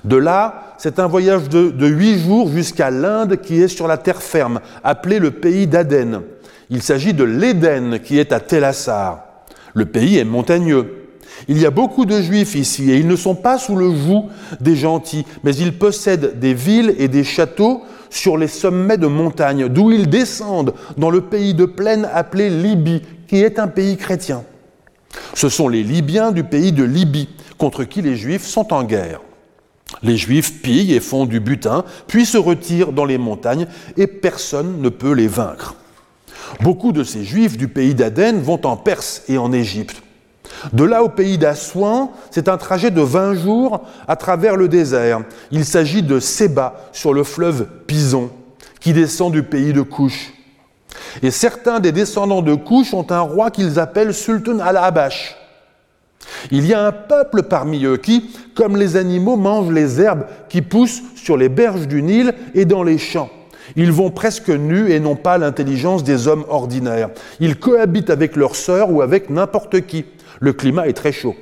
De 0.03 0.17
là, 0.17 0.75
c'est 0.77 0.99
un 0.99 1.07
voyage 1.07 1.49
de, 1.49 1.87
huit 1.87 2.19
jours 2.19 2.49
jusqu'à 2.49 2.91
l'Inde 2.91 3.37
qui 3.37 3.61
est 3.61 3.67
sur 3.67 3.87
la 3.87 3.97
terre 3.97 4.21
ferme, 4.21 4.59
appelée 4.83 5.19
le 5.19 5.31
pays 5.31 5.67
d'Aden. 5.67 6.21
Il 6.69 6.81
s'agit 6.81 7.13
de 7.13 7.23
l'Éden 7.23 7.99
qui 7.99 8.19
est 8.19 8.31
à 8.31 8.39
Tel 8.39 8.63
Assar. 8.63 9.24
Le 9.75 9.85
pays 9.85 10.17
est 10.17 10.23
montagneux. 10.23 11.09
Il 11.49 11.59
y 11.59 11.65
a 11.65 11.69
beaucoup 11.69 12.05
de 12.05 12.21
juifs 12.21 12.55
ici 12.55 12.89
et 12.89 12.97
ils 12.97 13.07
ne 13.07 13.15
sont 13.17 13.35
pas 13.35 13.59
sous 13.59 13.75
le 13.75 13.93
joug 13.93 14.29
des 14.61 14.75
gentils, 14.75 15.25
mais 15.43 15.53
ils 15.53 15.77
possèdent 15.77 16.39
des 16.39 16.53
villes 16.53 16.95
et 16.97 17.09
des 17.09 17.25
châteaux 17.25 17.83
sur 18.09 18.37
les 18.37 18.47
sommets 18.47 18.97
de 18.97 19.07
montagnes, 19.07 19.67
d'où 19.67 19.91
ils 19.91 20.09
descendent 20.09 20.73
dans 20.97 21.09
le 21.09 21.21
pays 21.21 21.53
de 21.53 21.65
plaine 21.65 22.07
appelé 22.13 22.49
Libye, 22.49 23.01
qui 23.27 23.37
est 23.37 23.59
un 23.59 23.67
pays 23.67 23.97
chrétien. 23.97 24.43
Ce 25.33 25.49
sont 25.49 25.67
les 25.67 25.83
Libyens 25.83 26.31
du 26.31 26.45
pays 26.45 26.71
de 26.71 26.83
Libye, 26.83 27.27
contre 27.57 27.83
qui 27.83 28.01
les 28.01 28.15
Juifs 28.15 28.45
sont 28.45 28.73
en 28.73 28.83
guerre. 28.83 29.19
Les 30.03 30.15
Juifs 30.15 30.61
pillent 30.61 30.93
et 30.93 31.01
font 31.01 31.25
du 31.25 31.41
butin, 31.41 31.83
puis 32.07 32.25
se 32.25 32.37
retirent 32.37 32.93
dans 32.93 33.05
les 33.05 33.17
montagnes, 33.17 33.67
et 33.97 34.07
personne 34.07 34.81
ne 34.81 34.89
peut 34.89 35.13
les 35.13 35.27
vaincre. 35.27 35.75
Beaucoup 36.61 36.91
de 36.91 37.03
ces 37.03 37.23
juifs 37.23 37.57
du 37.57 37.67
pays 37.67 37.95
d'Aden 37.95 38.39
vont 38.41 38.65
en 38.65 38.77
Perse 38.77 39.23
et 39.27 39.37
en 39.37 39.51
Égypte. 39.51 40.01
De 40.73 40.83
là 40.83 41.03
au 41.03 41.09
pays 41.09 41.37
d'Assouan, 41.37 42.11
c'est 42.31 42.49
un 42.49 42.57
trajet 42.57 42.91
de 42.91 43.01
20 43.01 43.35
jours 43.35 43.81
à 44.07 44.15
travers 44.15 44.55
le 44.55 44.67
désert. 44.67 45.21
Il 45.51 45.65
s'agit 45.65 46.03
de 46.03 46.19
Séba 46.19 46.89
sur 46.91 47.13
le 47.13 47.23
fleuve 47.23 47.67
Pison, 47.87 48.29
qui 48.79 48.93
descend 48.93 49.31
du 49.31 49.43
pays 49.43 49.73
de 49.73 49.81
Couche. 49.81 50.33
Et 51.21 51.31
certains 51.31 51.79
des 51.79 51.91
descendants 51.91 52.41
de 52.41 52.55
Couche 52.55 52.93
ont 52.93 53.09
un 53.09 53.21
roi 53.21 53.51
qu'ils 53.51 53.79
appellent 53.79 54.13
Sultan 54.13 54.59
al-Abash. 54.59 55.35
Il 56.51 56.65
y 56.65 56.73
a 56.73 56.85
un 56.85 56.91
peuple 56.91 57.43
parmi 57.43 57.85
eux 57.85 57.97
qui, 57.97 58.31
comme 58.55 58.77
les 58.77 58.95
animaux, 58.95 59.35
mange 59.35 59.71
les 59.71 60.01
herbes 60.01 60.25
qui 60.49 60.61
poussent 60.61 61.01
sur 61.15 61.37
les 61.37 61.49
berges 61.49 61.87
du 61.87 62.01
Nil 62.01 62.33
et 62.53 62.65
dans 62.65 62.83
les 62.83 62.97
champs. 62.97 63.29
Ils 63.75 63.91
vont 63.91 64.09
presque 64.09 64.49
nus 64.49 64.91
et 64.91 64.99
n'ont 64.99 65.15
pas 65.15 65.37
l'intelligence 65.37 66.03
des 66.03 66.27
hommes 66.27 66.45
ordinaires. 66.49 67.09
Ils 67.39 67.57
cohabitent 67.57 68.09
avec 68.09 68.35
leurs 68.35 68.55
sœurs 68.55 68.91
ou 68.91 69.01
avec 69.01 69.29
n'importe 69.29 69.81
qui. 69.81 70.05
Le 70.39 70.53
climat 70.53 70.87
est 70.87 70.93
très 70.93 71.11
chaud. 71.11 71.35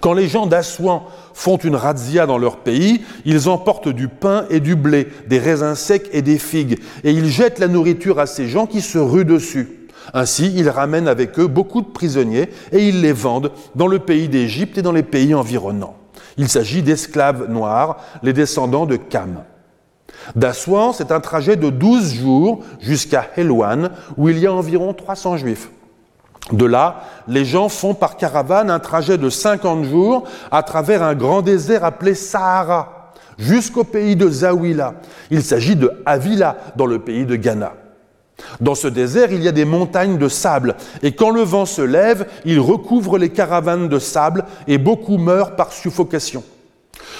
Quand 0.00 0.14
les 0.14 0.26
gens 0.26 0.46
d'Assouan 0.46 1.04
font 1.32 1.56
une 1.58 1.76
razzia 1.76 2.26
dans 2.26 2.38
leur 2.38 2.56
pays, 2.56 3.02
ils 3.24 3.48
emportent 3.48 3.88
du 3.88 4.08
pain 4.08 4.46
et 4.50 4.58
du 4.58 4.74
blé, 4.74 5.06
des 5.28 5.38
raisins 5.38 5.76
secs 5.76 6.08
et 6.12 6.22
des 6.22 6.38
figues, 6.38 6.80
et 7.04 7.12
ils 7.12 7.28
jettent 7.28 7.60
la 7.60 7.68
nourriture 7.68 8.18
à 8.18 8.26
ces 8.26 8.48
gens 8.48 8.66
qui 8.66 8.80
se 8.80 8.98
ruent 8.98 9.24
dessus. 9.24 9.82
Ainsi, 10.12 10.52
ils 10.56 10.68
ramènent 10.68 11.06
avec 11.06 11.38
eux 11.38 11.46
beaucoup 11.46 11.80
de 11.80 11.86
prisonniers 11.86 12.50
et 12.72 12.88
ils 12.88 13.00
les 13.00 13.12
vendent 13.12 13.52
dans 13.76 13.86
le 13.86 14.00
pays 14.00 14.28
d'Égypte 14.28 14.78
et 14.78 14.82
dans 14.82 14.92
les 14.92 15.04
pays 15.04 15.34
environnants. 15.34 15.96
Il 16.36 16.48
s'agit 16.48 16.82
d'esclaves 16.82 17.48
noirs, 17.48 17.98
les 18.22 18.32
descendants 18.32 18.86
de 18.86 18.96
Cam. 18.96 19.44
D'Assouan, 20.36 20.92
c'est 20.92 21.12
un 21.12 21.20
trajet 21.20 21.56
de 21.56 21.70
12 21.70 22.14
jours 22.14 22.60
jusqu'à 22.80 23.28
Helwan, 23.36 23.90
où 24.16 24.28
il 24.28 24.38
y 24.38 24.46
a 24.46 24.52
environ 24.52 24.94
300 24.94 25.36
juifs. 25.38 25.70
De 26.50 26.64
là, 26.64 27.04
les 27.28 27.44
gens 27.44 27.68
font 27.68 27.94
par 27.94 28.16
caravane 28.16 28.70
un 28.70 28.80
trajet 28.80 29.16
de 29.16 29.30
50 29.30 29.84
jours 29.84 30.24
à 30.50 30.62
travers 30.62 31.02
un 31.02 31.14
grand 31.14 31.40
désert 31.40 31.84
appelé 31.84 32.14
Sahara, 32.14 33.12
jusqu'au 33.38 33.84
pays 33.84 34.16
de 34.16 34.28
Zawila. 34.28 34.94
Il 35.30 35.42
s'agit 35.42 35.76
de 35.76 35.92
Avila, 36.04 36.56
dans 36.76 36.86
le 36.86 36.98
pays 36.98 37.26
de 37.26 37.36
Ghana. 37.36 37.74
Dans 38.60 38.74
ce 38.74 38.88
désert, 38.88 39.30
il 39.32 39.42
y 39.42 39.48
a 39.48 39.52
des 39.52 39.64
montagnes 39.64 40.18
de 40.18 40.28
sable, 40.28 40.74
et 41.02 41.12
quand 41.12 41.30
le 41.30 41.42
vent 41.42 41.64
se 41.64 41.82
lève, 41.82 42.26
il 42.44 42.58
recouvre 42.58 43.18
les 43.18 43.30
caravanes 43.30 43.88
de 43.88 43.98
sable, 43.98 44.44
et 44.66 44.78
beaucoup 44.78 45.18
meurent 45.18 45.54
par 45.54 45.72
suffocation. 45.72 46.42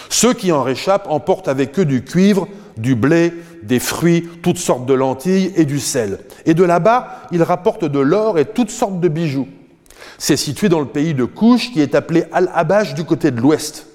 Ceux 0.08 0.34
qui 0.34 0.52
en 0.52 0.62
réchappent 0.62 1.08
emportent 1.08 1.48
avec 1.48 1.78
eux 1.78 1.84
du 1.84 2.04
cuivre, 2.04 2.48
du 2.76 2.94
blé, 2.94 3.32
des 3.62 3.78
fruits, 3.78 4.28
toutes 4.42 4.58
sortes 4.58 4.86
de 4.86 4.94
lentilles 4.94 5.52
et 5.56 5.64
du 5.64 5.80
sel. 5.80 6.18
Et 6.46 6.54
de 6.54 6.64
là-bas, 6.64 7.22
ils 7.32 7.42
rapportent 7.42 7.84
de 7.84 7.98
l'or 7.98 8.38
et 8.38 8.44
toutes 8.44 8.70
sortes 8.70 9.00
de 9.00 9.08
bijoux. 9.08 9.48
C'est 10.18 10.36
situé 10.36 10.68
dans 10.68 10.80
le 10.80 10.86
pays 10.86 11.14
de 11.14 11.24
Couche 11.24 11.72
qui 11.72 11.80
est 11.80 11.94
appelé 11.94 12.24
Al-Abash 12.32 12.94
du 12.94 13.04
côté 13.04 13.30
de 13.30 13.40
l'ouest. 13.40 13.86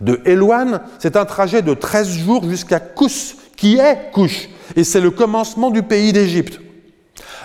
De 0.00 0.20
Elouane, 0.24 0.80
c'est 0.98 1.16
un 1.16 1.24
trajet 1.24 1.62
de 1.62 1.74
13 1.74 2.08
jours 2.08 2.48
jusqu'à 2.48 2.80
Kous, 2.80 3.36
qui 3.56 3.76
est 3.76 4.10
Couche, 4.12 4.48
et 4.74 4.82
c'est 4.82 5.00
le 5.00 5.10
commencement 5.10 5.70
du 5.70 5.82
pays 5.82 6.12
d'Égypte. 6.12 6.60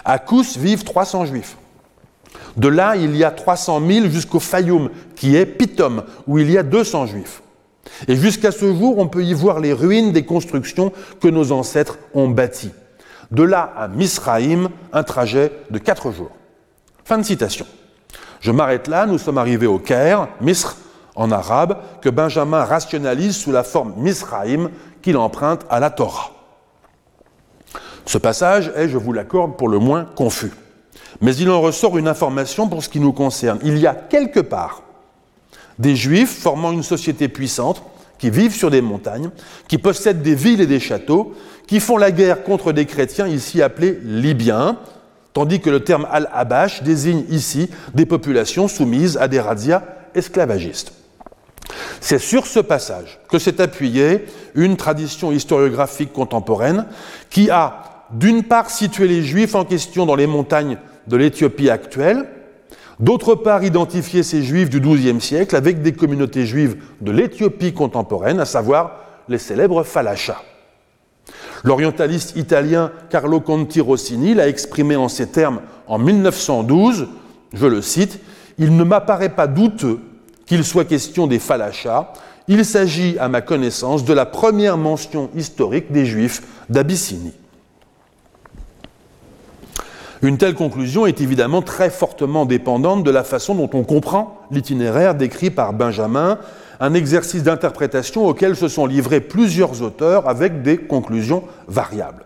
À 0.04 0.18
Kous 0.18 0.58
vivent 0.58 0.84
300 0.84 1.26
juifs. 1.26 1.58
De 2.56 2.68
là, 2.68 2.96
il 2.96 3.16
y 3.16 3.24
a 3.24 3.30
300 3.30 3.82
000 3.86 4.08
jusqu'au 4.08 4.40
Fayoum, 4.40 4.90
qui 5.16 5.36
est 5.36 5.46
Pitom, 5.46 6.04
où 6.26 6.40
il 6.40 6.50
y 6.50 6.58
a 6.58 6.64
200 6.64 7.06
juifs. 7.06 7.44
Et 8.08 8.16
jusqu'à 8.16 8.52
ce 8.52 8.74
jour, 8.74 8.98
on 8.98 9.08
peut 9.08 9.24
y 9.24 9.34
voir 9.34 9.60
les 9.60 9.74
ruines 9.74 10.12
des 10.12 10.26
constructions 10.26 10.92
que 11.22 11.28
nos 11.28 11.52
ancêtres 11.52 11.98
ont 12.14 12.28
bâties. 12.28 12.72
De 13.32 13.44
là 13.44 13.74
à 13.76 13.88
Misraïm, 13.88 14.70
un 14.94 15.04
trajet 15.04 15.52
de 15.70 15.78
4 15.78 16.12
jours. 16.12 16.32
Fin 17.04 17.18
de 17.18 17.24
citation. 17.24 17.66
Je 18.40 18.52
m'arrête 18.52 18.88
là, 18.88 19.06
nous 19.06 19.18
sommes 19.18 19.38
arrivés 19.38 19.68
au 19.68 19.80
Caire, 19.80 20.28
Misr 20.42 20.76
en 21.16 21.32
arabe, 21.32 21.78
que 22.02 22.10
Benjamin 22.10 22.64
rationalise 22.64 23.36
sous 23.36 23.52
la 23.52 23.64
forme 23.64 23.94
Misraïm 23.98 24.70
qu'il 25.02 25.18
emprunte 25.18 25.66
à 25.70 25.80
la 25.80 25.90
Torah. 25.90 26.32
Ce 28.06 28.18
passage 28.18 28.72
est, 28.76 28.88
je 28.88 28.98
vous 28.98 29.12
l'accorde, 29.12 29.58
pour 29.58 29.68
le 29.68 29.80
moins 29.80 30.06
confus. 30.06 30.52
Mais 31.20 31.36
il 31.36 31.50
en 31.50 31.60
ressort 31.60 31.98
une 31.98 32.08
information 32.08 32.70
pour 32.70 32.84
ce 32.84 32.90
qui 32.90 33.00
nous 33.00 33.14
concerne. 33.14 33.60
Il 33.64 33.78
y 33.78 33.88
a 33.88 33.96
quelque 33.96 34.40
part 34.40 34.84
des 35.80 35.96
juifs 35.96 36.38
formant 36.40 36.72
une 36.72 36.84
société 36.84 37.28
puissante, 37.28 37.84
qui 38.18 38.30
vivent 38.30 38.56
sur 38.56 38.72
des 38.72 38.82
montagnes, 38.82 39.30
qui 39.68 39.78
possèdent 39.78 40.22
des 40.22 40.36
villes 40.36 40.62
et 40.62 40.68
des 40.68 40.80
châteaux, 40.80 41.36
qui 41.68 41.80
font 41.80 41.98
la 41.98 42.12
guerre 42.12 42.44
contre 42.44 42.72
des 42.72 42.86
chrétiens 42.86 43.28
ici 43.28 43.62
appelés 43.62 44.00
libyens, 44.04 44.78
tandis 45.34 45.60
que 45.60 45.70
le 45.70 45.84
terme 45.84 46.08
al-Abash 46.10 46.82
désigne 46.84 47.26
ici 47.30 47.70
des 47.94 48.06
populations 48.06 48.68
soumises 48.68 49.18
à 49.18 49.28
des 49.28 49.40
razzias 49.40 49.84
esclavagistes. 50.16 50.94
C'est 52.00 52.20
sur 52.20 52.48
ce 52.48 52.60
passage 52.60 53.20
que 53.30 53.40
s'est 53.40 53.62
appuyée 53.62 54.26
une 54.56 54.78
tradition 54.78 55.32
historiographique 55.32 56.14
contemporaine 56.14 56.86
qui 57.30 57.50
a, 57.50 58.06
d'une 58.12 58.44
part, 58.44 58.70
situé 58.70 59.08
les 59.08 59.22
Juifs 59.22 59.54
en 59.54 59.66
question 59.66 60.06
dans 60.06 60.16
les 60.16 60.28
montagnes 60.28 60.78
de 61.08 61.18
l'Éthiopie 61.18 61.70
actuelle, 61.70 62.26
d'autre 63.00 63.36
part, 63.36 63.64
identifié 63.64 64.24
ces 64.24 64.44
Juifs 64.44 64.70
du 64.70 64.80
XIIe 64.80 65.22
siècle 65.22 65.56
avec 65.56 65.82
des 65.82 65.94
communautés 65.94 66.46
juives 66.46 66.78
de 67.02 67.12
l'Éthiopie 67.12 67.74
contemporaine, 67.74 68.40
à 68.40 68.46
savoir 68.46 69.00
les 69.30 69.38
célèbres 69.38 69.84
Falachas. 69.84 70.42
L'orientaliste 71.64 72.36
italien 72.36 72.92
Carlo 73.10 73.42
Conti 73.42 73.82
Rossini 73.82 74.34
l'a 74.34 74.48
exprimé 74.48 74.96
en 74.96 75.10
ces 75.10 75.28
termes 75.28 75.62
en 75.88 75.98
1912, 75.98 77.08
je 77.54 77.66
le 77.66 77.82
cite, 77.82 78.20
Il 78.58 78.76
ne 78.76 78.84
m'apparaît 78.84 79.36
pas 79.36 79.48
douteux 79.48 80.00
qu'il 80.46 80.64
soit 80.64 80.86
question 80.86 81.28
des 81.28 81.40
Falachas, 81.40 82.14
il 82.48 82.64
s'agit, 82.64 83.18
à 83.20 83.28
ma 83.28 83.42
connaissance, 83.42 84.06
de 84.06 84.14
la 84.14 84.26
première 84.26 84.78
mention 84.78 85.30
historique 85.36 85.92
des 85.92 86.06
Juifs 86.06 86.42
d'Abyssinie. 86.70 87.34
Une 90.24 90.38
telle 90.38 90.56
conclusion 90.56 91.06
est 91.06 91.22
évidemment 91.22 91.62
très 91.62 91.92
fortement 91.92 92.46
dépendante 92.46 93.04
de 93.04 93.12
la 93.12 93.24
façon 93.24 93.54
dont 93.54 93.70
on 93.74 93.84
comprend 93.84 94.42
l'itinéraire 94.50 95.14
décrit 95.14 95.52
par 95.52 95.74
Benjamin 95.74 96.40
un 96.80 96.94
exercice 96.96 97.44
d'interprétation 97.44 98.26
auquel 98.26 98.56
se 98.56 98.68
sont 98.68 98.88
livrés 98.88 99.22
plusieurs 99.22 99.82
auteurs 99.84 100.28
avec 100.28 100.64
des 100.64 100.78
conclusions 100.78 101.44
variables. 101.68 102.26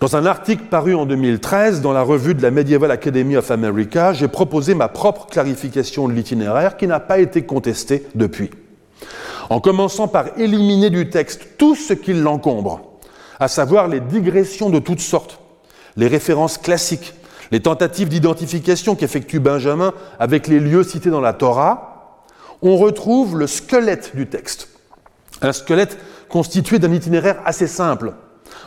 Dans 0.00 0.16
un 0.16 0.26
article 0.26 0.64
paru 0.64 0.94
en 0.94 1.06
2013 1.06 1.80
dans 1.80 1.92
la 1.92 2.02
revue 2.02 2.34
de 2.34 2.42
la 2.42 2.50
Medieval 2.50 2.90
Academy 2.90 3.36
of 3.36 3.50
America, 3.50 4.12
j'ai 4.12 4.28
proposé 4.28 4.74
ma 4.74 4.88
propre 4.88 5.26
clarification 5.26 6.08
de 6.08 6.12
l'itinéraire 6.12 6.76
qui 6.76 6.86
n'a 6.86 7.00
pas 7.00 7.18
été 7.18 7.42
contestée 7.42 8.06
depuis. 8.14 8.50
En 9.50 9.60
commençant 9.60 10.06
par 10.06 10.38
éliminer 10.38 10.90
du 10.90 11.10
texte 11.10 11.48
tout 11.58 11.74
ce 11.74 11.94
qui 11.94 12.12
l'encombre, 12.12 12.80
à 13.40 13.48
savoir 13.48 13.88
les 13.88 14.00
digressions 14.00 14.70
de 14.70 14.78
toutes 14.78 15.00
sortes, 15.00 15.40
les 15.96 16.08
références 16.08 16.58
classiques, 16.58 17.14
les 17.50 17.60
tentatives 17.60 18.08
d'identification 18.08 18.96
qu'effectue 18.96 19.38
Benjamin 19.38 19.92
avec 20.18 20.48
les 20.48 20.60
lieux 20.60 20.82
cités 20.82 21.10
dans 21.10 21.20
la 21.20 21.32
Torah, 21.32 22.22
on 22.62 22.76
retrouve 22.76 23.38
le 23.38 23.46
squelette 23.46 24.16
du 24.16 24.26
texte. 24.26 24.68
Un 25.42 25.52
squelette 25.52 25.98
constitué 26.28 26.78
d'un 26.78 26.92
itinéraire 26.92 27.40
assez 27.44 27.66
simple, 27.66 28.14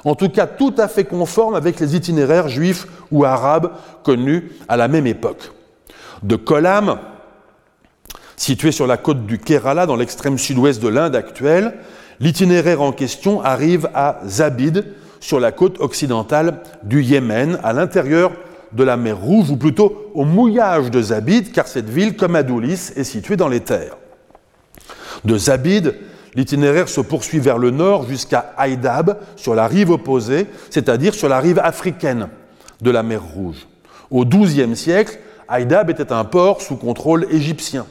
en 0.05 0.15
tout 0.15 0.29
cas 0.29 0.47
tout 0.47 0.73
à 0.77 0.87
fait 0.87 1.05
conforme 1.05 1.55
avec 1.55 1.79
les 1.79 1.95
itinéraires 1.95 2.49
juifs 2.49 2.87
ou 3.11 3.25
arabes 3.25 3.71
connus 4.03 4.51
à 4.67 4.77
la 4.77 4.87
même 4.87 5.07
époque. 5.07 5.51
De 6.23 6.35
Kolam, 6.35 6.99
situé 8.35 8.71
sur 8.71 8.87
la 8.87 8.97
côte 8.97 9.25
du 9.25 9.39
Kerala 9.39 9.85
dans 9.85 9.95
l'extrême 9.95 10.37
sud-ouest 10.37 10.81
de 10.81 10.87
l'Inde 10.87 11.15
actuelle, 11.15 11.73
l'itinéraire 12.19 12.81
en 12.81 12.91
question 12.91 13.41
arrive 13.41 13.89
à 13.93 14.19
Zabid, 14.25 14.85
sur 15.19 15.39
la 15.39 15.51
côte 15.51 15.79
occidentale 15.79 16.61
du 16.83 17.01
Yémen, 17.01 17.59
à 17.63 17.73
l'intérieur 17.73 18.31
de 18.73 18.83
la 18.83 18.97
mer 18.97 19.17
Rouge, 19.17 19.49
ou 19.49 19.57
plutôt 19.57 20.11
au 20.13 20.25
mouillage 20.25 20.91
de 20.91 21.01
Zabid, 21.01 21.51
car 21.51 21.67
cette 21.67 21.89
ville, 21.89 22.15
comme 22.15 22.35
Adoulis, 22.35 22.91
est 22.95 23.03
située 23.03 23.37
dans 23.37 23.47
les 23.47 23.61
terres. 23.61 23.97
De 25.25 25.37
Zabid, 25.37 25.95
l'itinéraire 26.35 26.89
se 26.89 27.01
poursuit 27.01 27.39
vers 27.39 27.57
le 27.57 27.71
nord 27.71 28.07
jusqu'à 28.07 28.53
Haïdab, 28.57 29.17
sur 29.35 29.55
la 29.55 29.67
rive 29.67 29.91
opposée, 29.91 30.47
c'est-à-dire 30.69 31.13
sur 31.13 31.29
la 31.29 31.39
rive 31.39 31.59
africaine 31.59 32.29
de 32.81 32.91
la 32.91 33.03
mer 33.03 33.21
Rouge. 33.23 33.67
Au 34.11 34.25
XIIe 34.25 34.75
siècle, 34.75 35.19
Haïdab 35.47 35.89
était 35.89 36.11
un 36.11 36.25
port 36.25 36.61
sous 36.61 36.75
contrôle 36.75 37.25
égyptien. 37.31 37.85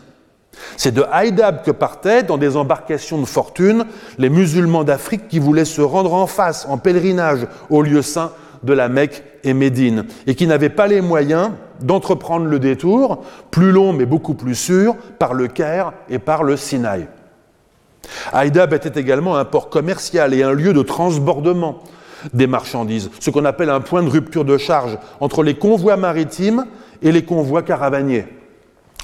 C'est 0.76 0.92
de 0.92 1.04
Haïdab 1.10 1.62
que 1.62 1.70
partaient, 1.70 2.22
dans 2.22 2.38
des 2.38 2.56
embarcations 2.56 3.20
de 3.20 3.26
fortune, 3.26 3.84
les 4.18 4.30
musulmans 4.30 4.84
d'Afrique 4.84 5.28
qui 5.28 5.38
voulaient 5.38 5.64
se 5.64 5.80
rendre 5.80 6.14
en 6.14 6.26
face, 6.26 6.66
en 6.68 6.78
pèlerinage, 6.78 7.46
au 7.70 7.82
lieu 7.82 8.02
saint 8.02 8.32
de 8.62 8.72
la 8.72 8.88
Mecque 8.88 9.22
et 9.44 9.54
Médine, 9.54 10.06
et 10.26 10.34
qui 10.34 10.46
n'avaient 10.46 10.70
pas 10.70 10.86
les 10.86 11.00
moyens 11.00 11.50
d'entreprendre 11.80 12.46
le 12.46 12.58
détour, 12.58 13.22
plus 13.50 13.70
long 13.70 13.92
mais 13.92 14.06
beaucoup 14.06 14.34
plus 14.34 14.54
sûr, 14.54 14.96
par 15.18 15.34
le 15.34 15.46
Caire 15.46 15.92
et 16.08 16.18
par 16.18 16.42
le 16.42 16.56
Sinaï. 16.56 17.06
Haïdab 18.32 18.72
était 18.72 19.00
également 19.00 19.36
un 19.36 19.44
port 19.44 19.68
commercial 19.68 20.32
et 20.34 20.42
un 20.42 20.52
lieu 20.52 20.72
de 20.72 20.82
transbordement 20.82 21.82
des 22.32 22.46
marchandises, 22.46 23.10
ce 23.20 23.30
qu'on 23.30 23.44
appelle 23.44 23.70
un 23.70 23.80
point 23.80 24.02
de 24.02 24.08
rupture 24.08 24.44
de 24.44 24.56
charge 24.58 24.98
entre 25.20 25.42
les 25.42 25.54
convois 25.54 25.96
maritimes 25.96 26.66
et 27.02 27.12
les 27.12 27.24
convois 27.24 27.62
caravaniers. 27.62 28.26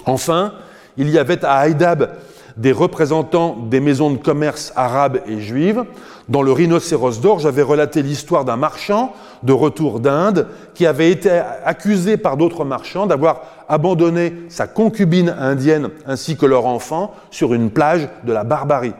Enfin, 0.06 0.54
il 0.96 1.10
y 1.10 1.18
avait 1.18 1.44
à 1.44 1.58
Haïdab 1.58 2.10
des 2.56 2.72
représentants 2.72 3.56
des 3.70 3.80
maisons 3.80 4.10
de 4.10 4.18
commerce 4.18 4.72
arabes 4.76 5.20
et 5.26 5.40
juives. 5.40 5.84
Dans 6.28 6.42
le 6.42 6.52
Rhinocéros 6.52 7.20
d'or, 7.20 7.40
j'avais 7.40 7.62
relaté 7.62 8.02
l'histoire 8.02 8.44
d'un 8.44 8.56
marchand 8.56 9.12
de 9.42 9.52
retour 9.52 10.00
d'Inde 10.00 10.46
qui 10.74 10.86
avait 10.86 11.10
été 11.10 11.30
accusé 11.64 12.16
par 12.16 12.36
d'autres 12.36 12.64
marchands 12.64 13.06
d'avoir 13.06 13.42
abandonné 13.68 14.34
sa 14.48 14.66
concubine 14.66 15.34
indienne 15.38 15.90
ainsi 16.06 16.36
que 16.36 16.46
leur 16.46 16.66
enfant 16.66 17.14
sur 17.30 17.54
une 17.54 17.70
plage 17.70 18.08
de 18.24 18.32
la 18.32 18.44
barbarie. 18.44 18.94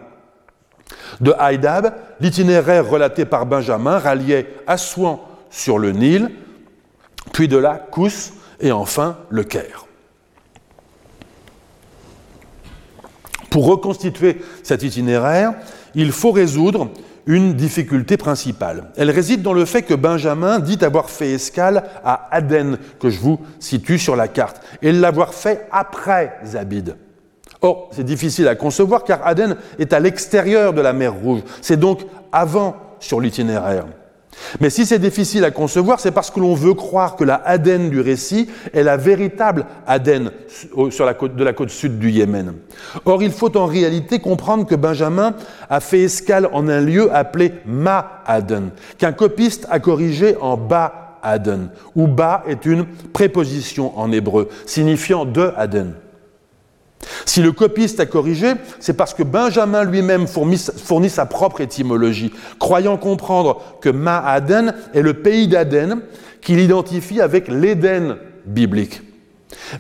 De 1.21 1.35
Haïdab, 1.39 1.95
l'itinéraire 2.21 2.89
relaté 2.89 3.25
par 3.25 3.47
Benjamin 3.47 3.99
ralliait 3.99 4.55
Assouan 4.67 5.21
sur 5.51 5.79
le 5.79 5.93
Nil, 5.93 6.31
puis 7.33 7.49
de 7.49 7.57
là 7.57 7.81
Kous 7.91 8.33
et 8.61 8.73
enfin 8.73 9.17
le 9.29 9.45
Caire. 9.45 9.87
Pour 13.53 13.67
reconstituer 13.67 14.39
cet 14.63 14.83
itinéraire, 14.83 15.53
il 15.95 16.11
faut 16.11 16.33
résoudre 16.33 16.89
une 17.27 17.53
difficulté 17.53 18.17
principale. 18.17 18.91
Elle 18.97 19.11
réside 19.11 19.43
dans 19.43 19.53
le 19.53 19.67
fait 19.67 19.83
que 19.83 19.93
Benjamin 19.93 20.59
dit 20.59 20.83
avoir 20.83 21.11
fait 21.11 21.33
escale 21.33 21.85
à 22.03 22.29
Aden, 22.35 22.79
que 22.99 23.11
je 23.11 23.21
vous 23.21 23.39
situe 23.61 23.99
sur 23.99 24.17
la 24.17 24.27
carte, 24.27 24.63
et 24.81 24.91
l'avoir 24.91 25.35
fait 25.35 25.67
après 25.71 26.33
Zabid. 26.47 26.97
Or, 27.61 27.91
c'est 27.93 28.05
difficile 28.05 28.49
à 28.49 28.55
concevoir 28.55 29.05
car 29.05 29.21
Aden 29.27 29.57
est 29.79 29.93
à 29.93 30.01
l'extérieur 30.01 30.73
de 30.73 30.81
la 30.81 30.95
mer 30.95 31.13
Rouge. 31.13 31.43
C'est 31.61 31.79
donc 31.79 32.01
avant 32.33 32.75
sur 33.01 33.21
l'itinéraire. 33.21 33.85
Mais 34.61 34.71
si 34.71 34.87
c'est 34.87 34.99
difficile 34.99 35.45
à 35.45 35.51
concevoir, 35.51 36.01
c'est 36.01 36.11
parce 36.11 36.31
que 36.31 36.41
l'on 36.41 36.55
veut 36.55 36.75
croire 36.75 37.17
que 37.17 37.25
la 37.25 37.37
Aden 37.45 37.91
du 37.91 38.01
récit 38.01 38.49
est 38.73 38.83
la 38.83 38.97
véritable 38.97 39.67
Aden 39.87 40.31
de 40.77 41.45
la 41.45 41.53
côte 41.53 41.71
sud 41.71 41.99
du 41.99 42.11
Yémen. 42.11 42.55
Or, 43.05 43.23
il 43.23 43.33
faut 43.33 43.57
en 43.57 43.67
réalité 43.67 44.19
comprendre 44.19 44.67
que 44.67 44.75
Benjamin 44.75 45.35
a 45.69 45.81
fait 45.81 46.03
escale 46.03 46.49
en 46.53 46.69
un 46.69 46.81
lieu 46.81 47.15
appelé 47.15 47.53
Ma-Aden, 47.67 48.71
qu'un 48.99 49.13
copiste 49.13 49.67
a 49.71 49.81
corrigé 49.81 50.37
en 50.41 50.57
Ba-Aden, 50.57 51.71
où 51.95 52.07
Ba 52.07 52.45
est 52.47 52.67
une 52.67 52.87
préposition 53.13 53.99
en 53.99 54.13
hébreu, 54.13 54.49
signifiant 54.67 55.25
de 55.25 55.53
Aden. 55.57 55.95
Si 57.25 57.43
le 57.43 57.53
copiste 57.53 58.01
a 58.01 58.07
corrigé, 58.07 58.53
c'est 58.79 58.93
parce 58.97 59.15
que 59.15 59.23
Benjamin 59.23 59.85
lui-même 59.85 60.27
fournit, 60.27 61.11
sa 61.11 61.27
propre 61.27 61.61
étymologie, 61.61 62.33
croyant 62.59 62.97
comprendre 62.97 63.61
que 63.81 63.89
Ma'aden 63.89 64.75
est 64.95 65.03
le 65.03 65.15
pays 65.15 65.49
d'Aden 65.49 66.01
qu'il 66.41 66.61
identifie 66.61 67.21
avec 67.21 67.49
l'Éden 67.49 68.17
biblique. 68.47 69.03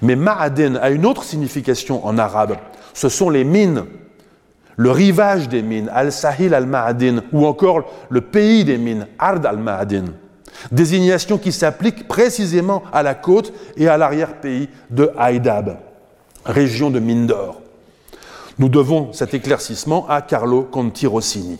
Mais 0.00 0.16
Ma'aden 0.16 0.76
a 0.76 0.90
une 0.90 1.06
autre 1.06 1.24
signification 1.24 2.04
en 2.06 2.18
arabe. 2.18 2.56
Ce 2.94 3.08
sont 3.08 3.30
les 3.30 3.44
mines, 3.44 3.84
le 4.76 4.90
rivage 4.90 5.48
des 5.48 5.62
mines, 5.62 5.90
Al-Sahil 5.92 6.54
al-Ma'adin, 6.54 7.22
ou 7.32 7.46
encore 7.46 7.84
le 8.10 8.20
pays 8.20 8.64
des 8.64 8.78
mines, 8.78 9.06
Ard 9.18 9.44
al-Ma'adin. 9.44 10.04
Désignation 10.70 11.38
qui 11.38 11.50
s'applique 11.50 12.06
précisément 12.06 12.82
à 12.92 13.02
la 13.02 13.14
côte 13.14 13.52
et 13.76 13.88
à 13.88 13.96
l'arrière-pays 13.96 14.68
de 14.90 15.10
Haïdab 15.18 15.78
région 16.44 16.90
de 16.90 16.98
mine 16.98 17.26
d'or. 17.26 17.60
Nous 18.58 18.68
devons 18.68 19.12
cet 19.12 19.34
éclaircissement 19.34 20.06
à 20.08 20.20
Carlo 20.22 20.62
Conti 20.62 21.06
Rossini. 21.06 21.58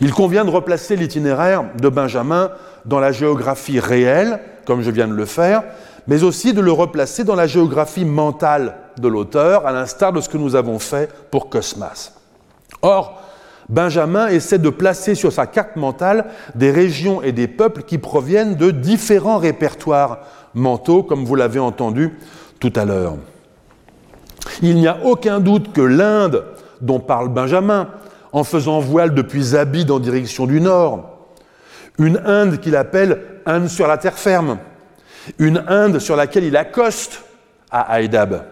Il 0.00 0.12
convient 0.12 0.44
de 0.44 0.50
replacer 0.50 0.96
l'itinéraire 0.96 1.64
de 1.80 1.88
Benjamin 1.88 2.50
dans 2.84 3.00
la 3.00 3.12
géographie 3.12 3.80
réelle, 3.80 4.40
comme 4.66 4.82
je 4.82 4.90
viens 4.90 5.08
de 5.08 5.14
le 5.14 5.26
faire, 5.26 5.62
mais 6.06 6.24
aussi 6.24 6.52
de 6.52 6.60
le 6.60 6.72
replacer 6.72 7.24
dans 7.24 7.36
la 7.36 7.46
géographie 7.46 8.04
mentale 8.04 8.76
de 8.98 9.08
l'auteur, 9.08 9.66
à 9.66 9.72
l'instar 9.72 10.12
de 10.12 10.20
ce 10.20 10.28
que 10.28 10.38
nous 10.38 10.56
avons 10.56 10.78
fait 10.78 11.08
pour 11.30 11.48
Cosmas. 11.48 12.12
Or, 12.82 13.22
Benjamin 13.68 14.28
essaie 14.28 14.58
de 14.58 14.70
placer 14.70 15.14
sur 15.14 15.32
sa 15.32 15.46
carte 15.46 15.76
mentale 15.76 16.26
des 16.54 16.72
régions 16.72 17.22
et 17.22 17.32
des 17.32 17.46
peuples 17.46 17.84
qui 17.84 17.98
proviennent 17.98 18.56
de 18.56 18.70
différents 18.70 19.38
répertoires 19.38 20.18
mentaux, 20.54 21.02
comme 21.02 21.24
vous 21.24 21.36
l'avez 21.36 21.60
entendu 21.60 22.18
tout 22.62 22.72
à 22.76 22.84
l'heure. 22.84 23.16
Il 24.62 24.76
n'y 24.76 24.86
a 24.86 24.98
aucun 25.02 25.40
doute 25.40 25.72
que 25.72 25.80
l'Inde, 25.80 26.44
dont 26.80 27.00
parle 27.00 27.28
Benjamin, 27.28 27.88
en 28.32 28.44
faisant 28.44 28.78
voile 28.78 29.14
depuis 29.14 29.42
Zabid 29.42 29.90
en 29.90 29.98
direction 29.98 30.46
du 30.46 30.60
nord, 30.60 31.10
une 31.98 32.22
Inde 32.24 32.60
qu'il 32.60 32.76
appelle 32.76 33.40
Inde 33.46 33.66
sur 33.66 33.88
la 33.88 33.98
terre 33.98 34.16
ferme, 34.16 34.58
une 35.40 35.64
Inde 35.66 35.98
sur 35.98 36.14
laquelle 36.14 36.44
il 36.44 36.56
accoste 36.56 37.24
à 37.72 37.80
Haïdab, 37.80 38.44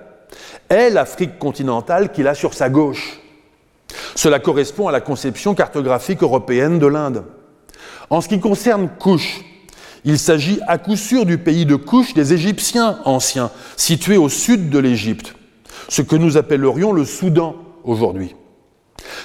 est 0.69 0.91
l'Afrique 0.91 1.39
continentale 1.39 2.11
qu'il 2.11 2.27
a 2.27 2.35
sur 2.35 2.53
sa 2.53 2.69
gauche. 2.69 3.20
Cela 4.16 4.41
correspond 4.41 4.89
à 4.89 4.93
la 4.93 5.01
conception 5.01 5.55
cartographique 5.55 6.24
européenne 6.24 6.81
de 6.81 6.87
l'Inde. 6.89 7.23
En 8.11 8.20
ce 8.20 8.28
qui 8.28 8.41
concerne 8.41 8.89
Couche, 8.99 9.45
il 10.05 10.18
s'agit 10.18 10.60
à 10.66 10.78
coup 10.78 10.97
sûr 10.97 11.27
du 11.27 11.39
pays 11.39 11.66
de 11.66 11.77
couche 11.77 12.14
des 12.14 12.32
Égyptiens 12.32 12.98
anciens, 13.05 13.51
situé 13.77 14.16
au 14.16 14.28
sud 14.28 14.70
de 14.70 14.78
l'Égypte, 14.78 15.35
ce 15.89 16.02
que 16.02 16.16
nous 16.16 16.36
appellerions 16.36 16.93
le 16.93 17.05
Soudan 17.05 17.56
aujourd'hui. 17.85 18.35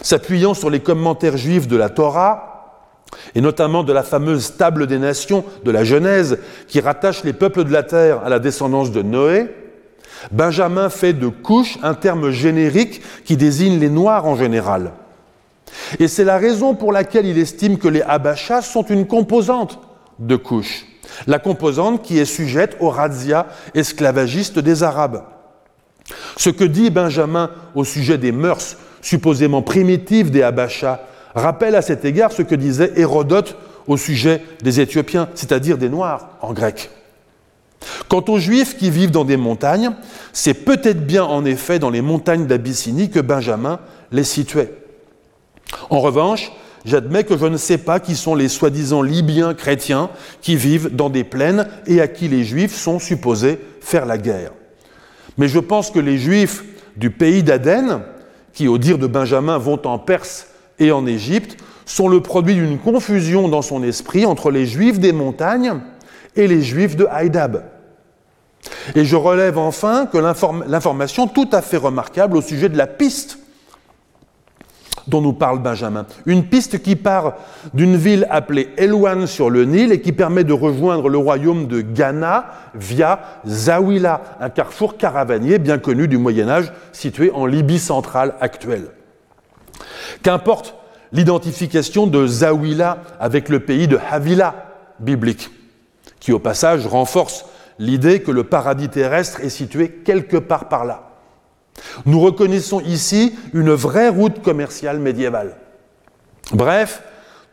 S'appuyant 0.02 0.54
sur 0.54 0.70
les 0.70 0.80
commentaires 0.80 1.38
juifs 1.38 1.68
de 1.68 1.78
la 1.78 1.90
Torah, 1.90 2.52
et 3.34 3.42
notamment 3.42 3.84
de 3.84 3.94
la 3.94 4.04
fameuse 4.04 4.58
table 4.58 4.88
des 4.88 5.00
nations 5.00 5.46
de 5.64 5.72
la 5.72 5.84
Genèse, 5.84 6.40
qui 6.68 6.80
rattache 6.80 7.24
les 7.24 7.34
peuples 7.34 7.64
de 7.64 7.72
la 7.72 7.84
terre 7.84 8.22
à 8.24 8.30
la 8.30 8.40
descendance 8.40 8.92
de 8.92 9.02
Noé, 9.02 9.48
Benjamin 10.32 10.90
fait 10.90 11.14
de 11.14 11.28
couche 11.28 11.78
un 11.84 11.94
terme 11.94 12.32
générique 12.32 13.02
qui 13.26 13.38
désigne 13.38 13.80
les 13.80 13.90
Noirs 13.90 14.26
en 14.26 14.36
général. 14.36 14.92
Et 16.00 16.08
c'est 16.08 16.24
la 16.24 16.38
raison 16.38 16.74
pour 16.74 16.92
laquelle 16.92 17.26
il 17.26 17.38
estime 17.38 17.78
que 17.78 17.88
les 17.88 18.02
Abachas 18.02 18.62
sont 18.62 18.84
une 18.84 19.08
composante 19.08 19.80
de 20.20 20.36
couche, 20.36 20.86
la 21.28 21.40
composante 21.40 22.02
qui 22.02 22.20
est 22.20 22.26
sujette 22.26 22.78
aux 22.80 22.90
razzias 22.90 23.48
esclavagistes 23.74 24.60
des 24.60 24.84
Arabes. 24.84 25.24
Ce 26.38 26.50
que 26.50 26.64
dit 26.64 26.90
Benjamin 26.90 27.52
au 27.74 27.84
sujet 27.84 28.18
des 28.18 28.32
mœurs 28.32 28.78
supposément 29.02 29.62
primitives 29.62 30.32
des 30.32 30.44
Habachas 30.44 31.00
rappelle 31.34 31.76
à 31.76 31.82
cet 31.82 32.06
égard 32.06 32.32
ce 32.32 32.42
que 32.42 32.56
disait 32.56 32.94
Hérodote 32.96 33.58
au 33.88 33.98
sujet 33.98 34.42
des 34.64 34.80
Éthiopiens, 34.80 35.30
c'est-à-dire 35.36 35.78
des 35.78 35.90
Noirs 35.90 36.30
en 36.42 36.54
grec. 36.54 36.90
Quant 38.08 38.24
aux 38.28 38.40
Juifs 38.40 38.78
qui 38.78 38.90
vivent 38.90 39.12
dans 39.12 39.26
des 39.26 39.38
montagnes, 39.38 39.92
c'est 40.34 40.54
peut-être 40.54 41.06
bien 41.06 41.24
en 41.24 41.46
effet 41.46 41.78
dans 41.78 41.90
les 41.90 42.02
montagnes 42.02 42.48
d'Abyssinie 42.48 43.10
que 43.10 43.20
Benjamin 43.20 43.80
les 44.12 44.24
situait. 44.24 44.74
En 45.90 46.00
revanche, 46.00 46.52
J'admets 46.86 47.24
que 47.24 47.36
je 47.36 47.48
ne 47.48 47.58
sais 47.58 47.80
pas 47.80 48.00
qui 48.00 48.16
sont 48.16 48.36
les 48.36 48.48
soi-disant 48.48 49.02
Libyens 49.02 49.56
chrétiens 49.56 50.12
qui 50.42 50.56
vivent 50.56 50.96
dans 50.96 51.10
des 51.10 51.24
plaines 51.24 51.68
et 51.88 52.00
à 52.00 52.08
qui 52.08 52.28
les 52.28 52.44
Juifs 52.44 52.76
sont 52.76 53.00
supposés 53.00 53.60
faire 53.82 54.06
la 54.06 54.20
guerre. 54.20 54.52
Mais 55.38 55.48
je 55.48 55.60
pense 55.60 55.90
que 55.90 56.00
les 56.00 56.20
Juifs 56.20 56.64
du 56.96 57.10
pays 57.10 57.42
d'Aden, 57.42 58.02
qui 58.54 58.68
au 58.68 58.78
dire 58.78 59.00
de 59.00 59.08
Benjamin 59.08 59.58
vont 59.58 59.82
en 59.86 59.98
Perse 59.98 60.48
et 60.78 60.92
en 60.92 61.08
Égypte, 61.08 61.58
sont 61.86 62.08
le 62.08 62.22
produit 62.22 62.54
d'une 62.54 62.78
confusion 62.78 63.50
dans 63.50 63.64
son 63.64 63.84
esprit 63.84 64.26
entre 64.26 64.52
les 64.52 64.68
Juifs 64.68 65.00
des 65.00 65.12
montagnes 65.12 65.82
et 66.36 66.48
les 66.48 66.62
Juifs 66.62 66.96
de 66.96 67.08
Haïdab. 67.10 67.64
Et 68.96 69.06
je 69.06 69.16
relève 69.16 69.58
enfin 69.58 70.06
que 70.06 70.18
l'information 70.18 71.28
tout 71.28 71.50
à 71.52 71.62
fait 71.62 71.78
remarquable 71.78 72.38
au 72.38 72.42
sujet 72.42 72.70
de 72.70 72.78
la 72.78 72.88
piste 72.88 73.40
dont 75.08 75.22
nous 75.22 75.34
parle 75.34 75.60
Benjamin. 75.60 76.06
Une 76.26 76.46
piste 76.46 76.82
qui 76.82 76.96
part 76.96 77.36
d'une 77.74 77.96
ville 77.96 78.28
appelée 78.30 78.70
Elouane 78.78 79.28
sur 79.28 79.50
le 79.50 79.66
Nil 79.66 79.92
et 79.92 80.02
qui 80.02 80.12
permet 80.12 80.44
de 80.44 80.54
rejoindre 80.54 81.10
le 81.10 81.18
royaume 81.18 81.68
de 81.68 81.82
Ghana 81.82 82.46
via 82.74 83.20
Zawila, 83.46 84.22
un 84.40 84.50
carrefour 84.50 84.98
caravanier 84.98 85.60
bien 85.60 85.78
connu 85.78 86.08
du 86.08 86.18
Moyen 86.18 86.50
Âge 86.50 86.72
situé 86.92 87.32
en 87.32 87.46
Libye 87.46 87.80
centrale 87.80 88.36
actuelle. 88.42 88.88
Qu'importe 90.24 90.76
l'identification 91.12 92.08
de 92.08 92.26
Zawila 92.26 92.98
avec 93.20 93.50
le 93.50 93.60
pays 93.60 93.88
de 93.88 94.00
Havila 94.12 94.56
biblique, 95.00 95.50
qui 96.20 96.32
au 96.32 96.40
passage 96.40 96.88
renforce 96.88 97.46
l'idée 97.80 98.22
que 98.22 98.32
le 98.32 98.44
paradis 98.44 98.90
terrestre 98.90 99.42
est 99.42 99.50
situé 99.50 99.90
quelque 99.90 100.38
part 100.38 100.70
par 100.70 100.86
là. 100.86 101.15
Nous 102.06 102.20
reconnaissons 102.20 102.82
ici 102.82 103.36
une 103.54 103.72
vraie 103.72 104.10
route 104.10 104.42
commerciale 104.42 105.00
médiévale. 105.00 105.56
Bref, 106.52 107.02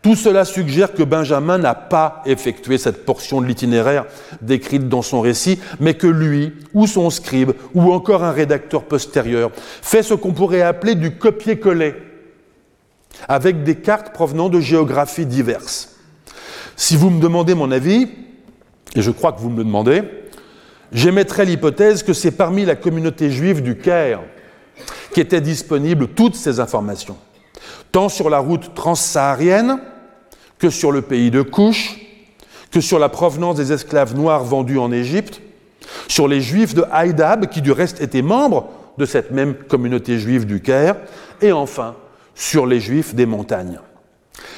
tout 0.02 0.16
cela 0.16 0.44
suggère 0.44 0.94
que 0.94 1.04
Benjamin 1.04 1.58
n'a 1.58 1.76
pas 1.76 2.22
effectué 2.26 2.76
cette 2.76 3.04
portion 3.04 3.40
de 3.40 3.46
l'itinéraire 3.46 4.06
décrite 4.40 4.88
dans 4.88 5.02
son 5.02 5.20
récit, 5.20 5.60
mais 5.78 5.94
que 5.94 6.08
lui, 6.08 6.52
ou 6.74 6.88
son 6.88 7.08
scribe, 7.08 7.52
ou 7.72 7.92
encore 7.92 8.24
un 8.24 8.32
rédacteur 8.32 8.82
postérieur, 8.82 9.52
fait 9.54 10.02
ce 10.02 10.14
qu'on 10.14 10.32
pourrait 10.32 10.62
appeler 10.62 10.96
du 10.96 11.16
copier-coller, 11.16 11.94
avec 13.28 13.62
des 13.62 13.76
cartes 13.76 14.12
provenant 14.12 14.48
de 14.48 14.58
géographies 14.58 15.26
diverses. 15.26 15.96
Si 16.74 16.96
vous 16.96 17.10
me 17.10 17.20
demandez 17.20 17.54
mon 17.54 17.70
avis, 17.70 18.08
et 18.96 19.02
je 19.02 19.10
crois 19.12 19.32
que 19.32 19.40
vous 19.40 19.50
me 19.50 19.58
le 19.58 19.64
demandez, 19.64 20.02
J'émettrai 20.92 21.46
l'hypothèse 21.46 22.02
que 22.02 22.12
c'est 22.12 22.32
parmi 22.32 22.64
la 22.64 22.76
communauté 22.76 23.30
juive 23.30 23.62
du 23.62 23.76
Caire 23.76 24.20
qu'étaient 25.14 25.40
disponibles 25.40 26.08
toutes 26.08 26.36
ces 26.36 26.60
informations, 26.60 27.16
tant 27.92 28.08
sur 28.08 28.28
la 28.28 28.38
route 28.38 28.74
transsaharienne 28.74 29.78
que 30.58 30.70
sur 30.70 30.92
le 30.92 31.02
pays 31.02 31.30
de 31.30 31.42
Couche, 31.42 31.98
que 32.70 32.80
sur 32.80 32.98
la 32.98 33.08
provenance 33.08 33.56
des 33.56 33.72
esclaves 33.72 34.14
noirs 34.14 34.44
vendus 34.44 34.78
en 34.78 34.92
Égypte, 34.92 35.40
sur 36.08 36.28
les 36.28 36.40
juifs 36.40 36.74
de 36.74 36.84
Haïdab, 36.90 37.46
qui 37.46 37.62
du 37.62 37.72
reste 37.72 38.00
étaient 38.00 38.22
membres 38.22 38.70
de 38.98 39.06
cette 39.06 39.30
même 39.30 39.54
communauté 39.54 40.18
juive 40.18 40.46
du 40.46 40.60
Caire, 40.60 40.96
et 41.40 41.52
enfin 41.52 41.94
sur 42.34 42.66
les 42.66 42.80
juifs 42.80 43.14
des 43.14 43.26
montagnes. 43.26 43.80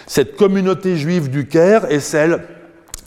Cette 0.06 0.36
communauté 0.36 0.96
juive 0.96 1.30
du 1.30 1.46
Caire 1.46 1.90
est 1.90 2.00
celle 2.00 2.42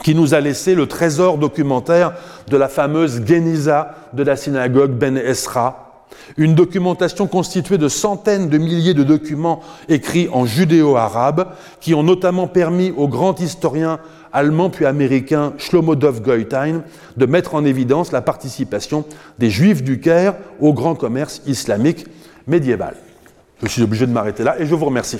qui 0.04 0.16
nous 0.16 0.34
a 0.34 0.40
laissé 0.40 0.76
le 0.76 0.88
trésor 0.88 1.38
documentaire 1.38 2.14
de 2.48 2.58
la 2.58 2.68
fameuse 2.68 3.26
Geniza 3.26 3.96
de 4.14 4.24
la 4.24 4.36
synagogue 4.36 4.92
Ben 4.92 5.18
Esra, 5.18 6.06
une 6.38 6.56
documentation 6.56 7.28
constituée 7.28 7.78
de 7.78 7.88
centaines 7.88 8.50
de 8.50 8.58
milliers 8.58 8.94
de 8.94 9.04
documents 9.04 9.62
écrits 9.90 10.30
en 10.32 10.46
judéo-arabe 10.46 11.48
qui 11.80 11.94
ont 11.94 12.04
notamment 12.04 12.48
permis 12.48 12.94
au 12.96 13.08
grand 13.08 13.40
historien 13.40 14.00
allemand 14.34 14.70
puis 14.70 14.86
américain 14.86 15.54
Shlomo 15.58 15.96
Dov 15.96 16.22
Goitain 16.22 16.82
de 17.16 17.26
mettre 17.26 17.56
en 17.56 17.66
évidence 17.66 18.12
la 18.12 18.22
participation 18.22 19.06
des 19.40 19.50
Juifs 19.50 19.84
du 19.84 20.00
Caire 20.00 20.36
au 20.60 20.74
grand 20.74 20.96
commerce 20.96 21.42
islamique 21.48 22.06
médiéval. 22.46 22.96
Je 23.64 23.68
suis 23.68 23.82
obligé 23.82 24.06
de 24.06 24.12
m'arrêter 24.12 24.44
là 24.44 24.60
et 24.60 24.66
je 24.66 24.76
vous 24.76 24.86
remercie. 24.86 25.20